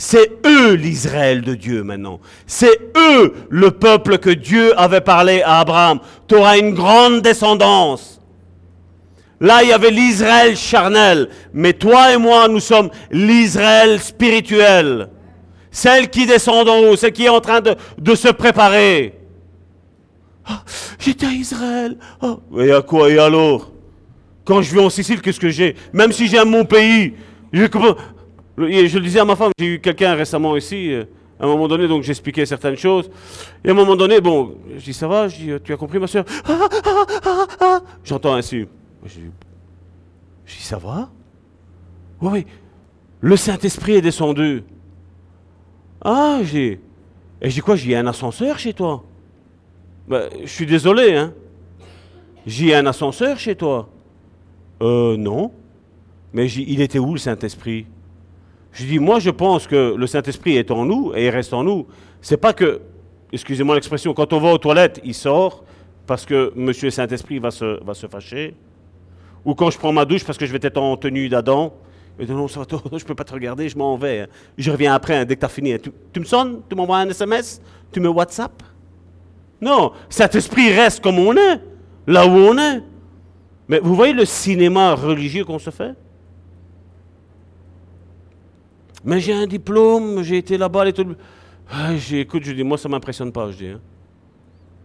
C'est 0.04 0.32
eux 0.48 0.74
l'Israël 0.74 1.44
de 1.44 1.54
Dieu 1.54 1.84
maintenant. 1.84 2.20
C'est 2.48 2.92
eux 2.98 3.36
le 3.52 3.70
peuple 3.70 4.18
que 4.18 4.32
Dieu 4.32 4.74
avait 4.76 5.00
parlé 5.00 5.44
à 5.44 5.60
Abraham. 5.60 6.00
Tu 6.28 6.34
auras 6.34 6.58
une 6.58 6.74
grande 6.74 7.22
descendance. 7.22 8.20
Là, 9.40 9.62
il 9.62 9.70
y 9.70 9.72
avait 9.72 9.92
l'Israël 9.92 10.58
charnel. 10.58 11.30
Mais 11.54 11.74
toi 11.74 12.12
et 12.16 12.18
moi, 12.18 12.48
nous 12.48 12.60
sommes 12.60 12.90
l'Israël 13.12 14.00
spirituel. 14.00 15.10
Celle 15.70 16.10
qui 16.10 16.26
descend 16.26 16.66
d'en 16.66 16.80
haut, 16.80 16.96
celle 16.96 17.12
qui 17.12 17.26
est 17.26 17.30
en 17.30 17.40
train 17.40 17.62
de, 17.62 18.16
se 18.16 18.30
préparer. 18.30 19.14
Ah, 20.48 20.64
J'étais 20.98 21.28
à 21.28 21.32
Israël. 21.32 21.96
Ah, 22.24 22.38
et 22.58 22.72
à 22.72 22.82
quoi 22.82 23.08
Et 23.12 23.20
alors? 23.20 23.72
Quand 24.46 24.64
je 24.64 24.74
vais 24.74 24.82
en 24.82 24.90
Sicile, 24.90 25.22
qu'est-ce 25.22 25.40
que 25.40 25.50
j'ai? 25.50 25.76
Même 25.94 26.12
si 26.12 26.26
j'aime 26.26 26.50
mon 26.50 26.66
pays, 26.66 27.14
je, 27.54 27.66
comprends- 27.68 27.98
je 28.70 28.98
le 28.98 29.04
disais 29.04 29.20
à 29.20 29.26
ma 29.26 29.36
femme, 29.36 29.52
j'ai 29.58 29.76
eu 29.76 29.80
quelqu'un 29.80 30.14
récemment 30.16 30.56
ici, 30.56 30.94
euh, 30.94 31.06
à 31.40 31.46
un 31.46 31.48
moment 31.48 31.68
donné, 31.68 31.88
donc 31.88 32.04
j'expliquais 32.04 32.46
certaines 32.46 32.76
choses. 32.78 33.10
Et 33.64 33.70
à 33.70 33.72
un 33.72 33.76
moment 33.76 33.96
donné, 33.96 34.22
bon, 34.22 34.56
je 34.78 34.84
dis 34.84 34.94
ça 34.94 35.08
va, 35.08 35.28
je 35.28 35.38
dis, 35.38 35.52
tu 35.64 35.74
as 35.74 35.78
compris 35.78 36.00
ma 36.00 36.08
soeur? 36.08 36.26
Ah, 36.46 36.68
ah, 36.86 37.06
ah, 37.26 37.48
ah. 37.60 37.82
J'entends 38.04 38.36
ainsi. 38.36 38.68
Je 39.06 39.20
dis, 39.20 40.64
ça 40.64 40.78
va? 40.78 41.10
Oui, 42.22 42.30
oui. 42.32 42.46
Le 43.22 43.36
Saint-Esprit 43.36 43.94
est 43.94 44.02
descendu. 44.02 44.64
Ah, 46.04 46.40
j'ai. 46.44 46.80
Et 47.42 47.50
je 47.50 47.56
dis 47.56 47.62
quoi? 47.62 47.76
J'ai 47.76 47.96
un 47.96 48.08
ascenseur 48.08 48.58
chez 48.60 48.74
toi 48.74 49.04
Ben, 50.08 50.30
Je 50.44 50.50
suis 50.50 50.66
désolé, 50.66 51.16
hein. 51.16 51.34
J'ai 52.46 52.76
un 52.76 52.86
ascenseur 52.86 53.38
chez 53.38 53.56
toi 53.56 53.90
Euh, 54.82 55.16
non. 55.18 55.52
Mais 56.34 56.50
il 56.52 56.82
était 56.82 57.00
où 57.00 57.14
le 57.14 57.20
Saint-Esprit? 57.20 57.86
Je 58.72 58.86
dis, 58.86 59.00
moi 59.00 59.20
je 59.20 59.30
pense 59.30 59.68
que 59.68 59.96
le 59.96 60.08
Saint-Esprit 60.08 60.58
est 60.58 60.72
en 60.72 60.86
nous 60.86 61.14
et 61.16 61.26
il 61.26 61.30
reste 61.30 61.54
en 61.54 61.64
nous. 61.64 61.88
C'est 62.22 62.38
pas 62.38 62.54
que, 62.54 62.82
excusez-moi 63.34 63.76
l'expression, 63.76 64.14
quand 64.14 64.32
on 64.34 64.40
va 64.40 64.54
aux 64.54 64.58
toilettes, 64.58 65.02
il 65.04 65.14
sort 65.14 65.64
parce 66.08 66.26
que 66.26 66.52
Monsieur 66.56 66.90
Saint-Esprit 66.90 67.40
va 67.40 67.52
se, 67.52 67.84
va 67.84 67.94
se 67.94 68.08
fâcher. 68.08 68.56
Ou 69.46 69.56
quand 69.56 69.70
je 69.72 69.78
prends 69.78 69.92
ma 69.92 70.06
douche 70.06 70.24
parce 70.24 70.38
que 70.38 70.46
je 70.46 70.52
vais 70.52 70.60
être 70.62 70.78
en 70.78 70.96
tenue 70.98 71.28
d'Adam. 71.30 71.74
Dit, 72.20 72.32
non, 72.32 72.48
ça 72.48 72.60
va, 72.60 72.66
je 72.98 73.04
peux 73.06 73.16
pas 73.16 73.24
te 73.24 73.34
regarder, 73.34 73.68
je 73.68 73.78
m'en 73.78 73.98
vais. 73.98 74.20
hein. 74.22 74.28
Je 74.58 74.70
reviens 74.70 74.94
après, 74.94 75.16
hein, 75.16 75.26
dès 75.26 75.36
que 75.36 75.40
tu 75.40 75.46
as 75.46 75.50
fini. 75.50 75.80
Tu, 75.80 75.92
tu 76.14 76.20
me 76.20 76.26
sonnes? 76.26 76.62
Tu 76.70 76.76
m'envoies 76.76 76.98
un 76.98 77.10
SMS 77.10 77.62
Tu 77.92 78.00
me 78.00 78.10
WhatsApp? 78.10 78.52
Non, 79.60 79.92
Saint-Esprit 80.10 80.72
reste 80.72 81.02
comme 81.02 81.18
on 81.20 81.36
est, 81.36 81.60
là 82.08 82.26
où 82.28 82.32
on 82.32 82.58
est. 82.58 82.82
Mais 83.68 83.80
vous 83.80 83.96
voyez 83.96 84.14
le 84.14 84.26
cinéma 84.26 84.94
religieux 84.96 85.46
qu'on 85.46 85.60
se 85.60 85.70
fait? 85.70 85.94
Mais 89.04 89.20
j'ai 89.20 89.34
un 89.34 89.48
diplôme, 89.48 90.24
j'ai 90.24 90.38
été 90.38 90.58
là-bas, 90.58 90.88
et 90.88 90.94
tout. 90.94 91.16
Ah, 91.72 91.92
écoute, 92.12 92.44
je 92.44 92.52
dis, 92.52 92.64
moi 92.64 92.78
ça 92.78 92.90
m'impressionne 92.90 93.32
pas, 93.32 93.52
je 93.52 93.58
dis. 93.58 93.68
hein. 93.68 93.80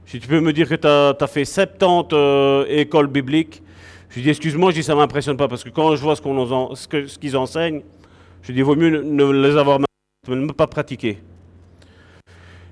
Si 0.06 0.20
tu 0.20 0.28
peux 0.28 0.40
me 0.40 0.52
dire 0.52 0.68
que 0.68 0.74
tu 0.76 0.86
as, 0.86 1.26
fait 1.26 1.44
70 1.44 2.08
euh, 2.12 2.64
écoles 2.68 3.08
bibliques, 3.08 3.62
je 4.08 4.20
dis, 4.20 4.30
excuse-moi, 4.30 4.70
je 4.70 4.76
dis, 4.76 4.82
ça 4.82 4.94
m'impressionne 4.94 5.36
pas, 5.36 5.48
parce 5.48 5.64
que 5.64 5.70
quand 5.70 5.96
je 5.96 6.00
vois 6.02 6.14
ce 6.16 7.18
qu'ils 7.18 7.36
enseignent, 7.36 7.82
je 8.42 8.52
dis, 8.52 8.62
vaut 8.62 8.76
mieux 8.76 9.02
ne, 9.02 9.24
ne 9.24 9.48
les 9.48 9.56
avoir 9.56 9.80
même 10.28 10.52
pas 10.52 10.66
pratiqués. 10.66 11.18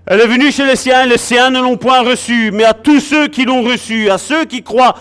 Elle 0.07 0.21
est 0.21 0.27
venue 0.27 0.53
chez 0.53 0.67
les 0.67 0.77
siens, 0.77 1.07
les 1.07 1.19
siens 1.19 1.51
ne 1.51 1.61
l'ont 1.61 1.77
point 1.77 2.03
reçue, 2.03 2.51
mais 2.53 2.65
à 2.65 2.75
tous 2.75 3.01
ceux 3.01 3.29
qui 3.29 3.45
l'ont 3.45 3.63
reçue, 3.63 4.11
à 4.11 4.19
ceux 4.19 4.45
qui 4.45 4.63
croient 4.63 4.95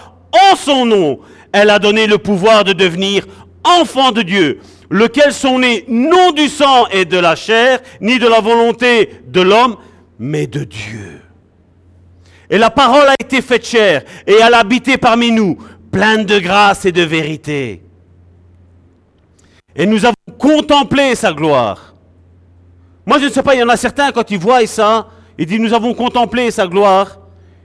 en 0.52 0.56
son 0.56 0.86
nom, 0.86 1.20
elle 1.52 1.70
a 1.70 1.78
donné 1.78 2.08
le 2.08 2.18
pouvoir 2.18 2.64
de 2.64 2.74
devenir 2.74 3.26
enfants 3.64 4.12
de 4.12 4.22
Dieu, 4.22 4.60
lequel 4.94 5.34
sont 5.34 5.58
nés 5.58 5.86
non 5.88 6.32
du 6.32 6.48
sang 6.48 6.86
et 6.92 7.04
de 7.04 7.18
la 7.18 7.36
chair, 7.36 7.80
ni 8.00 8.20
de 8.20 8.28
la 8.28 8.40
volonté 8.40 9.10
de 9.28 9.42
l'homme, 9.42 9.76
mais 10.20 10.46
de 10.46 10.64
Dieu. 10.64 11.20
Et 12.48 12.60
la 12.60 12.70
parole 12.70 13.08
a 13.08 13.16
été 13.20 13.42
faite 13.42 13.66
chair, 13.66 14.04
et 14.28 14.34
elle 14.34 14.54
a 14.54 14.60
habité 14.60 14.98
parmi 14.98 15.32
nous, 15.32 15.58
pleine 15.92 16.26
de 16.26 16.38
grâce 16.38 16.86
et 16.86 16.92
de 16.92 17.02
vérité. 17.02 17.82
Et 19.76 19.88
nous 19.88 20.06
avons 20.06 20.38
contemplé 20.38 21.16
sa 21.16 21.34
gloire. 21.34 21.96
Moi, 23.04 23.18
je 23.18 23.26
ne 23.26 23.30
sais 23.32 23.42
pas, 23.42 23.56
il 23.56 23.62
y 23.62 23.64
en 23.64 23.70
a 23.70 23.78
certains, 23.78 24.12
quand 24.12 24.30
ils 24.30 24.38
voient 24.38 24.66
ça, 24.68 25.08
ils 25.40 25.48
disent, 25.48 25.60
nous 25.60 25.74
avons 25.74 25.96
contemplé 25.96 26.52
sa 26.52 26.68
gloire. 26.68 27.18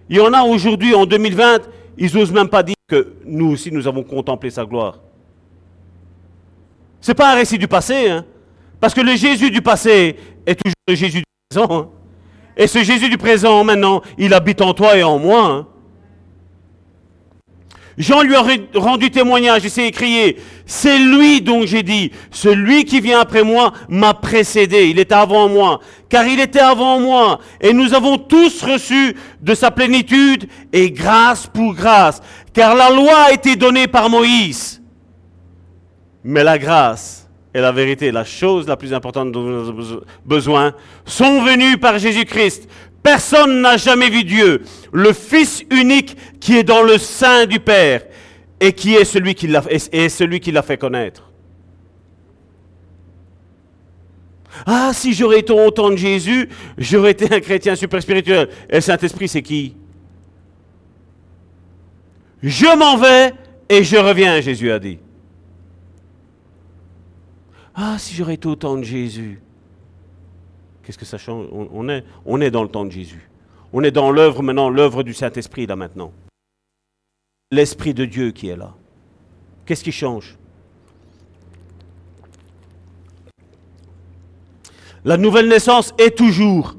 Il 0.08 0.16
y 0.16 0.20
en 0.20 0.32
a 0.32 0.40
aujourd'hui, 0.44 0.94
en 0.94 1.04
2020, 1.04 1.68
ils 1.98 2.14
n'osent 2.14 2.32
même 2.32 2.48
pas 2.48 2.62
dire 2.62 2.74
que 2.88 3.16
nous 3.26 3.50
aussi, 3.50 3.70
nous 3.70 3.86
avons 3.86 4.02
contemplé 4.02 4.48
sa 4.48 4.64
gloire. 4.64 5.00
Ce 7.00 7.10
n'est 7.10 7.14
pas 7.14 7.32
un 7.32 7.34
récit 7.34 7.58
du 7.58 7.68
passé, 7.68 8.08
hein. 8.10 8.24
parce 8.80 8.94
que 8.94 9.00
le 9.00 9.14
Jésus 9.16 9.50
du 9.50 9.62
passé 9.62 10.16
est 10.46 10.54
toujours 10.54 10.74
le 10.88 10.94
Jésus 10.94 11.18
du 11.18 11.24
présent. 11.50 11.68
hein. 11.70 11.88
Et 12.56 12.66
ce 12.66 12.82
Jésus 12.82 13.08
du 13.08 13.18
présent, 13.18 13.62
maintenant, 13.62 14.02
il 14.18 14.34
habite 14.34 14.60
en 14.60 14.74
toi 14.74 14.96
et 14.96 15.02
en 15.04 15.18
moi. 15.18 15.44
hein. 15.46 15.66
Jean 17.96 18.22
lui 18.22 18.36
a 18.36 18.42
re- 18.42 18.60
rendu 18.76 19.10
témoignage 19.10 19.64
et 19.64 19.68
s'est 19.68 19.88
écrié, 19.88 20.36
c'est 20.66 21.00
lui 21.00 21.40
dont 21.40 21.66
j'ai 21.66 21.82
dit, 21.82 22.12
celui 22.30 22.84
qui 22.84 23.00
vient 23.00 23.18
après 23.18 23.42
moi 23.42 23.72
m'a 23.88 24.14
précédé, 24.14 24.86
il 24.88 25.00
était 25.00 25.16
avant 25.16 25.48
moi, 25.48 25.80
car 26.08 26.24
il 26.24 26.38
était 26.38 26.60
avant 26.60 27.00
moi, 27.00 27.40
et 27.60 27.72
nous 27.72 27.94
avons 27.94 28.16
tous 28.16 28.62
reçu 28.62 29.16
de 29.42 29.52
sa 29.52 29.72
plénitude 29.72 30.48
et 30.72 30.92
grâce 30.92 31.48
pour 31.48 31.74
grâce, 31.74 32.20
car 32.52 32.76
la 32.76 32.88
loi 32.90 33.16
a 33.26 33.32
été 33.32 33.56
donnée 33.56 33.88
par 33.88 34.08
Moïse. 34.08 34.77
Mais 36.28 36.44
la 36.44 36.58
grâce 36.58 37.26
et 37.54 37.60
la 37.62 37.72
vérité, 37.72 38.12
la 38.12 38.22
chose 38.22 38.68
la 38.68 38.76
plus 38.76 38.92
importante 38.92 39.32
dont 39.32 39.44
nous 39.44 39.66
avons 39.70 40.02
besoin, 40.26 40.74
sont 41.06 41.42
venues 41.42 41.78
par 41.78 41.98
Jésus-Christ. 41.98 42.68
Personne 43.02 43.62
n'a 43.62 43.78
jamais 43.78 44.10
vu 44.10 44.24
Dieu, 44.24 44.62
le 44.92 45.14
Fils 45.14 45.64
unique 45.70 46.18
qui 46.38 46.58
est 46.58 46.64
dans 46.64 46.82
le 46.82 46.98
sein 46.98 47.46
du 47.46 47.60
Père 47.60 48.02
et 48.60 48.74
qui 48.74 48.94
est 48.94 49.06
celui 49.06 49.34
qui 49.34 49.46
l'a, 49.46 50.62
fait 50.62 50.76
connaître. 50.76 51.32
Ah, 54.66 54.90
si 54.92 55.14
j'aurais 55.14 55.38
été 55.38 55.54
au 55.54 55.70
temps 55.70 55.88
de 55.88 55.96
Jésus, 55.96 56.50
j'aurais 56.76 57.12
été 57.12 57.34
un 57.34 57.40
chrétien 57.40 57.74
super 57.74 58.02
spirituel. 58.02 58.50
Et 58.68 58.74
le 58.74 58.80
Saint-Esprit, 58.82 59.28
c'est 59.28 59.40
qui? 59.40 59.76
Je 62.42 62.76
m'en 62.76 62.98
vais 62.98 63.32
et 63.70 63.82
je 63.82 63.96
reviens, 63.96 64.42
Jésus 64.42 64.70
a 64.70 64.78
dit. 64.78 64.98
Ah, 67.80 67.96
si 67.96 68.12
j'aurais 68.12 68.34
été 68.34 68.48
au 68.48 68.56
temps 68.56 68.76
de 68.76 68.82
Jésus. 68.82 69.40
Qu'est-ce 70.82 70.98
que 70.98 71.04
ça 71.04 71.16
change? 71.16 71.46
On, 71.52 71.88
est, 71.88 72.04
on 72.26 72.40
est 72.40 72.50
dans 72.50 72.64
le 72.64 72.68
temps 72.68 72.84
de 72.84 72.90
Jésus. 72.90 73.30
On 73.72 73.84
est 73.84 73.92
dans 73.92 74.10
l'œuvre 74.10 74.42
maintenant, 74.42 74.68
l'œuvre 74.68 75.04
du 75.04 75.14
Saint-Esprit 75.14 75.66
là 75.66 75.76
maintenant. 75.76 76.12
L'Esprit 77.52 77.94
de 77.94 78.04
Dieu 78.04 78.32
qui 78.32 78.48
est 78.48 78.56
là. 78.56 78.74
Qu'est-ce 79.64 79.84
qui 79.84 79.92
change? 79.92 80.36
La 85.04 85.16
nouvelle 85.16 85.46
naissance 85.48 85.94
est 85.98 86.18
toujours, 86.18 86.74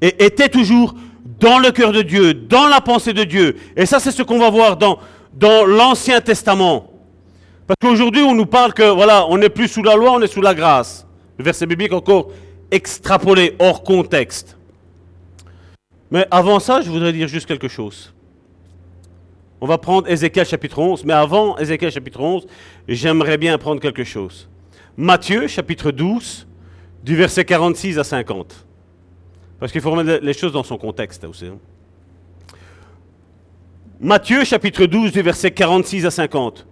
et 0.00 0.24
était 0.24 0.48
toujours 0.48 0.94
dans 1.40 1.58
le 1.58 1.72
cœur 1.72 1.90
de 1.90 2.02
Dieu, 2.02 2.34
dans 2.34 2.68
la 2.68 2.80
pensée 2.80 3.14
de 3.14 3.24
Dieu. 3.24 3.56
Et 3.74 3.84
ça, 3.84 3.98
c'est 3.98 4.12
ce 4.12 4.22
qu'on 4.22 4.38
va 4.38 4.48
voir 4.48 4.76
dans 4.76 5.00
l'Ancien 5.66 6.20
Testament. 6.20 6.93
Parce 7.66 7.78
qu'aujourd'hui, 7.80 8.22
on 8.22 8.34
nous 8.34 8.46
parle 8.46 8.74
que, 8.74 8.82
voilà, 8.82 9.26
on 9.28 9.38
n'est 9.38 9.48
plus 9.48 9.68
sous 9.68 9.82
la 9.82 9.96
loi, 9.96 10.12
on 10.12 10.20
est 10.20 10.26
sous 10.26 10.42
la 10.42 10.54
grâce. 10.54 11.06
Le 11.38 11.44
verset 11.44 11.66
biblique 11.66 11.92
encore 11.92 12.30
extrapolé, 12.70 13.56
hors 13.58 13.82
contexte. 13.82 14.56
Mais 16.10 16.26
avant 16.30 16.60
ça, 16.60 16.80
je 16.82 16.90
voudrais 16.90 17.12
dire 17.12 17.28
juste 17.28 17.46
quelque 17.46 17.68
chose. 17.68 18.12
On 19.60 19.66
va 19.66 19.78
prendre 19.78 20.08
Ézéchiel 20.10 20.44
chapitre 20.44 20.78
11, 20.78 21.04
mais 21.04 21.14
avant 21.14 21.56
Ézéchiel 21.56 21.90
chapitre 21.90 22.20
11, 22.20 22.46
j'aimerais 22.86 23.38
bien 23.38 23.56
prendre 23.56 23.80
quelque 23.80 24.04
chose. 24.04 24.48
Matthieu 24.96 25.46
chapitre 25.46 25.90
12, 25.90 26.46
du 27.02 27.16
verset 27.16 27.44
46 27.44 27.98
à 27.98 28.04
50. 28.04 28.66
Parce 29.58 29.72
qu'il 29.72 29.80
faut 29.80 29.90
remettre 29.90 30.24
les 30.24 30.32
choses 30.34 30.52
dans 30.52 30.62
son 30.62 30.76
contexte 30.76 31.24
aussi. 31.24 31.46
Hein. 31.46 31.58
Matthieu 34.00 34.44
chapitre 34.44 34.84
12 34.84 35.12
du 35.12 35.22
verset 35.22 35.50
46 35.50 36.04
à 36.04 36.10
50. 36.10 36.66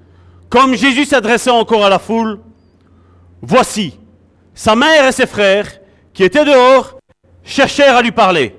Comme 0.52 0.74
Jésus 0.74 1.06
s'adressait 1.06 1.48
encore 1.48 1.82
à 1.82 1.88
la 1.88 1.98
foule, 1.98 2.38
voici, 3.40 3.98
sa 4.52 4.76
mère 4.76 5.06
et 5.08 5.12
ses 5.12 5.26
frères, 5.26 5.80
qui 6.12 6.24
étaient 6.24 6.44
dehors, 6.44 6.98
cherchèrent 7.42 7.96
à 7.96 8.02
lui 8.02 8.12
parler. 8.12 8.54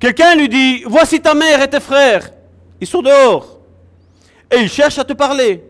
Quelqu'un 0.00 0.34
lui 0.34 0.48
dit, 0.48 0.82
voici 0.82 1.20
ta 1.20 1.34
mère 1.34 1.62
et 1.62 1.70
tes 1.70 1.78
frères, 1.78 2.32
ils 2.80 2.86
sont 2.88 3.00
dehors, 3.00 3.60
et 4.50 4.56
ils 4.56 4.68
cherchent 4.68 4.98
à 4.98 5.04
te 5.04 5.12
parler. 5.12 5.62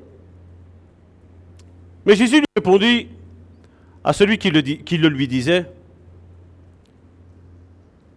Mais 2.07 2.17
Jésus 2.17 2.37
lui 2.37 2.47
répondit 2.57 3.09
à 4.03 4.15
celui 4.15 4.39
qui 4.39 4.51
le, 4.51 4.63
qui 4.63 4.97
le 4.97 5.09
lui 5.11 5.29
disait, 5.29 5.71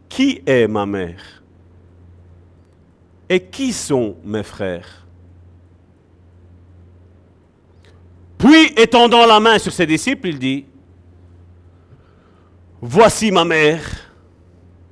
Qui 0.08 0.42
est 0.46 0.70
ma 0.70 0.86
mère? 0.86 1.44
Et 3.28 3.42
qui 3.42 3.74
sont 3.74 4.16
mes 4.24 4.44
frères? 4.44 5.03
Puis, 8.44 8.74
étendant 8.76 9.26
la 9.26 9.40
main 9.40 9.58
sur 9.58 9.72
ses 9.72 9.86
disciples, 9.86 10.28
il 10.28 10.38
dit, 10.38 10.66
Voici 12.82 13.32
ma 13.32 13.46
mère 13.46 13.82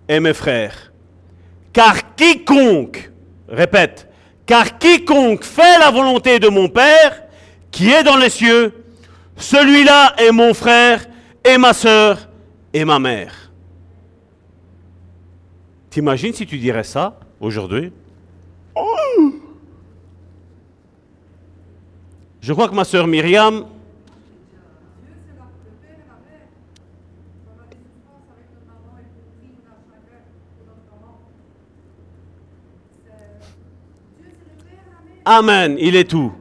et 0.07 0.22
mes 0.22 0.34
frères. 0.34 0.94
Car 1.73 2.15
quiconque, 2.15 3.11
répète, 3.49 4.07
car 4.45 4.78
quiconque 4.78 5.44
fait 5.44 5.78
la 5.80 5.91
volonté 5.91 6.40
de 6.40 6.48
mon 6.48 6.69
Père, 6.69 7.23
qui 7.72 7.91
est 7.91 8.03
dans 8.03 8.15
les 8.15 8.30
cieux, 8.30 8.86
celui-là 9.36 10.15
est 10.18 10.32
mon 10.32 10.53
frère 10.53 11.06
et 11.44 11.57
ma 11.57 11.73
soeur 11.73 12.30
et 12.73 12.86
ma 12.86 12.99
mère. 12.99 13.52
T'imagines 15.90 16.34
si 16.34 16.45
tu 16.45 16.57
dirais 16.57 16.86
ça 16.86 17.19
aujourd'hui? 17.41 17.91
Je 22.41 22.53
crois 22.53 22.68
que 22.68 22.73
ma 22.73 22.84
soeur 22.84 23.07
Myriam 23.07 23.65
Amen, 35.23 35.77
il 35.80 35.95
est 35.95 36.09
tout. 36.09 36.34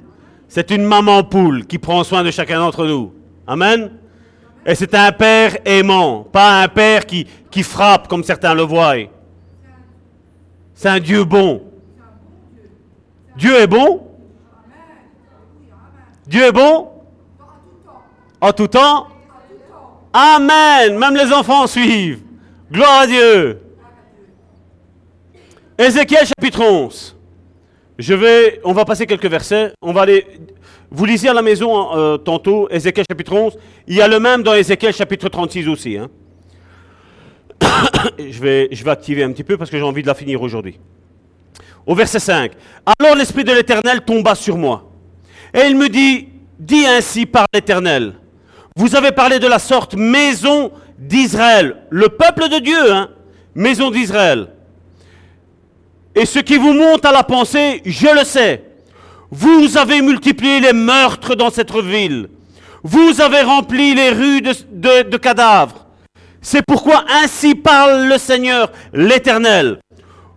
C'est 0.48 0.70
une 0.70 0.82
maman 0.82 1.22
poule 1.22 1.66
qui 1.66 1.78
prend 1.78 2.02
soin 2.02 2.24
de 2.24 2.30
chacun 2.30 2.58
d'entre 2.58 2.86
nous. 2.86 3.12
Amen. 3.46 3.92
Et 4.64 4.74
c'est 4.74 4.94
un 4.94 5.12
père 5.12 5.58
aimant, 5.66 6.24
pas 6.24 6.62
un 6.62 6.68
père 6.68 7.04
qui, 7.04 7.26
qui 7.50 7.62
frappe 7.62 8.08
comme 8.08 8.24
certains 8.24 8.54
le 8.54 8.62
voient. 8.62 8.96
C'est 10.74 10.88
un 10.88 10.98
Dieu 10.98 11.24
bon. 11.24 11.62
Dieu 13.36 13.54
est 13.60 13.66
bon? 13.66 14.09
Dieu 16.30 16.44
est 16.44 16.52
bon? 16.52 16.86
En 18.40 18.52
tout 18.52 18.68
temps 18.68 19.08
Amen. 20.12 20.96
Même 20.96 21.16
les 21.16 21.32
enfants 21.32 21.66
suivent. 21.66 22.20
Gloire 22.70 23.00
à 23.00 23.06
Dieu. 23.08 23.60
Ézéchiel 25.76 26.24
chapitre 26.24 26.62
11. 26.62 27.16
Je 27.98 28.14
vais, 28.14 28.60
on 28.62 28.72
va 28.72 28.84
passer 28.84 29.06
quelques 29.06 29.26
versets. 29.26 29.72
On 29.82 29.92
va 29.92 30.02
aller. 30.02 30.24
Vous 30.92 31.04
lisez 31.04 31.28
à 31.28 31.34
la 31.34 31.42
maison 31.42 31.96
euh, 31.96 32.16
tantôt 32.16 32.68
Ézéchiel 32.70 33.04
chapitre 33.10 33.32
11. 33.32 33.58
Il 33.88 33.96
y 33.96 34.00
a 34.00 34.06
le 34.06 34.20
même 34.20 34.44
dans 34.44 34.54
Ézéchiel 34.54 34.94
chapitre 34.94 35.28
36 35.28 35.66
aussi. 35.66 35.98
Hein. 35.98 36.10
je, 38.20 38.40
vais, 38.40 38.68
je 38.70 38.84
vais 38.84 38.90
activer 38.92 39.24
un 39.24 39.32
petit 39.32 39.42
peu 39.44 39.56
parce 39.56 39.68
que 39.68 39.76
j'ai 39.76 39.82
envie 39.82 40.02
de 40.02 40.06
la 40.06 40.14
finir 40.14 40.40
aujourd'hui. 40.40 40.78
Au 41.84 41.96
verset 41.96 42.20
5. 42.20 42.52
Alors 43.00 43.16
l'Esprit 43.16 43.42
de 43.42 43.52
l'Éternel 43.52 44.02
tomba 44.02 44.36
sur 44.36 44.56
moi. 44.56 44.89
Et 45.54 45.66
il 45.66 45.76
me 45.76 45.88
dit, 45.88 46.28
dis 46.58 46.86
ainsi 46.86 47.26
par 47.26 47.46
l'Éternel. 47.52 48.14
Vous 48.76 48.94
avez 48.94 49.12
parlé 49.12 49.38
de 49.38 49.46
la 49.46 49.58
sorte 49.58 49.94
maison 49.94 50.72
d'Israël. 50.98 51.76
Le 51.90 52.08
peuple 52.08 52.48
de 52.48 52.58
Dieu, 52.58 52.92
hein, 52.92 53.08
maison 53.54 53.90
d'Israël. 53.90 54.48
Et 56.14 56.26
ce 56.26 56.38
qui 56.38 56.56
vous 56.56 56.72
monte 56.72 57.04
à 57.04 57.12
la 57.12 57.22
pensée, 57.22 57.82
je 57.84 58.08
le 58.08 58.24
sais. 58.24 58.64
Vous 59.30 59.76
avez 59.78 60.02
multiplié 60.02 60.60
les 60.60 60.72
meurtres 60.72 61.36
dans 61.36 61.50
cette 61.50 61.72
ville. 61.76 62.28
Vous 62.82 63.20
avez 63.20 63.42
rempli 63.42 63.94
les 63.94 64.10
rues 64.10 64.40
de, 64.42 65.16
cadavres. 65.16 65.86
C'est 66.40 66.62
pourquoi 66.66 67.04
ainsi 67.22 67.54
parle 67.54 68.06
le 68.08 68.18
Seigneur 68.18 68.72
l'Éternel. 68.92 69.78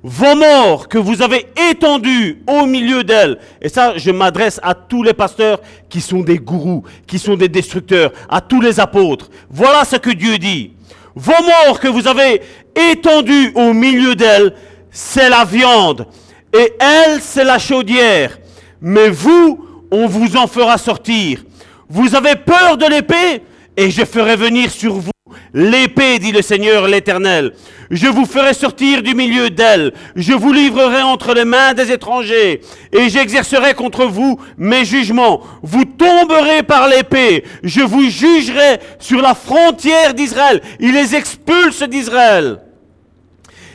Vos 0.05 0.35
morts 0.35 0.89
que 0.89 0.97
vous 0.97 1.21
avez 1.21 1.47
étendus 1.71 2.43
au 2.45 2.65
milieu 2.65 3.05
d'elles, 3.05 3.39
et 3.61 3.69
ça 3.69 3.97
je 3.97 4.11
m'adresse 4.11 4.59
à 4.61 4.73
tous 4.73 5.01
les 5.01 5.13
pasteurs 5.13 5.61
qui 5.87 6.01
sont 6.01 6.19
des 6.19 6.39
gourous, 6.39 6.83
qui 7.07 7.17
sont 7.17 7.37
des 7.37 7.47
destructeurs, 7.47 8.11
à 8.27 8.41
tous 8.41 8.59
les 8.59 8.81
apôtres. 8.81 9.29
Voilà 9.49 9.85
ce 9.85 9.95
que 9.95 10.09
Dieu 10.09 10.37
dit. 10.37 10.73
Vos 11.15 11.31
morts 11.31 11.79
que 11.79 11.87
vous 11.87 12.05
avez 12.05 12.41
étendus 12.75 13.53
au 13.55 13.71
milieu 13.71 14.13
d'elles, 14.13 14.53
c'est 14.91 15.29
la 15.29 15.45
viande, 15.45 16.05
et 16.51 16.73
elle, 16.81 17.21
c'est 17.21 17.45
la 17.45 17.57
chaudière. 17.57 18.37
Mais 18.81 19.07
vous, 19.07 19.65
on 19.89 20.07
vous 20.07 20.35
en 20.35 20.47
fera 20.47 20.77
sortir. 20.77 21.45
Vous 21.87 22.13
avez 22.13 22.35
peur 22.35 22.75
de 22.75 22.87
l'épée, 22.87 23.41
et 23.77 23.89
je 23.89 24.03
ferai 24.03 24.35
venir 24.35 24.69
sur 24.69 24.95
vous 24.95 25.12
l'épée, 25.53 26.19
dit 26.19 26.31
le 26.31 26.41
Seigneur 26.41 26.87
l'Éternel. 26.87 27.53
Je 27.91 28.07
vous 28.07 28.25
ferai 28.25 28.53
sortir 28.53 29.03
du 29.03 29.13
milieu 29.13 29.49
d'elle, 29.49 29.93
je 30.15 30.33
vous 30.33 30.51
livrerai 30.51 31.01
entre 31.01 31.33
les 31.33 31.45
mains 31.45 31.73
des 31.73 31.91
étrangers, 31.91 32.61
et 32.91 33.09
j'exercerai 33.09 33.73
contre 33.73 34.05
vous 34.05 34.39
mes 34.57 34.85
jugements. 34.85 35.41
Vous 35.61 35.85
tomberez 35.85 36.63
par 36.63 36.87
l'épée, 36.87 37.43
je 37.63 37.81
vous 37.81 38.09
jugerai 38.09 38.79
sur 38.99 39.21
la 39.21 39.35
frontière 39.35 40.13
d'Israël. 40.13 40.61
Il 40.79 40.93
les 40.93 41.15
expulse 41.15 41.83
d'Israël. 41.83 42.59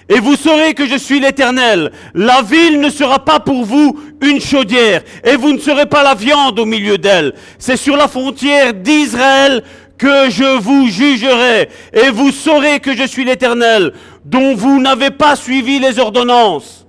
Et 0.09 0.21
vous 0.21 0.37
saurez 0.37 0.73
que 0.73 0.87
je 0.87 0.97
suis 0.97 1.21
l'Éternel. 1.21 1.93
La 2.15 2.41
ville 2.41 2.81
ne 2.81 2.89
sera 2.89 3.25
pas 3.25 3.41
pour 3.41 3.65
vous 3.65 4.01
une 4.23 4.41
chaudière, 4.41 5.03
et 5.23 5.37
vous 5.37 5.53
ne 5.53 5.59
serez 5.59 5.87
pas 5.87 6.03
la 6.03 6.15
viande 6.15 6.59
au 6.59 6.65
milieu 6.65 6.97
d'elle. 6.97 7.35
C'est 7.59 7.77
sur 7.77 7.97
la 7.97 8.09
frontière 8.09 8.73
d'Israël 8.73 9.63
que 9.99 10.31
je 10.31 10.59
vous 10.59 10.87
jugerai, 10.89 11.69
et 11.93 12.11
vous 12.11 12.31
saurez 12.31 12.81
que 12.81 12.97
je 12.97 13.05
suis 13.05 13.25
l'Éternel, 13.25 13.93
dont 14.25 14.55
vous 14.55 14.81
n'avez 14.81 15.11
pas 15.11 15.37
suivi 15.37 15.79
les 15.81 15.99
ordonnances. 15.99 16.87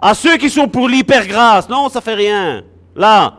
À 0.00 0.14
ceux 0.14 0.38
qui 0.38 0.48
sont 0.48 0.66
pour 0.66 0.88
l'hypergrâce, 0.88 1.68
non, 1.68 1.90
ça 1.90 2.00
fait 2.00 2.14
rien. 2.14 2.62
Là, 2.96 3.34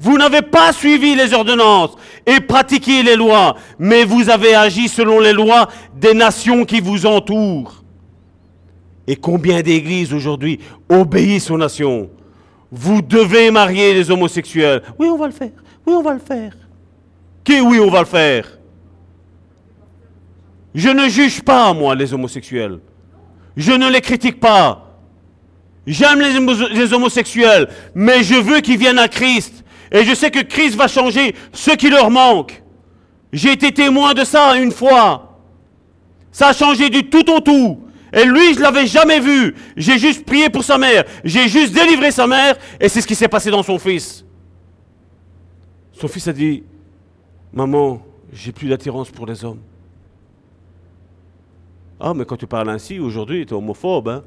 vous 0.00 0.18
n'avez 0.18 0.42
pas 0.42 0.72
suivi 0.72 1.14
les 1.14 1.32
ordonnances 1.32 1.94
et 2.26 2.40
pratiqué 2.40 3.02
les 3.02 3.16
lois, 3.16 3.54
mais 3.78 4.04
vous 4.04 4.28
avez 4.28 4.54
agi 4.54 4.88
selon 4.88 5.20
les 5.20 5.32
lois 5.32 5.68
des 5.94 6.14
nations 6.14 6.64
qui 6.64 6.80
vous 6.80 7.06
entourent. 7.06 7.84
Et 9.06 9.16
combien 9.16 9.60
d'églises 9.60 10.12
aujourd'hui 10.12 10.58
obéissent 10.88 11.50
aux 11.50 11.58
nations? 11.58 12.10
Vous 12.72 13.02
devez 13.02 13.50
marier 13.50 13.92
les 13.94 14.10
homosexuels. 14.10 14.82
Oui, 14.98 15.08
on 15.08 15.16
va 15.16 15.26
le 15.26 15.32
faire. 15.32 15.50
Oui, 15.86 15.94
on 15.94 16.02
va 16.02 16.14
le 16.14 16.20
faire. 16.20 16.52
Qui 17.44 17.60
oui, 17.60 17.80
on 17.80 17.90
va 17.90 18.00
le 18.00 18.06
faire 18.06 18.58
Je 20.74 20.88
ne 20.88 21.08
juge 21.08 21.42
pas, 21.42 21.72
moi, 21.72 21.94
les 21.94 22.12
homosexuels. 22.12 22.80
Je 23.56 23.72
ne 23.72 23.90
les 23.90 24.00
critique 24.00 24.40
pas. 24.40 24.90
J'aime 25.86 26.20
les, 26.20 26.92
homosexuels, 26.92 27.68
mais 27.94 28.22
je 28.22 28.34
veux 28.34 28.60
qu'ils 28.60 28.78
viennent 28.78 28.98
à 28.98 29.08
Christ. 29.08 29.64
Et 29.90 30.04
je 30.04 30.14
sais 30.14 30.30
que 30.30 30.40
Christ 30.40 30.76
va 30.76 30.86
changer 30.86 31.34
ce 31.52 31.72
qui 31.72 31.90
leur 31.90 32.10
manque. 32.10 32.62
J'ai 33.32 33.52
été 33.52 33.72
témoin 33.72 34.14
de 34.14 34.24
ça 34.24 34.56
une 34.56 34.72
fois. 34.72 35.38
Ça 36.30 36.48
a 36.48 36.52
changé 36.52 36.90
du 36.90 37.08
tout 37.08 37.28
au 37.30 37.40
tout. 37.40 37.80
Et 38.12 38.24
lui, 38.24 38.54
je 38.54 38.58
ne 38.58 38.62
l'avais 38.64 38.86
jamais 38.86 39.20
vu. 39.20 39.54
J'ai 39.76 39.98
juste 39.98 40.24
prié 40.24 40.48
pour 40.48 40.64
sa 40.64 40.78
mère. 40.78 41.04
J'ai 41.24 41.48
juste 41.48 41.72
délivré 41.72 42.10
sa 42.10 42.26
mère. 42.26 42.56
Et 42.80 42.88
c'est 42.88 43.00
ce 43.00 43.06
qui 43.06 43.14
s'est 43.14 43.28
passé 43.28 43.50
dans 43.50 43.62
son 43.62 43.78
fils. 43.78 44.24
Son 45.92 46.08
fils 46.08 46.26
a 46.28 46.32
dit, 46.32 46.64
maman, 47.52 48.02
j'ai 48.32 48.52
plus 48.52 48.68
d'attirance 48.68 49.10
pour 49.10 49.26
les 49.26 49.44
hommes. 49.44 49.60
Ah, 51.98 52.14
mais 52.14 52.24
quand 52.24 52.36
tu 52.36 52.46
parles 52.46 52.70
ainsi, 52.70 52.98
aujourd'hui, 52.98 53.44
tu 53.44 53.52
es 53.52 53.56
homophobe. 53.56 54.08
Hein? 54.08 54.22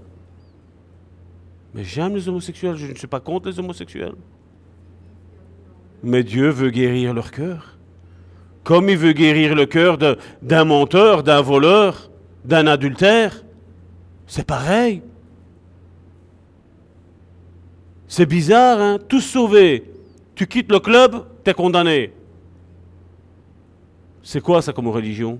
Mais 1.74 1.84
j'aime 1.84 2.16
les 2.16 2.30
homosexuels, 2.30 2.76
je 2.76 2.88
ne 2.88 2.96
suis 2.96 3.08
pas 3.08 3.20
contre 3.20 3.50
les 3.50 3.60
homosexuels. 3.60 4.16
Mais 6.04 6.24
Dieu 6.24 6.50
veut 6.50 6.70
guérir 6.70 7.14
leur 7.14 7.32
cœur. 7.32 7.78
Comme 8.64 8.90
il 8.90 8.98
veut 8.98 9.14
guérir 9.14 9.56
le 9.56 9.66
cœur 9.66 9.98
d'un 9.98 10.66
menteur, 10.66 11.24
d'un 11.24 11.42
voleur, 11.42 12.12
d'un 12.46 12.68
adultère. 12.68 13.44
C'est 14.28 14.46
pareil. 14.46 15.02
C'est 18.08 18.26
bizarre, 18.26 18.80
hein? 18.80 19.00
Tous 19.08 19.22
sauvés. 19.22 19.92
Tu 20.36 20.46
quittes 20.46 20.72
le 20.72 20.80
club, 20.80 21.26
tu 21.44 21.50
es 21.50 21.54
condamné. 21.54 22.14
C'est 24.24 24.42
quoi 24.42 24.62
ça 24.62 24.72
comme 24.72 24.88
religion? 24.88 25.40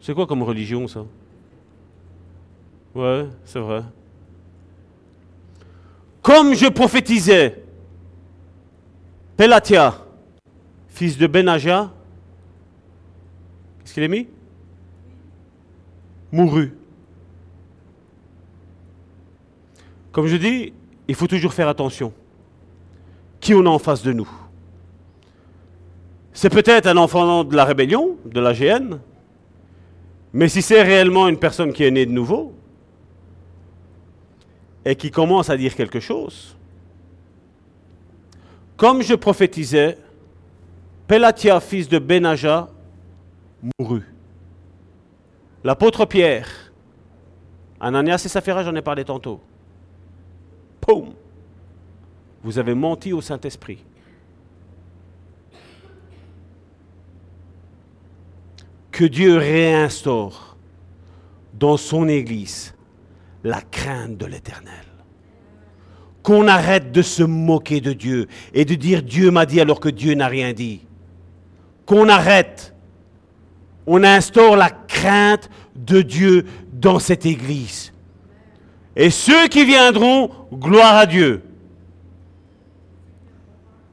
C'est 0.00 0.14
quoi 0.14 0.26
comme 0.26 0.42
religion 0.42 0.86
ça? 0.86 1.04
Ouais, 2.94 3.26
c'est 3.44 3.58
vrai. 3.58 3.82
Comme 6.22 6.54
je 6.54 6.66
prophétisais, 6.66 7.64
Pelatia, 9.36 10.04
fils 10.88 11.16
de 11.16 11.26
Benaja, 11.26 11.90
qu'est-ce 13.80 13.94
qu'il 13.94 14.02
a 14.02 14.08
mis? 14.08 14.28
Mourut. 16.30 16.76
Comme 20.12 20.26
je 20.26 20.36
dis, 20.36 20.72
il 21.06 21.14
faut 21.14 21.26
toujours 21.26 21.54
faire 21.54 21.68
attention. 21.68 22.12
Qui 23.40 23.54
on 23.54 23.64
a 23.64 23.70
en 23.70 23.78
face 23.78 24.02
de 24.02 24.12
nous? 24.12 24.28
C'est 26.40 26.50
peut-être 26.50 26.86
un 26.86 26.96
enfant 26.98 27.42
de 27.42 27.56
la 27.56 27.64
rébellion, 27.64 28.16
de 28.24 28.38
la 28.38 28.52
GN, 28.52 29.00
mais 30.32 30.48
si 30.48 30.62
c'est 30.62 30.82
réellement 30.82 31.26
une 31.26 31.36
personne 31.36 31.72
qui 31.72 31.82
est 31.82 31.90
née 31.90 32.06
de 32.06 32.12
nouveau 32.12 32.54
et 34.84 34.94
qui 34.94 35.10
commence 35.10 35.50
à 35.50 35.56
dire 35.56 35.74
quelque 35.74 35.98
chose, 35.98 36.56
comme 38.76 39.02
je 39.02 39.14
prophétisais, 39.14 39.98
Pelatia, 41.08 41.58
fils 41.58 41.88
de 41.88 41.98
Benaja, 41.98 42.68
mourut. 43.80 44.06
L'apôtre 45.64 46.04
Pierre, 46.04 46.70
Ananias 47.80 48.22
et 48.24 48.28
Saphira, 48.28 48.62
j'en 48.62 48.76
ai 48.76 48.82
parlé 48.82 49.04
tantôt. 49.04 49.40
Poum 50.80 51.14
Vous 52.44 52.60
avez 52.60 52.74
menti 52.74 53.12
au 53.12 53.20
Saint-Esprit. 53.20 53.84
Que 58.98 59.04
Dieu 59.04 59.36
réinstaure 59.36 60.56
dans 61.54 61.76
son 61.76 62.08
Église 62.08 62.74
la 63.44 63.60
crainte 63.60 64.16
de 64.16 64.26
l'Éternel. 64.26 64.74
Qu'on 66.24 66.48
arrête 66.48 66.90
de 66.90 67.02
se 67.02 67.22
moquer 67.22 67.80
de 67.80 67.92
Dieu 67.92 68.26
et 68.52 68.64
de 68.64 68.74
dire 68.74 69.04
Dieu 69.04 69.30
m'a 69.30 69.46
dit 69.46 69.60
alors 69.60 69.78
que 69.78 69.88
Dieu 69.88 70.14
n'a 70.14 70.26
rien 70.26 70.52
dit. 70.52 70.80
Qu'on 71.86 72.08
arrête. 72.08 72.74
On 73.86 74.02
instaure 74.02 74.56
la 74.56 74.70
crainte 74.70 75.48
de 75.76 76.02
Dieu 76.02 76.46
dans 76.72 76.98
cette 76.98 77.24
Église. 77.24 77.92
Et 78.96 79.10
ceux 79.10 79.46
qui 79.46 79.64
viendront, 79.64 80.28
gloire 80.52 80.96
à 80.96 81.06
Dieu. 81.06 81.44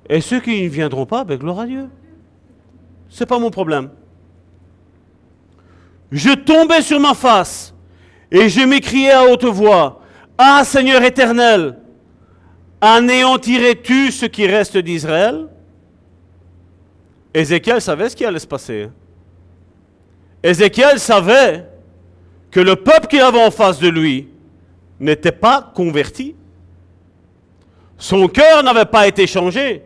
Et 0.10 0.20
ceux 0.20 0.40
qui 0.40 0.64
ne 0.64 0.70
viendront 0.70 1.06
pas, 1.06 1.24
ben, 1.26 1.38
gloire 1.38 1.60
à 1.60 1.68
Dieu. 1.68 1.90
Ce 3.08 3.20
n'est 3.20 3.28
pas 3.28 3.38
mon 3.38 3.52
problème. 3.52 3.92
Je 6.16 6.32
tombais 6.32 6.82
sur 6.82 6.98
ma 6.98 7.14
face 7.14 7.74
et 8.32 8.48
je 8.48 8.62
m'écriais 8.62 9.12
à 9.12 9.26
haute 9.26 9.44
voix, 9.44 10.00
Ah 10.38 10.64
Seigneur 10.64 11.04
éternel, 11.04 11.78
anéantirais-tu 12.80 14.14
ce 14.14 14.26
qui 14.26 14.48
reste 14.48 14.78
d'Israël? 14.78 15.50
Ézéchiel 17.34 17.82
savait 17.82 18.08
ce 18.08 18.16
qui 18.16 18.24
allait 18.24 18.40
se 18.40 18.48
passer. 18.48 18.88
Ézéchiel 20.42 21.02
savait 21.02 21.66
que 22.50 22.62
le 22.62 22.78
peuple 22.78 23.08
qu'il 23.08 23.20
avait 23.20 23.46
en 23.46 23.52
face 23.52 23.80
de 23.80 23.90
lui 23.90 24.30
n'était 25.02 25.34
pas 25.34 25.70
converti. 25.76 26.34
Son 27.98 28.30
cœur 28.30 28.64
n'avait 28.64 28.86
pas 28.86 29.06
été 29.06 29.28
changé. 29.28 29.84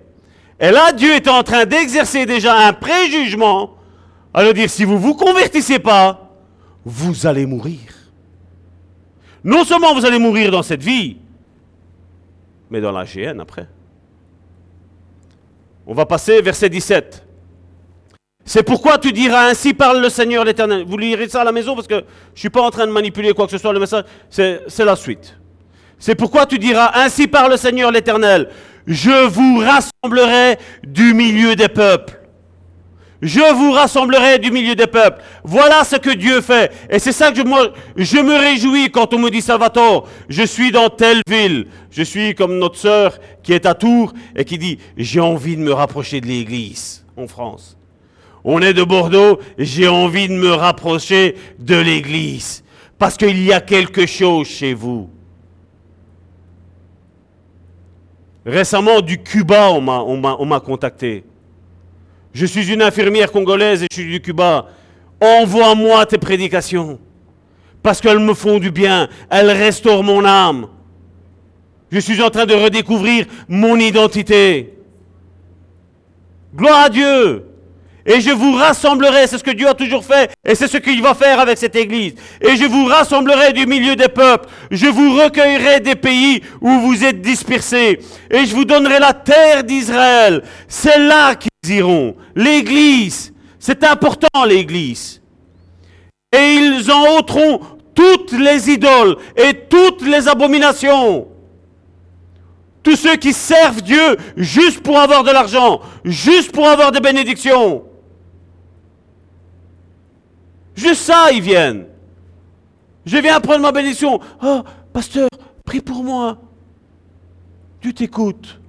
Et 0.60 0.70
là, 0.70 0.92
Dieu 0.92 1.16
était 1.16 1.32
en 1.32 1.42
train 1.42 1.66
d'exercer 1.66 2.28
déjà 2.28 2.56
un 2.56 2.74
préjugement 2.74 3.79
lui 4.38 4.54
dire, 4.54 4.70
si 4.70 4.84
vous 4.84 4.94
ne 4.94 5.00
vous 5.00 5.16
convertissez 5.16 5.80
pas, 5.80 6.32
vous 6.86 7.26
allez 7.26 7.46
mourir. 7.46 7.80
Non 9.44 9.64
seulement 9.64 9.94
vous 9.94 10.06
allez 10.06 10.20
mourir 10.20 10.52
dans 10.52 10.64
cette 10.64 10.84
vie, 10.84 11.18
mais 12.70 12.82
dans 12.82 12.92
la 12.92 13.06
GN 13.06 13.40
après. 13.40 13.68
On 15.88 15.94
va 15.94 16.06
passer 16.06 16.42
verset 16.42 16.70
17. 16.70 17.26
C'est 18.46 18.64
pourquoi 18.64 18.98
tu 18.98 19.12
diras 19.12 19.48
ainsi 19.48 19.74
parle 19.74 20.02
le 20.02 20.10
Seigneur 20.10 20.44
l'Éternel. 20.44 20.84
Vous 20.86 20.98
lirez 20.98 21.30
ça 21.30 21.42
à 21.42 21.44
la 21.44 21.52
maison 21.52 21.76
parce 21.76 21.88
que 21.88 21.96
je 21.96 22.00
ne 22.00 22.40
suis 22.40 22.50
pas 22.50 22.62
en 22.62 22.70
train 22.70 22.88
de 22.88 22.92
manipuler 22.92 23.34
quoi 23.34 23.46
que 23.46 23.52
ce 23.52 23.58
soit. 23.58 23.74
Le 23.74 23.80
message, 23.80 24.06
c'est 24.30 24.86
la 24.86 24.96
suite. 24.96 25.38
C'est 25.98 26.16
pourquoi 26.16 26.46
tu 26.46 26.58
diras 26.58 26.92
ainsi 26.96 27.28
parle 27.28 27.52
le 27.52 27.58
Seigneur 27.58 27.92
l'Éternel. 27.92 28.50
Je 28.88 29.28
vous 29.28 29.60
rassemblerai 29.60 30.58
du 30.84 31.14
milieu 31.14 31.56
des 31.56 31.70
peuples. 31.70 32.19
Je 33.22 33.54
vous 33.54 33.72
rassemblerai 33.72 34.40
du 34.40 34.50
milieu 34.50 34.76
des 34.76 34.88
peuples. 34.88 35.22
Voilà 35.44 35.84
ce 35.84 35.98
que 35.98 36.12
Dieu 36.12 36.40
fait. 36.40 36.72
Et 36.90 37.00
c'est 37.00 37.12
ça 37.12 37.32
que 37.32 37.38
je, 37.38 38.18
me 38.18 38.40
réjouis 38.40 38.92
quand 38.92 39.14
on 39.14 39.20
me 39.20 39.30
dit 39.30 39.42
Salvatore, 39.42 40.08
je 40.30 40.44
suis 40.44 40.72
dans 40.72 40.90
telle 40.90 41.22
ville. 41.28 41.68
Je 41.92 42.04
suis 42.04 42.34
comme 42.34 42.58
notre 42.58 42.78
sœur 42.78 43.20
qui 43.44 43.52
est 43.52 43.66
à 43.66 43.74
Tours 43.74 44.14
et 44.36 44.46
qui 44.46 44.58
dit, 44.58 44.80
j'ai 44.96 45.20
envie 45.20 45.58
de 45.58 45.62
me 45.62 45.74
rapprocher 45.74 46.22
de 46.22 46.28
l'église 46.28 47.06
en 47.18 47.28
France. 47.28 47.78
On 48.46 48.62
est 48.62 48.74
de 48.74 48.84
Bordeaux, 48.84 49.40
j'ai 49.58 49.90
envie 49.90 50.30
de 50.30 50.34
me 50.34 50.52
rapprocher 50.52 51.36
de 51.60 51.76
l'église. 51.76 52.64
Parce 52.98 53.18
qu'il 53.18 53.44
y 53.44 53.52
a 53.52 53.60
quelque 53.60 54.06
chose 54.06 54.48
chez 54.48 54.74
vous. 54.74 55.10
Récemment, 58.46 59.02
du 59.02 59.22
Cuba, 59.22 59.72
on 59.72 60.46
m'a 60.46 60.60
contacté. 60.62 61.26
Je 62.34 62.46
suis 62.46 62.72
une 62.72 62.82
infirmière 62.82 63.32
congolaise 63.32 63.84
et 63.84 63.88
je 63.92 64.02
suis 64.02 64.12
du 64.12 64.22
Cuba. 64.22 64.68
Envoie-moi 65.20 66.06
tes 66.06 66.18
prédications. 66.18 67.00
Parce 67.82 68.02
qu'elles 68.02 68.20
me 68.20 68.34
font 68.34 68.60
du 68.60 68.72
bien. 68.72 69.10
Elles 69.30 69.52
restaurent 69.52 70.04
mon 70.04 70.24
âme. 70.26 70.68
Je 71.92 72.00
suis 72.00 72.22
en 72.22 72.30
train 72.30 72.46
de 72.46 72.54
redécouvrir 72.54 73.26
mon 73.48 73.78
identité. 73.78 74.74
Gloire 76.56 76.86
à 76.86 76.90
Dieu. 76.90 77.49
Et 78.12 78.22
je 78.22 78.32
vous 78.32 78.54
rassemblerai, 78.54 79.28
c'est 79.28 79.38
ce 79.38 79.44
que 79.44 79.52
Dieu 79.52 79.68
a 79.68 79.76
toujours 79.76 80.04
fait, 80.04 80.32
et 80.44 80.56
c'est 80.56 80.68
ce 80.68 80.78
qu'il 80.78 81.00
va 81.00 81.14
faire 81.14 81.40
avec 81.40 81.60
cette 81.60 81.76
Église. 81.76 82.16
Et 82.42 82.56
je 82.56 82.66
vous 82.66 82.86
rassemblerai 82.86 83.54
du 83.54 83.68
milieu 83.68 83.96
des 83.96 84.08
peuples, 84.08 84.50
je 84.72 84.88
vous 84.88 85.16
recueillerai 85.16 85.80
des 85.80 85.94
pays 85.94 86.42
où 86.60 86.80
vous 86.80 87.04
êtes 87.04 87.22
dispersés, 87.22 88.00
et 88.32 88.46
je 88.48 88.56
vous 88.56 88.66
donnerai 88.66 88.98
la 88.98 89.14
terre 89.14 89.64
d'Israël. 89.64 90.42
C'est 90.68 90.98
là 90.98 91.36
qu'ils 91.36 91.76
iront. 91.76 92.16
L'Église, 92.36 93.32
c'est 93.60 93.84
important 93.84 94.44
l'Église. 94.44 95.22
Et 96.36 96.54
ils 96.56 96.92
en 96.92 97.16
ôteront 97.16 97.60
toutes 97.94 98.32
les 98.32 98.72
idoles 98.72 99.18
et 99.38 99.54
toutes 99.70 100.02
les 100.02 100.28
abominations. 100.28 101.28
Tous 102.82 102.96
ceux 102.96 103.18
qui 103.18 103.34
servent 103.34 103.84
Dieu 103.84 104.18
juste 104.36 104.80
pour 104.80 104.98
avoir 104.98 105.24
de 105.24 105.30
l'argent, 105.30 105.80
juste 106.04 106.52
pour 106.52 106.68
avoir 106.68 106.92
des 106.92 107.02
bénédictions. 107.02 107.84
Juste 110.80 111.02
ça, 111.02 111.30
ils 111.34 111.42
viennent. 111.42 111.88
Je 113.06 113.18
viens 113.18 113.42
prendre 113.42 113.60
ma 113.60 113.72
bénédiction. 113.74 114.18
Oh, 114.42 114.62
pasteur, 114.94 115.28
prie 115.66 115.82
pour 115.82 116.04
moi. 116.04 116.38
Tu 117.82 117.94
t'écoutes. 117.94 118.60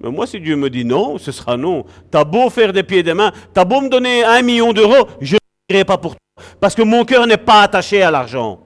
Mais 0.00 0.10
moi, 0.10 0.26
si 0.26 0.40
Dieu 0.40 0.56
me 0.56 0.68
dit 0.68 0.84
non, 0.84 1.18
ce 1.18 1.30
sera 1.30 1.56
non. 1.56 1.84
T'as 2.10 2.24
beau 2.24 2.50
faire 2.50 2.72
des 2.72 2.82
pieds 2.82 2.98
et 2.98 3.02
des 3.04 3.14
mains, 3.14 3.30
t'as 3.54 3.64
beau 3.64 3.80
me 3.80 3.88
donner 3.88 4.24
un 4.24 4.42
million 4.42 4.72
d'euros, 4.72 5.06
je 5.20 5.34
ne 5.34 5.38
dirai 5.70 5.84
pas 5.84 5.96
pour 5.96 6.16
toi. 6.16 6.44
Parce 6.60 6.74
que 6.74 6.82
mon 6.82 7.04
cœur 7.04 7.24
n'est 7.28 7.36
pas 7.36 7.62
attaché 7.62 8.02
à 8.02 8.10
l'argent. 8.10 8.58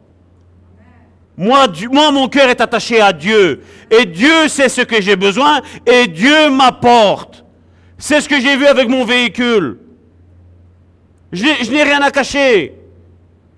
Moi, 1.37 1.66
moi, 1.93 2.11
mon 2.11 2.28
cœur 2.28 2.49
est 2.49 2.62
attaché 2.62 3.03
à 3.03 3.12
Dieu. 3.12 3.62
Et 3.91 4.07
Dieu 4.07 4.49
sait 4.49 4.70
ce 4.70 4.81
que 4.81 5.03
j'ai 5.03 5.16
besoin 5.16 5.61
et 5.85 6.07
Dieu 6.07 6.49
m'apporte. 6.49 7.45
C'est 7.99 8.23
ce 8.23 8.28
que 8.31 8.41
j'ai 8.41 8.57
vu 8.57 8.66
avec 8.66 8.89
mon 8.89 9.05
véhicule. 9.05 9.81
Je, 11.37 11.71
n'ai 11.71 11.83
rien 11.83 12.01
à 12.01 12.11
cacher. 12.11 12.75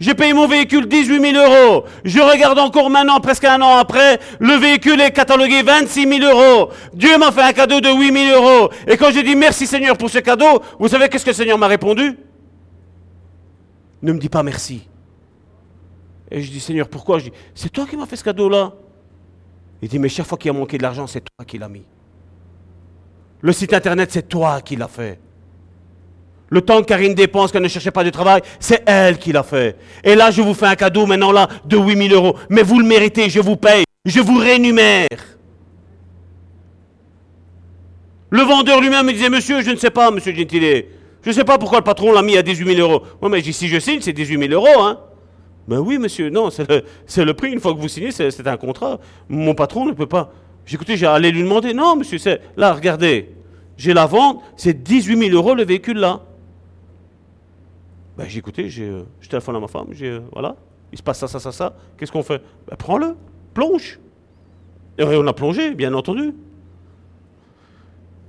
J'ai 0.01 0.15
payé 0.15 0.33
mon 0.33 0.49
véhicule 0.49 0.87
18 0.87 1.33
000 1.33 1.47
euros. 1.47 1.85
Je 2.05 2.19
regarde 2.19 2.59
encore 2.59 2.91
maintenant, 2.91 3.21
presque 3.21 3.45
un 3.45 3.61
an 3.63 3.77
après, 3.77 4.19
le 4.41 4.55
véhicule 4.55 5.01
est 5.01 5.13
catalogué 5.13 5.63
26 5.63 6.19
000 6.21 6.33
euros. 6.33 6.71
Dieu 6.93 7.17
m'a 7.19 7.31
fait 7.31 7.43
un 7.43 7.53
cadeau 7.53 7.81
de 7.81 7.89
8 7.89 8.13
000 8.31 8.43
euros. 8.43 8.71
Et 8.87 8.97
quand 8.97 9.13
j'ai 9.13 9.23
dit 9.23 9.37
merci 9.37 9.67
Seigneur 9.67 9.97
pour 9.97 10.11
ce 10.11 10.19
cadeau, 10.19 10.61
vous 10.79 10.89
savez 10.89 11.09
qu'est-ce 11.09 11.25
que 11.25 11.31
le 11.31 11.35
Seigneur 11.35 11.57
m'a 11.57 11.69
répondu? 11.69 12.19
Ne 14.03 14.13
me 14.13 14.19
dis 14.19 14.29
pas 14.29 14.43
merci. 14.43 14.89
Et 16.31 16.43
je 16.43 16.51
dis 16.51 16.61
Seigneur, 16.61 16.89
pourquoi? 16.89 17.21
Je 17.21 17.27
dis 17.27 17.33
c'est 17.55 17.71
toi 17.71 17.87
qui 17.87 17.97
m'as 17.97 18.07
fait 18.07 18.17
ce 18.17 18.25
cadeau-là. 18.25 18.73
Il 19.83 19.89
dit 19.89 20.01
mais 20.01 20.09
chaque 20.09 20.27
fois 20.27 20.37
qu'il 20.37 20.51
a 20.51 20.55
manqué 20.55 20.79
de 20.79 20.83
l'argent, 20.83 21.07
c'est 21.07 21.21
toi 21.21 21.45
qui 21.47 21.59
l'as 21.59 21.69
mis. 21.69 21.85
Le 23.41 23.53
site 23.53 23.73
internet, 23.73 24.11
c'est 24.11 24.29
toi 24.29 24.61
qui 24.63 24.75
l'as 24.75 24.89
fait. 24.89 25.21
Le 26.51 26.61
temps 26.63 26.81
que 26.81 26.87
Karine 26.87 27.15
dépense, 27.15 27.53
qu'elle 27.53 27.63
ne 27.63 27.69
cherchait 27.69 27.91
pas 27.91 28.05
de 28.05 28.11
travail, 28.11 28.41
c'est 28.59 28.83
elle 28.87 29.19
qui 29.19 29.33
l'a 29.33 29.43
fait. 29.43 29.77
Et 30.03 30.15
là, 30.15 30.31
je 30.31 30.41
vous 30.41 30.55
fais 30.55 30.67
un 30.67 30.77
cadeau 30.77 31.07
maintenant 31.07 31.33
là 31.33 31.49
de 31.65 31.77
8000 31.77 32.13
euros. 32.13 32.37
Mais 32.49 32.63
vous 32.63 32.79
le 32.79 32.87
méritez, 32.87 33.29
je 33.29 33.41
vous 33.41 33.57
paye, 33.57 33.85
je 34.05 34.21
vous 34.21 34.39
rémunère. 34.39 35.09
Le 38.31 38.43
vendeur 38.43 38.81
lui-même 38.81 39.07
me 39.07 39.13
disait, 39.13 39.31
monsieur, 39.31 39.63
je 39.63 39.71
ne 39.71 39.77
sais 39.77 39.91
pas, 39.91 40.11
monsieur 40.11 40.35
Gentile. 40.35 40.87
Je 41.23 41.31
ne 41.31 41.35
sais 41.35 41.45
pas 41.45 41.59
pourquoi 41.59 41.79
le 41.79 41.85
patron 41.85 42.13
l'a 42.13 42.23
mis 42.23 42.37
à 42.37 42.43
18 42.43 42.77
000 42.77 42.81
euros. 42.81 43.05
Oui, 43.21 43.29
mais 43.31 43.43
si 43.43 43.69
je 43.69 43.79
signe, 43.79 44.01
c'est 44.01 44.13
18 44.13 44.49
000 44.49 44.53
euros, 44.53 44.83
hein. 44.83 45.01
Ben 45.67 45.79
oui, 45.79 45.99
monsieur, 45.99 46.31
non, 46.31 46.49
c'est 46.51 47.25
le, 47.25 47.35
prix. 47.35 47.53
Une 47.53 47.61
fois 47.61 47.75
que 47.75 47.79
vous 47.79 47.89
signez, 47.89 48.11
c'est 48.11 48.47
un 48.47 48.57
contrat. 48.57 48.99
Mon 49.29 49.55
patron 49.55 49.85
ne 49.85 49.93
peut 49.93 50.07
pas. 50.07 50.33
J'ai 50.65 50.77
écouté, 50.77 50.97
j'ai 50.97 51.07
allé 51.07 51.31
lui 51.31 51.43
demander. 51.43 51.75
Non, 51.75 51.97
monsieur, 51.97 52.17
c'est. 52.17 52.41
Là, 52.57 52.73
regardez. 52.73 53.35
J'ai 53.77 53.93
la 53.93 54.07
vente, 54.07 54.41
c'est 54.57 54.83
18 54.83 55.29
000 55.31 55.37
euros 55.37 55.55
le 55.55 55.65
véhicule 55.65 55.99
là. 55.99 56.21
Ben, 58.19 58.27
j'ai 58.29 58.41
écouté, 58.41 58.69
j'ai, 58.69 58.89
euh, 58.89 59.03
je 59.21 59.29
téléphone 59.29 59.55
à 59.55 59.61
ma 59.61 59.69
femme, 59.69 59.87
j'ai, 59.93 60.09
euh, 60.09 60.21
voilà, 60.33 60.57
il 60.91 60.99
se 60.99 61.03
passe 61.05 61.21
ça, 61.21 61.29
ça, 61.29 61.39
ça, 61.39 61.53
ça. 61.53 61.77
Qu'est-ce 61.97 62.11
qu'on 62.11 62.25
fait? 62.25 62.43
Ben, 62.67 62.75
Prends-le, 62.77 63.15
plonge. 63.55 64.01
Et 64.99 65.05
on 65.05 65.27
a 65.29 65.33
plongé, 65.33 65.73
bien 65.77 65.95
entendu. 65.95 66.35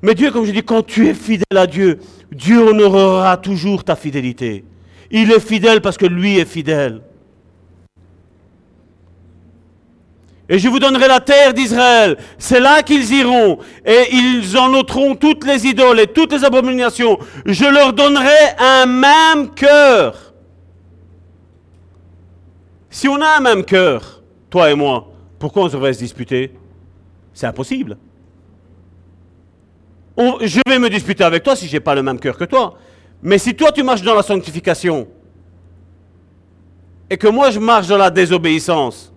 Mais 0.04 0.14
Dieu, 0.14 0.30
comme 0.32 0.46
je 0.46 0.52
dis, 0.52 0.62
quand 0.62 0.86
tu 0.86 1.08
es 1.08 1.16
fidèle 1.16 1.58
à 1.58 1.66
Dieu, 1.66 1.98
Dieu 2.32 2.60
honorera 2.60 3.36
toujours 3.38 3.84
ta 3.84 3.96
fidélité. 3.96 4.64
Il 5.10 5.32
est 5.32 5.40
fidèle 5.40 5.82
parce 5.82 5.98
que 5.98 6.06
lui 6.06 6.38
est 6.38 6.46
fidèle. 6.46 7.02
Et 10.52 10.58
je 10.58 10.68
vous 10.68 10.80
donnerai 10.80 11.08
la 11.08 11.20
terre 11.20 11.54
d'Israël. 11.54 12.18
C'est 12.40 12.60
là 12.60 12.82
qu'ils 12.82 13.14
iront. 13.14 13.60
Et 13.86 14.08
ils 14.12 14.58
en 14.58 14.74
ôteront 14.74 15.16
toutes 15.16 15.46
les 15.46 15.68
idoles 15.68 16.00
et 16.00 16.08
toutes 16.08 16.34
les 16.34 16.44
abominations. 16.44 17.20
Je 17.46 17.66
leur 17.66 17.94
donnerai 17.94 18.56
un 18.58 18.88
même 18.88 19.52
cœur. 19.52 20.34
Si 22.90 23.08
on 23.08 23.22
a 23.22 23.38
un 23.38 23.42
même 23.42 23.64
cœur, 23.64 24.24
toi 24.50 24.72
et 24.72 24.76
moi, 24.76 25.08
pourquoi 25.38 25.66
on 25.66 25.68
devrait 25.68 25.94
se 25.94 26.00
disputer? 26.00 26.52
C'est 27.32 27.46
impossible. 27.46 27.96
je 30.18 30.60
vais 30.68 30.80
me 30.80 30.90
disputer 30.90 31.24
avec 31.24 31.44
toi 31.44 31.56
si 31.56 31.68
je 31.68 31.74
n'ai 31.74 31.80
pas 31.80 31.94
le 31.94 32.02
même 32.02 32.20
cœur 32.20 32.36
que 32.36 32.46
toi. 32.46 32.76
Mais 33.22 33.38
si 33.38 33.56
toi 33.56 33.72
tu 33.72 33.84
marches 33.84 34.02
dans 34.02 34.16
la 34.16 34.24
sanctification 34.24 35.08
et 37.08 37.18
que 37.18 37.28
moi 37.28 37.52
je 37.52 37.60
marche 37.60 37.88
dans 37.88 37.98
la 37.98 38.10
désobéissance, 38.10 39.14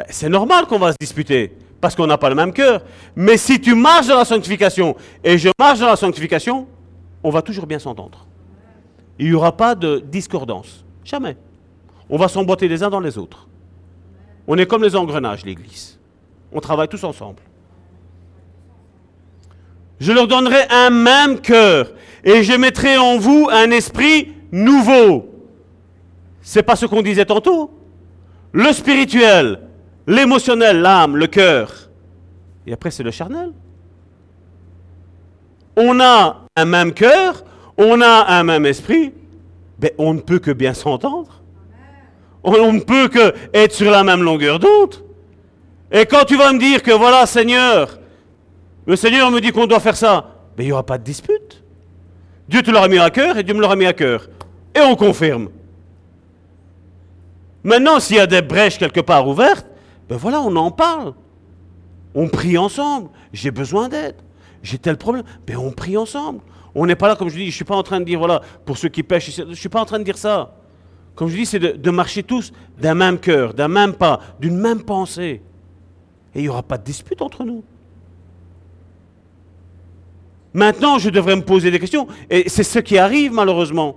ben, 0.00 0.06
c'est 0.08 0.30
normal 0.30 0.64
qu'on 0.64 0.78
va 0.78 0.92
se 0.92 0.96
disputer, 0.98 1.52
parce 1.78 1.94
qu'on 1.94 2.06
n'a 2.06 2.16
pas 2.16 2.30
le 2.30 2.34
même 2.34 2.54
cœur. 2.54 2.82
Mais 3.14 3.36
si 3.36 3.60
tu 3.60 3.74
marches 3.74 4.06
dans 4.06 4.16
la 4.16 4.24
sanctification 4.24 4.96
et 5.22 5.36
je 5.36 5.50
marche 5.58 5.78
dans 5.78 5.88
la 5.88 5.96
sanctification, 5.96 6.66
on 7.22 7.28
va 7.28 7.42
toujours 7.42 7.66
bien 7.66 7.78
s'entendre. 7.78 8.26
Il 9.18 9.26
n'y 9.26 9.34
aura 9.34 9.54
pas 9.54 9.74
de 9.74 9.98
discordance. 9.98 10.86
Jamais. 11.04 11.36
On 12.08 12.16
va 12.16 12.28
s'emboîter 12.28 12.66
les 12.66 12.82
uns 12.82 12.88
dans 12.88 13.00
les 13.00 13.18
autres. 13.18 13.46
On 14.46 14.56
est 14.56 14.64
comme 14.64 14.82
les 14.82 14.96
engrenages, 14.96 15.44
l'Église. 15.44 15.98
On 16.50 16.60
travaille 16.60 16.88
tous 16.88 17.04
ensemble. 17.04 17.42
Je 20.00 20.12
leur 20.12 20.26
donnerai 20.26 20.62
un 20.70 20.88
même 20.88 21.40
cœur 21.40 21.92
et 22.24 22.42
je 22.42 22.54
mettrai 22.54 22.96
en 22.96 23.18
vous 23.18 23.50
un 23.52 23.70
esprit 23.70 24.32
nouveau. 24.50 25.28
C'est 26.40 26.62
pas 26.62 26.74
ce 26.74 26.86
qu'on 26.86 27.02
disait 27.02 27.26
tantôt. 27.26 27.70
Le 28.52 28.72
spirituel, 28.72 29.60
l'émotionnel, 30.10 30.80
l'âme, 30.80 31.16
le 31.16 31.26
cœur. 31.26 31.72
Et 32.66 32.72
après, 32.72 32.90
c'est 32.90 33.02
le 33.02 33.10
charnel. 33.10 33.52
On 35.76 36.00
a 36.00 36.42
un 36.56 36.64
même 36.64 36.92
cœur, 36.92 37.44
on 37.78 38.00
a 38.02 38.26
un 38.28 38.42
même 38.42 38.66
esprit, 38.66 39.12
mais 39.80 39.94
on 39.96 40.14
ne 40.14 40.20
peut 40.20 40.40
que 40.40 40.50
bien 40.50 40.74
s'entendre. 40.74 41.40
On 42.42 42.72
ne 42.72 42.80
peut 42.80 43.08
que 43.08 43.34
être 43.54 43.72
sur 43.72 43.90
la 43.90 44.02
même 44.02 44.22
longueur 44.22 44.58
d'onde. 44.58 44.96
Et 45.92 46.06
quand 46.06 46.24
tu 46.24 46.36
vas 46.36 46.52
me 46.52 46.58
dire 46.58 46.82
que 46.82 46.90
voilà, 46.90 47.24
Seigneur, 47.26 47.98
le 48.86 48.96
Seigneur 48.96 49.30
me 49.30 49.40
dit 49.40 49.52
qu'on 49.52 49.66
doit 49.66 49.80
faire 49.80 49.96
ça, 49.96 50.34
mais 50.56 50.64
il 50.64 50.66
n'y 50.68 50.72
aura 50.72 50.84
pas 50.84 50.98
de 50.98 51.04
dispute. 51.04 51.62
Dieu 52.48 52.62
te 52.62 52.70
l'aura 52.70 52.88
mis 52.88 52.98
à 52.98 53.10
cœur 53.10 53.38
et 53.38 53.42
Dieu 53.42 53.54
me 53.54 53.60
l'aura 53.60 53.76
mis 53.76 53.86
à 53.86 53.92
cœur. 53.92 54.28
Et 54.74 54.80
on 54.80 54.96
confirme. 54.96 55.50
Maintenant, 57.62 58.00
s'il 58.00 58.16
y 58.16 58.20
a 58.20 58.26
des 58.26 58.42
brèches 58.42 58.78
quelque 58.78 59.00
part 59.00 59.28
ouvertes, 59.28 59.66
ben 60.10 60.16
voilà, 60.16 60.40
on 60.40 60.54
en 60.56 60.72
parle. 60.72 61.14
On 62.16 62.28
prie 62.28 62.58
ensemble. 62.58 63.08
J'ai 63.32 63.52
besoin 63.52 63.88
d'aide. 63.88 64.16
J'ai 64.60 64.76
tel 64.76 64.96
problème. 64.96 65.24
Ben 65.46 65.56
on 65.56 65.70
prie 65.70 65.96
ensemble. 65.96 66.40
On 66.74 66.84
n'est 66.84 66.96
pas 66.96 67.06
là, 67.06 67.14
comme 67.14 67.28
je 67.28 67.36
dis, 67.36 67.44
je 67.44 67.46
ne 67.46 67.52
suis 67.52 67.64
pas 67.64 67.76
en 67.76 67.84
train 67.84 68.00
de 68.00 68.04
dire, 68.04 68.18
voilà, 68.18 68.42
pour 68.64 68.76
ceux 68.76 68.88
qui 68.88 69.04
pêchent, 69.04 69.30
je 69.36 69.42
ne 69.42 69.54
suis 69.54 69.68
pas 69.68 69.80
en 69.80 69.84
train 69.84 70.00
de 70.00 70.04
dire 70.04 70.18
ça. 70.18 70.56
Comme 71.14 71.28
je 71.28 71.36
dis, 71.36 71.46
c'est 71.46 71.60
de, 71.60 71.90
marcher 71.90 72.24
tous 72.24 72.52
d'un 72.78 72.94
même 72.94 73.18
cœur, 73.18 73.54
d'un 73.54 73.68
même 73.68 73.94
pas, 73.94 74.20
d'une 74.40 74.56
même 74.56 74.82
pensée. 74.82 75.42
Et 76.34 76.40
il 76.40 76.42
n'y 76.42 76.48
aura 76.48 76.64
pas 76.64 76.78
de 76.78 76.84
dispute 76.84 77.22
entre 77.22 77.44
nous. 77.44 77.62
Maintenant, 80.52 80.98
je 80.98 81.10
devrais 81.10 81.36
me 81.36 81.42
poser 81.42 81.70
des 81.70 81.78
questions. 81.78 82.08
Et 82.28 82.48
c'est 82.48 82.64
ce 82.64 82.80
qui 82.80 82.98
arrive, 82.98 83.32
malheureusement. 83.32 83.96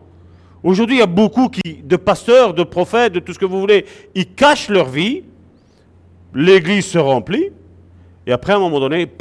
Aujourd'hui, 0.64 0.98
il 0.98 1.00
y 1.00 1.04
a 1.04 1.08
beaucoup 1.08 1.50
qui, 1.50 1.82
de 1.84 1.96
pasteurs, 1.96 2.54
de 2.54 2.64
prophètes, 2.64 3.14
de 3.14 3.20
tout 3.20 3.34
ce 3.34 3.40
que 3.40 3.46
vous 3.46 3.60
voulez, 3.60 3.86
ils 4.14 4.32
cachent 4.32 4.70
leur 4.70 4.90
vie 4.90 5.24
l'église 6.34 6.86
se 6.86 6.98
remplit, 6.98 7.52
et 8.26 8.32
après, 8.32 8.54
à 8.54 8.56
un 8.56 8.60
moment 8.60 8.80
donné, 8.80 9.12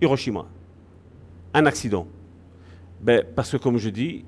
Hiroshima. 0.00 0.46
Un 1.54 1.66
accident. 1.66 2.06
Ben, 3.00 3.24
parce 3.36 3.50
que, 3.52 3.56
comme 3.56 3.78
je 3.78 3.90
dis, 3.90 4.24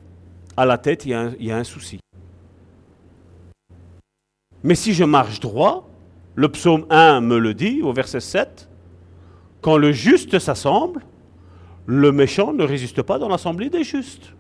à 0.57 0.67
la 0.67 0.79
tête, 0.79 1.07
il 1.07 1.13
y, 1.13 1.37
il 1.41 1.47
y 1.47 1.53
a 1.53 1.57
un 1.57 1.65
souci. 1.65 1.99
Mais 4.63 4.75
si 4.75 4.95
je 4.95 5.05
marche 5.05 5.41
droit, 5.41 5.89
le 6.35 6.49
psaume 6.49 6.87
1 6.91 7.21
me 7.21 7.39
le 7.39 7.55
dit, 7.55 7.83
au 7.83 7.93
verset 7.93 8.21
7, 8.21 8.69
quand 9.61 9.77
le 9.77 9.93
juste 9.93 10.39
s'assemble, 10.39 11.03
le 11.87 12.13
méchant 12.13 12.53
ne 12.53 12.65
résiste 12.65 13.03
pas 13.03 13.19
dans 13.19 13.29
l'assemblée 13.29 13.71
des 13.71 13.85
justes. 13.85 14.33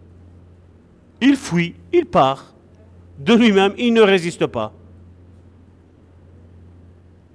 Il 1.20 1.36
fuit, 1.36 1.74
il 1.92 2.06
part. 2.06 2.54
De 3.18 3.34
lui-même, 3.34 3.74
il 3.78 3.92
ne 3.92 4.02
résiste 4.02 4.46
pas. 4.46 4.72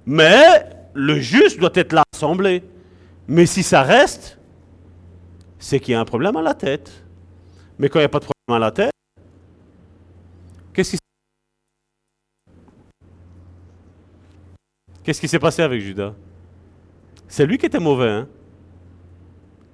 Mais 0.06 0.66
le 0.94 1.18
juste 1.18 1.58
doit 1.60 1.70
être 1.74 1.92
là 1.92 2.02
assemblé. 2.14 2.62
Mais 3.28 3.46
si 3.46 3.62
ça 3.62 3.82
reste, 3.82 4.38
c'est 5.58 5.78
qu'il 5.78 5.92
y 5.92 5.94
a 5.94 6.00
un 6.00 6.04
problème 6.04 6.36
à 6.36 6.42
la 6.42 6.54
tête. 6.54 7.04
Mais 7.78 7.88
quand 7.88 7.98
il 7.98 8.02
n'y 8.02 8.06
a 8.06 8.08
pas 8.08 8.18
de 8.18 8.24
problème 8.24 8.62
à 8.62 8.66
la 8.66 8.70
tête, 8.70 8.92
qu'est-ce 10.72 10.92
qui 10.92 10.98
Qu'est-ce 15.02 15.20
qui 15.20 15.28
s'est 15.28 15.38
passé 15.38 15.62
avec 15.62 15.80
Judas? 15.80 16.14
C'est 17.26 17.46
lui 17.46 17.58
qui 17.58 17.66
était 17.66 17.78
mauvais. 17.78 18.10
Hein? 18.10 18.28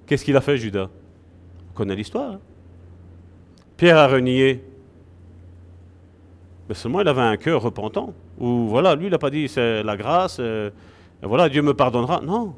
Qu'est-ce 0.05 0.23
qu'il 0.23 0.37
a 0.37 0.41
fait, 0.41 0.57
Judas? 0.57 0.89
On 1.69 1.73
connaît 1.73 1.95
l'histoire. 1.95 2.33
Hein. 2.33 2.39
Pierre 3.75 3.97
a 3.97 4.07
renié. 4.07 4.63
Mais 6.67 6.75
seulement 6.75 7.01
il 7.01 7.07
avait 7.07 7.21
un 7.21 7.37
cœur 7.37 7.61
repentant. 7.61 8.13
Ou 8.39 8.67
voilà, 8.67 8.95
lui, 8.95 9.05
il 9.05 9.11
n'a 9.11 9.17
pas 9.17 9.29
dit 9.29 9.47
c'est 9.47 9.83
la 9.83 9.95
grâce, 9.95 10.37
euh, 10.39 10.69
voilà, 11.21 11.49
Dieu 11.49 11.61
me 11.61 11.73
pardonnera. 11.73 12.21
Non. 12.21 12.55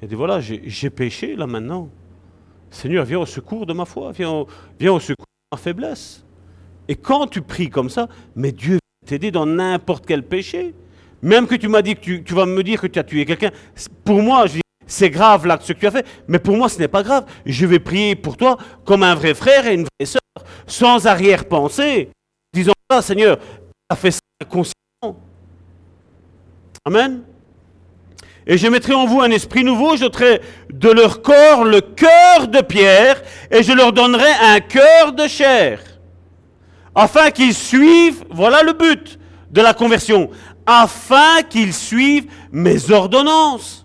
Il 0.00 0.06
a 0.06 0.08
dit 0.08 0.14
voilà, 0.14 0.40
j'ai 0.40 0.90
péché 0.90 1.36
là 1.36 1.46
maintenant. 1.46 1.88
Seigneur, 2.70 3.04
viens 3.04 3.20
au 3.20 3.26
secours 3.26 3.64
de 3.64 3.72
ma 3.72 3.84
foi, 3.84 4.12
viens 4.12 4.30
au, 4.30 4.46
viens 4.78 4.92
au 4.92 5.00
secours 5.00 5.26
de 5.26 5.56
ma 5.56 5.58
faiblesse. 5.58 6.24
Et 6.88 6.96
quand 6.96 7.26
tu 7.26 7.40
pries 7.40 7.70
comme 7.70 7.88
ça, 7.88 8.08
mais 8.34 8.52
Dieu 8.52 8.74
va 8.74 9.08
t'aider 9.08 9.30
dans 9.30 9.46
n'importe 9.46 10.04
quel 10.06 10.22
péché. 10.22 10.74
Même 11.22 11.46
que 11.46 11.54
tu 11.54 11.68
m'as 11.68 11.82
dit 11.82 11.94
que 11.94 12.18
tu, 12.18 12.34
vas 12.34 12.46
me 12.46 12.62
dire 12.62 12.80
que 12.80 12.86
tu 12.86 12.98
as 12.98 13.04
tué 13.04 13.24
quelqu'un. 13.24 13.50
Pour 14.04 14.20
moi, 14.20 14.44
c'est 14.86 15.10
grave 15.10 15.46
là 15.46 15.58
ce 15.60 15.72
que 15.72 15.78
tu 15.78 15.86
as 15.86 15.90
fait, 15.90 16.06
mais 16.28 16.38
pour 16.38 16.56
moi 16.56 16.68
ce 16.68 16.78
n'est 16.78 16.88
pas 16.88 17.02
grave. 17.02 17.24
Je 17.46 17.66
vais 17.66 17.78
prier 17.78 18.14
pour 18.14 18.36
toi 18.36 18.58
comme 18.84 19.02
un 19.02 19.14
vrai 19.14 19.34
frère 19.34 19.66
et 19.66 19.74
une 19.74 19.86
vraie 19.98 20.06
sœur, 20.06 20.20
sans 20.66 21.06
arrière-pensée, 21.06 22.10
ah, 22.88 23.02
Seigneur, 23.02 23.38
tu 23.38 23.44
as 23.88 23.96
fait 23.96 24.10
ça 24.10 24.20
Amen. 26.84 27.22
Et 28.46 28.56
je 28.56 28.68
mettrai 28.68 28.94
en 28.94 29.06
vous 29.06 29.20
un 29.20 29.30
esprit 29.32 29.64
nouveau, 29.64 29.96
je 29.96 30.04
de 30.04 30.88
leur 30.88 31.20
corps 31.20 31.64
le 31.64 31.80
cœur 31.80 32.46
de 32.46 32.60
pierre, 32.60 33.20
et 33.50 33.64
je 33.64 33.72
leur 33.72 33.92
donnerai 33.92 34.30
un 34.40 34.60
cœur 34.60 35.12
de 35.12 35.26
chair, 35.26 35.80
afin 36.94 37.32
qu'ils 37.32 37.54
suivent, 37.54 38.24
voilà 38.30 38.62
le 38.62 38.72
but 38.72 39.18
de 39.50 39.60
la 39.60 39.74
conversion, 39.74 40.30
afin 40.64 41.42
qu'ils 41.42 41.74
suivent 41.74 42.30
mes 42.52 42.92
ordonnances, 42.92 43.84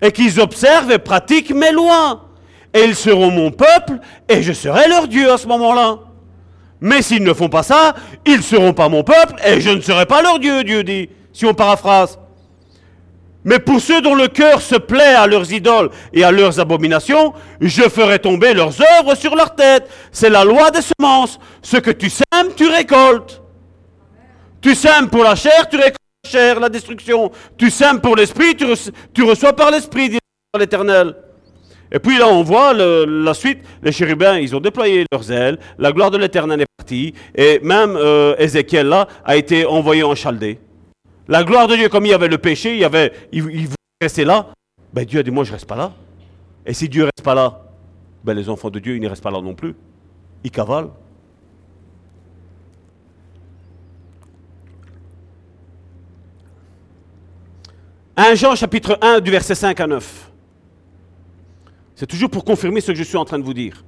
et 0.00 0.10
qu'ils 0.10 0.40
observent 0.40 0.90
et 0.90 0.98
pratiquent 0.98 1.54
mes 1.54 1.72
lois, 1.72 2.30
et 2.72 2.84
ils 2.84 2.96
seront 2.96 3.30
mon 3.30 3.50
peuple, 3.50 4.00
et 4.26 4.42
je 4.42 4.54
serai 4.54 4.88
leur 4.88 5.06
Dieu 5.06 5.30
à 5.30 5.36
ce 5.36 5.46
moment-là. 5.48 5.98
Mais 6.80 7.02
s'ils 7.02 7.22
ne 7.22 7.32
font 7.32 7.48
pas 7.48 7.62
ça, 7.62 7.94
ils 8.26 8.36
ne 8.36 8.42
seront 8.42 8.72
pas 8.72 8.88
mon 8.88 9.02
peuple 9.04 9.34
et 9.44 9.60
je 9.60 9.70
ne 9.70 9.80
serai 9.80 10.06
pas 10.06 10.22
leur 10.22 10.38
Dieu, 10.38 10.64
Dieu 10.64 10.84
dit, 10.84 11.08
si 11.32 11.46
on 11.46 11.54
paraphrase. 11.54 12.18
Mais 13.44 13.58
pour 13.58 13.80
ceux 13.80 14.00
dont 14.00 14.14
le 14.14 14.28
cœur 14.28 14.62
se 14.62 14.74
plaît 14.74 15.14
à 15.14 15.26
leurs 15.26 15.52
idoles 15.52 15.90
et 16.14 16.24
à 16.24 16.32
leurs 16.32 16.58
abominations, 16.58 17.34
je 17.60 17.82
ferai 17.82 18.18
tomber 18.18 18.54
leurs 18.54 18.74
œuvres 18.98 19.14
sur 19.14 19.36
leur 19.36 19.54
tête. 19.54 19.86
C'est 20.12 20.30
la 20.30 20.44
loi 20.44 20.70
des 20.70 20.80
semences. 20.80 21.38
Ce 21.62 21.76
que 21.76 21.90
tu 21.90 22.08
sèmes, 22.08 22.54
tu 22.56 22.66
récoltes. 22.66 23.42
Tu 24.62 24.74
sèmes 24.74 25.10
pour 25.10 25.24
la 25.24 25.34
chair, 25.34 25.68
tu 25.68 25.76
récoltes 25.76 25.98
la 26.24 26.30
chair, 26.30 26.58
la 26.58 26.70
destruction. 26.70 27.30
Tu 27.58 27.70
sèmes 27.70 28.00
pour 28.00 28.16
l'esprit, 28.16 28.56
tu, 28.56 29.22
reçois 29.22 29.54
par 29.54 29.70
l'esprit, 29.70 30.08
dit 30.08 30.18
l'Éternel. 30.58 31.14
Et 31.94 32.00
puis 32.00 32.18
là, 32.18 32.26
on 32.26 32.42
voit 32.42 32.74
la 32.74 33.34
suite. 33.34 33.60
Les 33.80 33.92
chérubins, 33.92 34.36
ils 34.36 34.54
ont 34.56 34.60
déployé 34.60 35.06
leurs 35.12 35.30
ailes. 35.30 35.58
La 35.78 35.92
gloire 35.92 36.10
de 36.10 36.18
l'Éternel 36.18 36.60
est 36.60 36.66
partie. 36.76 37.14
Et 37.36 37.60
même 37.60 37.94
euh, 37.96 38.34
Ézéchiel, 38.36 38.88
là, 38.88 39.06
a 39.24 39.36
été 39.36 39.64
envoyé 39.64 40.02
en 40.02 40.16
Chaldée. 40.16 40.58
La 41.28 41.44
gloire 41.44 41.68
de 41.68 41.76
Dieu, 41.76 41.88
comme 41.88 42.04
il 42.04 42.08
y 42.10 42.12
avait 42.12 42.26
le 42.26 42.38
péché, 42.38 42.74
il, 42.74 42.80
y 42.80 42.84
avait, 42.84 43.12
il, 43.30 43.42
voulait 43.42 43.76
rester 44.02 44.24
là. 44.24 44.48
Ben, 44.92 45.04
Dieu 45.04 45.20
a 45.20 45.22
dit, 45.22 45.30
moi, 45.30 45.44
je 45.44 45.50
ne 45.50 45.54
reste 45.54 45.68
pas 45.68 45.76
là. 45.76 45.92
Et 46.66 46.74
si 46.74 46.88
Dieu 46.88 47.02
ne 47.02 47.06
reste 47.06 47.22
pas 47.22 47.36
là, 47.36 47.62
ben, 48.24 48.34
les 48.34 48.48
enfants 48.48 48.70
de 48.70 48.80
Dieu, 48.80 48.96
ils 48.96 49.00
ne 49.00 49.08
restent 49.08 49.22
pas 49.22 49.30
là 49.30 49.40
non 49.40 49.54
plus. 49.54 49.76
Ils 50.42 50.50
cavalent. 50.50 50.90
«1 58.16 58.34
Jean 58.34 58.54
chapitre 58.54 58.96
1 59.00 59.20
du 59.20 59.30
verset 59.30 59.56
5 59.56 59.80
à 59.80 59.86
9. 59.88 60.33
C'est 61.96 62.06
toujours 62.06 62.30
pour 62.30 62.44
confirmer 62.44 62.80
ce 62.80 62.92
que 62.92 62.98
je 62.98 63.04
suis 63.04 63.16
en 63.16 63.24
train 63.24 63.38
de 63.38 63.44
vous 63.44 63.54
dire. 63.54 63.84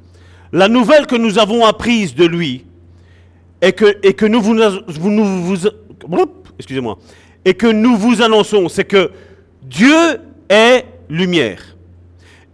La 0.52 0.68
nouvelle 0.68 1.06
que 1.06 1.16
nous 1.16 1.38
avons 1.38 1.64
apprise 1.64 2.14
de 2.14 2.24
lui 2.24 2.64
et 3.60 3.72
que, 3.72 4.26
nous 4.26 4.40
vous 7.96 8.22
annonçons, 8.22 8.68
c'est 8.68 8.84
que 8.84 9.10
Dieu 9.62 10.20
est 10.48 10.84
lumière 11.08 11.76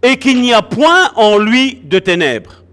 et 0.01 0.17
qu'il 0.17 0.41
n'y 0.41 0.53
a 0.53 0.61
point 0.63 1.11
en 1.15 1.37
lui 1.37 1.81
de 1.83 1.99
ténèbres. 1.99 2.63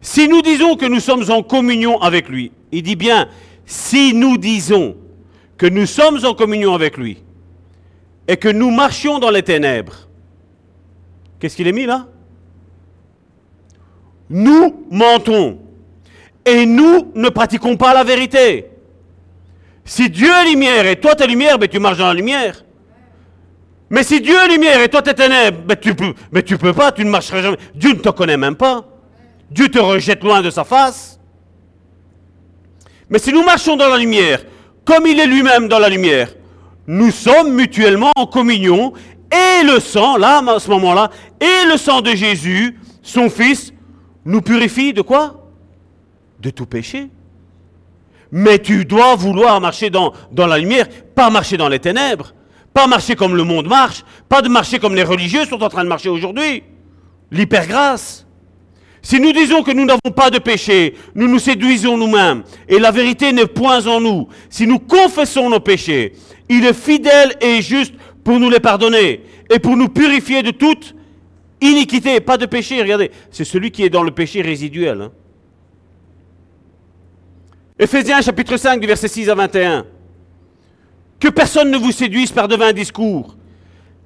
Si 0.00 0.28
nous 0.28 0.42
disons 0.42 0.76
que 0.76 0.86
nous 0.86 1.00
sommes 1.00 1.30
en 1.30 1.42
communion 1.42 2.00
avec 2.00 2.28
lui, 2.28 2.50
il 2.72 2.82
dit 2.82 2.96
bien, 2.96 3.28
si 3.64 4.12
nous 4.14 4.36
disons 4.36 4.96
que 5.56 5.66
nous 5.66 5.86
sommes 5.86 6.24
en 6.24 6.34
communion 6.34 6.74
avec 6.74 6.96
lui 6.96 7.18
et 8.28 8.36
que 8.36 8.48
nous 8.48 8.70
marchions 8.70 9.18
dans 9.20 9.30
les 9.30 9.42
ténèbres, 9.42 10.08
qu'est-ce 11.38 11.56
qu'il 11.56 11.68
est 11.68 11.72
mis 11.72 11.86
là? 11.86 12.08
Nous 14.30 14.86
mentons 14.90 15.58
et 16.44 16.66
nous 16.66 17.12
ne 17.14 17.28
pratiquons 17.28 17.76
pas 17.76 17.94
la 17.94 18.04
vérité. 18.04 18.66
Si 19.84 20.10
Dieu 20.10 20.28
est 20.28 20.50
lumière 20.50 20.86
et 20.86 20.96
toi 20.96 21.14
tu 21.14 21.26
lumière, 21.26 21.58
ben, 21.58 21.68
tu 21.68 21.78
marches 21.78 21.98
dans 21.98 22.08
la 22.08 22.14
lumière. 22.14 22.64
Mais 23.88 24.02
si 24.02 24.20
Dieu 24.20 24.34
est 24.34 24.48
lumière 24.48 24.80
et 24.80 24.88
toi 24.88 25.02
tu 25.02 25.10
es 25.10 25.14
ténèbres, 25.14 25.58
ben, 25.66 25.76
tu 25.76 25.94
peux, 25.94 26.12
mais 26.32 26.42
tu 26.42 26.58
peux 26.58 26.72
pas, 26.72 26.92
tu 26.92 27.04
ne 27.04 27.10
marcheras 27.10 27.42
jamais. 27.42 27.58
Dieu 27.74 27.90
ne 27.90 27.98
te 27.98 28.08
connaît 28.08 28.36
même 28.36 28.56
pas. 28.56 28.84
Dieu 29.50 29.68
te 29.68 29.78
rejette 29.78 30.24
loin 30.24 30.42
de 30.42 30.50
sa 30.50 30.64
face. 30.64 31.20
Mais 33.08 33.20
si 33.20 33.32
nous 33.32 33.44
marchons 33.44 33.76
dans 33.76 33.88
la 33.88 33.98
lumière, 33.98 34.44
comme 34.84 35.06
il 35.06 35.20
est 35.20 35.26
lui-même 35.26 35.68
dans 35.68 35.78
la 35.78 35.88
lumière, 35.88 36.28
nous 36.88 37.10
sommes 37.10 37.52
mutuellement 37.52 38.12
en 38.16 38.26
communion 38.26 38.92
et 39.30 39.64
le 39.64 39.80
sang, 39.80 40.16
là, 40.16 40.42
à 40.46 40.58
ce 40.58 40.68
moment-là, 40.70 41.10
et 41.40 41.68
le 41.70 41.76
sang 41.76 42.00
de 42.00 42.10
Jésus, 42.10 42.78
son 43.02 43.28
Fils, 43.28 43.72
nous 44.26 44.42
purifie 44.42 44.92
de 44.92 45.00
quoi? 45.00 45.48
De 46.40 46.50
tout 46.50 46.66
péché. 46.66 47.08
Mais 48.32 48.58
tu 48.58 48.84
dois 48.84 49.14
vouloir 49.14 49.60
marcher 49.60 49.88
dans, 49.88 50.12
la 50.36 50.58
lumière, 50.58 50.88
pas 51.14 51.30
marcher 51.30 51.56
dans 51.56 51.68
les 51.68 51.78
ténèbres, 51.78 52.34
pas 52.74 52.88
marcher 52.88 53.14
comme 53.14 53.36
le 53.36 53.44
monde 53.44 53.68
marche, 53.68 54.04
pas 54.28 54.42
de 54.42 54.48
marcher 54.48 54.78
comme 54.80 54.96
les 54.96 55.04
religieux 55.04 55.46
sont 55.46 55.62
en 55.62 55.68
train 55.68 55.84
de 55.84 55.88
marcher 55.88 56.08
aujourd'hui. 56.08 56.64
L'hypergrâce. 57.30 58.26
Si 59.00 59.20
nous 59.20 59.32
disons 59.32 59.62
que 59.62 59.70
nous 59.70 59.84
n'avons 59.84 60.12
pas 60.14 60.30
de 60.30 60.40
péché, 60.40 60.94
nous 61.14 61.28
nous 61.28 61.38
séduisons 61.38 61.96
nous-mêmes 61.96 62.42
et 62.68 62.80
la 62.80 62.90
vérité 62.90 63.32
n'est 63.32 63.46
point 63.46 63.86
en 63.86 64.00
nous. 64.00 64.28
Si 64.50 64.66
nous 64.66 64.80
confessons 64.80 65.48
nos 65.48 65.60
péchés, 65.60 66.14
il 66.48 66.64
est 66.66 66.74
fidèle 66.74 67.36
et 67.40 67.62
juste 67.62 67.94
pour 68.24 68.40
nous 68.40 68.50
les 68.50 68.58
pardonner 68.58 69.22
et 69.48 69.60
pour 69.60 69.76
nous 69.76 69.88
purifier 69.88 70.42
de 70.42 70.50
toute 70.50 70.95
Iniquité, 71.60 72.20
pas 72.20 72.36
de 72.36 72.46
péché, 72.46 72.80
regardez, 72.82 73.10
c'est 73.30 73.44
celui 73.44 73.70
qui 73.70 73.82
est 73.82 73.90
dans 73.90 74.02
le 74.02 74.10
péché 74.10 74.42
résiduel. 74.42 75.10
Hein. 77.80 78.22
Chapitre 78.22 78.56
5 78.56 78.80
du 78.80 78.86
verset 78.86 79.08
6 79.08 79.30
à 79.30 79.34
21. 79.34 79.86
Que 81.18 81.28
personne 81.28 81.70
ne 81.70 81.78
vous 81.78 81.92
séduise 81.92 82.30
par 82.30 82.46
de 82.46 82.56
vains 82.56 82.72
discours, 82.74 83.36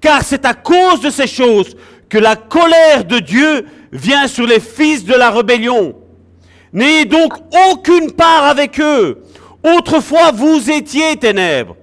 car 0.00 0.22
c'est 0.22 0.44
à 0.44 0.54
cause 0.54 1.00
de 1.00 1.10
ces 1.10 1.26
choses 1.26 1.76
que 2.08 2.18
la 2.18 2.36
colère 2.36 3.04
de 3.04 3.18
Dieu 3.18 3.66
vient 3.92 4.28
sur 4.28 4.46
les 4.46 4.60
fils 4.60 5.04
de 5.04 5.14
la 5.14 5.30
rébellion. 5.30 5.96
N'ayez 6.72 7.04
donc 7.04 7.32
aucune 7.70 8.12
part 8.12 8.44
avec 8.44 8.80
eux. 8.80 9.24
Autrefois, 9.64 10.30
vous 10.30 10.70
étiez 10.70 11.16
ténèbres. 11.16 11.76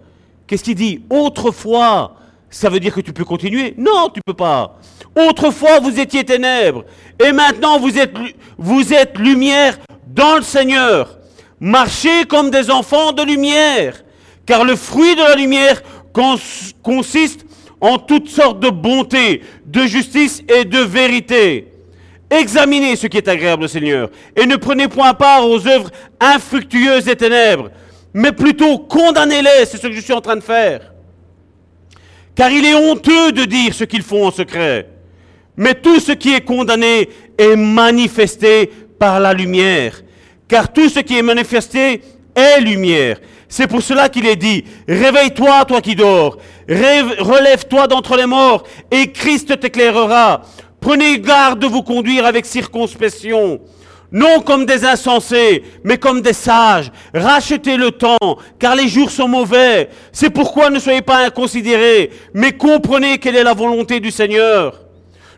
Qu'est-ce 0.48 0.64
qu'il 0.64 0.76
dit? 0.76 1.04
Autrefois, 1.10 2.16
ça 2.50 2.70
veut 2.70 2.80
dire 2.80 2.94
que 2.94 3.02
tu 3.02 3.12
peux 3.12 3.26
continuer? 3.26 3.74
Non, 3.78 4.10
tu 4.14 4.22
peux 4.26 4.34
pas. 4.34 4.77
Autrefois, 5.16 5.80
vous 5.80 6.00
étiez 6.00 6.24
ténèbres, 6.24 6.86
et 7.24 7.32
maintenant 7.32 7.80
vous 7.80 7.98
êtes, 7.98 8.14
vous 8.58 8.94
êtes 8.94 9.18
lumière 9.18 9.78
dans 10.08 10.36
le 10.36 10.44
Seigneur. 10.44 11.18
Marchez 11.60 12.26
comme 12.26 12.52
des 12.52 12.70
enfants 12.70 13.12
de 13.14 13.24
lumière, 13.24 14.04
car 14.46 14.64
le 14.64 14.76
fruit 14.76 15.16
de 15.16 15.22
la 15.22 15.36
lumière 15.36 15.82
consiste 16.84 17.46
en 17.82 17.98
toutes 17.98 18.30
sortes 18.30 18.60
de 18.60 18.70
bonté, 18.70 19.42
de 19.66 19.82
justice 19.82 20.44
et 20.48 20.66
de 20.66 20.80
vérité. 20.80 21.68
Examinez 22.30 22.96
ce 22.96 23.08
qui 23.08 23.18
est 23.18 23.28
agréable 23.28 23.64
au 23.64 23.68
Seigneur, 23.68 24.10
et 24.36 24.46
ne 24.46 24.56
prenez 24.56 24.88
point 24.88 25.14
part 25.14 25.48
aux 25.48 25.66
œuvres 25.68 25.90
infructueuses 26.20 27.06
des 27.06 27.16
ténèbres, 27.16 27.70
mais 28.14 28.32
plutôt 28.32 28.78
condamnez-les, 28.80 29.66
c'est 29.66 29.78
ce 29.78 29.88
que 29.88 29.94
je 29.94 30.02
suis 30.02 30.14
en 30.14 30.22
train 30.22 30.36
de 30.36 30.42
faire. 30.42 30.92
Car 32.38 32.52
il 32.52 32.64
est 32.66 32.76
honteux 32.76 33.32
de 33.32 33.46
dire 33.46 33.74
ce 33.74 33.84
qu'ils 33.84 34.04
font 34.04 34.28
en 34.28 34.32
secret. 34.32 34.88
Mais 35.58 35.74
tout 35.74 36.00
ce 36.00 36.12
qui 36.12 36.36
est 36.36 36.46
condamné 36.46 37.10
est 37.36 37.56
manifesté 37.56 38.72
par 39.00 39.20
la 39.20 39.34
lumière. 39.34 40.04
Car 40.48 40.72
tout 40.72 40.88
ce 40.88 41.00
qui 41.00 41.18
est 41.18 41.24
manifesté 41.24 42.00
est 42.36 42.62
lumière. 42.62 43.18
C'est 43.50 43.66
pour 43.66 43.82
cela 43.82 44.08
qu'il 44.08 44.28
est 44.28 44.36
dit, 44.36 44.66
réveille-toi, 44.88 45.66
toi 45.66 45.82
qui 45.82 45.96
dors, 45.96 46.38
relève-toi 46.70 47.88
d'entre 47.88 48.16
les 48.16 48.28
morts, 48.28 48.64
et 48.92 49.12
Christ 49.12 49.60
t'éclairera. 49.60 50.42
Prenez 50.80 51.20
garde 51.20 51.60
de 51.60 51.66
vous 51.66 51.82
conduire 51.82 52.26
avec 52.26 52.46
circonspection, 52.46 53.62
non 54.12 54.40
comme 54.42 54.66
des 54.66 54.86
insensés, 54.86 55.64
mais 55.84 55.98
comme 55.98 56.22
des 56.22 56.34
sages. 56.34 56.92
Rachetez 57.14 57.78
le 57.78 57.92
temps, 57.92 58.38
car 58.60 58.76
les 58.76 58.88
jours 58.88 59.12
sont 59.12 59.28
mauvais. 59.28 59.90
C'est 60.12 60.30
pourquoi 60.30 60.70
ne 60.70 60.80
soyez 60.80 61.02
pas 61.02 61.26
inconsidérés, 61.26 62.12
mais 62.34 62.54
comprenez 62.54 63.18
quelle 63.18 63.36
est 63.36 63.44
la 63.44 63.54
volonté 63.54 64.00
du 64.00 64.12
Seigneur. 64.12 64.82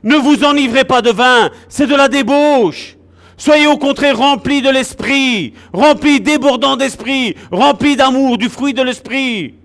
Ne 0.03 0.15
vous 0.15 0.43
enivrez 0.43 0.85
pas 0.85 1.01
de 1.01 1.11
vin, 1.11 1.49
c'est 1.67 1.87
de 1.87 1.95
la 1.95 2.07
débauche. 2.07 2.95
Soyez 3.37 3.67
au 3.67 3.77
contraire 3.77 4.17
remplis 4.17 4.61
de 4.61 4.69
l'esprit, 4.69 5.53
remplis 5.73 6.19
débordant 6.19 6.75
d'esprit, 6.75 7.35
remplis 7.51 7.95
d'amour, 7.95 8.37
du 8.37 8.49
fruit 8.49 8.73
de 8.73 8.81
l'esprit. 8.81 9.55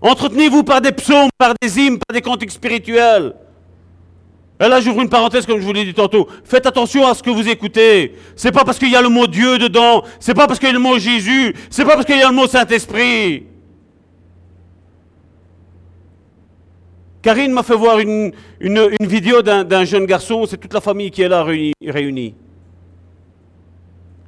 Entretenez-vous 0.00 0.64
par 0.64 0.80
des 0.80 0.92
psaumes, 0.92 1.30
par 1.38 1.54
des 1.60 1.78
hymnes, 1.78 1.98
par 1.98 2.14
des 2.14 2.20
cantiques 2.22 2.50
spirituels. 2.50 3.34
Et 4.60 4.68
là, 4.68 4.80
j'ouvre 4.80 5.02
une 5.02 5.08
parenthèse 5.08 5.46
comme 5.46 5.60
je 5.60 5.64
vous 5.64 5.72
l'ai 5.72 5.84
dit 5.84 5.94
tantôt. 5.94 6.28
Faites 6.44 6.66
attention 6.66 7.06
à 7.06 7.14
ce 7.14 7.22
que 7.22 7.30
vous 7.30 7.48
écoutez. 7.48 8.14
C'est 8.34 8.50
pas 8.50 8.64
parce 8.64 8.78
qu'il 8.78 8.90
y 8.90 8.96
a 8.96 9.02
le 9.02 9.08
mot 9.08 9.26
Dieu 9.26 9.58
dedans, 9.58 10.02
c'est 10.18 10.34
pas 10.34 10.46
parce 10.46 10.58
qu'il 10.58 10.68
y 10.68 10.70
a 10.70 10.74
le 10.74 10.80
mot 10.80 10.98
Jésus, 10.98 11.54
c'est 11.70 11.84
pas 11.84 11.94
parce 11.94 12.04
qu'il 12.04 12.18
y 12.18 12.22
a 12.22 12.28
le 12.28 12.34
mot 12.34 12.46
Saint-Esprit. 12.46 13.46
Karine 17.22 17.52
m'a 17.52 17.62
fait 17.62 17.76
voir 17.76 17.98
une, 17.98 18.32
vidéo 19.00 19.42
d'un 19.42 19.84
jeune 19.84 20.06
garçon, 20.06 20.46
c'est 20.46 20.56
toute 20.56 20.74
la 20.74 20.80
famille 20.80 21.10
qui 21.10 21.22
est 21.22 21.28
là 21.28 21.44
réunie. 21.44 22.34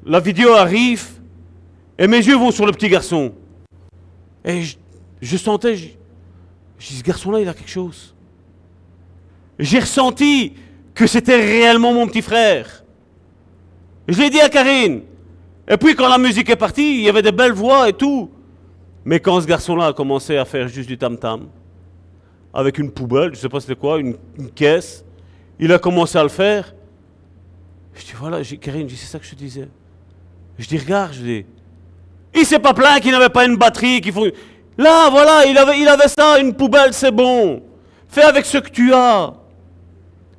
La 0.05 0.21
vidéo 0.21 0.55
arrive 0.55 1.07
et 1.99 2.07
mes 2.07 2.19
yeux 2.19 2.37
vont 2.37 2.51
sur 2.51 2.67
le 2.67 2.73
petit 2.73 2.89
garçon. 2.89 3.33
Et 4.45 4.63
je, 5.21 5.37
sentais, 5.37 5.77
je 5.77 5.89
dis, 6.79 6.97
ce 6.97 7.03
garçon-là, 7.03 7.41
il 7.41 7.49
a 7.49 7.55
quelque 7.55 7.71
chose. 7.71 8.15
J'ai 9.61 9.79
ressenti 9.79 10.55
que 10.95 11.07
c'était 11.07 11.37
réellement 11.37 11.93
mon 11.93 12.07
petit 12.07 12.23
frère. 12.23 12.83
Je 14.09 14.19
l'ai 14.19 14.31
dit 14.31 14.41
à 14.41 14.49
Karine. 14.49 15.03
Et 15.69 15.77
puis 15.77 15.95
quand 15.95 16.09
la 16.09 16.19
musique 16.19 16.49
est 16.49 16.57
partie, 16.57 16.97
il 16.97 17.03
y 17.03 17.09
avait 17.09 17.23
des 17.23 17.31
belles 17.31 17.53
voix 17.53 17.89
et 17.89 17.93
tout. 17.93 18.31
Mais 19.05 19.21
quand 19.21 19.39
ce 19.41 19.47
garçon-là 19.47 19.89
a 19.89 19.93
commencé 19.93 20.37
à 20.39 20.47
faire 20.47 20.67
juste 20.67 20.89
du 20.89 20.97
tam-tam, 20.97 21.49
avec 22.55 22.79
une 22.79 22.91
poubelle, 22.91 23.27
je 23.27 23.37
ne 23.37 23.43
sais 23.43 23.49
pas 23.51 23.61
c'était 23.61 23.77
quoi, 23.77 24.01
une, 24.01 24.17
caisse. 24.55 25.05
Il 25.59 25.73
a 25.73 25.79
commencé 25.79 26.17
à 26.17 26.23
le 26.23 26.31
faire. 26.31 26.75
Je 27.95 28.05
dis, 28.05 28.13
voilà, 28.19 28.43
Karine, 28.61 28.89
c'est 28.89 28.97
ça 28.97 29.19
que 29.19 29.27
je 29.27 29.31
te 29.31 29.37
disais. 29.37 29.69
Je 30.59 30.67
dis, 30.67 30.79
regarde, 30.79 31.13
je 31.13 31.21
dis, 31.21 31.47
il 32.35 32.47
s'est 32.47 32.59
pas 32.59 32.73
plaint 32.73 33.01
qu'il 33.01 33.13
n'avait 33.13 33.29
pas 33.29 33.45
une 33.45 33.57
batterie. 33.57 34.01
Qu'il 34.01 34.13
faut... 34.13 34.27
Là, 34.79 35.11
voilà, 35.11 35.45
il 35.45 35.57
avait, 35.59 35.79
il 35.79 35.87
avait 35.87 36.09
ça, 36.09 36.41
une 36.41 36.55
poubelle, 36.55 36.95
c'est 36.95 37.11
bon. 37.11 37.63
Fais 38.09 38.23
avec 38.23 38.47
ce 38.47 38.59
que 38.59 38.71
tu 38.71 38.95
as. 38.95 39.35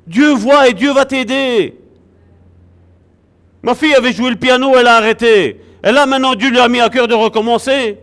Dieu 0.06 0.32
voit 0.32 0.68
et 0.68 0.72
Dieu 0.72 0.92
va 0.92 1.04
t'aider. 1.04 1.78
Ma 3.62 3.74
fille 3.74 3.94
avait 3.94 4.12
joué 4.12 4.30
le 4.30 4.36
piano, 4.36 4.74
elle 4.76 4.88
a 4.88 4.96
arrêté. 4.96 5.60
Et 5.84 5.92
là, 5.92 6.06
maintenant, 6.06 6.34
Dieu 6.34 6.50
lui 6.50 6.58
a 6.58 6.68
mis 6.68 6.80
à 6.80 6.88
cœur 6.88 7.06
de 7.06 7.14
recommencer. 7.14 7.98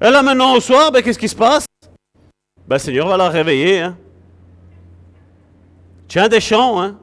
Et 0.00 0.10
là, 0.10 0.22
maintenant, 0.22 0.54
au 0.54 0.60
soir, 0.60 0.90
ben, 0.90 1.02
qu'est-ce 1.02 1.18
qui 1.18 1.28
se 1.28 1.36
passe? 1.36 1.66
Ben, 2.66 2.76
le 2.76 2.78
Seigneur 2.78 3.06
va 3.06 3.16
la 3.16 3.28
réveiller. 3.28 3.80
Hein. 3.80 3.96
Tiens 6.08 6.28
des 6.28 6.40
champs, 6.40 6.80
hein 6.80 6.98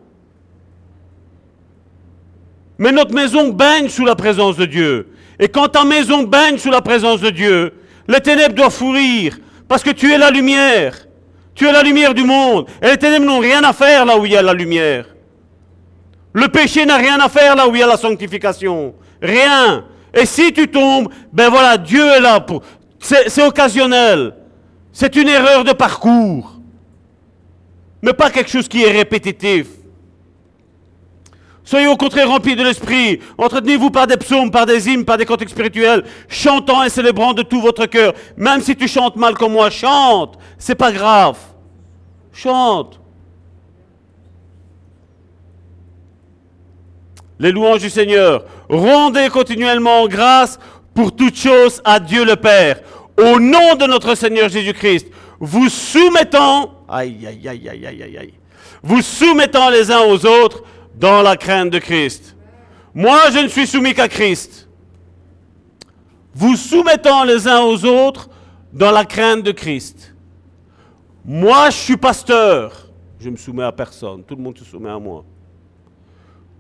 Mais 2.78 2.92
notre 2.92 3.14
maison 3.14 3.50
baigne 3.50 3.90
sous 3.90 4.06
la 4.06 4.16
présence 4.16 4.58
de 4.58 4.66
Dieu. 4.66 5.14
Et 5.40 5.48
quand 5.48 5.70
ta 5.70 5.86
maison 5.86 6.24
baigne 6.24 6.58
sous 6.58 6.72
la 6.72 6.82
présence 6.82 7.22
de 7.22 7.30
Dieu, 7.30 7.74
les 8.08 8.20
ténèbres 8.20 8.56
doivent 8.56 8.74
fourir, 8.74 9.38
parce 9.68 9.84
que 9.84 9.92
tu 9.92 10.12
es 10.12 10.18
la 10.18 10.32
lumière. 10.32 11.08
Tu 11.60 11.68
es 11.68 11.74
la 11.74 11.84
lumière 11.84 12.14
du 12.14 12.24
monde. 12.24 12.68
Et 12.82 12.88
les 12.88 12.98
ténèbres 12.98 13.26
n'ont 13.26 13.40
rien 13.40 13.62
à 13.66 13.74
faire 13.74 14.06
là 14.06 14.18
où 14.18 14.26
il 14.26 14.32
y 14.32 14.38
a 14.38 14.42
la 14.42 14.54
lumière. 14.54 15.08
Le 16.32 16.48
péché 16.48 16.86
n'a 16.86 16.96
rien 16.96 17.20
à 17.20 17.28
faire 17.28 17.54
là 17.54 17.68
où 17.68 17.76
il 17.76 17.82
y 17.82 17.84
a 17.84 17.88
la 17.88 17.98
sanctification. 17.98 18.96
Rien. 19.22 19.84
Et 20.14 20.26
si 20.26 20.54
tu 20.54 20.70
tombes, 20.70 21.10
ben 21.34 21.50
voilà, 21.50 21.78
Dieu 21.78 22.06
est 22.12 22.22
là 22.22 22.40
pour. 22.40 22.64
C'est 22.98 23.44
occasionnel. 23.44 24.36
C'est 24.94 25.18
une 25.18 25.28
erreur 25.28 25.66
de 25.66 25.74
parcours. 25.74 26.54
Mais 28.02 28.14
pas 28.14 28.30
quelque 28.30 28.50
chose 28.50 28.70
qui 28.70 28.82
est 28.82 28.92
répétitif. 28.92 29.68
Soyez 31.66 31.88
au 31.88 31.98
contraire 31.98 32.30
remplis 32.30 32.56
de 32.56 32.64
l'esprit. 32.64 33.20
Entretenez-vous 33.38 33.90
par 33.90 34.08
des 34.08 34.16
psaumes, 34.16 34.50
par 34.50 34.66
des 34.66 34.88
hymnes, 34.88 35.04
par 35.04 35.18
des 35.18 35.26
cantiques 35.26 35.50
spirituels, 35.50 36.06
chantant 36.30 36.84
et 36.84 36.90
célébrant 36.90 37.34
de 37.34 37.42
tout 37.42 37.60
votre 37.60 37.86
cœur. 37.86 38.14
Même 38.38 38.62
si 38.62 38.78
tu 38.78 38.88
chantes 38.88 39.18
mal 39.18 39.34
comme 39.34 39.52
moi, 39.52 39.70
chante. 39.70 40.40
C'est 40.58 40.76
pas 40.76 40.94
grave. 40.94 41.38
Chante. 42.34 43.00
Les 47.40 47.52
louanges 47.52 47.82
du 47.82 47.90
Seigneur. 47.90 48.46
Rendez 48.70 49.30
continuellement 49.30 50.08
grâce 50.08 50.60
pour 50.94 51.16
toutes 51.16 51.38
choses 51.38 51.82
à 51.86 52.00
Dieu 52.00 52.26
le 52.26 52.36
Père. 52.36 52.82
Au 53.18 53.40
nom 53.40 53.76
de 53.76 53.86
notre 53.86 54.16
Seigneur 54.16 54.50
Jésus-Christ, 54.50 55.08
vous 55.40 55.70
soumettant, 55.70 56.74
aïe, 56.88 57.26
aïe, 57.26 57.48
aïe, 57.48 57.70
aïe, 57.70 57.86
aïe, 57.86 58.18
aïe, 58.18 58.34
vous 58.84 59.02
soumettant 59.02 59.70
les 59.70 59.92
uns 59.92 60.02
aux 60.02 60.26
autres 60.26 60.64
dans 60.96 61.22
la 61.22 61.38
crainte 61.38 61.70
de 61.70 61.80
Christ. 61.80 62.36
Moi, 62.94 63.18
je 63.32 63.40
ne 63.40 63.48
suis 63.48 63.68
soumis 63.68 63.94
qu'à 63.94 64.08
Christ. 64.08 64.68
Vous 66.34 66.56
soumettant 66.56 67.24
les 67.24 67.48
uns 67.48 67.62
aux 67.62 67.86
autres 67.86 68.30
dans 68.74 68.92
la 68.92 69.06
crainte 69.06 69.44
de 69.44 69.52
Christ. 69.52 70.09
Moi, 71.32 71.70
je 71.70 71.78
suis 71.78 71.96
pasteur. 71.96 72.88
Je 73.20 73.30
me 73.30 73.38
soumets 73.38 73.62
à 73.62 73.72
personne. 73.72 74.24
Tout 74.24 74.36
le 74.36 74.42
monde 74.42 74.58
se 74.58 74.66
soumet 74.66 74.90
à 74.90 74.98
moi. 74.98 75.24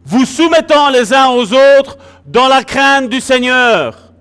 Vous 0.05 0.25
soumettant 0.25 0.91
les 0.91 1.11
uns 1.11 1.29
aux 1.29 1.51
autres 1.51 1.97
dans 2.23 2.47
la 2.47 2.63
crainte 2.63 3.09
du 3.09 3.19
Seigneur. 3.19 4.13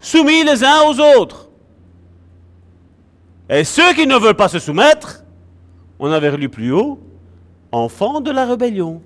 Soumis 0.00 0.42
les 0.42 0.64
uns 0.64 0.80
aux 0.88 0.98
autres. 0.98 1.48
Et 3.48 3.62
ceux 3.62 3.92
qui 3.92 4.08
ne 4.08 4.16
veulent 4.16 4.34
pas 4.34 4.48
se 4.48 4.58
soumettre, 4.58 5.22
on 6.00 6.10
avait 6.10 6.36
lu 6.36 6.48
plus 6.48 6.72
haut, 6.72 6.98
enfant 7.70 8.20
de 8.20 8.32
la 8.32 8.46
rébellion. 8.46 9.00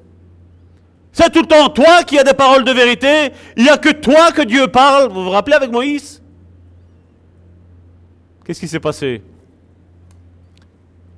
C'est 1.12 1.30
tout 1.30 1.42
le 1.42 1.46
temps 1.46 1.68
toi 1.68 2.02
qui 2.02 2.18
as 2.18 2.24
des 2.24 2.32
paroles 2.32 2.64
de 2.64 2.72
vérité. 2.72 3.30
Il 3.58 3.64
n'y 3.64 3.68
a 3.68 3.76
que 3.76 3.90
toi 3.90 4.32
que 4.32 4.40
Dieu 4.40 4.68
parle. 4.68 5.12
Vous 5.12 5.24
vous 5.24 5.30
rappelez 5.30 5.56
avec 5.56 5.70
Moïse? 5.70 6.22
Qu'est-ce 8.48 8.60
qui 8.60 8.68
s'est 8.68 8.80
passé? 8.80 9.20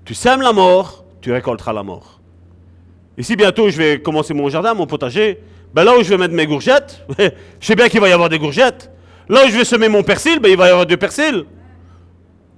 Tu 0.04 0.14
sèmes 0.14 0.40
la 0.40 0.52
mort, 0.52 1.04
tu 1.20 1.30
récolteras 1.30 1.72
la 1.72 1.84
mort. 1.84 2.20
Ici, 3.16 3.36
bientôt, 3.36 3.70
je 3.70 3.76
vais 3.76 4.02
commencer 4.02 4.34
mon 4.34 4.48
jardin, 4.48 4.74
mon 4.74 4.88
potager. 4.88 5.38
Ben 5.72 5.84
là 5.84 5.96
où 5.96 6.02
je 6.02 6.08
vais 6.08 6.18
mettre 6.18 6.34
mes 6.34 6.48
gourgettes, 6.48 7.06
je 7.20 7.30
sais 7.60 7.76
bien 7.76 7.88
qu'il 7.88 8.00
va 8.00 8.08
y 8.08 8.12
avoir 8.12 8.30
des 8.30 8.40
gourgettes. 8.40 8.90
Là 9.28 9.44
où 9.46 9.48
je 9.48 9.56
vais 9.56 9.64
semer 9.64 9.88
mon 9.88 10.02
persil, 10.02 10.40
ben 10.40 10.48
il 10.48 10.56
va 10.56 10.66
y 10.66 10.70
avoir 10.70 10.86
du 10.86 10.96
persil. 10.96 11.44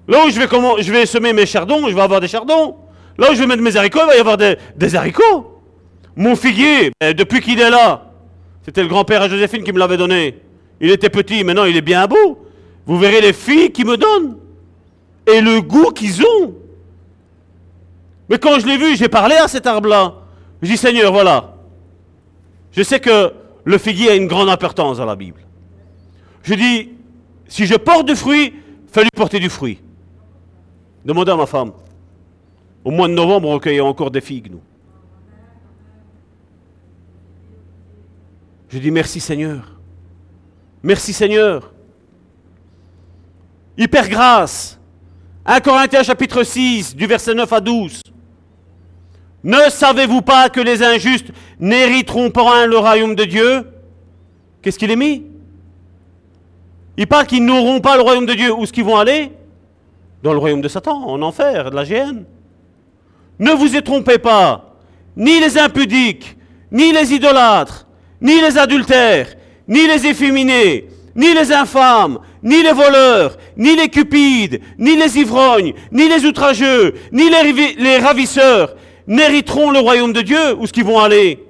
Là 0.08 0.24
où 0.24 0.30
je 0.30 0.90
vais, 0.90 1.04
semer 1.04 1.34
mes 1.34 1.44
chardons, 1.44 1.86
je 1.90 1.94
vais 1.94 2.00
avoir 2.00 2.22
des 2.22 2.28
chardons. 2.28 2.76
Là 3.18 3.30
où 3.30 3.34
je 3.34 3.40
vais 3.40 3.46
mettre 3.46 3.62
mes 3.62 3.76
haricots, 3.76 4.00
il 4.04 4.06
va 4.06 4.16
y 4.16 4.20
avoir 4.20 4.38
des, 4.38 4.96
haricots. 4.96 5.60
Mon 6.16 6.34
figuier, 6.34 6.92
ben, 6.98 7.12
depuis 7.12 7.42
qu'il 7.42 7.60
est 7.60 7.68
là, 7.68 8.10
c'était 8.64 8.80
le 8.80 8.88
grand-père 8.88 9.20
à 9.20 9.28
Joséphine 9.28 9.64
qui 9.64 9.72
me 9.72 9.78
l'avait 9.78 9.98
donné. 9.98 10.40
Il 10.80 10.90
était 10.90 11.10
petit, 11.10 11.44
maintenant 11.44 11.66
il 11.66 11.76
est 11.76 11.82
bien 11.82 12.06
beau. 12.06 12.46
Vous 12.86 12.98
verrez 12.98 13.20
les 13.20 13.34
filles 13.34 13.70
qui 13.70 13.84
me 13.84 13.98
donnent. 13.98 14.38
Et 15.26 15.40
le 15.40 15.60
goût 15.60 15.90
qu'ils 15.92 16.22
ont. 16.22 16.54
Mais 18.28 18.38
quand 18.38 18.58
je 18.58 18.66
l'ai 18.66 18.76
vu, 18.76 18.96
j'ai 18.96 19.08
parlé 19.08 19.36
à 19.36 19.48
cet 19.48 19.66
arbre-là. 19.66 20.14
Je 20.60 20.70
dis, 20.70 20.76
Seigneur, 20.76 21.12
voilà. 21.12 21.54
Je 22.72 22.82
sais 22.82 23.00
que 23.00 23.32
le 23.64 23.78
figuier 23.78 24.10
a 24.10 24.14
une 24.14 24.26
grande 24.26 24.48
importance 24.48 24.98
dans 24.98 25.04
la 25.04 25.16
Bible. 25.16 25.40
Je 26.42 26.54
dis, 26.54 26.90
si 27.46 27.66
je 27.66 27.74
porte 27.74 28.06
du 28.06 28.16
fruit, 28.16 28.54
fais-lui 28.90 29.10
porter 29.14 29.38
du 29.38 29.50
fruit. 29.50 29.80
Demandez 31.04 31.32
à 31.32 31.36
ma 31.36 31.46
femme. 31.46 31.72
Au 32.84 32.90
mois 32.90 33.08
de 33.08 33.12
novembre, 33.12 33.48
on 33.48 33.54
recueille 33.54 33.80
encore 33.80 34.10
des 34.10 34.20
figues, 34.20 34.50
nous. 34.50 34.60
Je 38.68 38.78
dis 38.78 38.90
merci 38.90 39.20
Seigneur. 39.20 39.78
Merci 40.82 41.12
Seigneur. 41.12 41.72
Hyper 43.76 44.08
grâce. 44.08 44.80
1 45.44 45.60
Corinthiens 45.60 46.04
chapitre 46.04 46.44
6, 46.44 46.94
du 46.94 47.06
verset 47.06 47.34
9 47.34 47.52
à 47.52 47.60
12. 47.60 48.00
Ne 49.42 49.70
savez-vous 49.70 50.22
pas 50.22 50.48
que 50.48 50.60
les 50.60 50.84
injustes 50.84 51.32
n'hériteront 51.58 52.30
pas 52.30 52.66
le 52.66 52.78
royaume 52.78 53.16
de 53.16 53.24
Dieu? 53.24 53.66
Qu'est-ce 54.62 54.78
qu'il 54.78 54.92
est 54.92 54.96
mis? 54.96 55.24
Il 56.96 57.08
parle 57.08 57.26
qu'ils 57.26 57.44
n'auront 57.44 57.80
pas 57.80 57.96
le 57.96 58.02
royaume 58.02 58.26
de 58.26 58.34
Dieu. 58.34 58.52
Où 58.52 58.62
est-ce 58.62 58.72
qu'ils 58.72 58.84
vont 58.84 58.98
aller? 58.98 59.32
Dans 60.22 60.32
le 60.32 60.38
royaume 60.38 60.60
de 60.60 60.68
Satan, 60.68 61.04
en 61.08 61.20
enfer, 61.22 61.70
de 61.70 61.74
la 61.74 61.84
géhenne. 61.84 62.24
Ne 63.40 63.50
vous 63.50 63.74
y 63.74 63.82
trompez 63.82 64.18
pas, 64.18 64.76
ni 65.16 65.40
les 65.40 65.58
impudiques, 65.58 66.36
ni 66.70 66.92
les 66.92 67.12
idolâtres, 67.12 67.88
ni 68.20 68.40
les 68.40 68.56
adultères, 68.56 69.34
ni 69.66 69.88
les 69.88 70.06
efféminés, 70.06 70.88
ni 71.16 71.34
les 71.34 71.50
infâmes, 71.50 72.20
ni 72.42 72.62
les 72.62 72.72
voleurs, 72.72 73.36
ni 73.56 73.76
les 73.76 73.88
cupides, 73.88 74.60
ni 74.78 74.96
les 74.96 75.18
ivrognes, 75.18 75.74
ni 75.90 76.08
les 76.08 76.24
outrageux, 76.24 76.94
ni 77.12 77.30
les, 77.30 77.98
ravisseurs 77.98 78.74
n'hériteront 79.06 79.70
le 79.70 79.78
royaume 79.78 80.12
de 80.12 80.20
Dieu. 80.20 80.54
Où 80.56 80.64
est-ce 80.64 80.72
qu'ils 80.72 80.84
vont 80.84 80.98
aller 80.98 81.42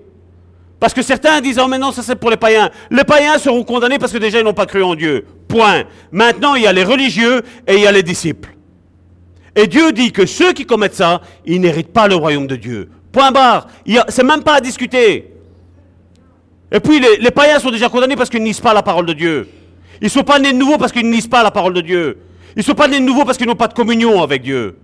Parce 0.80 0.92
que 0.94 1.02
certains 1.02 1.40
disent, 1.40 1.58
oh 1.62 1.68
mais 1.68 1.78
non, 1.78 1.92
ça 1.92 2.02
c'est 2.02 2.16
pour 2.16 2.30
les 2.30 2.36
païens. 2.36 2.70
Les 2.90 3.04
païens 3.04 3.38
seront 3.38 3.64
condamnés 3.64 3.98
parce 3.98 4.12
que 4.12 4.18
déjà 4.18 4.38
ils 4.38 4.44
n'ont 4.44 4.54
pas 4.54 4.66
cru 4.66 4.82
en 4.82 4.94
Dieu. 4.94 5.24
Point. 5.48 5.84
Maintenant, 6.10 6.54
il 6.54 6.62
y 6.62 6.66
a 6.66 6.72
les 6.72 6.84
religieux 6.84 7.42
et 7.66 7.74
il 7.74 7.80
y 7.80 7.86
a 7.86 7.92
les 7.92 8.02
disciples. 8.02 8.50
Et 9.54 9.66
Dieu 9.66 9.92
dit 9.92 10.12
que 10.12 10.24
ceux 10.24 10.52
qui 10.52 10.64
commettent 10.64 10.94
ça, 10.94 11.20
ils 11.44 11.60
n'héritent 11.60 11.92
pas 11.92 12.08
le 12.08 12.14
royaume 12.14 12.46
de 12.46 12.56
Dieu. 12.56 12.90
Point 13.12 13.32
barre. 13.32 13.68
C'est 14.08 14.24
même 14.24 14.42
pas 14.42 14.54
à 14.54 14.60
discuter. 14.60 15.30
Et 16.72 16.80
puis 16.80 17.00
les, 17.00 17.30
païens 17.30 17.58
sont 17.58 17.70
déjà 17.70 17.90
condamnés 17.90 18.16
parce 18.16 18.30
qu'ils 18.30 18.42
ne 18.42 18.52
pas 18.54 18.72
la 18.72 18.82
parole 18.82 19.04
de 19.04 19.12
Dieu. 19.12 19.48
Ils 20.02 20.06
ne 20.06 20.10
sont 20.10 20.24
pas 20.24 20.40
nés 20.40 20.52
de 20.52 20.58
nouveau 20.58 20.78
parce 20.78 20.90
qu'ils 20.90 21.08
ne 21.08 21.12
lisent 21.12 21.28
pas 21.28 21.44
la 21.44 21.52
parole 21.52 21.74
de 21.74 21.80
Dieu. 21.80 22.18
Ils 22.56 22.58
ne 22.58 22.64
sont 22.64 22.74
pas 22.74 22.88
nés 22.88 22.98
de 22.98 23.04
nouveau 23.04 23.24
parce 23.24 23.38
qu'ils 23.38 23.46
n'ont 23.46 23.54
pas 23.54 23.68
de 23.68 23.72
communion 23.72 24.20
avec 24.20 24.42
Dieu. 24.42 24.76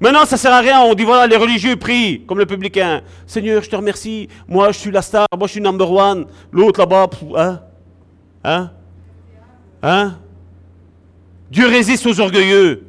Maintenant, 0.00 0.24
ça 0.24 0.36
ne 0.36 0.40
sert 0.40 0.52
à 0.54 0.60
rien. 0.60 0.80
On 0.80 0.94
dit 0.94 1.04
voilà, 1.04 1.26
les 1.26 1.36
religieux 1.36 1.76
prient, 1.76 2.22
comme 2.26 2.38
le 2.38 2.46
publicain. 2.46 3.02
Seigneur, 3.26 3.62
je 3.62 3.68
te 3.68 3.76
remercie. 3.76 4.30
Moi, 4.48 4.72
je 4.72 4.78
suis 4.78 4.90
la 4.90 5.02
star. 5.02 5.26
Moi, 5.36 5.46
je 5.48 5.52
suis 5.52 5.60
number 5.60 5.90
one. 5.90 6.24
L'autre 6.50 6.80
là-bas, 6.80 7.10
hein? 7.36 7.60
Hein? 8.42 8.70
Hein? 9.82 10.16
Dieu 11.50 11.66
résiste 11.66 12.06
aux 12.06 12.18
orgueilleux. 12.18 12.86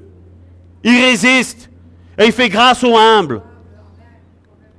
Il 0.81 0.97
résiste 0.97 1.69
et 2.17 2.25
il 2.25 2.31
fait 2.31 2.47
grâce 2.47 2.85
aux 2.85 2.95
humbles. 2.97 3.41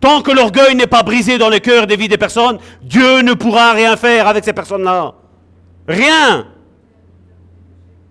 Tant 0.01 0.23
que 0.23 0.31
l'orgueil 0.31 0.75
n'est 0.75 0.87
pas 0.87 1.03
brisé 1.03 1.37
dans 1.37 1.51
le 1.51 1.59
cœur 1.59 1.87
des 1.87 1.97
vies 1.97 2.09
des 2.09 2.17
personnes, 2.17 2.59
Dieu 2.83 3.21
ne 3.21 3.35
pourra 3.35 3.73
rien 3.73 3.99
faire 3.99 4.27
avec 4.29 4.45
ces 4.45 4.55
personnes-là. 4.55 5.15
Rien. 5.89 6.47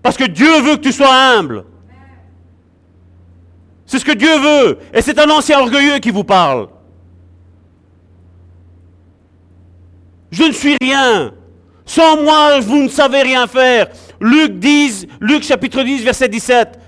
Parce 0.02 0.18
que 0.18 0.26
Dieu 0.26 0.62
veut 0.62 0.78
que 0.78 0.82
tu 0.82 0.92
sois 0.92 1.14
humble. 1.14 1.64
C'est 3.86 4.00
ce 4.00 4.06
que 4.06 4.12
Dieu 4.12 4.38
veut. 4.40 4.80
Et 4.94 5.02
c'est 5.02 5.18
un 5.20 5.30
ancien 5.30 5.60
orgueilleux 5.60 6.00
qui 6.00 6.10
vous 6.10 6.24
parle. 6.24 6.68
Je 10.32 10.44
ne 10.44 10.52
suis 10.52 10.76
rien. 10.82 11.34
Sans 11.86 12.22
moi, 12.22 12.60
vous 12.60 12.84
ne 12.84 12.90
savez 12.90 13.22
rien 13.22 13.48
faire. 13.48 13.88
Luc 14.20 14.60
10, 14.60 15.08
Luc 15.22 15.44
chapitre 15.44 15.84
10, 15.84 16.04
verset 16.04 16.28
17. 16.28 16.80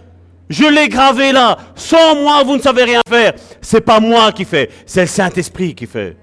Je 0.49 0.65
l'ai 0.65 0.89
gravé 0.89 1.31
là. 1.31 1.57
Sans 1.75 2.15
moi, 2.15 2.43
vous 2.43 2.57
ne 2.57 2.61
savez 2.61 2.83
rien 2.83 3.01
faire. 3.07 3.33
C'est 3.61 3.81
pas 3.81 3.99
moi 3.99 4.31
qui 4.31 4.43
fais, 4.43 4.69
c'est 4.85 5.01
le 5.01 5.07
Saint-Esprit 5.07 5.75
qui 5.75 5.85
fait. 5.85 6.17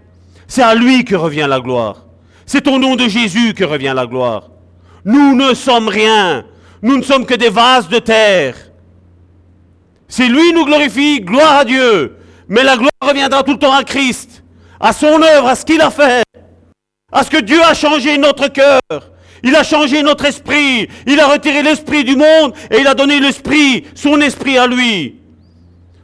C'est 0.48 0.62
à 0.62 0.74
lui 0.74 1.04
que 1.04 1.14
revient 1.14 1.46
la 1.48 1.60
gloire. 1.60 2.04
C'est 2.44 2.66
au 2.68 2.78
nom 2.78 2.96
de 2.96 3.08
Jésus 3.08 3.54
que 3.54 3.64
revient 3.64 3.92
la 3.94 4.06
gloire. 4.06 4.50
Nous 5.06 5.34
ne 5.34 5.54
sommes 5.54 5.88
rien. 5.88 6.44
Nous 6.82 6.98
ne 6.98 7.02
sommes 7.02 7.24
que 7.24 7.34
des 7.34 7.48
vases 7.48 7.88
de 7.88 7.98
terre. 7.98 8.56
Si 10.08 10.28
lui 10.28 10.52
nous 10.52 10.66
glorifie, 10.66 11.22
gloire 11.22 11.56
à 11.56 11.64
Dieu. 11.64 12.16
Mais 12.48 12.62
la 12.62 12.76
gloire 12.76 12.90
reviendra 13.00 13.42
tout 13.42 13.52
le 13.52 13.58
temps 13.58 13.72
à 13.72 13.82
Christ, 13.82 14.44
à 14.78 14.92
son 14.92 15.22
œuvre, 15.22 15.48
à 15.48 15.54
ce 15.54 15.64
qu'il 15.64 15.80
a 15.80 15.90
fait 15.90 16.22
à 17.12 17.24
ce 17.24 17.30
que 17.30 17.40
Dieu 17.40 17.62
a 17.62 17.74
changé 17.74 18.18
notre 18.18 18.48
cœur. 18.48 18.80
Il 19.42 19.54
a 19.54 19.62
changé 19.62 20.02
notre 20.02 20.26
esprit. 20.26 20.88
Il 21.06 21.18
a 21.20 21.28
retiré 21.28 21.62
l'esprit 21.62 22.04
du 22.04 22.16
monde 22.16 22.52
et 22.70 22.80
il 22.80 22.86
a 22.86 22.94
donné 22.94 23.20
l'esprit, 23.20 23.84
son 23.94 24.20
esprit 24.20 24.58
à 24.58 24.66
lui. 24.66 25.16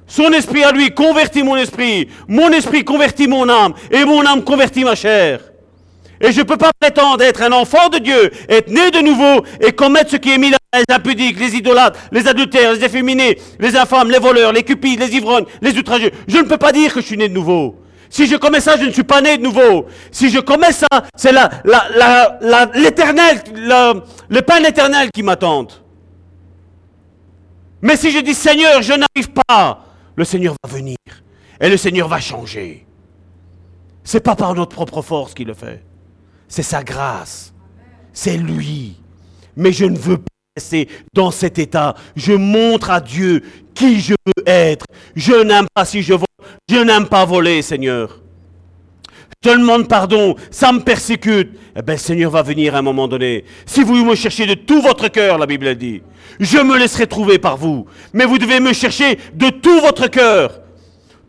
Son 0.07 0.33
esprit 0.33 0.63
à 0.63 0.73
lui 0.73 0.91
convertit 0.91 1.43
mon 1.43 1.57
esprit. 1.57 2.09
Mon 2.29 2.51
esprit 2.51 2.85
convertit 2.85 3.27
mon 3.27 3.49
âme. 3.49 3.75
Et 3.91 4.05
mon 4.05 4.25
âme 4.25 4.43
convertit 4.43 4.85
ma 4.85 4.95
chair. 4.95 5.41
Et 6.23 6.31
je 6.31 6.39
ne 6.39 6.45
peux 6.45 6.57
pas 6.57 6.71
prétendre 6.79 7.23
être 7.25 7.43
un 7.43 7.51
enfant 7.51 7.89
de 7.89 7.99
Dieu, 7.99 8.31
être 8.49 8.69
né 8.69 8.93
de 8.93 9.01
nouveau 9.01 9.45
et 9.61 9.73
commettre 9.73 10.13
ce 10.13 10.17
qui 10.17 10.31
est 10.31 10.39
mis 10.39 10.51
là, 10.51 10.59
les 10.73 10.95
impudiques, 10.95 11.39
les 11.39 11.57
idolâtres, 11.57 11.99
les 12.13 12.29
adultères, 12.29 12.73
les 12.73 12.85
efféminés, 12.85 13.39
les 13.59 13.77
infâmes, 13.77 14.09
les 14.09 14.21
voleurs, 14.21 14.53
les 14.53 14.63
cupides, 14.63 15.01
les 15.01 15.17
ivrognes, 15.17 15.47
les 15.61 15.77
outrageux. 15.77 16.13
Je 16.29 16.39
ne 16.39 16.45
peux 16.45 16.59
pas 16.59 16.71
dire 16.71 16.95
que 16.95 17.01
je 17.01 17.07
suis 17.07 17.17
né 17.17 17.29
de 17.29 17.35
nouveau. 17.35 17.77
Si 18.09 18.27
je 18.27 18.37
commets 18.37 18.61
ça, 18.61 18.77
je 18.79 18.85
ne 18.85 18.93
suis 18.93 19.03
pas 19.03 19.21
né 19.21 19.37
de 19.37 19.43
nouveau. 19.43 19.87
Si 20.13 20.31
je 20.31 20.39
commets 20.39 20.73
ça, 20.73 20.87
c'est 21.17 21.33
l'éternel, 22.75 23.43
le 24.29 24.41
pain 24.43 24.63
éternel 24.63 25.11
qui 25.13 25.25
m'attend. 25.25 25.67
Mais 27.81 27.97
si 27.97 28.13
je 28.13 28.21
dis 28.21 28.35
Seigneur, 28.35 28.81
je 28.81 28.93
n'arrive 28.93 29.33
pas, 29.49 29.85
le 30.15 30.25
Seigneur 30.25 30.55
va 30.63 30.71
venir 30.71 30.97
et 31.61 31.69
le 31.69 31.77
Seigneur 31.77 32.07
va 32.07 32.21
changer. 32.21 32.87
C'est 34.05 34.21
pas 34.21 34.37
par 34.37 34.55
notre 34.55 34.77
propre 34.77 35.03
force 35.03 35.35
qu'il 35.35 35.49
le 35.49 35.55
fait. 35.55 35.83
C'est 36.53 36.63
sa 36.63 36.85
grâce. 36.85 37.55
C'est 38.13 38.37
lui. 38.37 38.97
Mais 39.57 39.73
je 39.73 39.87
ne 39.87 39.97
veux 39.97 40.19
pas 40.19 40.35
rester 40.55 40.87
dans 41.15 41.31
cet 41.31 41.59
état. 41.59 41.95
Je 42.15 42.35
montre 42.35 42.91
à 42.91 43.01
Dieu 43.01 43.43
qui 43.73 44.01
je 44.01 44.13
veux 44.27 44.45
être. 44.47 44.85
Je 45.17 45.33
n'aime 45.33 45.65
pas 45.73 45.87
si 45.87 46.03
je 46.03 46.13
vole. 46.13 46.27
Je 46.69 46.77
n'aime 46.77 47.07
pas 47.07 47.25
voler, 47.25 47.63
Seigneur. 47.63 48.21
Je 49.43 49.51
te 49.51 49.57
demande 49.57 49.89
pardon, 49.89 50.37
ça 50.51 50.73
me 50.73 50.81
persécute. 50.81 51.59
Eh 51.75 51.81
bien, 51.81 51.97
Seigneur 51.97 52.31
va 52.31 52.43
venir 52.43 52.75
à 52.75 52.81
un 52.81 52.83
moment 52.83 53.09
donné. 53.09 53.47
Si 53.65 53.83
vous 53.83 54.05
me 54.05 54.15
cherchez 54.15 54.45
de 54.45 54.53
tout 54.53 54.83
votre 54.83 55.09
cœur, 55.09 55.39
la 55.39 55.47
Bible 55.47 55.75
dit, 55.75 56.03
je 56.39 56.59
me 56.59 56.77
laisserai 56.77 57.07
trouver 57.07 57.39
par 57.39 57.57
vous. 57.57 57.87
Mais 58.13 58.27
vous 58.27 58.37
devez 58.37 58.61
me 58.61 58.75
chercher 58.75 59.19
de 59.33 59.49
tout 59.49 59.81
votre 59.81 60.07
cœur. 60.09 60.61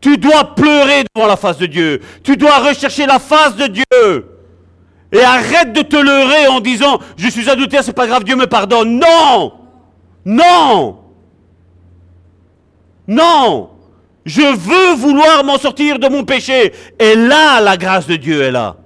Tu 0.01 0.17
dois 0.17 0.53
pleurer 0.53 1.05
devant 1.15 1.27
la 1.27 1.37
face 1.37 1.59
de 1.59 1.65
Dieu. 1.65 2.01
Tu 2.25 2.35
dois 2.35 2.57
rechercher 2.57 3.05
la 3.05 3.19
face 3.19 3.55
de 3.55 3.67
Dieu. 3.67 4.32
Et 5.13 5.21
arrête 5.21 5.71
de 5.73 5.83
te 5.83 5.95
leurrer 5.95 6.47
en 6.47 6.59
disant, 6.59 6.99
je 7.15 7.29
suis 7.29 7.49
adultère, 7.49 7.83
c'est 7.83 7.93
pas 7.93 8.07
grave, 8.07 8.23
Dieu 8.23 8.35
me 8.35 8.47
pardonne. 8.47 8.99
Non! 8.99 9.53
Non! 10.25 10.97
Non! 13.07 13.69
Je 14.25 14.41
veux 14.41 14.95
vouloir 14.95 15.43
m'en 15.43 15.57
sortir 15.57 15.99
de 15.99 16.07
mon 16.07 16.23
péché. 16.23 16.73
Et 16.99 17.15
là, 17.15 17.61
la 17.61 17.77
grâce 17.77 18.07
de 18.07 18.15
Dieu 18.15 18.41
est 18.41 18.51
là. 18.51 18.77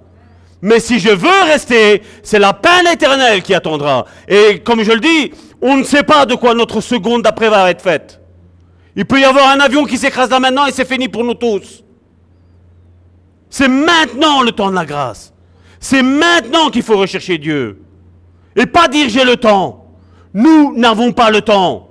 Mais 0.61 0.79
si 0.79 0.99
je 0.99 1.09
veux 1.09 1.43
rester, 1.45 2.01
c'est 2.23 2.39
la 2.39 2.53
peine 2.53 2.87
éternelle 2.91 3.41
qui 3.41 3.53
attendra. 3.53 4.05
Et 4.27 4.59
comme 4.59 4.83
je 4.83 4.91
le 4.91 4.99
dis, 4.99 5.31
on 5.61 5.77
ne 5.77 5.83
sait 5.83 6.03
pas 6.03 6.25
de 6.25 6.35
quoi 6.35 6.53
notre 6.53 6.81
seconde 6.81 7.21
d'après 7.21 7.49
va 7.49 7.69
être 7.69 7.81
faite. 7.81 8.19
Il 8.95 9.05
peut 9.05 9.19
y 9.19 9.23
avoir 9.23 9.49
un 9.49 9.59
avion 9.59 9.85
qui 9.85 9.97
s'écrase 9.97 10.31
là 10.31 10.39
maintenant 10.39 10.65
et 10.65 10.71
c'est 10.71 10.87
fini 10.87 11.07
pour 11.07 11.23
nous 11.23 11.35
tous. 11.35 11.83
C'est 13.49 13.67
maintenant 13.67 14.41
le 14.41 14.51
temps 14.51 14.69
de 14.71 14.75
la 14.75 14.85
grâce. 14.85 15.33
C'est 15.79 16.03
maintenant 16.03 16.69
qu'il 16.69 16.83
faut 16.83 16.97
rechercher 16.97 17.37
Dieu. 17.37 17.81
Et 18.55 18.65
pas 18.65 18.87
dire 18.87 19.09
j'ai 19.09 19.23
le 19.25 19.37
temps. 19.37 19.85
Nous 20.33 20.75
n'avons 20.75 21.11
pas 21.11 21.29
le 21.29 21.41
temps. 21.41 21.87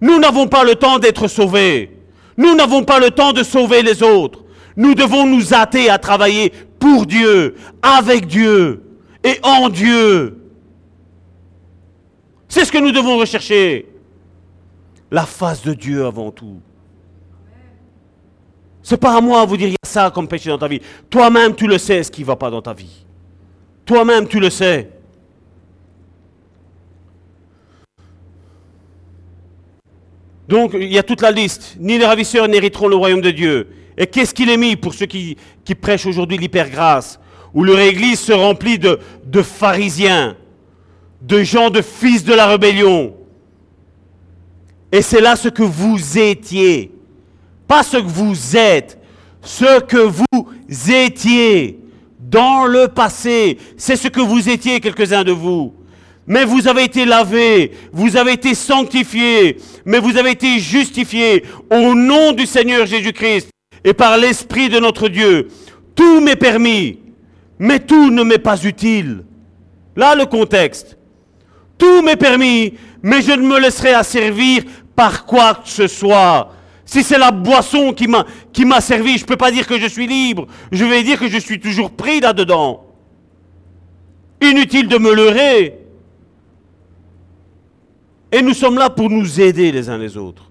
Nous 0.00 0.18
n'avons 0.18 0.46
pas 0.46 0.64
le 0.64 0.74
temps 0.74 0.98
d'être 0.98 1.28
sauvés. 1.28 1.90
Nous 2.36 2.54
n'avons 2.54 2.84
pas 2.84 2.98
le 2.98 3.10
temps 3.10 3.32
de 3.32 3.42
sauver 3.42 3.82
les 3.82 4.02
autres. 4.02 4.44
Nous 4.76 4.94
devons 4.94 5.26
nous 5.26 5.54
hâter 5.54 5.88
à 5.88 5.98
travailler 5.98 6.52
pour 6.78 7.06
Dieu, 7.06 7.56
avec 7.82 8.26
Dieu 8.26 8.82
et 9.24 9.38
en 9.42 9.68
Dieu. 9.68 10.38
C'est 12.48 12.64
ce 12.64 12.72
que 12.72 12.78
nous 12.78 12.92
devons 12.92 13.16
rechercher. 13.18 13.86
La 15.10 15.24
face 15.24 15.62
de 15.62 15.72
Dieu 15.72 16.04
avant 16.04 16.30
tout. 16.30 16.60
C'est 18.88 18.98
pas 18.98 19.16
à 19.16 19.20
moi 19.20 19.40
à 19.40 19.44
vous 19.44 19.56
dire 19.56 19.66
il 19.66 19.72
y 19.72 19.74
a 19.74 19.88
ça 19.88 20.12
comme 20.12 20.28
péché 20.28 20.48
dans 20.48 20.58
ta 20.58 20.68
vie. 20.68 20.80
Toi-même, 21.10 21.56
tu 21.56 21.66
le 21.66 21.76
sais 21.76 22.04
ce 22.04 22.10
qui 22.12 22.20
ne 22.20 22.26
va 22.26 22.36
pas 22.36 22.50
dans 22.50 22.62
ta 22.62 22.72
vie. 22.72 23.04
Toi-même, 23.84 24.28
tu 24.28 24.38
le 24.38 24.48
sais. 24.48 24.88
Donc, 30.46 30.70
il 30.74 30.92
y 30.92 30.98
a 30.98 31.02
toute 31.02 31.20
la 31.20 31.32
liste. 31.32 31.74
Ni 31.80 31.98
les 31.98 32.06
ravisseurs 32.06 32.46
n'hériteront 32.46 32.86
le 32.86 32.94
royaume 32.94 33.22
de 33.22 33.32
Dieu. 33.32 33.66
Et 33.98 34.06
qu'est-ce 34.06 34.32
qu'il 34.32 34.50
est 34.50 34.56
mis 34.56 34.76
pour 34.76 34.94
ceux 34.94 35.06
qui, 35.06 35.36
prêchent 35.80 36.06
aujourd'hui 36.06 36.38
l'hypergrâce 36.38 37.18
Où 37.54 37.64
leur 37.64 37.80
église 37.80 38.20
se 38.20 38.32
remplit 38.32 38.78
de, 38.78 39.00
de 39.24 39.42
pharisiens, 39.42 40.36
de 41.22 41.42
gens 41.42 41.70
de 41.70 41.82
fils 41.82 42.22
de 42.22 42.34
la 42.34 42.46
rébellion? 42.46 43.16
Et 44.92 45.02
c'est 45.02 45.20
là 45.20 45.34
ce 45.34 45.48
que 45.48 45.64
vous 45.64 46.18
étiez. 46.18 46.95
Pas 47.66 47.82
ce 47.82 47.96
que 47.96 48.06
vous 48.06 48.56
êtes. 48.56 48.98
Ce 49.42 49.80
que 49.80 49.98
vous 49.98 50.92
étiez 50.92 51.78
dans 52.18 52.66
le 52.66 52.88
passé. 52.88 53.58
C'est 53.76 53.96
ce 53.96 54.08
que 54.08 54.20
vous 54.20 54.48
étiez, 54.48 54.80
quelques-uns 54.80 55.24
de 55.24 55.32
vous. 55.32 55.74
Mais 56.26 56.44
vous 56.44 56.66
avez 56.66 56.84
été 56.84 57.04
lavés, 57.04 57.70
vous 57.92 58.16
avez 58.16 58.32
été 58.32 58.54
sanctifiés, 58.54 59.58
mais 59.84 60.00
vous 60.00 60.16
avez 60.16 60.32
été 60.32 60.58
justifiés 60.58 61.44
au 61.70 61.94
nom 61.94 62.32
du 62.32 62.46
Seigneur 62.46 62.84
Jésus-Christ 62.84 63.48
et 63.84 63.94
par 63.94 64.18
l'Esprit 64.18 64.68
de 64.68 64.80
notre 64.80 65.08
Dieu. 65.08 65.48
Tout 65.94 66.20
m'est 66.20 66.34
permis, 66.34 66.98
mais 67.60 67.78
tout 67.78 68.10
ne 68.10 68.24
m'est 68.24 68.38
pas 68.38 68.60
utile. 68.64 69.22
Là 69.94 70.16
le 70.16 70.26
contexte. 70.26 70.98
Tout 71.78 72.02
m'est 72.02 72.16
permis, 72.16 72.74
mais 73.02 73.22
je 73.22 73.32
ne 73.32 73.46
me 73.46 73.60
laisserai 73.60 73.92
asservir 73.92 74.64
par 74.96 75.26
quoi 75.26 75.54
que 75.54 75.68
ce 75.68 75.86
soit. 75.86 76.52
Si 76.86 77.02
c'est 77.02 77.18
la 77.18 77.32
boisson 77.32 77.92
qui 77.92 78.06
m'a, 78.06 78.80
servi, 78.80 79.18
je 79.18 79.24
ne 79.24 79.26
peux 79.26 79.36
pas 79.36 79.50
dire 79.50 79.66
que 79.66 79.78
je 79.78 79.86
suis 79.86 80.06
libre. 80.06 80.46
Je 80.70 80.84
vais 80.84 81.02
dire 81.02 81.18
que 81.18 81.28
je 81.28 81.38
suis 81.38 81.58
toujours 81.58 81.90
pris 81.90 82.20
là-dedans. 82.20 82.84
Inutile 84.40 84.86
de 84.86 84.96
me 84.96 85.12
leurrer. 85.12 85.80
Et 88.30 88.40
nous 88.40 88.54
sommes 88.54 88.78
là 88.78 88.88
pour 88.88 89.10
nous 89.10 89.40
aider 89.40 89.72
les 89.72 89.90
uns 89.90 89.98
les 89.98 90.16
autres. 90.16 90.48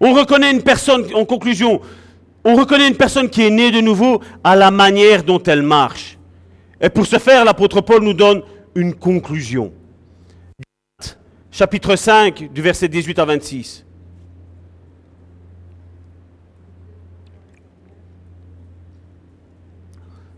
On 0.00 0.12
reconnaît 0.12 0.52
une 0.52 0.62
personne, 0.62 1.06
en 1.14 1.24
conclusion, 1.24 1.80
on 2.44 2.54
reconnaît 2.54 2.88
une 2.88 2.96
personne 2.96 3.28
qui 3.30 3.42
est 3.42 3.50
née 3.50 3.70
de 3.70 3.80
nouveau 3.80 4.20
à 4.44 4.54
la 4.54 4.70
manière 4.70 5.24
dont 5.24 5.42
elle 5.42 5.62
marche. 5.62 6.18
Et 6.80 6.90
pour 6.90 7.06
ce 7.06 7.18
faire, 7.18 7.44
l'apôtre 7.44 7.80
Paul 7.80 8.02
nous 8.02 8.14
donne 8.14 8.42
une 8.74 8.94
conclusion. 8.94 9.72
Chapitre 11.56 11.94
5, 11.94 12.52
du 12.52 12.62
verset 12.62 12.88
18 12.88 13.16
à 13.16 13.24
26. 13.26 13.84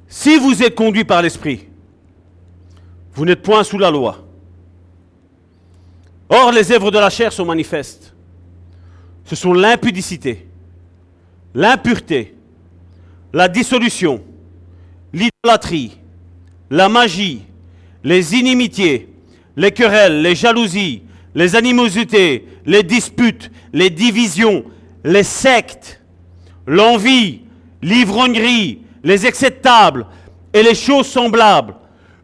Si 0.08 0.36
vous 0.36 0.62
êtes 0.62 0.74
conduit 0.74 1.04
par 1.04 1.22
l'Esprit, 1.22 1.68
vous 3.14 3.24
n'êtes 3.24 3.40
point 3.40 3.64
sous 3.64 3.78
la 3.78 3.90
loi. 3.90 4.26
Or, 6.28 6.52
les 6.52 6.70
œuvres 6.70 6.90
de 6.90 6.98
la 6.98 7.08
chair 7.08 7.32
sont 7.32 7.46
manifestes. 7.46 8.14
Ce 9.24 9.36
sont 9.36 9.54
l'impudicité, 9.54 10.46
l'impureté, 11.54 12.34
la 13.32 13.48
dissolution, 13.48 14.22
l'idolâtrie, 15.14 15.96
la 16.68 16.90
magie, 16.90 17.40
les 18.04 18.34
inimitiés, 18.34 19.08
les 19.56 19.72
querelles, 19.72 20.20
les 20.20 20.34
jalousies, 20.34 21.04
les 21.36 21.54
animosités, 21.54 22.46
les 22.64 22.82
disputes, 22.82 23.52
les 23.74 23.90
divisions, 23.90 24.64
les 25.04 25.22
sectes, 25.22 26.02
l'envie, 26.66 27.42
l'ivrognerie, 27.82 28.80
les 29.04 29.18
table 29.62 30.06
et 30.54 30.62
les 30.62 30.74
choses 30.74 31.06
semblables. 31.06 31.76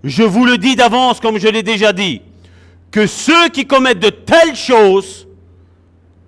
Je 0.02 0.22
vous 0.22 0.47
le 0.47 0.56
dis 0.56 0.76
d'avance, 0.76 1.20
comme 1.20 1.39
je 1.39 1.47
l'ai 1.47 1.62
déjà 1.62 1.93
dit, 1.93 2.22
que 2.90 3.06
ceux 3.06 3.51
qui 3.51 3.66
commettent 3.66 4.01
de 4.01 4.09
telles 4.09 4.56
choses 4.56 5.28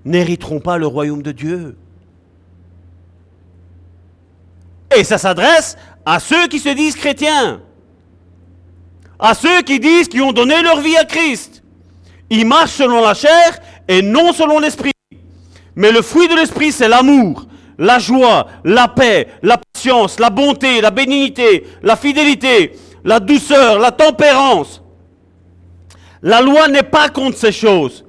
n'hériteront 0.05 0.61
pas 0.61 0.77
le 0.77 0.87
royaume 0.87 1.23
de 1.23 1.33
Dieu. 1.33 1.77
Et 4.95 5.05
ça 5.05 5.17
s'adresse 5.17 5.79
à 6.05 6.21
ceux 6.21 6.49
qui 6.49 6.59
se 6.59 6.69
disent 6.69 6.97
chrétiens, 6.97 7.63
à 9.19 9.33
ceux 9.33 9.63
qui 9.63 9.81
disent 9.81 10.09
qu'ils 10.09 10.23
ont 10.23 10.33
donné 10.33 10.61
leur 10.63 10.83
vie 10.83 10.99
à 10.99 11.05
Christ. 11.07 11.64
Ils 12.37 12.45
marchent 12.45 12.73
selon 12.73 13.01
la 13.01 13.15
chair 13.15 13.61
et 13.87 14.03
non 14.03 14.33
selon 14.33 14.59
l'esprit. 14.59 14.91
Mais 15.77 15.93
le 15.93 16.03
fruit 16.03 16.27
de 16.27 16.35
l'esprit, 16.35 16.73
c'est 16.73 16.89
l'amour, 16.89 17.47
la 17.79 18.01
joie, 18.01 18.49
la 18.65 18.89
paix, 18.89 19.29
la 19.41 19.57
patience, 19.57 20.19
la 20.19 20.31
bonté, 20.31 20.81
la 20.81 20.91
bénignité, 20.91 21.65
la 21.81 21.95
fidélité, 21.95 22.73
la 23.05 23.21
douceur, 23.21 23.79
la 23.79 23.93
tempérance. 23.93 24.83
La 26.23 26.41
loi 26.41 26.67
n'est 26.67 26.83
pas 26.83 27.09
contre 27.09 27.39
ces 27.39 27.53
choses. 27.53 28.05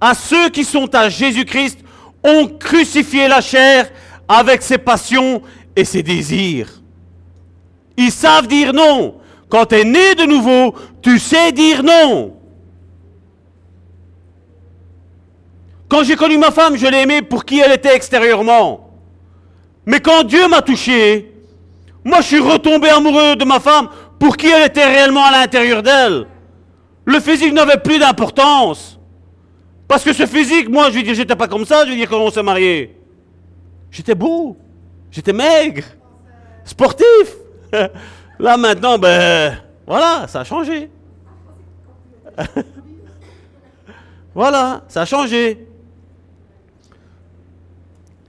À 0.00 0.14
ceux 0.14 0.48
qui 0.48 0.64
sont 0.64 0.94
à 0.94 1.10
Jésus-Christ, 1.10 1.80
ont 2.24 2.46
crucifié 2.46 3.28
la 3.28 3.42
chair 3.42 3.90
avec 4.26 4.62
ses 4.62 4.78
passions 4.78 5.42
et 5.76 5.84
ses 5.84 6.02
désirs. 6.02 6.80
Ils 7.98 8.10
savent 8.10 8.48
dire 8.48 8.72
non. 8.72 9.16
Quand 9.50 9.66
tu 9.66 9.74
es 9.76 9.84
né 9.84 10.14
de 10.14 10.24
nouveau, 10.24 10.74
tu 11.02 11.18
sais 11.18 11.52
dire 11.52 11.82
non. 11.82 12.35
Quand 15.88 16.02
j'ai 16.02 16.16
connu 16.16 16.36
ma 16.36 16.50
femme, 16.50 16.76
je 16.76 16.86
l'ai 16.86 17.02
aimée 17.02 17.22
pour 17.22 17.44
qui 17.44 17.60
elle 17.60 17.72
était 17.72 17.94
extérieurement. 17.94 18.90
Mais 19.84 20.00
quand 20.00 20.24
Dieu 20.24 20.48
m'a 20.48 20.62
touché, 20.62 21.32
moi 22.04 22.20
je 22.20 22.26
suis 22.26 22.40
retombé 22.40 22.88
amoureux 22.88 23.36
de 23.36 23.44
ma 23.44 23.60
femme 23.60 23.88
pour 24.18 24.36
qui 24.36 24.48
elle 24.48 24.66
était 24.66 24.84
réellement 24.84 25.24
à 25.24 25.30
l'intérieur 25.30 25.82
d'elle. 25.82 26.26
Le 27.04 27.20
physique 27.20 27.52
n'avait 27.52 27.78
plus 27.78 27.98
d'importance. 27.98 28.98
Parce 29.86 30.02
que 30.02 30.12
ce 30.12 30.26
physique, 30.26 30.68
moi 30.68 30.90
je 30.90 30.96
veux 30.96 31.02
dire, 31.02 31.14
j'étais 31.14 31.36
pas 31.36 31.46
comme 31.46 31.64
ça, 31.64 31.84
je 31.84 31.90
veux 31.90 31.96
dire, 31.96 32.08
quand 32.08 32.18
on 32.18 32.30
s'est 32.30 32.42
marié. 32.42 32.96
J'étais 33.92 34.16
beau, 34.16 34.56
j'étais 35.12 35.32
maigre, 35.32 35.84
sportif. 36.64 37.36
Là 38.38 38.56
maintenant, 38.56 38.98
ben 38.98 39.56
voilà, 39.86 40.26
ça 40.26 40.40
a 40.40 40.44
changé. 40.44 40.90
voilà, 44.34 44.82
ça 44.88 45.02
a 45.02 45.04
changé. 45.04 45.65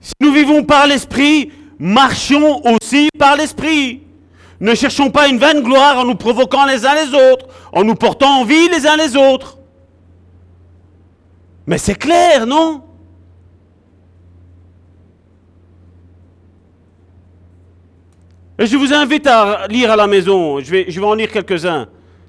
Si 0.08 0.14
nous 0.22 0.32
vivons 0.32 0.64
par 0.64 0.86
l'Esprit, 0.86 1.52
marchons 1.78 2.62
aussi 2.64 3.10
par 3.18 3.36
l'Esprit. 3.36 4.00
Ne 4.58 4.74
cherchons 4.74 5.10
pas 5.10 5.28
une 5.28 5.36
vaine 5.36 5.60
gloire 5.60 5.98
en 5.98 6.06
nous 6.06 6.14
provoquant 6.14 6.64
les 6.64 6.86
uns 6.86 6.94
les 6.94 7.12
autres, 7.12 7.46
en 7.74 7.84
nous 7.84 7.94
portant 7.94 8.40
en 8.40 8.44
vie 8.46 8.70
les 8.70 8.86
uns 8.86 8.96
les 8.96 9.16
autres. 9.16 9.58
Mais 11.66 11.76
c'est 11.76 11.94
clair, 11.94 12.46
non? 12.46 12.84
Et 18.58 18.64
je 18.64 18.78
vous 18.78 18.94
invite 18.94 19.26
à 19.26 19.66
lire 19.68 19.90
à 19.90 19.96
la 19.96 20.06
maison. 20.06 20.58
Je 20.58 20.70
vais, 20.70 20.86
je 20.88 20.98
vais 20.98 21.06
en 21.06 21.12
lire 21.12 21.30
quelques-uns. 21.30 21.86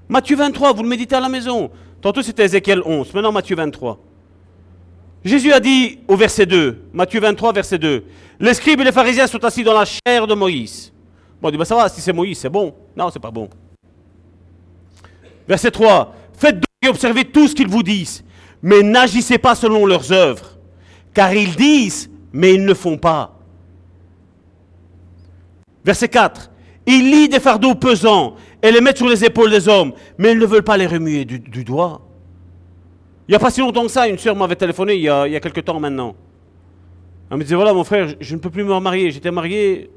Matthieu 0.10 0.36
23, 0.36 0.74
vous 0.74 0.84
le 0.84 0.90
méditez 0.90 1.16
à 1.16 1.22
la 1.22 1.30
maison. 1.30 1.72
Tantôt 2.02 2.22
c'était 2.24 2.44
Ézéchiel 2.44 2.82
11, 2.86 3.14
maintenant 3.14 3.32
Matthieu 3.32 3.56
23. 3.56 4.09
Jésus 5.24 5.52
a 5.52 5.60
dit 5.60 6.00
au 6.08 6.16
verset 6.16 6.46
2, 6.46 6.84
Matthieu 6.94 7.20
23, 7.20 7.54
verset 7.54 7.78
2, 7.78 8.04
les 8.40 8.54
scribes 8.54 8.80
et 8.80 8.86
les 8.86 8.92
pharisiens 8.92 9.28
sont 9.28 9.44
assis 9.44 9.64
dans 9.64 9.74
la 9.74 9.86
chair 9.86 10.26
de 10.26 10.34
Moïse. 10.34 10.94
Bon, 11.42 11.50
on 11.50 11.52
dit, 11.52 11.58
bah, 11.58 11.66
ça 11.66 11.76
va, 11.76 11.90
si 11.90 12.00
c'est 12.00 12.14
Moïse, 12.14 12.38
c'est 12.38 12.50
bon. 12.50 12.74
Non, 12.96 13.10
c'est 13.12 13.20
pas 13.20 13.32
bon. 13.32 13.50
Verset 15.48 15.72
3, 15.72 16.16
faites 16.34 16.56
donc 16.56 16.64
et 16.82 16.88
observez 16.88 17.26
tout 17.26 17.48
ce 17.50 17.56
qu'ils 17.56 17.68
vous 17.68 17.84
disent, 17.84 18.24
mais 18.62 18.82
n'agissez 18.82 19.38
pas 19.38 19.56
selon 19.56 19.86
leurs 19.86 20.14
œuvres, 20.14 20.58
car 21.14 21.34
ils 21.34 21.56
disent, 21.56 22.10
mais 22.32 22.54
ils 22.54 22.64
ne 22.64 22.74
font 22.74 22.98
pas. 22.98 23.38
Verset 25.84 26.08
4, 26.08 26.50
ils 26.86 27.12
lient 27.12 27.30
des 27.30 27.42
fardeaux 27.42 27.76
pesants 27.76 28.36
et 28.62 28.72
les 28.72 28.80
mettent 28.80 28.98
sur 28.98 29.10
les 29.10 29.26
épaules 29.26 29.52
des 29.52 29.68
hommes, 29.68 29.92
mais 30.18 30.32
ils 30.32 30.40
ne 30.40 30.46
veulent 30.46 30.64
pas 30.64 30.78
les 30.78 30.88
remuer 30.88 31.26
du, 31.26 31.40
du 31.40 31.66
doigt. 31.66 32.09
Il 33.30 33.34
n'y 33.34 33.36
a 33.36 33.40
pas 33.40 33.52
si 33.52 33.60
longtemps 33.60 33.84
que 33.84 33.92
ça, 33.92 34.08
une 34.08 34.18
soeur 34.18 34.36
m'avait 34.36 34.56
téléphoné, 34.56 34.96
il 34.96 35.02
y, 35.02 35.08
a, 35.08 35.28
il 35.28 35.34
y 35.34 35.36
a 35.36 35.40
quelques 35.40 35.64
temps 35.64 35.80
maintenant. 35.80 36.16
Elle 37.30 37.38
me 37.38 37.44
disait, 37.44 37.54
voilà 37.54 37.76
mon 37.76 37.84
frère, 37.84 38.16
je 38.20 38.34
ne 38.34 38.40
peux 38.40 38.50
plus 38.50 38.64
me 38.64 38.74
remarier. 38.74 39.12
J'étais 39.12 39.30
marié, 39.30 39.92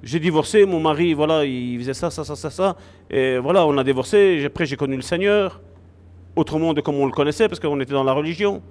j'ai 0.00 0.20
divorcé, 0.20 0.64
mon 0.64 0.78
mari, 0.78 1.12
voilà, 1.12 1.44
il 1.44 1.76
faisait 1.80 1.92
ça, 1.92 2.08
ça, 2.08 2.22
ça, 2.22 2.36
ça, 2.36 2.50
ça. 2.50 2.76
Et 3.10 3.38
voilà, 3.38 3.66
on 3.66 3.76
a 3.76 3.82
divorcé, 3.82 4.44
après 4.46 4.64
j'ai 4.64 4.76
connu 4.76 4.94
le 4.94 5.02
Seigneur, 5.02 5.60
autrement 6.36 6.72
de 6.72 6.80
comme 6.80 6.94
on 6.94 7.06
le 7.06 7.10
connaissait, 7.10 7.48
parce 7.48 7.58
qu'on 7.58 7.80
était 7.80 7.94
dans 7.94 8.04
la 8.04 8.12
religion. 8.12 8.62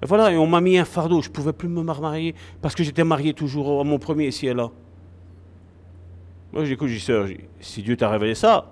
Et 0.00 0.06
voilà, 0.06 0.30
et 0.30 0.36
on 0.36 0.46
m'a 0.46 0.60
mis 0.60 0.78
un 0.78 0.84
fardeau, 0.84 1.22
je 1.22 1.28
ne 1.28 1.34
pouvais 1.34 1.52
plus 1.52 1.66
me 1.66 1.80
remarier, 1.80 2.36
parce 2.62 2.76
que 2.76 2.84
j'étais 2.84 3.02
marié 3.02 3.34
toujours 3.34 3.80
à 3.80 3.82
mon 3.82 3.98
premier 3.98 4.28
ici 4.28 4.46
et 4.46 4.54
là. 4.54 4.70
Moi, 6.52 6.64
j'ai 6.64 6.76
dit, 6.76 7.00
sœur, 7.00 7.26
si 7.58 7.82
Dieu 7.82 7.96
t'a 7.96 8.08
révélé 8.08 8.36
ça, 8.36 8.70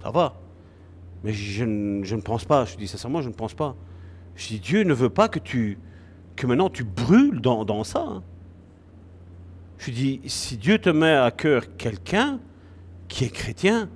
ça 0.00 0.12
va. 0.12 0.34
Mais 1.24 1.32
je, 1.32 1.64
ne- 1.64 2.20
pense 2.20 2.44
pas, 2.44 2.64
je 2.64 2.76
dis 2.76 2.88
sincèrement, 2.88 3.22
je 3.22 3.28
ne 3.28 3.34
pense 3.34 3.54
pas. 3.54 3.76
Je 4.34 4.48
dis, 4.48 4.60
Dieu 4.60 4.82
ne 4.82 4.94
veut 4.94 5.10
pas 5.10 5.28
que 5.28 5.38
tu, 5.38 5.78
que 6.36 6.46
maintenant 6.46 6.70
tu 6.70 6.84
brûles 6.84 7.40
dans, 7.40 7.84
ça. 7.84 8.00
hein. 8.00 8.22
Je 9.78 9.90
dis, 9.90 10.20
si 10.26 10.56
Dieu 10.56 10.78
te 10.78 10.90
met 10.90 11.12
à 11.12 11.30
cœur 11.30 11.76
quelqu'un 11.76 12.38
qui 13.08 13.24
est 13.24 13.28
chrétien, 13.32 13.88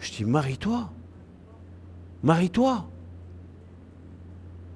je 0.00 0.10
dis, 0.12 0.24
marie-toi. 0.24 0.90
Marie-toi. 2.22 2.86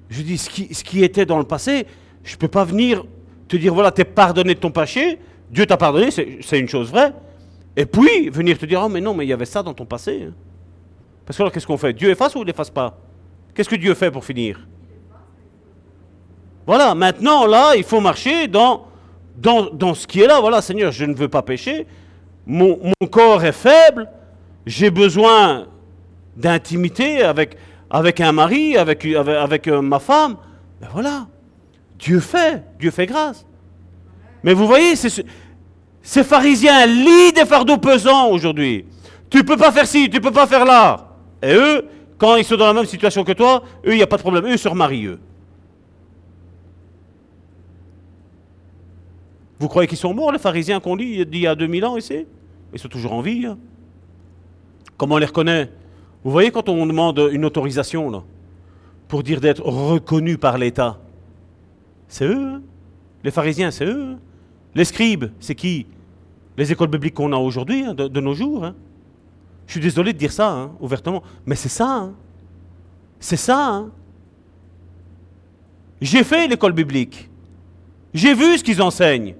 Je 0.09 0.21
dis, 0.21 0.37
ce 0.37 0.49
qui, 0.83 1.03
était 1.03 1.25
dans 1.25 1.37
le 1.37 1.43
passé, 1.43 1.85
je 2.23 2.33
ne 2.35 2.39
peux 2.39 2.47
pas 2.47 2.63
venir 2.63 3.05
te 3.47 3.57
dire, 3.57 3.73
voilà, 3.73 3.91
t'es 3.91 4.05
pardonné 4.05 4.53
de 4.55 4.59
ton 4.59 4.71
péché, 4.71 5.19
Dieu 5.51 5.65
t'a 5.65 5.77
pardonné, 5.77 6.11
c'est 6.11 6.39
c'est 6.41 6.59
une 6.59 6.67
chose 6.67 6.91
vraie. 6.91 7.13
Et 7.75 7.85
puis, 7.85 8.29
venir 8.29 8.57
te 8.57 8.65
dire, 8.65 8.81
oh 8.83 8.89
mais 8.89 9.01
non, 9.01 9.13
mais 9.13 9.25
il 9.25 9.29
y 9.29 9.33
avait 9.33 9.45
ça 9.45 9.63
dans 9.63 9.73
ton 9.73 9.85
passé. 9.85 10.27
hein. 10.29 10.33
Parce 11.29 11.37
que 11.37 11.43
alors, 11.43 11.51
qu'est-ce 11.51 11.67
qu'on 11.67 11.77
fait? 11.77 11.93
Dieu 11.93 12.09
efface 12.09 12.33
ou 12.33 12.41
il 12.41 12.49
efface 12.49 12.71
pas? 12.71 12.97
Qu'est-ce 13.53 13.69
que 13.69 13.75
Dieu 13.75 13.93
fait 13.93 14.09
pour 14.09 14.25
finir? 14.25 14.61
Voilà, 16.65 16.95
maintenant, 16.95 17.45
là, 17.45 17.75
il 17.75 17.83
faut 17.83 17.99
marcher 17.99 18.47
dans, 18.47 18.87
ce 19.43 20.07
qui 20.07 20.21
est 20.21 20.25
là. 20.25 20.39
Voilà, 20.39 20.59
Seigneur, 20.63 20.91
je 20.91 21.05
ne 21.05 21.13
veux 21.13 21.27
pas 21.27 21.43
pécher. 21.43 21.85
Mon, 22.47 22.79
corps 23.11 23.43
est 23.43 23.51
faible. 23.51 24.09
J'ai 24.65 24.89
besoin 24.89 25.67
d'intimité 26.35 27.21
avec, 27.21 27.57
un 27.91 28.31
mari, 28.31 28.75
avec, 28.75 29.05
euh, 29.05 29.81
ma 29.83 29.99
femme. 29.99 30.35
Ben 30.81 30.87
voilà, 30.91 31.27
Dieu 31.99 32.21
fait, 32.21 32.63
Dieu 32.79 32.89
fait 32.89 33.05
grâce. 33.05 33.45
Mais 34.41 34.55
vous 34.55 34.65
voyez, 34.65 34.95
ces 34.95 36.23
pharisiens 36.23 36.87
lient 36.87 37.33
des 37.33 37.45
fardeaux 37.45 37.77
pesants 37.77 38.29
aujourd'hui. 38.29 38.87
Tu 39.29 39.43
peux 39.43 39.57
pas 39.57 39.71
faire 39.71 39.85
ci, 39.85 40.09
tu 40.09 40.19
peux 40.19 40.31
pas 40.31 40.47
faire 40.47 40.65
là. 40.65 41.05
Et 41.41 41.53
eux, 41.53 41.85
quand 42.17 42.35
ils 42.35 42.43
sont 42.43 42.57
dans 42.57 42.67
la 42.67 42.73
même 42.73 42.85
situation 42.85 43.23
que 43.23 43.31
toi, 43.31 43.63
eux, 43.85 43.93
il 43.93 43.97
n'y 43.97 44.03
a 44.03 44.07
pas 44.07 44.17
de 44.17 44.21
problème. 44.21 44.45
Eux, 44.45 44.57
se 44.57 44.67
remarient, 44.67 45.05
eux. 45.07 45.19
Vous 49.59 49.67
croyez 49.67 49.87
qu'ils 49.87 49.97
sont 49.97 50.13
morts, 50.13 50.31
les 50.31 50.39
pharisiens 50.39 50.79
qu'on 50.79 50.95
lit 50.95 51.25
d'il 51.25 51.41
y 51.41 51.47
a 51.47 51.55
2000 51.55 51.85
ans 51.85 51.97
ici? 51.97 52.25
Ils 52.73 52.79
sont 52.79 52.87
toujours 52.87 53.13
en 53.13 53.21
vie. 53.21 53.45
hein. 53.45 53.57
Comment 54.97 55.15
on 55.15 55.17
les 55.17 55.25
reconnaît? 55.25 55.69
Vous 56.23 56.31
voyez 56.31 56.51
quand 56.51 56.69
on 56.69 56.85
demande 56.85 57.29
une 57.31 57.45
autorisation, 57.45 58.23
pour 59.07 59.23
dire 59.23 59.41
d'être 59.41 59.63
reconnu 59.63 60.37
par 60.37 60.57
l'État, 60.57 60.99
c'est 62.07 62.25
eux. 62.25 62.47
hein. 62.55 62.61
Les 63.23 63.31
pharisiens, 63.31 63.71
c'est 63.71 63.85
eux. 63.85 64.13
hein. 64.13 64.19
Les 64.75 64.85
scribes, 64.85 65.25
c'est 65.39 65.55
qui? 65.55 65.87
Les 66.57 66.71
écoles 66.71 66.89
bibliques 66.89 67.15
qu'on 67.15 67.33
a 67.33 67.37
aujourd'hui, 67.37 67.83
de 67.93 68.19
nos 68.19 68.33
jours. 68.33 68.71
Je 69.69 69.73
suis 69.73 69.81
désolé 69.81 70.13
de 70.13 70.17
dire 70.17 70.31
ça, 70.31 70.49
hein, 70.51 70.71
ouvertement, 70.79 71.21
mais 71.45 71.53
c'est 71.53 71.69
ça. 71.69 71.87
hein. 71.87 72.13
C'est 73.19 73.35
ça. 73.37 73.67
hein. 73.67 73.91
J'ai 76.01 76.23
fait 76.23 76.47
l'école 76.47 76.71
biblique. 76.73 77.29
J'ai 78.11 78.33
vu 78.33 78.57
ce 78.57 78.63
qu'ils 78.63 78.81
enseignent. 78.81 79.35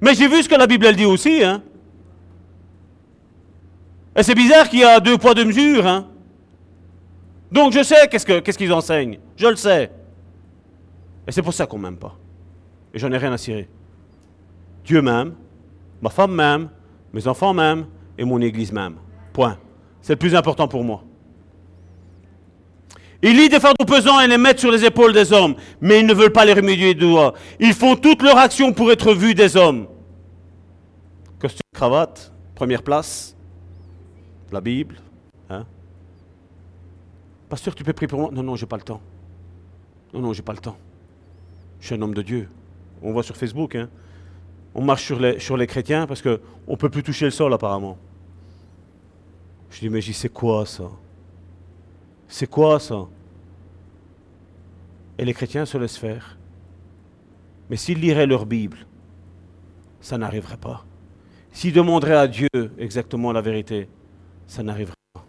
Mais 0.00 0.14
j'ai 0.14 0.28
vu 0.28 0.42
ce 0.42 0.48
que 0.48 0.54
la 0.54 0.66
Bible 0.66 0.86
elle 0.86 0.96
dit 0.96 1.04
aussi. 1.04 1.44
Hein. 1.44 1.62
Et 4.16 4.22
c'est 4.22 4.34
bizarre 4.34 4.66
qu'il 4.70 4.78
y 4.78 4.84
a 4.84 4.98
deux 4.98 5.18
poids, 5.18 5.34
deux 5.34 5.44
mesures. 5.44 5.86
Hein. 5.86 6.06
Donc 7.52 7.74
je 7.74 7.82
sais 7.82 8.08
qu'est-ce 8.10 8.24
que- 8.24 8.40
qu'est-ce 8.40 8.56
qu'ils 8.56 8.72
enseignent. 8.72 9.18
Je 9.36 9.46
le 9.46 9.56
sais. 9.56 9.92
Et 11.26 11.32
c'est 11.32 11.42
pour 11.42 11.52
ça 11.52 11.66
qu'on 11.66 11.76
m'aime 11.78 11.98
pas. 11.98 12.16
Et 12.94 12.98
j'en 12.98 13.12
ai 13.12 13.18
rien 13.18 13.32
à 13.34 13.36
cirer. 13.36 13.68
Dieu 14.86 15.02
m'aime, 15.02 15.34
ma 16.00 16.08
femme 16.08 16.32
m'aime, 16.34 16.70
mes 17.12 17.28
enfants 17.28 17.52
m'aiment 17.52 17.84
et 18.16 18.24
mon 18.24 18.40
église 18.40 18.72
m'aime. 18.72 18.96
Point. 19.34 19.58
C'est 20.00 20.14
le 20.14 20.18
plus 20.18 20.34
important 20.34 20.68
pour 20.68 20.82
moi. 20.84 21.02
Ils 23.20 23.36
lient 23.36 23.48
des 23.48 23.60
fardeaux 23.60 23.84
pesants 23.84 24.20
et 24.20 24.28
les 24.28 24.38
mettent 24.38 24.60
sur 24.60 24.70
les 24.70 24.84
épaules 24.84 25.12
des 25.12 25.32
hommes, 25.32 25.56
mais 25.80 26.00
ils 26.00 26.06
ne 26.06 26.14
veulent 26.14 26.32
pas 26.32 26.44
les 26.44 26.52
remédier 26.52 26.94
du 26.94 27.00
doigt. 27.00 27.34
Ils 27.58 27.74
font 27.74 27.96
toute 27.96 28.22
leur 28.22 28.38
action 28.38 28.72
pour 28.72 28.92
être 28.92 29.12
vus 29.12 29.34
des 29.34 29.56
hommes. 29.56 29.86
Costume, 31.38 31.62
cravate, 31.74 32.32
première 32.54 32.82
place, 32.82 33.34
la 34.52 34.60
Bible. 34.60 34.96
Hein? 35.50 35.64
Pasteur, 37.48 37.74
tu 37.74 37.82
peux 37.82 37.92
prier 37.92 38.08
pour 38.08 38.20
moi? 38.20 38.30
Non, 38.32 38.42
non, 38.42 38.56
j'ai 38.56 38.66
pas 38.66 38.76
le 38.76 38.82
temps. 38.82 39.00
Non, 40.12 40.20
non, 40.20 40.32
j'ai 40.32 40.42
pas 40.42 40.52
le 40.52 40.58
temps. 40.58 40.76
Je 41.80 41.86
suis 41.86 41.94
un 41.94 42.02
homme 42.02 42.14
de 42.14 42.22
Dieu. 42.22 42.48
On 43.02 43.12
voit 43.12 43.22
sur 43.22 43.36
Facebook, 43.36 43.74
hein. 43.74 43.88
On 44.74 44.82
marche 44.82 45.04
sur 45.04 45.18
les, 45.18 45.40
sur 45.40 45.56
les 45.56 45.66
chrétiens 45.66 46.06
parce 46.06 46.20
qu'on 46.20 46.38
ne 46.68 46.76
peut 46.76 46.90
plus 46.90 47.02
toucher 47.02 47.24
le 47.24 47.30
sol 47.30 47.52
apparemment. 47.52 47.96
Je 49.74 49.80
dis, 49.80 49.88
mais 49.88 50.00
j'y 50.00 50.14
c'est 50.14 50.28
quoi 50.28 50.64
ça? 50.66 50.88
C'est 52.28 52.46
quoi 52.46 52.78
ça? 52.78 53.08
Et 55.18 55.24
les 55.24 55.34
chrétiens 55.34 55.66
se 55.66 55.76
laissent 55.76 55.96
faire. 55.96 56.38
Mais 57.68 57.76
s'ils 57.76 57.98
liraient 57.98 58.26
leur 58.26 58.46
Bible, 58.46 58.78
ça 60.00 60.16
n'arriverait 60.16 60.58
pas. 60.58 60.84
S'ils 61.50 61.72
demanderaient 61.72 62.14
à 62.14 62.28
Dieu 62.28 62.48
exactement 62.78 63.32
la 63.32 63.40
vérité, 63.40 63.88
ça 64.46 64.62
n'arriverait 64.62 64.94
pas. 65.12 65.24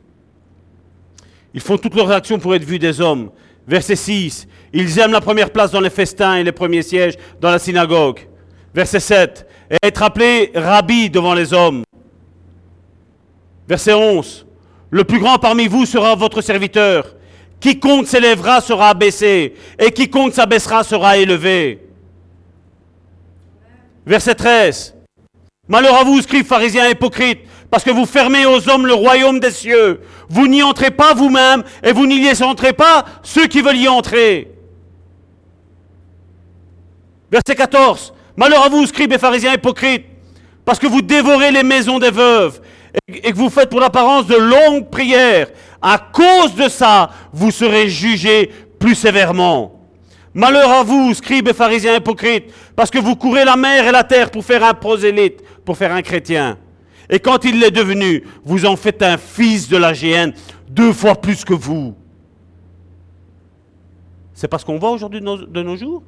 Ils 1.55 1.61
font 1.61 1.79
toutes 1.79 1.95
leurs 1.95 2.11
actions 2.11 2.37
pour 2.37 2.53
être 2.53 2.65
vus 2.65 2.77
des 2.77 3.01
hommes. 3.01 3.31
Verset 3.67 3.95
6. 3.95 4.47
Ils 4.73 4.99
aiment 4.99 5.13
la 5.13 5.21
première 5.21 5.49
place 5.49 5.71
dans 5.71 5.81
les 5.81 5.89
festins 5.89 6.35
et 6.35 6.43
les 6.43 6.51
premiers 6.51 6.83
sièges 6.83 7.15
dans 7.41 7.49
la 7.49 7.57
synagogue. 7.57 8.19
Verset 8.75 8.99
7. 8.99 9.47
Et 9.71 9.77
être 9.81 10.03
appelé 10.03 10.51
rabbi 10.53 11.09
devant 11.09 11.33
les 11.33 11.51
hommes. 11.51 11.81
Verset 13.67 13.93
11. 13.93 14.45
Le 14.91 15.03
plus 15.03 15.19
grand 15.19 15.37
parmi 15.39 15.67
vous 15.67 15.85
sera 15.85 16.15
votre 16.15 16.41
serviteur. 16.41 17.15
Quiconque 17.59 18.07
s'élèvera 18.07 18.61
sera 18.61 18.89
abaissé, 18.89 19.55
et 19.79 19.91
quiconque 19.91 20.33
s'abaissera 20.33 20.83
sera 20.83 21.17
élevé. 21.17 21.81
Verset 24.05 24.35
13. 24.35 24.95
Malheur 25.67 25.95
à 25.95 26.03
vous, 26.03 26.21
scribes, 26.21 26.45
pharisiens, 26.45 26.89
hypocrites, 26.89 27.39
parce 27.71 27.83
que 27.83 27.89
vous 27.89 28.05
fermez 28.05 28.45
aux 28.45 28.69
hommes 28.69 28.85
le 28.85 28.93
royaume 28.93 29.39
des 29.39 29.49
cieux. 29.49 30.01
Vous 30.29 30.47
n'y 30.47 30.61
entrez 30.61 30.91
pas 30.91 31.15
vous-même, 31.15 31.63
et 31.81 31.91
vous 31.91 32.05
n'y 32.05 32.19
laissez 32.19 32.45
pas 32.77 33.05
ceux 33.23 33.47
qui 33.47 33.61
veulent 33.61 33.77
y 33.77 33.87
entrer. 33.87 34.51
Verset 37.31 37.55
14. 37.55 38.13
Malheur 38.37 38.63
à 38.63 38.69
vous, 38.69 38.85
scribes 38.85 39.13
et 39.13 39.17
pharisiens 39.17 39.53
hypocrites, 39.53 40.05
parce 40.65 40.77
que 40.77 40.87
vous 40.87 41.01
dévorez 41.01 41.51
les 41.51 41.63
maisons 41.63 41.97
des 41.97 42.11
veuves 42.11 42.61
et 43.07 43.31
que 43.31 43.37
vous 43.37 43.49
faites 43.49 43.69
pour 43.69 43.79
l'apparence 43.79 44.27
de 44.27 44.35
longues 44.35 44.89
prières. 44.89 45.47
À 45.81 45.97
cause 45.97 46.55
de 46.55 46.67
ça, 46.69 47.09
vous 47.31 47.51
serez 47.51 47.89
jugés 47.89 48.49
plus 48.79 48.95
sévèrement. 48.95 49.79
Malheur 50.33 50.69
à 50.69 50.83
vous, 50.83 51.13
scribes 51.13 51.47
et 51.47 51.53
pharisiens 51.53 51.95
hypocrites, 51.95 52.51
parce 52.75 52.91
que 52.91 52.99
vous 52.99 53.15
courez 53.15 53.45
la 53.45 53.55
mer 53.55 53.87
et 53.87 53.91
la 53.91 54.03
terre 54.03 54.31
pour 54.31 54.43
faire 54.43 54.63
un 54.63 54.73
prosélyte, 54.73 55.41
pour 55.63 55.77
faire 55.77 55.93
un 55.93 56.01
chrétien. 56.01 56.57
Et 57.09 57.19
quand 57.19 57.45
il 57.45 57.59
l'est 57.59 57.71
devenu, 57.71 58.23
vous 58.43 58.65
en 58.65 58.75
faites 58.75 59.01
un 59.01 59.17
fils 59.17 59.69
de 59.69 59.77
la 59.77 59.93
géhenne, 59.93 60.33
deux 60.67 60.91
fois 60.91 61.15
plus 61.15 61.45
que 61.45 61.53
vous. 61.53 61.95
C'est 64.33 64.49
parce 64.49 64.65
qu'on 64.65 64.77
voit 64.77 64.91
aujourd'hui 64.91 65.21
de 65.21 65.61
nos, 65.63 65.75
jours? 65.77 66.03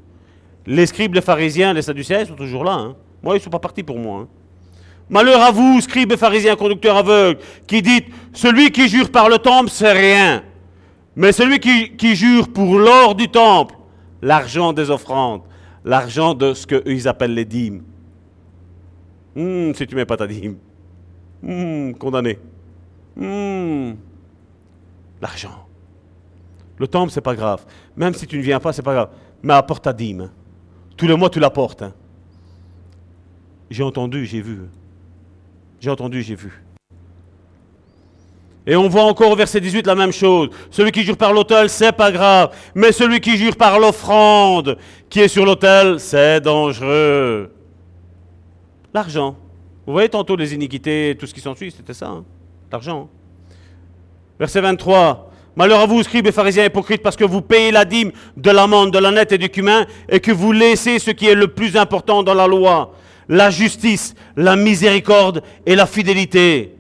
Les 0.66 0.86
scribes, 0.86 1.16
les 1.16 1.22
pharisiens, 1.22 1.72
les 1.72 1.82
sadducéens 1.82 2.26
sont 2.26 2.36
toujours 2.36 2.66
là. 2.66 2.74
Hein. 2.74 2.96
Moi, 3.24 3.36
ils 3.36 3.40
ne 3.40 3.44
sont 3.44 3.50
pas 3.50 3.60
partis 3.60 3.84
pour 3.84 3.98
moi. 3.98 4.22
Hein. 4.22 4.28
Malheur 5.10 5.42
à 5.42 5.52
vous, 5.52 5.80
scribes 5.82 6.12
et 6.12 6.18
pharisiens, 6.18 6.56
conducteurs 6.56 6.98
aveugles, 6.98 7.40
qui 7.66 7.82
dites, 7.82 8.08
celui 8.34 8.72
qui 8.72 8.90
jure 8.90 9.10
par 9.10 9.30
le 9.30 9.38
temple, 9.38 9.70
c'est 9.70 9.92
rien. 9.92 10.44
Mais 11.16 11.32
celui 11.32 11.60
qui, 11.60 12.16
jure 12.16 12.50
pour 12.50 12.78
l'or 12.78 13.16
du 13.16 13.30
temple, 13.30 13.76
l'argent 14.22 14.74
des 14.74 14.90
offrandes, 14.90 15.42
l'argent 15.86 16.34
de 16.34 16.54
ce 16.54 16.68
qu'ils 16.68 17.08
appellent 17.08 17.34
les 17.34 17.46
dîmes. 17.46 17.84
Hum, 19.36 19.74
si 19.74 19.88
tu 19.88 19.96
mets 19.96 20.06
pas 20.06 20.18
ta 20.18 20.28
dîme. 20.28 20.58
Hum, 21.44 21.96
condamné. 21.96 22.38
Hum, 23.20 23.96
l'argent. 25.22 25.66
Le 26.78 26.88
temple, 26.88 27.12
c'est 27.12 27.22
pas 27.22 27.36
grave. 27.36 27.66
Même 27.96 28.14
si 28.14 28.28
tu 28.28 28.38
ne 28.38 28.44
viens 28.44 28.60
pas, 28.60 28.74
c'est 28.74 28.84
pas 28.84 28.94
grave. 28.94 29.10
Mais 29.42 29.54
apporte 29.54 29.84
ta 29.84 29.94
dîme. 29.94 30.30
Tous 30.96 31.08
les 31.08 31.16
mois, 31.16 31.30
tu 31.30 31.40
l'apportes. 31.40 31.82
Hein. 31.82 31.94
J'ai 33.70 33.84
entendu, 33.84 34.26
j'ai 34.26 34.42
vu. 34.42 34.60
J'ai 35.80 35.90
entendu, 35.90 36.22
j'ai 36.22 36.36
vu. 36.36 36.64
Et 38.66 38.76
on 38.76 38.90
voit 38.90 39.04
encore 39.04 39.32
au 39.32 39.36
verset 39.36 39.62
18 39.62 39.88
la 39.88 39.96
même 39.96 40.12
chose. 40.12 40.50
Celui 40.70 40.92
qui 40.92 41.04
jure 41.04 41.16
par 41.16 41.32
l'autel, 41.32 41.70
c'est 41.70 41.94
pas 41.94 42.12
grave. 42.12 42.50
Mais 42.76 42.92
celui 42.92 43.22
qui 43.22 43.38
jure 43.38 43.56
par 43.56 43.80
l'offrande 43.80 44.78
qui 45.10 45.22
est 45.22 45.30
sur 45.30 45.46
l'autel, 45.46 46.02
c'est 46.02 46.42
dangereux. 46.42 47.50
L'argent. 48.94 49.38
Vous 49.86 49.94
voyez 49.94 50.10
tantôt 50.10 50.36
les 50.36 50.54
iniquités, 50.54 51.16
tout 51.18 51.26
ce 51.26 51.34
qui 51.34 51.40
s'ensuit, 51.40 51.72
c'était 51.72 51.94
ça. 51.94 52.08
Hein. 52.08 52.26
L'argent. 52.70 53.10
Verset 54.38 54.60
23. 54.60 55.32
Malheur 55.56 55.80
à 55.80 55.86
vous, 55.86 56.04
scribes 56.04 56.28
et 56.28 56.32
pharisiens 56.34 56.66
hypocrites, 56.66 57.02
parce 57.02 57.16
que 57.16 57.24
vous 57.24 57.42
payez 57.42 57.72
la 57.72 57.86
dîme 57.86 58.12
de 58.36 58.52
l'amande, 58.52 58.92
de 58.92 59.00
la 59.00 59.12
nette 59.12 59.32
et 59.32 59.38
du 59.38 59.50
cumin, 59.50 59.88
et 60.10 60.20
que 60.20 60.32
vous 60.32 60.52
laissez 60.52 61.00
ce 61.00 61.10
qui 61.10 61.28
est 61.28 61.36
le 61.36 61.48
plus 61.48 61.78
important 61.78 62.22
dans 62.22 62.34
la 62.34 62.48
loi, 62.48 62.94
la 63.30 63.50
justice, 63.50 64.16
la 64.36 64.56
miséricorde 64.56 65.44
et 65.66 65.76
la 65.76 65.86
fidélité. 65.86 66.76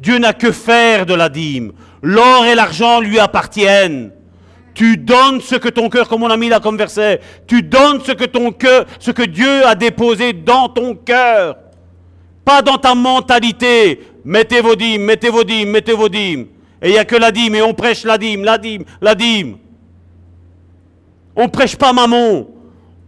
Dieu 0.00 0.18
n'a 0.18 0.32
que 0.32 0.52
faire 0.52 1.06
de 1.06 1.14
la 1.14 1.28
dîme. 1.28 1.72
L'or 2.02 2.44
et 2.44 2.54
l'argent 2.54 3.00
lui 3.00 3.18
appartiennent. 3.18 4.12
Tu 4.74 4.96
donnes 4.96 5.40
ce 5.40 5.54
que 5.54 5.68
ton 5.68 5.88
cœur, 5.88 6.08
comme 6.08 6.24
on 6.24 6.30
a 6.30 6.36
mis 6.36 6.48
là 6.48 6.60
comme 6.60 6.76
verset, 6.76 7.20
tu 7.46 7.62
donnes 7.62 8.00
ce 8.02 8.12
que 8.12 9.22
Dieu 9.22 9.64
a 9.64 9.74
déposé 9.74 10.32
dans 10.32 10.68
ton 10.68 10.94
cœur. 10.96 11.56
Pas 12.44 12.60
dans 12.60 12.76
ta 12.76 12.94
mentalité. 12.94 14.00
Mettez 14.24 14.60
vos 14.60 14.74
dîmes, 14.74 15.02
mettez 15.02 15.30
vos 15.30 15.44
dîmes, 15.44 15.70
mettez 15.70 15.92
vos 15.92 16.08
dîmes. 16.08 16.46
Et 16.82 16.88
il 16.88 16.92
n'y 16.92 16.98
a 16.98 17.04
que 17.04 17.16
la 17.16 17.30
dîme, 17.30 17.54
et 17.54 17.62
on 17.62 17.72
prêche 17.72 18.04
la 18.04 18.18
dîme, 18.18 18.44
la 18.44 18.58
dîme, 18.58 18.84
la 19.00 19.14
dîme. 19.14 19.56
On 21.36 21.48
prêche 21.48 21.76
pas 21.76 21.92
maman. 21.92 22.46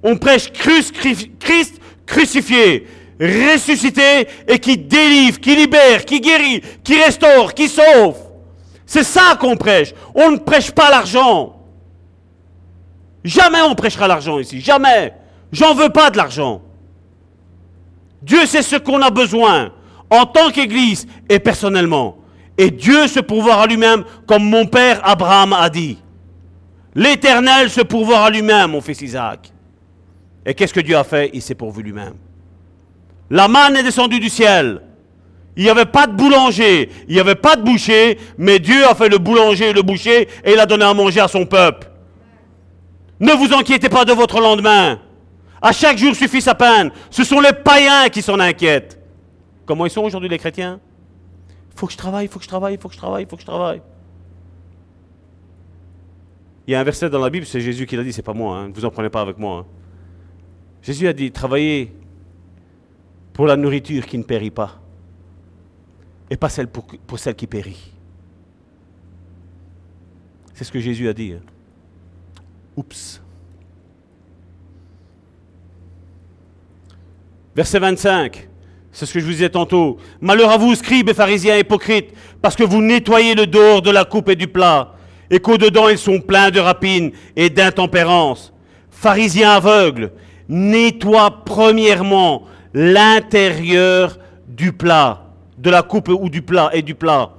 On 0.03 0.17
prêche 0.17 0.53
Christ, 0.53 0.95
Christ 1.39 1.81
crucifié, 2.07 2.87
ressuscité 3.21 4.29
et 4.47 4.59
qui 4.59 4.79
délivre, 4.79 5.41
qui 5.41 5.57
libère, 5.57 6.05
qui 6.05 6.21
guérit, 6.21 6.63
qui 6.85 7.03
restaure, 7.03 7.55
qui 7.55 7.69
sauve. 7.69 8.17
C'est 8.87 9.05
ça 9.05 9.37
qu'on 9.39 9.57
prêche. 9.57 9.93
On 10.15 10.31
ne 10.31 10.37
prêche 10.37 10.71
pas 10.71 10.91
l'argent. 10.91 11.57
Jamais 13.25 13.61
on 13.63 13.75
prêchera 13.75 14.07
l'argent 14.07 14.39
ici. 14.39 14.61
Jamais. 14.61 15.13
J'en 15.51 15.75
veux 15.75 15.89
pas 15.89 16.11
de 16.11 16.17
l'argent. 16.17 16.63
Dieu 18.23 18.47
sait 18.47 18.63
ce 18.63 18.77
qu'on 18.77 19.03
a 19.03 19.11
besoin 19.11 19.73
en 20.11 20.27
tant 20.27 20.51
qu'Église 20.51 21.07
et 21.29 21.39
personnellement. 21.39 22.19
Et 22.57 22.71
Dieu 22.71 23.07
se 23.09 23.21
pourvoira 23.21 23.65
à 23.65 23.67
lui-même 23.67 24.05
comme 24.27 24.45
mon 24.45 24.67
père 24.67 25.01
Abraham 25.05 25.53
a 25.53 25.69
dit. 25.69 25.99
L'Éternel 26.95 27.69
se 27.69 27.83
pourvoira 27.83 28.27
à 28.27 28.31
lui-même, 28.31 28.71
mon 28.71 28.81
fils 28.81 29.03
Isaac. 29.03 29.53
Et 30.47 30.55
qu'est-ce 30.55 30.73
que 30.73 30.81
Dieu 30.81 30.97
a 30.97 31.05
fait? 31.05 31.31
Il 31.35 31.43
s'est 31.43 31.57
pourvu 31.57 31.83
lui-même. 31.83 32.15
La 33.29 33.49
manne 33.49 33.77
est 33.77 33.83
descendue 33.83 34.21
du 34.21 34.29
ciel. 34.29 34.81
Il 35.57 35.65
n'y 35.65 35.71
avait 35.71 35.87
pas 35.87 36.07
de 36.07 36.13
boulanger, 36.15 36.91
il 37.09 37.15
n'y 37.15 37.21
avait 37.21 37.35
pas 37.35 37.57
de 37.57 37.63
boucher, 37.63 38.19
mais 38.37 38.59
Dieu 38.59 38.87
a 38.87 38.95
fait 38.95 39.09
le 39.09 39.17
boulanger 39.17 39.71
et 39.71 39.73
le 39.73 39.81
boucher 39.81 40.29
et 40.45 40.53
il 40.53 40.61
a 40.61 40.67
donné 40.67 40.85
à 40.85 40.93
manger 40.93 41.21
à 41.21 41.29
son 41.29 41.47
peuple. 41.47 41.91
Ne 43.19 43.33
vous 43.33 43.55
inquiétez 43.55 43.89
pas 43.89 44.05
de 44.05 44.13
votre 44.13 44.39
lendemain. 44.39 45.01
À 45.63 45.73
chaque 45.73 45.97
jour 45.97 46.15
suffit 46.15 46.43
sa 46.43 46.55
peine. 46.55 46.91
Ce 47.11 47.25
sont 47.25 47.41
les 47.41 47.55
païens 47.55 48.11
qui 48.11 48.21
s'en 48.21 48.39
inquiètent. 48.39 49.01
Comment 49.65 49.87
ils 49.87 49.91
sont 49.91 50.03
aujourd'hui 50.03 50.29
les 50.29 50.39
chrétiens? 50.39 50.79
Il 51.75 51.79
faut 51.81 51.87
que 51.87 51.93
je 51.93 51.99
travaille, 51.99 52.27
il 52.27 52.29
faut 52.29 52.39
que 52.39 52.45
je 52.45 52.49
travaille, 52.49 52.75
il 52.75 52.81
faut 52.81 52.89
que 52.89 52.95
je 52.95 52.99
travaille, 52.99 53.25
il 53.25 53.29
faut 53.29 53.37
que 53.37 53.43
je 53.43 53.47
travaille. 53.47 53.81
Il 56.67 56.73
y 56.73 56.75
a 56.75 56.81
un 56.81 56.85
verset 56.85 57.09
dans 57.09 57.19
la 57.19 57.31
Bible, 57.31 57.47
c'est 57.47 57.61
Jésus 57.61 57.87
qui 57.87 57.97
l'a 57.97 58.05
dit, 58.05 58.13
c'est 58.13 58.23
pas 58.23 58.35
moi, 58.35 58.59
hein. 58.59 58.71
vous 58.75 58.85
en 58.85 58.91
prenez 58.91 59.09
pas 59.09 59.23
avec 59.23 59.39
moi. 59.39 59.61
Hein. 59.61 59.67
Jésus 60.87 61.09
a 61.09 61.13
dit, 61.13 61.33
travaillez 61.33 61.93
pour 63.33 63.47
la 63.49 63.57
nourriture 63.57 64.07
qui 64.07 64.17
ne 64.19 64.23
périt 64.23 64.53
pas 64.53 64.81
et 66.31 66.37
pas 66.37 66.49
celle 66.49 66.69
pour, 66.69 66.87
celle 67.19 67.35
qui 67.35 67.49
périt. 67.49 67.93
C'est 70.55 70.63
ce 70.63 70.71
que 70.71 70.79
Jésus 70.79 71.09
a 71.09 71.13
dit. 71.13 71.33
Hein. 71.33 71.43
Oups. 72.77 73.21
Verset 77.57 77.81
25. 77.81 78.49
C'est 78.93 79.07
ce 79.07 79.13
que 79.13 79.19
je 79.19 79.25
vous 79.25 79.33
disais 79.33 79.51
tantôt. 79.51 79.99
Malheur 80.21 80.53
à 80.53 80.57
vous, 80.57 80.73
scribes 80.77 81.09
et 81.09 81.15
pharisiens 81.15 81.59
hypocrites, 81.59 82.15
parce 82.41 82.55
que 82.55 82.63
vous 82.63 82.81
nettoyez 82.81 83.35
le 83.35 83.49
dehors 83.49 83.83
de 83.83 83.91
la 83.91 84.05
coupe 84.05 84.29
et 84.29 84.37
du 84.37 84.47
plat, 84.47 84.95
et 85.31 85.41
qu'au-dedans 85.41 85.89
ils 85.89 85.99
sont 85.99 86.21
pleins 86.21 86.53
de 86.53 86.61
rapines 86.61 87.11
et 87.35 87.51
d'intempérance. 87.51 88.53
Pharisiens 88.89 89.51
aveugles, 89.51 90.13
nettoie 90.49 91.45
premièrement 91.45 92.45
l'intérieur 92.75 94.19
du 94.47 94.73
plat, 94.73 95.25
de 95.59 95.71
la 95.71 95.83
coupe 95.83 96.09
ou 96.09 96.29
du 96.29 96.43
plat 96.43 96.71
et 96.73 96.83
du 96.83 96.95
plat, 96.95 97.33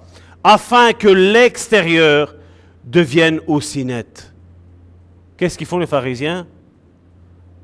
afin 0.43 0.93
que 0.93 1.07
l'extérieur 1.07 2.35
devienne 2.83 3.39
aussi 3.47 3.85
net. 3.85 4.33
Qu'est-ce 5.35 5.57
qu'ils 5.57 5.67
font 5.67 5.77
les 5.77 5.87
pharisiens? 5.87 6.47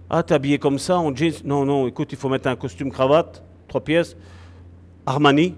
Ah, 0.09 0.21
t'es 0.21 0.35
habillé 0.35 0.59
comme 0.59 0.77
ça, 0.77 0.99
en 0.99 1.15
jeans? 1.15 1.33
Non, 1.43 1.65
non, 1.65 1.87
écoute, 1.87 2.11
il 2.11 2.17
faut 2.17 2.29
mettre 2.29 2.47
un 2.47 2.55
costume 2.55 2.91
cravate, 2.91 3.43
trois 3.67 3.83
pièces, 3.83 4.15
Armani, 5.05 5.55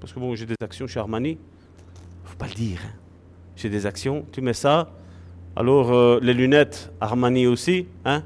parce 0.00 0.12
que 0.12 0.18
bon, 0.18 0.34
j'ai 0.34 0.46
des 0.46 0.56
actions 0.62 0.86
chez 0.86 0.98
Armani. 0.98 1.38
faut 2.24 2.36
pas 2.36 2.48
le 2.48 2.54
dire. 2.54 2.80
Hein. 2.84 2.96
J'ai 3.54 3.68
des 3.68 3.84
actions, 3.84 4.24
tu 4.32 4.40
mets 4.40 4.54
ça. 4.54 4.90
Alors, 5.54 5.92
euh, 5.92 6.18
les 6.22 6.32
lunettes, 6.32 6.90
Armani 7.00 7.46
aussi, 7.46 7.86
hein 8.04 8.22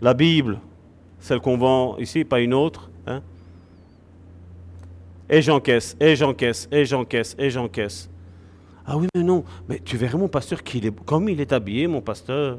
la 0.00 0.14
Bible, 0.14 0.60
celle 1.18 1.40
qu'on 1.40 1.56
vend 1.56 1.98
ici, 1.98 2.24
pas 2.24 2.40
une 2.40 2.54
autre. 2.54 2.90
Hein? 3.06 3.22
Et 5.28 5.42
j'encaisse, 5.42 5.96
et 6.00 6.16
j'encaisse, 6.16 6.68
et 6.72 6.84
j'encaisse, 6.84 7.36
et 7.38 7.50
j'encaisse. 7.50 8.10
Ah 8.86 8.96
oui, 8.96 9.06
mais 9.14 9.22
non, 9.22 9.44
mais 9.68 9.78
tu 9.78 9.96
verrais 9.96 10.18
mon 10.18 10.28
pasteur 10.28 10.62
qu'il 10.62 10.86
est, 10.86 11.04
comme 11.04 11.28
il 11.28 11.40
est 11.40 11.52
habillé, 11.52 11.86
mon 11.86 12.00
pasteur. 12.00 12.58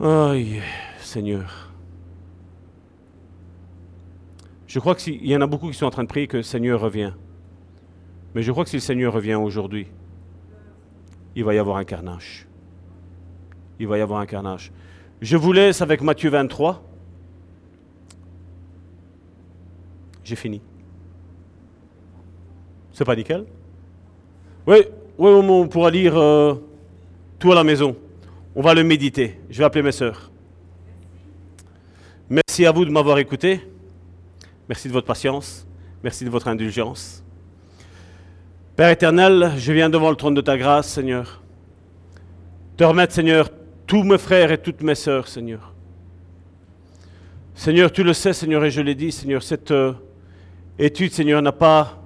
Aïe, 0.00 0.60
Seigneur. 0.98 1.70
Je 4.66 4.78
crois 4.78 4.94
qu'il 4.94 5.26
y 5.26 5.36
en 5.36 5.40
a 5.40 5.46
beaucoup 5.46 5.68
qui 5.68 5.74
sont 5.74 5.86
en 5.86 5.90
train 5.90 6.04
de 6.04 6.08
prier 6.08 6.26
que 6.26 6.38
le 6.38 6.42
Seigneur 6.42 6.80
revient. 6.80 7.12
Mais 8.34 8.42
je 8.42 8.52
crois 8.52 8.64
que 8.64 8.70
si 8.70 8.76
le 8.76 8.80
Seigneur 8.80 9.12
revient 9.12 9.34
aujourd'hui, 9.34 9.88
il 11.34 11.44
va 11.44 11.54
y 11.54 11.58
avoir 11.58 11.76
un 11.76 11.84
carnage. 11.84 12.46
Il 13.78 13.88
va 13.88 13.98
y 13.98 14.00
avoir 14.00 14.20
un 14.20 14.26
carnage. 14.26 14.72
Je 15.20 15.36
vous 15.36 15.52
laisse 15.52 15.82
avec 15.82 16.00
Matthieu 16.00 16.30
23. 16.30 16.82
J'ai 20.24 20.36
fini. 20.36 20.62
C'est 22.92 23.04
pas 23.04 23.16
nickel 23.16 23.44
Oui, 24.66 24.76
oui, 25.18 25.30
on 25.30 25.68
pourra 25.68 25.90
lire 25.90 26.16
euh, 26.16 26.54
tout 27.38 27.52
à 27.52 27.54
la 27.54 27.64
maison. 27.64 27.96
On 28.54 28.62
va 28.62 28.72
le 28.74 28.82
méditer. 28.82 29.38
Je 29.50 29.58
vais 29.58 29.64
appeler 29.64 29.82
mes 29.82 29.92
sœurs. 29.92 30.30
Merci 32.30 32.64
à 32.64 32.72
vous 32.72 32.84
de 32.84 32.90
m'avoir 32.90 33.18
écouté. 33.18 33.60
Merci 34.68 34.88
de 34.88 34.92
votre 34.92 35.06
patience. 35.06 35.66
Merci 36.02 36.24
de 36.24 36.30
votre 36.30 36.48
indulgence. 36.48 37.22
Père 38.74 38.88
éternel, 38.88 39.52
je 39.58 39.72
viens 39.72 39.90
devant 39.90 40.08
le 40.08 40.16
trône 40.16 40.32
de 40.34 40.40
ta 40.40 40.56
grâce, 40.56 40.88
Seigneur. 40.88 41.42
Te 42.78 42.84
remettre, 42.84 43.12
Seigneur, 43.12 43.50
tous 43.90 44.04
mes 44.04 44.18
frères 44.18 44.52
et 44.52 44.58
toutes 44.58 44.84
mes 44.84 44.94
sœurs, 44.94 45.26
Seigneur. 45.26 45.74
Seigneur, 47.56 47.90
tu 47.90 48.04
le 48.04 48.12
sais, 48.12 48.32
Seigneur, 48.32 48.64
et 48.64 48.70
je 48.70 48.80
l'ai 48.80 48.94
dit, 48.94 49.10
Seigneur, 49.10 49.42
cette 49.42 49.72
euh, 49.72 49.94
étude, 50.78 51.12
Seigneur, 51.12 51.42
n'a 51.42 51.50
pas 51.50 52.00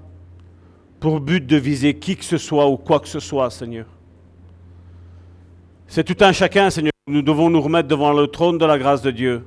pour 0.98 1.20
but 1.20 1.44
de 1.44 1.59
viser 1.59 1.93
qui 1.93 2.16
que 2.16 2.24
ce 2.24 2.39
soit 2.39 2.66
ou 2.66 2.78
quoi 2.78 3.01
que 3.01 3.06
ce 3.06 3.20
soit, 3.20 3.51
Seigneur. 3.51 3.85
C'est 5.86 6.05
tout 6.05 6.16
un 6.24 6.32
chacun, 6.32 6.70
Seigneur. 6.70 6.93
Nous 7.06 7.20
devons 7.20 7.51
nous 7.51 7.61
remettre 7.61 7.89
devant 7.89 8.15
le 8.15 8.28
trône 8.28 8.56
de 8.56 8.65
la 8.65 8.78
grâce 8.78 9.02
de 9.02 9.11
Dieu. 9.11 9.44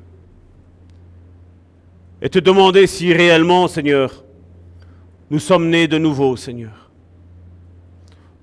Et 2.22 2.30
te 2.30 2.38
demander 2.38 2.86
si 2.86 3.14
réellement, 3.14 3.68
Seigneur, 3.68 4.24
nous 5.32 5.40
sommes 5.40 5.72
nés 5.72 5.88
de 5.88 5.98
nouveau, 5.98 6.36
Seigneur. 6.36 6.92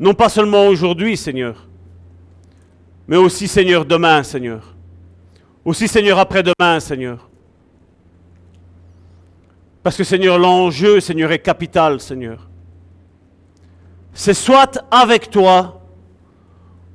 Non 0.00 0.14
pas 0.14 0.28
seulement 0.28 0.66
aujourd'hui, 0.66 1.16
Seigneur, 1.16 1.63
mais 3.06 3.16
aussi, 3.16 3.48
Seigneur, 3.48 3.84
demain, 3.84 4.22
Seigneur. 4.22 4.74
Aussi, 5.64 5.88
Seigneur, 5.88 6.18
après-demain, 6.18 6.80
Seigneur. 6.80 7.28
Parce 9.82 9.96
que, 9.96 10.04
Seigneur, 10.04 10.38
l'enjeu, 10.38 11.00
Seigneur, 11.00 11.30
est 11.32 11.40
capital, 11.40 12.00
Seigneur. 12.00 12.48
C'est 14.14 14.34
soit 14.34 14.78
avec 14.90 15.30
toi, 15.30 15.82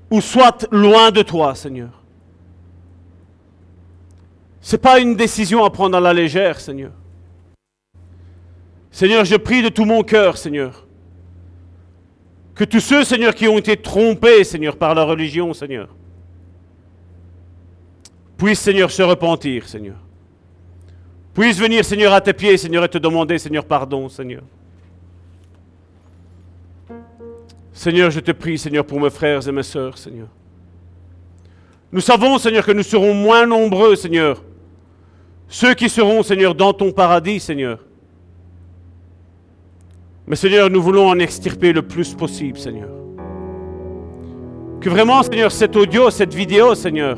ou 0.09 0.21
soit 0.21 0.67
loin 0.71 1.11
de 1.11 1.21
toi, 1.21 1.53
Seigneur. 1.53 2.03
Ce 4.61 4.75
n'est 4.75 4.81
pas 4.81 4.99
une 4.99 5.15
décision 5.15 5.63
à 5.63 5.69
prendre 5.69 5.97
à 5.97 5.99
la 5.99 6.13
légère, 6.13 6.59
Seigneur. 6.59 6.91
Seigneur, 8.91 9.23
je 9.25 9.35
prie 9.35 9.61
de 9.61 9.69
tout 9.69 9.85
mon 9.85 10.01
cœur, 10.03 10.37
Seigneur, 10.37 10.87
que 12.55 12.63
tous 12.63 12.79
ceux, 12.79 13.03
Seigneur, 13.03 13.35
qui 13.35 13.47
ont 13.47 13.57
été 13.57 13.77
trompés, 13.77 14.43
Seigneur, 14.43 14.75
par 14.75 14.95
la 14.95 15.03
religion, 15.03 15.53
Seigneur, 15.53 15.89
puissent, 18.39 18.61
Seigneur, 18.61 18.89
se 18.89 19.03
repentir, 19.03 19.67
Seigneur. 19.67 19.97
Puissent 21.33 21.59
venir, 21.59 21.85
Seigneur, 21.85 22.13
à 22.13 22.21
tes 22.21 22.33
pieds, 22.33 22.57
Seigneur, 22.57 22.83
et 22.85 22.89
te 22.89 22.97
demander, 22.97 23.37
Seigneur, 23.37 23.65
pardon, 23.65 24.09
Seigneur. 24.09 24.41
Seigneur, 27.73 28.09
je 28.09 28.19
te 28.19 28.31
prie, 28.31 28.57
Seigneur, 28.57 28.85
pour 28.85 28.99
mes 28.99 29.09
frères 29.09 29.47
et 29.47 29.51
mes 29.51 29.63
sœurs, 29.63 29.97
Seigneur. 29.97 30.27
Nous 31.91 32.01
savons, 32.01 32.37
Seigneur, 32.37 32.65
que 32.65 32.71
nous 32.71 32.83
serons 32.83 33.13
moins 33.13 33.45
nombreux, 33.45 33.95
Seigneur. 33.95 34.41
Ceux 35.47 35.73
qui 35.73 35.89
seront, 35.89 36.23
Seigneur, 36.23 36.55
dans 36.55 36.73
ton 36.73 36.91
paradis, 36.91 37.39
Seigneur. 37.39 37.79
Mais, 40.27 40.35
Seigneur, 40.35 40.69
nous 40.69 40.81
voulons 40.81 41.07
en 41.07 41.19
extirper 41.19 41.73
le 41.73 41.81
plus 41.81 42.13
possible, 42.13 42.57
Seigneur. 42.57 42.89
Que 44.79 44.89
vraiment, 44.89 45.23
Seigneur, 45.23 45.51
cet 45.51 45.75
audio, 45.75 46.09
cette 46.09 46.33
vidéo, 46.33 46.75
Seigneur, 46.75 47.17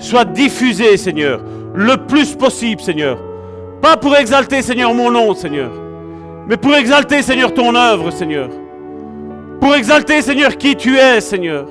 soit 0.00 0.24
diffusée, 0.24 0.96
Seigneur, 0.96 1.40
le 1.74 1.96
plus 1.96 2.34
possible, 2.34 2.80
Seigneur. 2.80 3.18
Pas 3.80 3.96
pour 3.96 4.16
exalter, 4.16 4.62
Seigneur, 4.62 4.92
mon 4.92 5.10
nom, 5.10 5.34
Seigneur, 5.34 5.70
mais 6.46 6.56
pour 6.56 6.74
exalter, 6.74 7.22
Seigneur, 7.22 7.54
ton 7.54 7.74
œuvre, 7.74 8.10
Seigneur. 8.10 8.48
Pour 9.60 9.74
exalter, 9.74 10.22
Seigneur, 10.22 10.56
qui 10.56 10.74
tu 10.74 10.96
es, 10.96 11.20
Seigneur. 11.20 11.66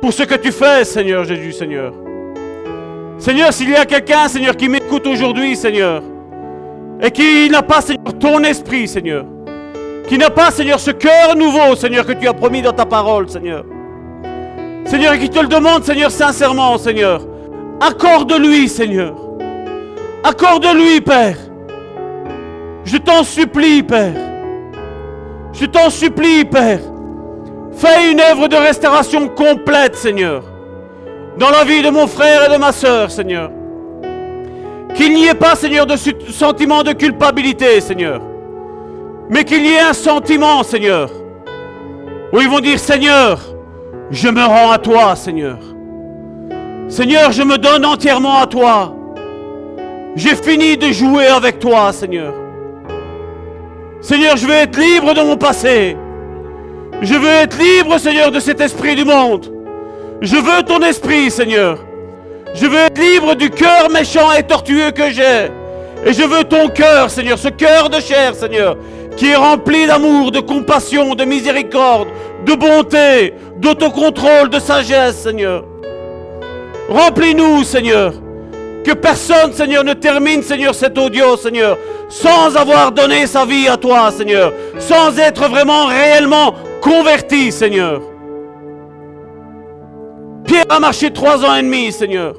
Pour 0.00 0.12
ce 0.12 0.24
que 0.24 0.34
tu 0.34 0.50
fais, 0.50 0.84
Seigneur 0.84 1.24
Jésus, 1.24 1.52
Seigneur. 1.52 1.92
Seigneur, 3.18 3.52
s'il 3.52 3.70
y 3.70 3.76
a 3.76 3.84
quelqu'un, 3.84 4.28
Seigneur, 4.28 4.56
qui 4.56 4.68
m'écoute 4.68 5.06
aujourd'hui, 5.06 5.54
Seigneur, 5.54 6.02
et 7.00 7.10
qui 7.10 7.48
n'a 7.48 7.62
pas, 7.62 7.80
Seigneur, 7.80 8.18
ton 8.18 8.42
esprit, 8.42 8.88
Seigneur, 8.88 9.24
qui 10.08 10.18
n'a 10.18 10.30
pas, 10.30 10.50
Seigneur, 10.50 10.80
ce 10.80 10.90
cœur 10.90 11.36
nouveau, 11.36 11.76
Seigneur, 11.76 12.04
que 12.04 12.12
tu 12.12 12.26
as 12.26 12.32
promis 12.32 12.62
dans 12.62 12.72
ta 12.72 12.84
parole, 12.84 13.28
Seigneur. 13.28 13.64
Seigneur, 14.84 15.14
et 15.14 15.18
qui 15.18 15.30
te 15.30 15.38
le 15.38 15.48
demande, 15.48 15.84
Seigneur, 15.84 16.10
sincèrement, 16.10 16.76
Seigneur, 16.78 17.22
accorde-lui, 17.80 18.68
Seigneur. 18.68 19.14
Accorde-lui, 20.24 21.00
Père. 21.00 21.36
Je 22.84 22.96
t'en 22.96 23.24
supplie, 23.24 23.82
Père. 23.82 24.14
Je 25.52 25.66
t'en 25.66 25.90
supplie, 25.90 26.44
Père. 26.44 26.80
Fais 27.72 28.10
une 28.10 28.20
œuvre 28.20 28.48
de 28.48 28.56
restauration 28.56 29.28
complète, 29.28 29.96
Seigneur. 29.96 30.42
Dans 31.38 31.50
la 31.50 31.64
vie 31.64 31.82
de 31.82 31.90
mon 31.90 32.06
frère 32.06 32.48
et 32.48 32.52
de 32.52 32.58
ma 32.58 32.72
soeur, 32.72 33.10
Seigneur. 33.10 33.50
Qu'il 34.94 35.14
n'y 35.14 35.26
ait 35.26 35.34
pas, 35.34 35.54
Seigneur, 35.54 35.86
de 35.86 35.96
sentiment 35.96 36.82
de 36.82 36.92
culpabilité, 36.92 37.80
Seigneur. 37.80 38.20
Mais 39.30 39.44
qu'il 39.44 39.64
y 39.64 39.72
ait 39.72 39.80
un 39.80 39.94
sentiment, 39.94 40.62
Seigneur. 40.62 41.08
Où 42.32 42.40
ils 42.40 42.48
vont 42.48 42.60
dire, 42.60 42.78
Seigneur, 42.78 43.38
je 44.12 44.28
me 44.28 44.44
rends 44.44 44.70
à 44.70 44.78
toi, 44.78 45.16
Seigneur. 45.16 45.58
Seigneur, 46.88 47.32
je 47.32 47.42
me 47.42 47.56
donne 47.56 47.84
entièrement 47.84 48.38
à 48.38 48.46
toi. 48.46 48.94
J'ai 50.14 50.36
fini 50.36 50.76
de 50.76 50.92
jouer 50.92 51.26
avec 51.26 51.58
toi, 51.58 51.92
Seigneur. 51.92 52.34
Seigneur, 54.02 54.36
je 54.36 54.46
veux 54.46 54.52
être 54.52 54.78
libre 54.78 55.14
de 55.14 55.22
mon 55.22 55.36
passé. 55.36 55.96
Je 57.00 57.14
veux 57.14 57.28
être 57.28 57.58
libre, 57.58 57.98
Seigneur, 57.98 58.30
de 58.30 58.38
cet 58.38 58.60
esprit 58.60 58.94
du 58.94 59.04
monde. 59.04 59.50
Je 60.20 60.36
veux 60.36 60.62
ton 60.62 60.80
esprit, 60.80 61.30
Seigneur. 61.30 61.78
Je 62.54 62.66
veux 62.66 62.78
être 62.78 62.98
libre 62.98 63.34
du 63.34 63.48
cœur 63.48 63.88
méchant 63.90 64.30
et 64.38 64.42
tortueux 64.42 64.90
que 64.90 65.10
j'ai. 65.10 65.50
Et 66.04 66.12
je 66.12 66.22
veux 66.22 66.44
ton 66.44 66.68
cœur, 66.68 67.08
Seigneur, 67.08 67.38
ce 67.38 67.48
cœur 67.48 67.88
de 67.88 68.00
chair, 68.00 68.34
Seigneur, 68.34 68.76
qui 69.16 69.28
est 69.28 69.36
rempli 69.36 69.86
d'amour, 69.86 70.30
de 70.30 70.40
compassion, 70.40 71.14
de 71.14 71.24
miséricorde, 71.24 72.08
de 72.46 72.54
bonté, 72.54 73.34
d'autocontrôle, 73.58 74.48
de 74.50 74.58
sagesse, 74.58 75.22
Seigneur. 75.22 75.64
Remplis-nous, 76.88 77.64
Seigneur. 77.64 78.14
Que 78.84 78.92
personne, 78.92 79.52
Seigneur, 79.52 79.84
ne 79.84 79.92
termine, 79.92 80.42
Seigneur, 80.42 80.74
cet 80.74 80.98
audio, 80.98 81.36
Seigneur, 81.36 81.78
sans 82.08 82.56
avoir 82.56 82.90
donné 82.90 83.26
sa 83.26 83.44
vie 83.44 83.68
à 83.68 83.76
toi, 83.76 84.10
Seigneur, 84.10 84.52
sans 84.78 85.16
être 85.18 85.48
vraiment, 85.48 85.86
réellement 85.86 86.54
converti, 86.80 87.52
Seigneur. 87.52 88.02
Pierre 90.44 90.64
a 90.68 90.80
marché 90.80 91.12
trois 91.12 91.44
ans 91.44 91.54
et 91.54 91.62
demi, 91.62 91.92
Seigneur. 91.92 92.34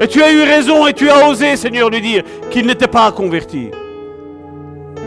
Et 0.00 0.06
tu 0.06 0.22
as 0.22 0.30
eu 0.30 0.42
raison 0.42 0.86
et 0.86 0.92
tu 0.92 1.10
as 1.10 1.28
osé, 1.28 1.56
Seigneur, 1.56 1.90
lui 1.90 2.00
dire 2.00 2.22
qu'il 2.50 2.66
n'était 2.66 2.86
pas 2.86 3.10
converti. 3.10 3.70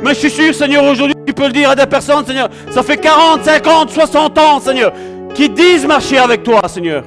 Mais 0.02 0.14
je 0.14 0.20
suis 0.20 0.32
sûr, 0.32 0.56
Seigneur, 0.56 0.84
aujourd'hui, 0.84 1.16
tu 1.26 1.34
peux 1.34 1.46
le 1.46 1.54
dire 1.54 1.70
à 1.70 1.76
des 1.76 1.86
personnes, 1.86 2.26
Seigneur, 2.26 2.50
ça 2.72 2.82
fait 2.82 2.98
40, 2.98 3.44
50, 3.44 3.92
60 3.92 4.38
ans, 4.40 4.60
Seigneur, 4.60 4.92
qui 5.36 5.48
disent 5.50 5.86
marcher 5.86 6.18
avec 6.18 6.44
toi, 6.44 6.62
Seigneur. 6.68 7.04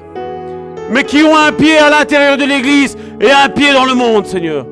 Mais 0.90 1.02
qui 1.02 1.22
ont 1.22 1.36
un 1.36 1.50
pied 1.50 1.76
à 1.78 1.90
l'intérieur 1.90 2.36
de 2.36 2.44
l'Église 2.44 2.96
et 3.20 3.30
un 3.30 3.48
pied 3.48 3.72
dans 3.72 3.84
le 3.84 3.94
monde, 3.94 4.26
Seigneur. 4.26 4.66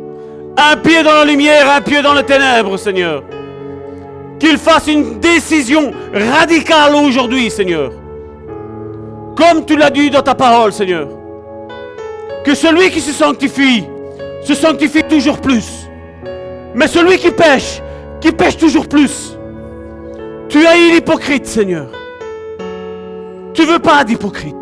Un 0.57 0.77
pied 0.77 1.03
dans 1.03 1.15
la 1.15 1.25
lumière, 1.25 1.69
un 1.75 1.81
pied 1.81 2.01
dans 2.03 2.15
les 2.15 2.23
ténèbres, 2.23 2.77
Seigneur. 2.77 3.25
Qu'il 4.39 4.59
fasse 4.59 4.87
une 4.87 5.19
décision 5.19 5.93
radicale 6.13 6.95
aujourd'hui, 6.95 7.51
Seigneur. 7.51 7.91
Comme 9.37 9.65
tu 9.65 9.77
l'as 9.77 9.91
dit 9.91 10.11
dans 10.11 10.23
ta 10.23 10.35
parole, 10.35 10.73
Seigneur. 10.73 11.09
Que 12.45 12.55
celui 12.55 12.91
qui 12.91 13.01
se 13.01 13.13
sanctifie, 13.13 13.85
se 14.45 14.55
sanctifie 14.55 15.05
toujours 15.05 15.41
plus. 15.41 15.89
Mais 16.75 16.87
celui 16.87 17.19
qui 17.19 17.31
pêche, 17.31 17.81
qui 18.23 18.31
pêche 18.31 18.57
toujours 18.57 18.89
plus. 18.89 19.37
Tu 20.49 20.59
eu 20.59 20.93
l'hypocrite, 20.93 21.47
Seigneur. 21.47 21.89
Tu 23.53 23.65
veux 23.65 23.81
pas 23.81 24.05
d'hypocrite. 24.05 24.55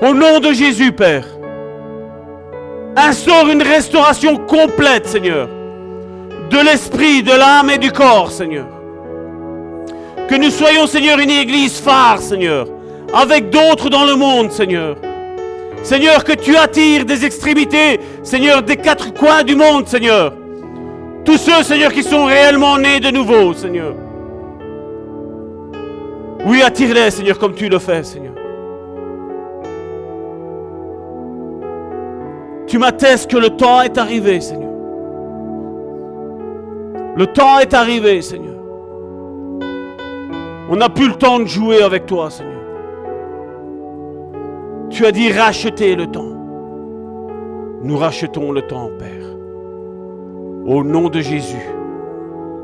Au 0.00 0.14
nom 0.14 0.38
de 0.40 0.52
Jésus, 0.52 0.92
Père. 0.92 1.26
Instaure 2.96 3.48
une 3.48 3.62
restauration 3.62 4.36
complète, 4.36 5.06
Seigneur, 5.06 5.48
de 6.50 6.58
l'esprit, 6.58 7.22
de 7.22 7.32
l'âme 7.32 7.70
et 7.70 7.78
du 7.78 7.92
corps, 7.92 8.30
Seigneur. 8.30 8.66
Que 10.28 10.36
nous 10.36 10.50
soyons, 10.50 10.86
Seigneur, 10.86 11.18
une 11.18 11.30
église 11.30 11.80
phare, 11.80 12.20
Seigneur, 12.20 12.66
avec 13.12 13.50
d'autres 13.50 13.90
dans 13.90 14.04
le 14.04 14.14
monde, 14.14 14.52
Seigneur. 14.52 14.96
Seigneur, 15.82 16.24
que 16.24 16.32
tu 16.32 16.56
attires 16.56 17.04
des 17.04 17.24
extrémités, 17.24 18.00
Seigneur, 18.22 18.62
des 18.62 18.76
quatre 18.76 19.12
coins 19.14 19.42
du 19.42 19.56
monde, 19.56 19.88
Seigneur. 19.88 20.39
Tous 21.24 21.36
ceux, 21.36 21.62
Seigneur, 21.62 21.92
qui 21.92 22.02
sont 22.02 22.24
réellement 22.24 22.78
nés 22.78 23.00
de 23.00 23.10
nouveau, 23.10 23.52
Seigneur. 23.52 23.94
Oui, 26.46 26.62
attire-les, 26.62 27.10
Seigneur, 27.10 27.38
comme 27.38 27.54
tu 27.54 27.68
le 27.68 27.78
fais, 27.78 28.02
Seigneur. 28.02 28.32
Tu 32.66 32.78
m'attestes 32.78 33.30
que 33.30 33.36
le 33.36 33.50
temps 33.50 33.82
est 33.82 33.98
arrivé, 33.98 34.40
Seigneur. 34.40 34.70
Le 37.16 37.26
temps 37.26 37.58
est 37.58 37.74
arrivé, 37.74 38.22
Seigneur. 38.22 38.54
On 40.70 40.76
n'a 40.76 40.88
plus 40.88 41.08
le 41.08 41.14
temps 41.14 41.40
de 41.40 41.46
jouer 41.46 41.82
avec 41.82 42.06
toi, 42.06 42.30
Seigneur. 42.30 42.60
Tu 44.88 45.04
as 45.04 45.12
dit 45.12 45.30
racheter 45.32 45.96
le 45.96 46.06
temps. 46.06 46.32
Nous 47.82 47.96
rachetons 47.96 48.52
le 48.52 48.62
temps, 48.62 48.88
Père. 48.98 49.19
Au 50.66 50.84
nom 50.84 51.08
de 51.08 51.20
Jésus, 51.20 51.66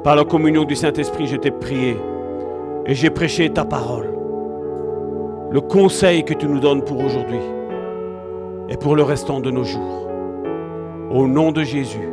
par 0.05 0.17
la 0.17 0.25
communion 0.25 0.65
du 0.65 0.77
Saint-Esprit, 0.77 1.27
je 1.27 1.37
t'ai 1.37 1.51
prié 1.51 1.97
et 2.85 2.95
j'ai 2.95 3.11
prêché 3.11 3.49
ta 3.51 3.65
parole. 3.65 4.09
Le 5.51 5.61
conseil 5.61 6.25
que 6.25 6.35
tu 6.35 6.47
nous 6.47 6.61
donnes 6.61 6.85
pour 6.85 7.01
aujourd'hui 7.01 7.41
et 8.69 8.77
pour 8.77 8.97
le 8.97 9.03
restant 9.03 9.41
de 9.41 9.51
nos 9.51 9.65
jours. 9.65 10.09
Au 11.11 11.27
nom 11.27 11.53
de 11.53 11.63
Jésus. 11.63 12.09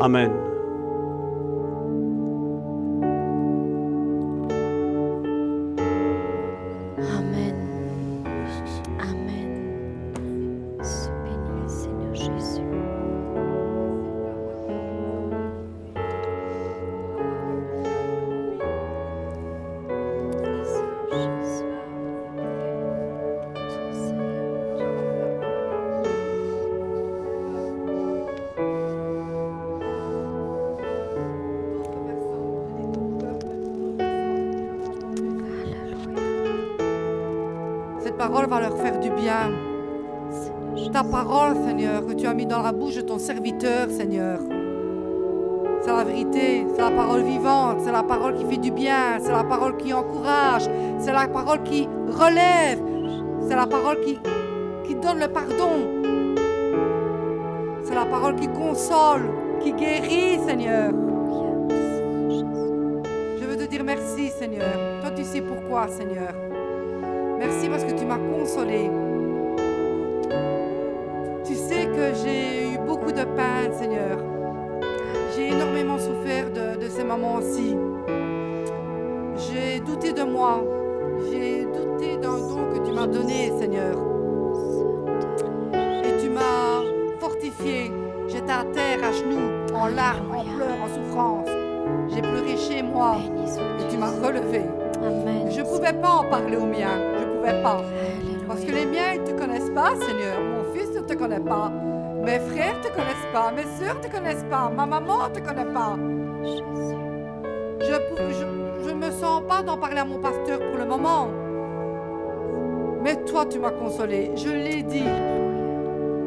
Amen. 0.00 0.47
Serviteur, 43.18 43.90
Seigneur. 43.90 44.38
C'est 45.80 45.90
la 45.90 46.04
vérité, 46.04 46.66
c'est 46.74 46.82
la 46.82 46.90
parole 46.90 47.22
vivante, 47.22 47.80
c'est 47.84 47.92
la 47.92 48.02
parole 48.02 48.34
qui 48.34 48.44
fait 48.44 48.56
du 48.56 48.70
bien, 48.70 49.18
c'est 49.20 49.30
la 49.30 49.44
parole 49.44 49.76
qui 49.76 49.92
encourage, 49.92 50.68
c'est 50.98 51.12
la 51.12 51.28
parole 51.28 51.62
qui 51.62 51.88
relève, 52.08 52.80
c'est 53.48 53.54
la 53.54 53.66
parole 53.66 54.00
qui, 54.00 54.18
qui 54.86 54.94
donne 54.96 55.20
le 55.20 55.28
pardon. 55.28 55.98
C'est 57.84 57.94
la 57.94 58.04
parole 58.04 58.36
qui 58.36 58.48
console, 58.48 59.22
qui 59.60 59.72
guérit, 59.72 60.38
Seigneur. 60.46 60.92
Je 63.40 63.44
veux 63.44 63.56
te 63.56 63.64
dire 63.70 63.82
merci, 63.84 64.28
Seigneur. 64.28 65.00
Toi, 65.00 65.10
tu 65.16 65.24
sais 65.24 65.40
pourquoi, 65.40 65.88
Seigneur. 65.88 66.34
Merci 67.38 67.68
parce 67.68 67.84
que 67.84 67.92
tu 67.92 68.04
m'as 68.04 68.18
consolé. 68.18 68.90
Donné, 83.12 83.52
Seigneur. 83.58 83.96
Et 86.04 86.22
tu 86.22 86.30
m'as 86.30 86.82
fortifié. 87.20 87.92
J'étais 88.28 88.52
à 88.52 88.64
terre, 88.72 88.98
à 89.02 89.12
genoux, 89.12 89.74
en 89.74 89.86
larmes, 89.88 90.30
en 90.34 90.44
pleurs, 90.44 90.78
en 90.84 90.88
souffrance. 90.88 91.48
J'ai 92.08 92.20
pleuré 92.22 92.56
chez 92.56 92.82
moi 92.82 93.16
et 93.80 93.88
tu 93.90 93.96
m'as 93.98 94.10
relevé. 94.10 94.62
Amen. 94.98 95.50
Je 95.50 95.60
ne 95.60 95.64
pouvais 95.66 95.92
pas 95.94 96.10
en 96.20 96.24
parler 96.24 96.56
aux 96.56 96.66
miens. 96.66 96.98
Je 97.18 97.24
ne 97.24 97.36
pouvais 97.36 97.62
pas. 97.62 97.82
Parce 98.46 98.60
que 98.64 98.72
les 98.72 98.86
miens, 98.86 99.12
ils 99.14 99.20
ne 99.22 99.26
te 99.26 99.32
connaissent 99.32 99.70
pas, 99.70 99.90
Seigneur. 99.96 100.38
Mon 100.40 100.72
fils 100.74 100.90
ne 100.94 101.00
te 101.00 101.14
connaît 101.14 101.40
pas. 101.40 101.70
Mes 102.24 102.38
frères 102.40 102.74
ne 102.78 102.82
te 102.88 102.92
connaissent 102.94 103.28
pas. 103.32 103.52
Mes 103.54 103.62
soeurs 103.78 103.96
ne 103.96 104.02
te 104.06 104.12
connaissent 104.14 104.44
pas. 104.50 104.70
Ma 104.74 104.86
maman 104.86 105.28
ne 105.28 105.34
te 105.34 105.40
connaît 105.40 105.72
pas. 105.72 105.96
Je 107.80 107.94
pou- 108.08 108.16
je- 108.30 108.84
je 108.88 108.90
ne 108.90 109.06
me 109.06 109.10
sens 109.10 109.42
pas 109.48 109.62
d'en 109.62 109.76
parler 109.78 109.98
à 110.00 110.04
mon 110.04 110.18
pasteur 110.18 110.58
pour 110.58 110.78
le 110.78 110.84
moment. 110.84 111.28
Mais 113.08 113.16
toi, 113.24 113.46
tu 113.46 113.58
m'as 113.58 113.70
consolé. 113.70 114.32
Je 114.36 114.50
l'ai 114.50 114.82
dit 114.82 115.02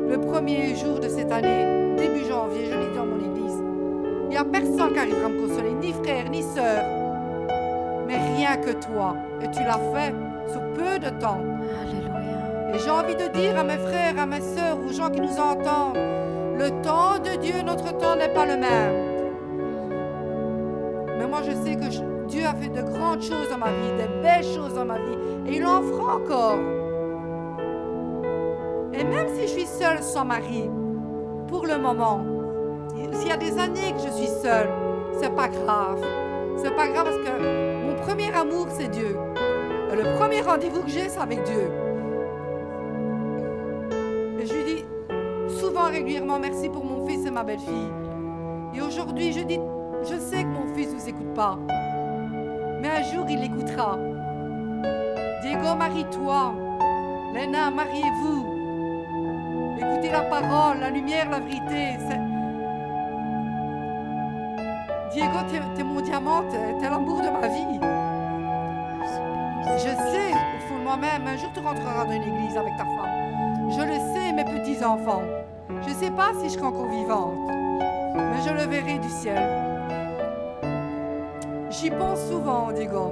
le 0.09 0.17
premier 0.19 0.75
jour 0.75 0.99
de 0.99 1.07
cette 1.07 1.31
année, 1.31 1.93
début 1.95 2.25
janvier, 2.27 2.65
je 2.65 2.71
l'ai 2.75 2.87
dit 2.87 2.95
dans 2.97 3.05
mon 3.05 3.19
église. 3.19 3.63
Il 4.23 4.29
n'y 4.29 4.37
a 4.37 4.43
personne 4.43 4.91
qui 4.91 4.97
arrivera 4.97 5.27
à 5.27 5.29
me 5.29 5.47
consoler, 5.47 5.73
ni 5.79 5.93
frère, 5.93 6.27
ni 6.31 6.41
sœur. 6.41 6.83
Mais 8.07 8.17
rien 8.35 8.57
que 8.57 8.71
toi. 8.71 9.15
Et 9.43 9.51
tu 9.51 9.59
l'as 9.59 9.79
fait 9.93 10.11
sur 10.51 10.59
peu 10.73 10.97
de 10.97 11.09
temps. 11.19 11.37
Alléluia. 11.83 12.73
Et 12.73 12.79
j'ai 12.79 12.89
envie 12.89 13.13
de 13.15 13.27
dire 13.31 13.59
à 13.59 13.63
mes 13.63 13.77
frères, 13.77 14.15
à 14.17 14.25
mes 14.25 14.41
sœurs, 14.41 14.79
aux 14.83 14.91
gens 14.91 15.11
qui 15.11 15.21
nous 15.21 15.37
entendent, 15.39 15.97
le 16.57 16.71
temps 16.81 17.19
de 17.23 17.39
Dieu, 17.39 17.61
notre 17.63 17.95
temps 17.95 18.15
n'est 18.15 18.33
pas 18.33 18.47
le 18.47 18.57
même. 18.57 18.95
Mais 21.19 21.27
moi, 21.27 21.41
je 21.43 21.51
sais 21.51 21.75
que 21.75 21.91
je- 21.91 22.01
Dieu 22.31 22.45
a 22.45 22.53
fait 22.53 22.69
de 22.69 22.81
grandes 22.81 23.21
choses 23.21 23.49
dans 23.49 23.57
ma 23.57 23.71
vie, 23.71 23.91
des 23.97 24.07
belles 24.21 24.45
choses 24.45 24.73
dans 24.73 24.85
ma 24.85 24.97
vie, 24.97 25.17
et 25.47 25.57
il 25.57 25.65
en 25.65 25.81
fera 25.81 26.15
encore. 26.15 26.59
Et 28.93 29.03
même 29.03 29.27
si 29.35 29.41
je 29.41 29.47
suis 29.47 29.65
seule 29.65 30.01
sans 30.01 30.23
mari, 30.23 30.69
pour 31.49 31.65
le 31.65 31.77
moment, 31.77 32.21
s'il 33.11 33.27
y 33.27 33.31
a 33.31 33.37
des 33.37 33.59
années 33.59 33.91
que 33.91 33.99
je 34.07 34.13
suis 34.13 34.27
seule, 34.27 34.69
c'est 35.19 35.35
pas 35.35 35.49
grave. 35.49 36.01
C'est 36.55 36.73
pas 36.73 36.87
grave 36.87 37.03
parce 37.03 37.17
que 37.17 37.85
mon 37.85 37.95
premier 38.01 38.33
amour, 38.33 38.67
c'est 38.69 38.87
Dieu. 38.87 39.17
Et 39.91 39.95
le 39.97 40.17
premier 40.17 40.39
rendez-vous 40.39 40.83
que 40.83 40.89
j'ai, 40.89 41.09
c'est 41.09 41.19
avec 41.19 41.43
Dieu. 41.43 41.69
Et 44.39 44.45
je 44.45 44.53
lui 44.53 44.63
dis 44.63 44.85
souvent 45.59 45.89
régulièrement 45.89 46.39
merci 46.39 46.69
pour 46.69 46.85
mon 46.85 47.05
fils 47.05 47.25
et 47.25 47.31
ma 47.31 47.43
belle-fille. 47.43 47.91
Et 48.73 48.81
aujourd'hui, 48.81 49.33
je 49.33 49.41
dis, 49.41 49.59
je 50.03 50.17
sais 50.17 50.43
que 50.43 50.47
mon 50.47 50.73
fils 50.73 50.93
ne 50.93 50.97
vous 50.97 51.09
écoute 51.09 51.33
pas. 51.33 51.59
Mais 52.81 52.89
un 52.89 53.03
jour, 53.03 53.25
il 53.29 53.39
l'écoutera. 53.39 53.95
Diego, 55.43 55.75
marie-toi. 55.77 56.53
Léna, 57.31 57.69
mariez-vous. 57.69 58.45
Écoutez 59.77 60.11
la 60.11 60.21
parole, 60.21 60.79
la 60.79 60.89
lumière, 60.89 61.29
la 61.29 61.39
vérité. 61.39 61.97
Diego, 65.13 65.37
t'es 65.75 65.83
mon 65.83 66.01
diamant, 66.01 66.41
t'es 66.49 66.89
l'amour 66.89 67.21
de 67.21 67.29
ma 67.29 67.47
vie. 67.47 67.79
Je 69.77 69.79
sais, 69.79 70.31
au 70.31 70.67
fond 70.67 70.79
de 70.79 70.83
moi-même, 70.83 71.27
un 71.27 71.37
jour 71.37 71.51
tu 71.53 71.59
rentreras 71.59 72.05
dans 72.05 72.11
une 72.11 72.23
église 72.23 72.57
avec 72.57 72.75
ta 72.77 72.85
femme. 72.85 73.69
Je 73.69 73.81
le 73.81 73.93
sais, 74.13 74.33
mes 74.33 74.43
petits-enfants. 74.43 75.21
Je 75.69 75.89
ne 75.89 75.93
sais 75.93 76.11
pas 76.11 76.31
si 76.39 76.49
je 76.49 76.53
serai 76.53 76.65
encore 76.65 76.87
vivante, 76.87 77.35
mais 77.47 78.41
je 78.43 78.53
le 78.53 78.63
verrai 78.69 78.97
du 78.97 79.09
ciel. 79.09 79.70
J'y 81.81 81.89
pense 81.89 82.27
souvent, 82.29 82.71
Diego. 82.71 83.11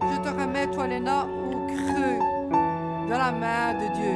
Je 0.00 0.20
te 0.22 0.28
remets, 0.40 0.66
toi, 0.68 0.86
Léna, 0.86 1.26
au 1.26 1.66
creux 1.66 2.18
de 3.06 3.10
la 3.10 3.30
main 3.30 3.74
de 3.74 3.92
Dieu. 3.94 4.14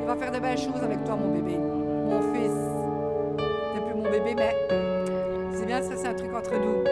Il 0.00 0.06
va 0.06 0.16
faire 0.16 0.32
de 0.32 0.38
belles 0.38 0.56
choses 0.56 0.82
avec 0.82 1.04
toi, 1.04 1.16
mon 1.16 1.28
bébé. 1.28 1.58
Mon 1.58 2.22
fils. 2.32 2.56
T'es 3.74 3.80
plus 3.82 3.94
mon 3.94 4.10
bébé, 4.10 4.34
mais 4.34 4.56
c'est 5.52 5.66
bien, 5.66 5.82
ça, 5.82 5.94
c'est 5.94 6.08
un 6.08 6.14
truc 6.14 6.34
entre 6.34 6.52
nous. 6.52 6.84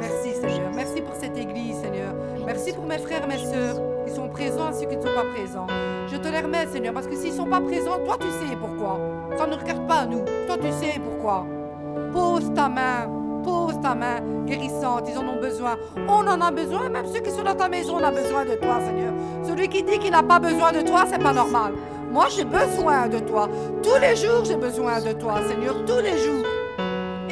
Merci 0.00 0.32
Seigneur. 0.32 0.70
Merci 0.74 1.02
pour 1.02 1.14
cette 1.14 1.36
église 1.36 1.76
Seigneur. 1.76 2.03
Merci 2.46 2.72
pour 2.72 2.84
mes 2.84 2.98
frères 2.98 3.26
mes 3.26 3.38
sœurs 3.38 3.76
qui 4.06 4.12
sont 4.12 4.28
présents 4.28 4.70
et 4.70 4.74
ceux 4.74 4.86
qui 4.86 4.96
ne 4.96 5.02
sont 5.02 5.14
pas 5.14 5.24
présents. 5.34 5.66
Je 6.08 6.16
te 6.16 6.28
les 6.28 6.40
remets 6.40 6.66
Seigneur 6.66 6.92
parce 6.92 7.06
que 7.06 7.16
s'ils 7.16 7.30
ne 7.30 7.36
sont 7.36 7.46
pas 7.46 7.60
présents, 7.60 7.98
toi 8.04 8.16
tu 8.20 8.26
sais 8.28 8.56
pourquoi. 8.56 8.98
Ça 9.36 9.46
ne 9.46 9.54
regarde 9.54 9.86
pas 9.86 10.04
nous. 10.04 10.24
Toi 10.46 10.56
tu 10.58 10.70
sais 10.72 11.00
pourquoi. 11.02 11.46
Pose 12.12 12.52
ta 12.54 12.68
main. 12.68 13.08
Pose 13.42 13.80
ta 13.80 13.94
main 13.94 14.20
guérissante. 14.46 15.08
Ils 15.10 15.18
en 15.18 15.26
ont 15.26 15.40
besoin. 15.40 15.76
On 16.08 16.26
en 16.26 16.40
a 16.40 16.50
besoin. 16.50 16.88
Même 16.90 17.06
ceux 17.06 17.20
qui 17.20 17.30
sont 17.30 17.42
dans 17.42 17.54
ta 17.54 17.68
maison, 17.68 17.96
on 17.98 18.04
a 18.04 18.10
besoin 18.10 18.44
de 18.44 18.54
toi 18.54 18.78
Seigneur. 18.84 19.12
Celui 19.42 19.68
qui 19.68 19.82
dit 19.82 19.98
qu'il 19.98 20.12
n'a 20.12 20.22
pas 20.22 20.38
besoin 20.38 20.72
de 20.72 20.82
toi, 20.82 21.04
c'est 21.10 21.22
pas 21.22 21.32
normal. 21.32 21.72
Moi 22.12 22.26
j'ai 22.34 22.44
besoin 22.44 23.08
de 23.08 23.18
toi. 23.20 23.48
Tous 23.82 23.98
les 24.00 24.16
jours 24.16 24.44
j'ai 24.44 24.56
besoin 24.56 25.00
de 25.00 25.12
toi 25.12 25.36
Seigneur. 25.48 25.74
Tous 25.86 26.02
les 26.02 26.18
jours. 26.18 26.44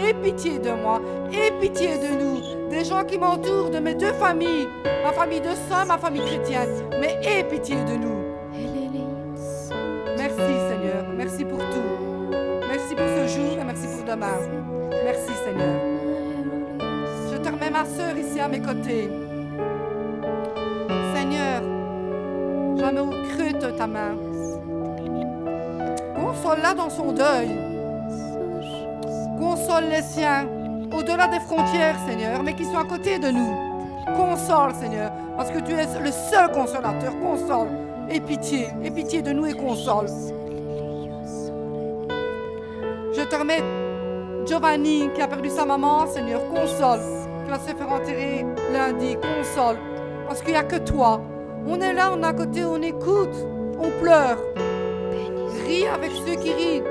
Aie 0.05 0.15
pitié 0.15 0.59
de 0.59 0.71
moi, 0.71 1.01
aie 1.33 1.53
pitié 1.61 1.97
de 1.99 2.21
nous, 2.21 2.41
des 2.73 2.85
gens 2.85 3.05
qui 3.05 3.19
m'entourent, 3.19 3.69
de 3.71 3.79
mes 3.79 3.95
deux 3.95 4.15
familles, 4.15 4.67
ma 5.05 5.13
famille 5.13 5.43
de 5.43 5.51
sang, 5.69 5.85
ma 5.87 5.99
famille 5.99 6.23
chrétienne, 6.23 6.71
mais 6.99 7.19
aie 7.23 7.45
pitié 7.45 7.77
de 7.77 7.97
nous. 7.97 8.23
Merci 10.17 10.53
Seigneur, 10.69 11.05
merci 11.15 11.45
pour 11.45 11.59
tout. 11.59 12.33
Merci 12.69 12.95
pour 12.95 13.07
ce 13.07 13.27
jour 13.37 13.59
et 13.61 13.65
merci 13.65 13.87
pour 13.87 14.05
demain. 14.05 14.39
Merci 15.05 15.33
Seigneur. 15.45 15.81
Je 17.31 17.37
te 17.37 17.49
remets 17.49 17.71
ma 17.71 17.85
sœur 17.85 18.17
ici 18.17 18.41
à 18.41 18.49
mes 18.49 18.61
côtés. 18.61 19.11
Seigneur, 21.15 21.63
mets 22.93 23.01
au 23.01 23.11
de 23.11 23.71
ta 23.77 23.87
main. 23.87 24.17
Console-la 26.17 26.73
dans 26.73 26.89
son 26.89 27.13
deuil. 27.13 27.51
Console 29.39 29.85
les 29.91 30.03
siens 30.03 30.47
au-delà 30.95 31.27
des 31.29 31.41
frontières, 31.41 31.97
Seigneur, 32.07 32.43
mais 32.43 32.55
qui 32.55 32.65
sont 32.65 32.79
à 32.79 32.85
côté 32.85 33.19
de 33.19 33.29
nous. 33.29 33.55
Console, 34.17 34.75
Seigneur, 34.75 35.13
parce 35.37 35.51
que 35.51 35.59
tu 35.61 35.73
es 35.73 35.87
le 36.01 36.11
seul 36.11 36.51
consolateur. 36.53 37.13
Console. 37.21 37.69
Et 38.11 38.21
pitié, 38.21 38.69
et 38.83 38.91
pitié 38.91 39.23
de 39.23 39.33
nous 39.33 39.47
et 39.47 39.55
console. 39.55 40.07
Je 43.15 43.23
te 43.23 43.37
remets 43.37 43.63
Giovanni 44.45 45.09
qui 45.15 45.23
a 45.23 45.29
perdu 45.29 45.49
sa 45.51 45.65
maman, 45.65 46.07
Seigneur, 46.07 46.43
console. 46.49 47.01
Qui 47.45 47.51
va 47.51 47.59
se 47.59 47.75
faire 47.75 47.91
enterrer 47.91 48.45
lundi, 48.73 49.15
console. 49.15 49.77
Parce 50.27 50.43
qu'il 50.43 50.53
n'y 50.53 50.59
a 50.59 50.65
que 50.65 50.77
toi. 50.77 51.23
On 51.67 51.81
est 51.81 51.93
là, 51.93 52.11
on 52.13 52.23
est 52.23 52.27
à 52.27 52.33
côté, 52.33 52.65
on 52.65 52.83
écoute, 52.83 53.35
on 53.79 53.91
pleure. 54.03 54.39
Ris 55.65 55.87
avec 55.87 56.11
ceux 56.11 56.35
qui 56.35 56.53
rient, 56.53 56.83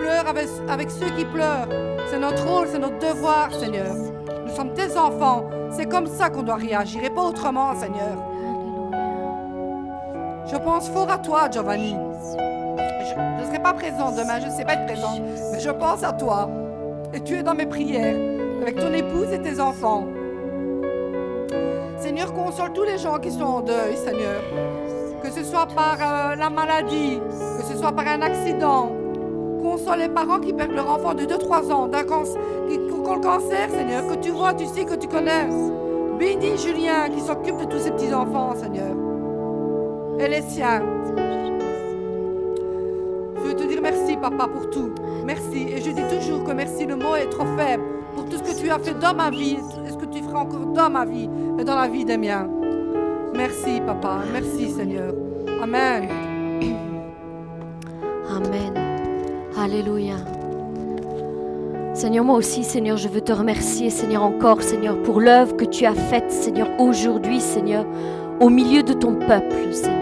pleure 0.00 0.26
avec, 0.28 0.48
avec 0.68 0.90
ceux 0.90 1.10
qui 1.16 1.24
pleurent. 1.24 1.68
C'est 2.10 2.18
notre 2.18 2.46
rôle, 2.46 2.68
c'est 2.70 2.78
notre 2.78 2.98
devoir, 2.98 3.52
Seigneur. 3.52 3.94
Nous 4.46 4.54
sommes 4.54 4.72
tes 4.74 4.96
enfants. 4.96 5.44
C'est 5.70 5.86
comme 5.86 6.06
ça 6.06 6.30
qu'on 6.30 6.42
doit 6.42 6.56
réagir 6.56 7.02
et 7.04 7.10
pas 7.10 7.22
autrement, 7.22 7.74
Seigneur. 7.74 8.16
Je 10.46 10.56
pense 10.56 10.88
fort 10.88 11.10
à 11.10 11.18
toi, 11.18 11.50
Giovanni. 11.50 11.96
Je 13.08 13.42
ne 13.42 13.46
serai 13.46 13.58
pas 13.60 13.72
présent 13.72 14.10
demain, 14.12 14.40
je 14.40 14.46
ne 14.46 14.50
sais 14.50 14.64
pas 14.64 14.74
être 14.74 14.86
présent, 14.86 15.18
mais 15.52 15.60
je 15.60 15.70
pense 15.70 16.02
à 16.02 16.12
toi. 16.12 16.48
Et 17.12 17.20
tu 17.20 17.34
es 17.34 17.42
dans 17.42 17.54
mes 17.54 17.66
prières, 17.66 18.16
avec 18.62 18.76
ton 18.76 18.92
épouse 18.92 19.32
et 19.32 19.40
tes 19.40 19.60
enfants. 19.60 20.04
Seigneur, 21.98 22.32
console 22.34 22.72
tous 22.72 22.84
les 22.84 22.98
gens 22.98 23.18
qui 23.18 23.30
sont 23.30 23.42
en 23.42 23.60
deuil, 23.60 23.96
Seigneur. 23.96 24.42
Que 25.22 25.30
ce 25.30 25.42
soit 25.42 25.66
par 25.66 25.96
euh, 26.00 26.36
la 26.36 26.50
maladie, 26.50 27.18
que 27.58 27.64
ce 27.64 27.76
soit 27.76 27.92
par 27.92 28.06
un 28.06 28.22
accident. 28.22 28.92
Console 29.66 29.98
les 29.98 30.08
parents 30.08 30.38
qui 30.38 30.52
perdent 30.52 30.76
leur 30.76 30.88
enfant 30.88 31.12
de 31.12 31.24
2-3 31.24 31.72
ans 31.72 31.88
d'un 31.88 32.04
cancer, 32.04 32.40
le 32.68 33.20
cancer, 33.20 33.68
Seigneur. 33.68 34.06
Que 34.06 34.14
tu 34.14 34.30
vois, 34.30 34.54
tu 34.54 34.64
sais, 34.66 34.84
que 34.84 34.94
tu 34.94 35.08
connais. 35.08 35.48
Bénis 36.18 36.56
Julien 36.56 37.08
qui 37.08 37.20
s'occupe 37.20 37.58
de 37.58 37.64
tous 37.64 37.78
ces 37.78 37.90
petits-enfants, 37.90 38.54
Seigneur. 38.54 38.94
Et 40.20 40.28
les 40.28 40.42
siens. 40.42 40.82
Je 43.36 43.42
veux 43.42 43.54
te 43.54 43.64
dire 43.64 43.80
merci, 43.82 44.16
papa, 44.16 44.46
pour 44.46 44.70
tout. 44.70 44.92
Merci. 45.24 45.66
Et 45.68 45.80
je 45.80 45.90
dis 45.90 46.16
toujours 46.16 46.44
que 46.44 46.52
merci, 46.52 46.86
le 46.86 46.94
mot 46.94 47.16
est 47.16 47.28
trop 47.28 47.46
faible 47.56 47.82
pour 48.14 48.24
tout 48.26 48.36
ce 48.36 48.42
que 48.42 48.56
tu 48.60 48.70
as 48.70 48.78
fait 48.78 48.98
dans 48.98 49.14
ma 49.14 49.30
vie 49.30 49.58
et 49.84 49.90
ce 49.90 49.96
que 49.96 50.06
tu 50.06 50.22
feras 50.22 50.40
encore 50.40 50.66
dans 50.66 50.90
ma 50.90 51.04
vie 51.04 51.28
et 51.58 51.64
dans 51.64 51.76
la 51.76 51.88
vie 51.88 52.04
des 52.04 52.16
miens? 52.16 52.48
Merci, 53.34 53.80
papa. 53.84 54.20
Merci, 54.32 54.70
Seigneur. 54.70 55.12
Amen. 55.60 56.08
Amen. 58.28 58.85
Alléluia. 59.58 60.16
Seigneur, 61.94 62.24
moi 62.26 62.36
aussi, 62.36 62.62
Seigneur, 62.62 62.98
je 62.98 63.08
veux 63.08 63.22
te 63.22 63.32
remercier, 63.32 63.88
Seigneur, 63.88 64.22
encore, 64.22 64.60
Seigneur, 64.60 65.02
pour 65.02 65.18
l'œuvre 65.18 65.56
que 65.56 65.64
tu 65.64 65.86
as 65.86 65.94
faite, 65.94 66.30
Seigneur, 66.30 66.68
aujourd'hui, 66.78 67.40
Seigneur, 67.40 67.86
au 68.38 68.50
milieu 68.50 68.82
de 68.82 68.92
ton 68.92 69.14
peuple, 69.14 69.72
Seigneur. 69.72 69.96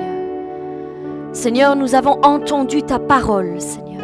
Seigneur, 1.33 1.77
nous 1.77 1.95
avons 1.95 2.19
entendu 2.25 2.83
ta 2.83 2.99
parole, 2.99 3.61
Seigneur. 3.61 4.03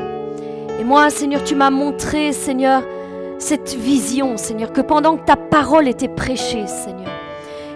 Et 0.78 0.84
moi, 0.84 1.10
Seigneur, 1.10 1.42
tu 1.42 1.56
m'as 1.56 1.70
montré, 1.70 2.30
Seigneur, 2.30 2.84
cette 3.38 3.74
vision, 3.74 4.36
Seigneur, 4.36 4.72
que 4.72 4.80
pendant 4.80 5.16
que 5.16 5.24
ta 5.24 5.36
parole 5.36 5.88
était 5.88 6.06
prêchée, 6.06 6.68
Seigneur, 6.68 7.10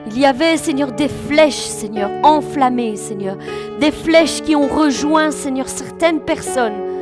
il 0.07 0.17
y 0.17 0.27
avait, 0.27 0.59
Seigneur, 0.59 0.93
des 0.93 1.09
flèches, 1.09 1.67
Seigneur, 1.67 2.11
enflammées, 2.23 2.95
Seigneur. 2.95 3.37
Des 3.81 3.91
flèches 3.91 4.43
qui 4.43 4.55
ont 4.55 4.69
rejoint, 4.69 5.33
Seigneur, 5.33 5.67
certaines 5.69 6.21
personnes. 6.21 6.94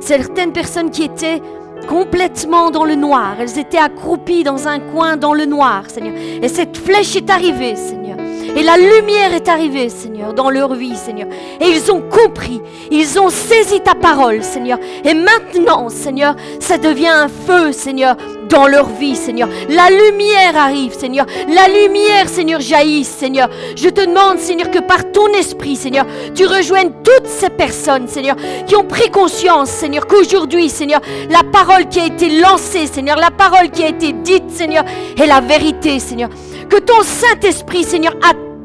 Certaines 0.00 0.52
personnes 0.52 0.90
qui 0.90 1.04
étaient 1.04 1.40
complètement 1.88 2.70
dans 2.70 2.84
le 2.84 2.94
noir. 2.94 3.36
Elles 3.38 3.58
étaient 3.58 3.78
accroupies 3.78 4.44
dans 4.44 4.68
un 4.68 4.80
coin 4.80 5.16
dans 5.16 5.34
le 5.34 5.46
noir, 5.46 5.84
Seigneur. 5.88 6.14
Et 6.42 6.48
cette 6.48 6.76
flèche 6.76 7.16
est 7.16 7.30
arrivée, 7.30 7.76
Seigneur. 7.76 8.16
Et 8.56 8.62
la 8.62 8.76
lumière 8.76 9.32
est 9.32 9.48
arrivée, 9.48 9.88
Seigneur, 9.88 10.34
dans 10.34 10.50
leur 10.50 10.74
vie, 10.74 10.96
Seigneur. 10.96 11.28
Et 11.60 11.68
ils 11.68 11.92
ont 11.92 12.02
compris, 12.02 12.60
ils 12.90 13.18
ont 13.18 13.30
saisi 13.30 13.80
ta 13.80 13.94
parole, 13.94 14.42
Seigneur. 14.42 14.78
Et 15.04 15.14
maintenant, 15.14 15.88
Seigneur, 15.88 16.34
ça 16.58 16.76
devient 16.76 17.08
un 17.08 17.28
feu, 17.28 17.72
Seigneur, 17.72 18.16
dans 18.50 18.66
leur 18.66 18.88
vie, 18.88 19.16
Seigneur. 19.16 19.48
La 19.68 19.88
lumière 19.88 20.56
arrive, 20.56 20.92
Seigneur. 20.92 21.26
La 21.48 21.68
lumière, 21.68 22.28
Seigneur, 22.28 22.60
jaillit, 22.60 23.04
Seigneur. 23.04 23.48
Je 23.76 23.88
te 23.88 24.04
demande, 24.04 24.38
Seigneur, 24.38 24.70
que 24.70 24.80
par 24.80 25.10
ton 25.12 25.28
esprit, 25.28 25.76
Seigneur, 25.76 26.04
tu 26.34 26.46
rejoignes 26.46 26.90
toutes 27.04 27.26
ces 27.26 27.48
personnes, 27.48 28.08
Seigneur, 28.08 28.36
qui 28.66 28.76
ont 28.76 28.84
pris 28.84 29.10
conscience, 29.10 29.70
Seigneur, 29.70 30.06
qu'aujourd'hui, 30.06 30.68
Seigneur, 30.68 31.00
la 31.30 31.42
parole 31.42 31.88
qui 31.88 32.00
a 32.00 32.06
été 32.06 32.40
lancée, 32.40 32.86
Seigneur, 32.86 33.16
la 33.16 33.30
parole 33.30 33.70
qui 33.70 33.84
a 33.84 33.88
été 33.88 34.12
dite, 34.12 34.50
Seigneur, 34.50 34.84
est 35.16 35.26
la 35.26 35.40
vérité, 35.40 35.98
Seigneur. 35.98 36.28
Que 36.68 36.76
ton 36.76 37.02
Saint-Esprit, 37.02 37.84
Seigneur, 37.84 38.14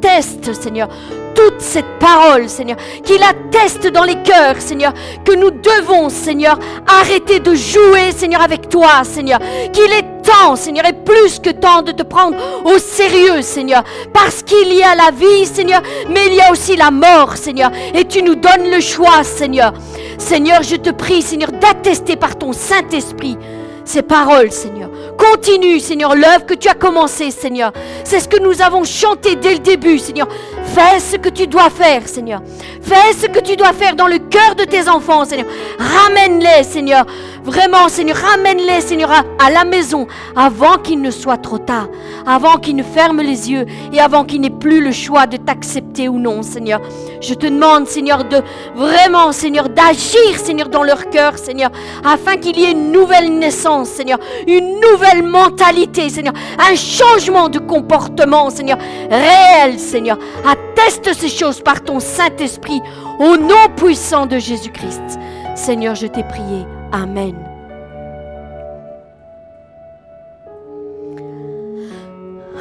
atteste, 0.05 0.53
Seigneur, 0.53 0.87
toute 1.33 1.59
cette 1.59 1.99
parole, 1.99 2.47
Seigneur, 2.47 2.77
qu'il 3.03 3.21
atteste 3.23 3.87
dans 3.87 4.03
les 4.03 4.21
cœurs, 4.21 4.59
Seigneur, 4.59 4.93
que 5.23 5.33
nous 5.33 5.51
devons, 5.51 6.09
Seigneur, 6.09 6.57
arrêter 6.87 7.39
de 7.39 7.53
jouer, 7.53 8.11
Seigneur, 8.15 8.41
avec 8.41 8.69
toi, 8.69 9.03
Seigneur, 9.03 9.39
qu'il 9.73 9.91
est 9.91 10.23
temps, 10.23 10.55
Seigneur, 10.55 10.85
et 10.85 10.93
plus 10.93 11.39
que 11.39 11.49
temps 11.49 11.81
de 11.81 11.91
te 11.91 12.03
prendre 12.03 12.37
au 12.63 12.77
sérieux, 12.77 13.41
Seigneur, 13.41 13.83
parce 14.13 14.43
qu'il 14.43 14.73
y 14.73 14.83
a 14.83 14.95
la 14.95 15.11
vie, 15.11 15.45
Seigneur, 15.45 15.81
mais 16.09 16.27
il 16.27 16.35
y 16.35 16.41
a 16.41 16.51
aussi 16.51 16.75
la 16.75 16.91
mort, 16.91 17.35
Seigneur, 17.35 17.71
et 17.93 18.05
tu 18.05 18.21
nous 18.21 18.35
donnes 18.35 18.69
le 18.71 18.79
choix, 18.79 19.23
Seigneur. 19.23 19.73
Seigneur, 20.17 20.63
je 20.63 20.75
te 20.75 20.91
prie, 20.91 21.21
Seigneur, 21.21 21.51
d'attester 21.51 22.15
par 22.15 22.37
ton 22.37 22.53
Saint-Esprit 22.53 23.37
ces 23.85 24.01
paroles, 24.01 24.51
Seigneur. 24.51 24.89
Continue, 25.17 25.79
Seigneur, 25.79 26.15
l'œuvre 26.15 26.45
que 26.45 26.53
tu 26.53 26.67
as 26.67 26.73
commencée, 26.73 27.31
Seigneur. 27.31 27.71
C'est 28.03 28.19
ce 28.19 28.27
que 28.27 28.41
nous 28.41 28.61
avons 28.61 28.83
chanté 28.83 29.35
dès 29.35 29.53
le 29.53 29.59
début, 29.59 29.99
Seigneur. 29.99 30.27
Fais 30.65 30.99
ce 30.99 31.17
que 31.17 31.29
tu 31.29 31.47
dois 31.47 31.69
faire, 31.69 32.07
Seigneur. 32.07 32.41
Fais 32.81 33.13
ce 33.17 33.27
que 33.27 33.39
tu 33.39 33.55
dois 33.55 33.73
faire 33.73 33.95
dans 33.95 34.07
le 34.07 34.19
cœur 34.19 34.55
de 34.55 34.63
tes 34.63 34.89
enfants, 34.89 35.25
Seigneur. 35.25 35.47
Ramène-les, 35.79 36.63
Seigneur. 36.63 37.05
Vraiment, 37.43 37.87
Seigneur, 37.89 38.17
ramène-les, 38.17 38.81
Seigneur, 38.81 39.11
à, 39.11 39.51
la 39.51 39.65
maison 39.65 40.07
avant 40.35 40.77
qu'il 40.77 40.99
ne 40.99 41.11
soit 41.11 41.37
trop 41.37 41.59
tard, 41.59 41.87
avant 42.25 42.57
qu'ils 42.57 42.75
ne 42.75 42.81
ferment 42.81 43.21
les 43.21 43.51
yeux 43.51 43.65
et 43.93 43.99
avant 43.99 44.25
qu'ils 44.25 44.41
n'aient 44.41 44.49
plus 44.49 44.83
le 44.83 44.91
choix 44.91 45.27
de 45.27 45.37
t'accepter 45.37 46.09
ou 46.09 46.17
non, 46.17 46.41
Seigneur. 46.41 46.81
Je 47.21 47.35
te 47.35 47.45
demande, 47.45 47.87
Seigneur, 47.87 48.23
de 48.23 48.41
vraiment, 48.73 49.31
Seigneur, 49.31 49.69
d'agir, 49.69 50.39
Seigneur, 50.43 50.69
dans 50.69 50.81
leur 50.81 51.09
cœur, 51.11 51.37
Seigneur, 51.37 51.69
afin 52.03 52.37
qu'il 52.37 52.57
y 52.59 52.63
ait 52.63 52.71
une 52.71 52.91
nouvelle 52.91 53.37
naissance, 53.37 53.89
Seigneur, 53.89 54.17
une 54.47 54.79
nouvelle 54.79 55.21
mentalité, 55.21 56.09
Seigneur, 56.09 56.33
un 56.57 56.75
changement 56.75 57.47
de 57.47 57.59
comportement, 57.59 58.49
Seigneur, 58.49 58.79
réel, 59.09 59.79
Seigneur. 59.79 60.17
Atteste 60.55 61.13
ces 61.13 61.29
choses 61.29 61.61
par 61.61 61.83
ton 61.83 61.99
Saint-Esprit, 61.99 62.81
au 63.19 63.37
nom 63.37 63.67
puissant 63.75 64.25
de 64.25 64.37
Jésus-Christ. 64.37 65.19
Seigneur, 65.55 65.95
je 65.95 66.07
t'ai 66.07 66.23
prié. 66.23 66.65
Amen. 66.91 67.35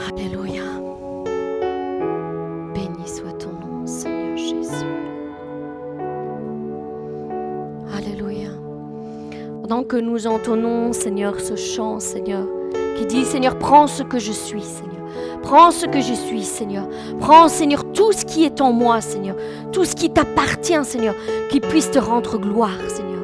Alléluia. 0.09 0.63
Béni 2.75 3.07
soit 3.07 3.33
ton 3.39 3.51
nom, 3.51 3.87
Seigneur 3.87 4.37
Jésus. 4.37 4.87
Alléluia. 7.97 8.51
Pendant 9.63 9.85
que 9.85 9.97
nous 9.97 10.27
entonnons, 10.27 10.93
Seigneur, 10.93 11.39
ce 11.41 11.57
chant, 11.57 12.01
Seigneur, 12.01 12.47
qui 12.97 13.07
dit, 13.07 13.25
Seigneur, 13.25 13.59
prends 13.59 13.87
ce 13.87 14.03
que 14.03 14.19
je 14.19 14.33
suis, 14.33 14.63
Seigneur. 14.63 14.94
Prends 15.43 15.71
ce 15.71 15.87
que 15.87 16.01
je 16.01 16.15
suis, 16.15 16.43
Seigneur. 16.43 16.89
Prends, 17.21 17.49
Seigneur, 17.49 17.85
tout 17.93 18.13
ce 18.13 18.25
qui 18.25 18.45
est 18.45 18.61
en 18.61 18.73
moi, 18.73 19.01
Seigneur. 19.01 19.37
Tout 19.73 19.85
ce 19.85 19.95
qui 19.95 20.11
t'appartient, 20.11 20.85
Seigneur. 20.85 21.15
Qui 21.51 21.61
puisse 21.61 21.91
te 21.91 21.99
rendre 21.99 22.39
gloire, 22.39 22.79
Seigneur. 22.89 23.15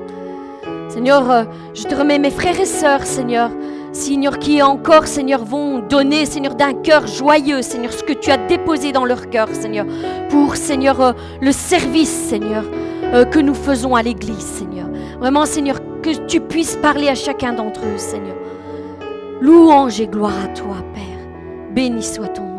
Seigneur, 0.89 1.31
euh, 1.31 1.45
je 1.75 1.85
te 1.85 1.95
remets 1.95 2.19
mes 2.19 2.31
frères 2.31 2.59
et 2.61 2.67
sœurs, 2.67 3.05
Seigneur. 3.05 3.51
Seigneur, 3.93 4.39
qui 4.39 4.62
encore, 4.62 5.07
Seigneur, 5.07 5.45
vont 5.45 5.79
donner, 5.79 6.25
Seigneur, 6.25 6.55
d'un 6.55 6.75
cœur 6.75 7.07
joyeux, 7.07 7.62
Seigneur, 7.62 7.93
ce 7.93 8.05
que 8.05 8.12
tu 8.12 8.31
as 8.31 8.37
déposé 8.37 8.93
dans 8.93 9.05
leur 9.05 9.31
cœur, 9.31 9.49
Seigneur, 9.53 9.87
pour, 10.29 10.57
Seigneur, 10.57 11.01
euh, 11.01 11.12
le 11.41 11.53
service, 11.53 12.11
Seigneur, 12.11 12.65
euh, 13.12 13.25
que 13.25 13.41
nous 13.41 13.55
faisons 13.55 13.97
à 13.97 14.03
l'Église, 14.03 14.39
Seigneur. 14.39 14.89
Vraiment, 15.19 15.45
Seigneur, 15.45 15.79
que 16.03 16.27
tu 16.27 16.41
puisses 16.41 16.77
parler 16.77 17.09
à 17.09 17.15
chacun 17.15 17.53
d'entre 17.53 17.81
eux, 17.81 17.99
Seigneur. 17.99 18.37
Louange 19.41 20.01
et 20.01 20.07
gloire 20.07 20.45
à 20.45 20.49
toi, 20.49 20.77
Père. 20.95 21.09
Béni 21.74 22.02
soit 22.02 22.28
ton 22.28 22.50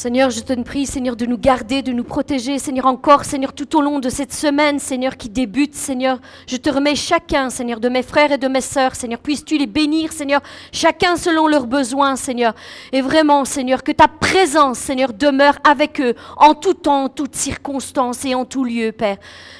Seigneur, 0.00 0.30
je 0.30 0.40
te 0.40 0.54
prie, 0.62 0.86
Seigneur, 0.86 1.14
de 1.14 1.26
nous 1.26 1.36
garder, 1.36 1.82
de 1.82 1.92
nous 1.92 2.04
protéger, 2.04 2.58
Seigneur, 2.58 2.86
encore, 2.86 3.26
Seigneur, 3.26 3.52
tout 3.52 3.76
au 3.76 3.82
long 3.82 3.98
de 3.98 4.08
cette 4.08 4.32
semaine, 4.32 4.78
Seigneur, 4.78 5.18
qui 5.18 5.28
débute, 5.28 5.74
Seigneur. 5.74 6.20
Je 6.46 6.56
te 6.56 6.70
remets 6.70 6.94
chacun, 6.94 7.50
Seigneur, 7.50 7.80
de 7.80 7.90
mes 7.90 8.02
frères 8.02 8.32
et 8.32 8.38
de 8.38 8.48
mes 8.48 8.62
sœurs, 8.62 8.94
Seigneur. 8.94 9.18
Puisses-tu 9.18 9.58
les 9.58 9.66
bénir, 9.66 10.10
Seigneur, 10.10 10.40
chacun 10.72 11.16
selon 11.16 11.46
leurs 11.46 11.66
besoins, 11.66 12.16
Seigneur. 12.16 12.54
Et 12.92 13.02
vraiment, 13.02 13.44
Seigneur, 13.44 13.82
que 13.82 13.92
ta 13.92 14.08
présence, 14.08 14.78
Seigneur, 14.78 15.12
demeure 15.12 15.58
avec 15.64 16.00
eux 16.00 16.14
en 16.38 16.54
tout 16.54 16.72
temps, 16.72 17.04
en 17.04 17.08
toutes 17.10 17.36
circonstances 17.36 18.24
et 18.24 18.34
en 18.34 18.46
tout 18.46 18.64
lieu, 18.64 18.92
Père. 18.92 19.18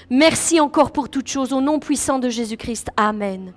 Merci 0.08 0.58
encore 0.58 0.90
pour 0.90 1.10
toutes 1.10 1.28
choses, 1.28 1.52
au 1.52 1.60
nom 1.60 1.78
puissant 1.78 2.18
de 2.18 2.30
Jésus-Christ. 2.30 2.88
Amen. 2.96 3.52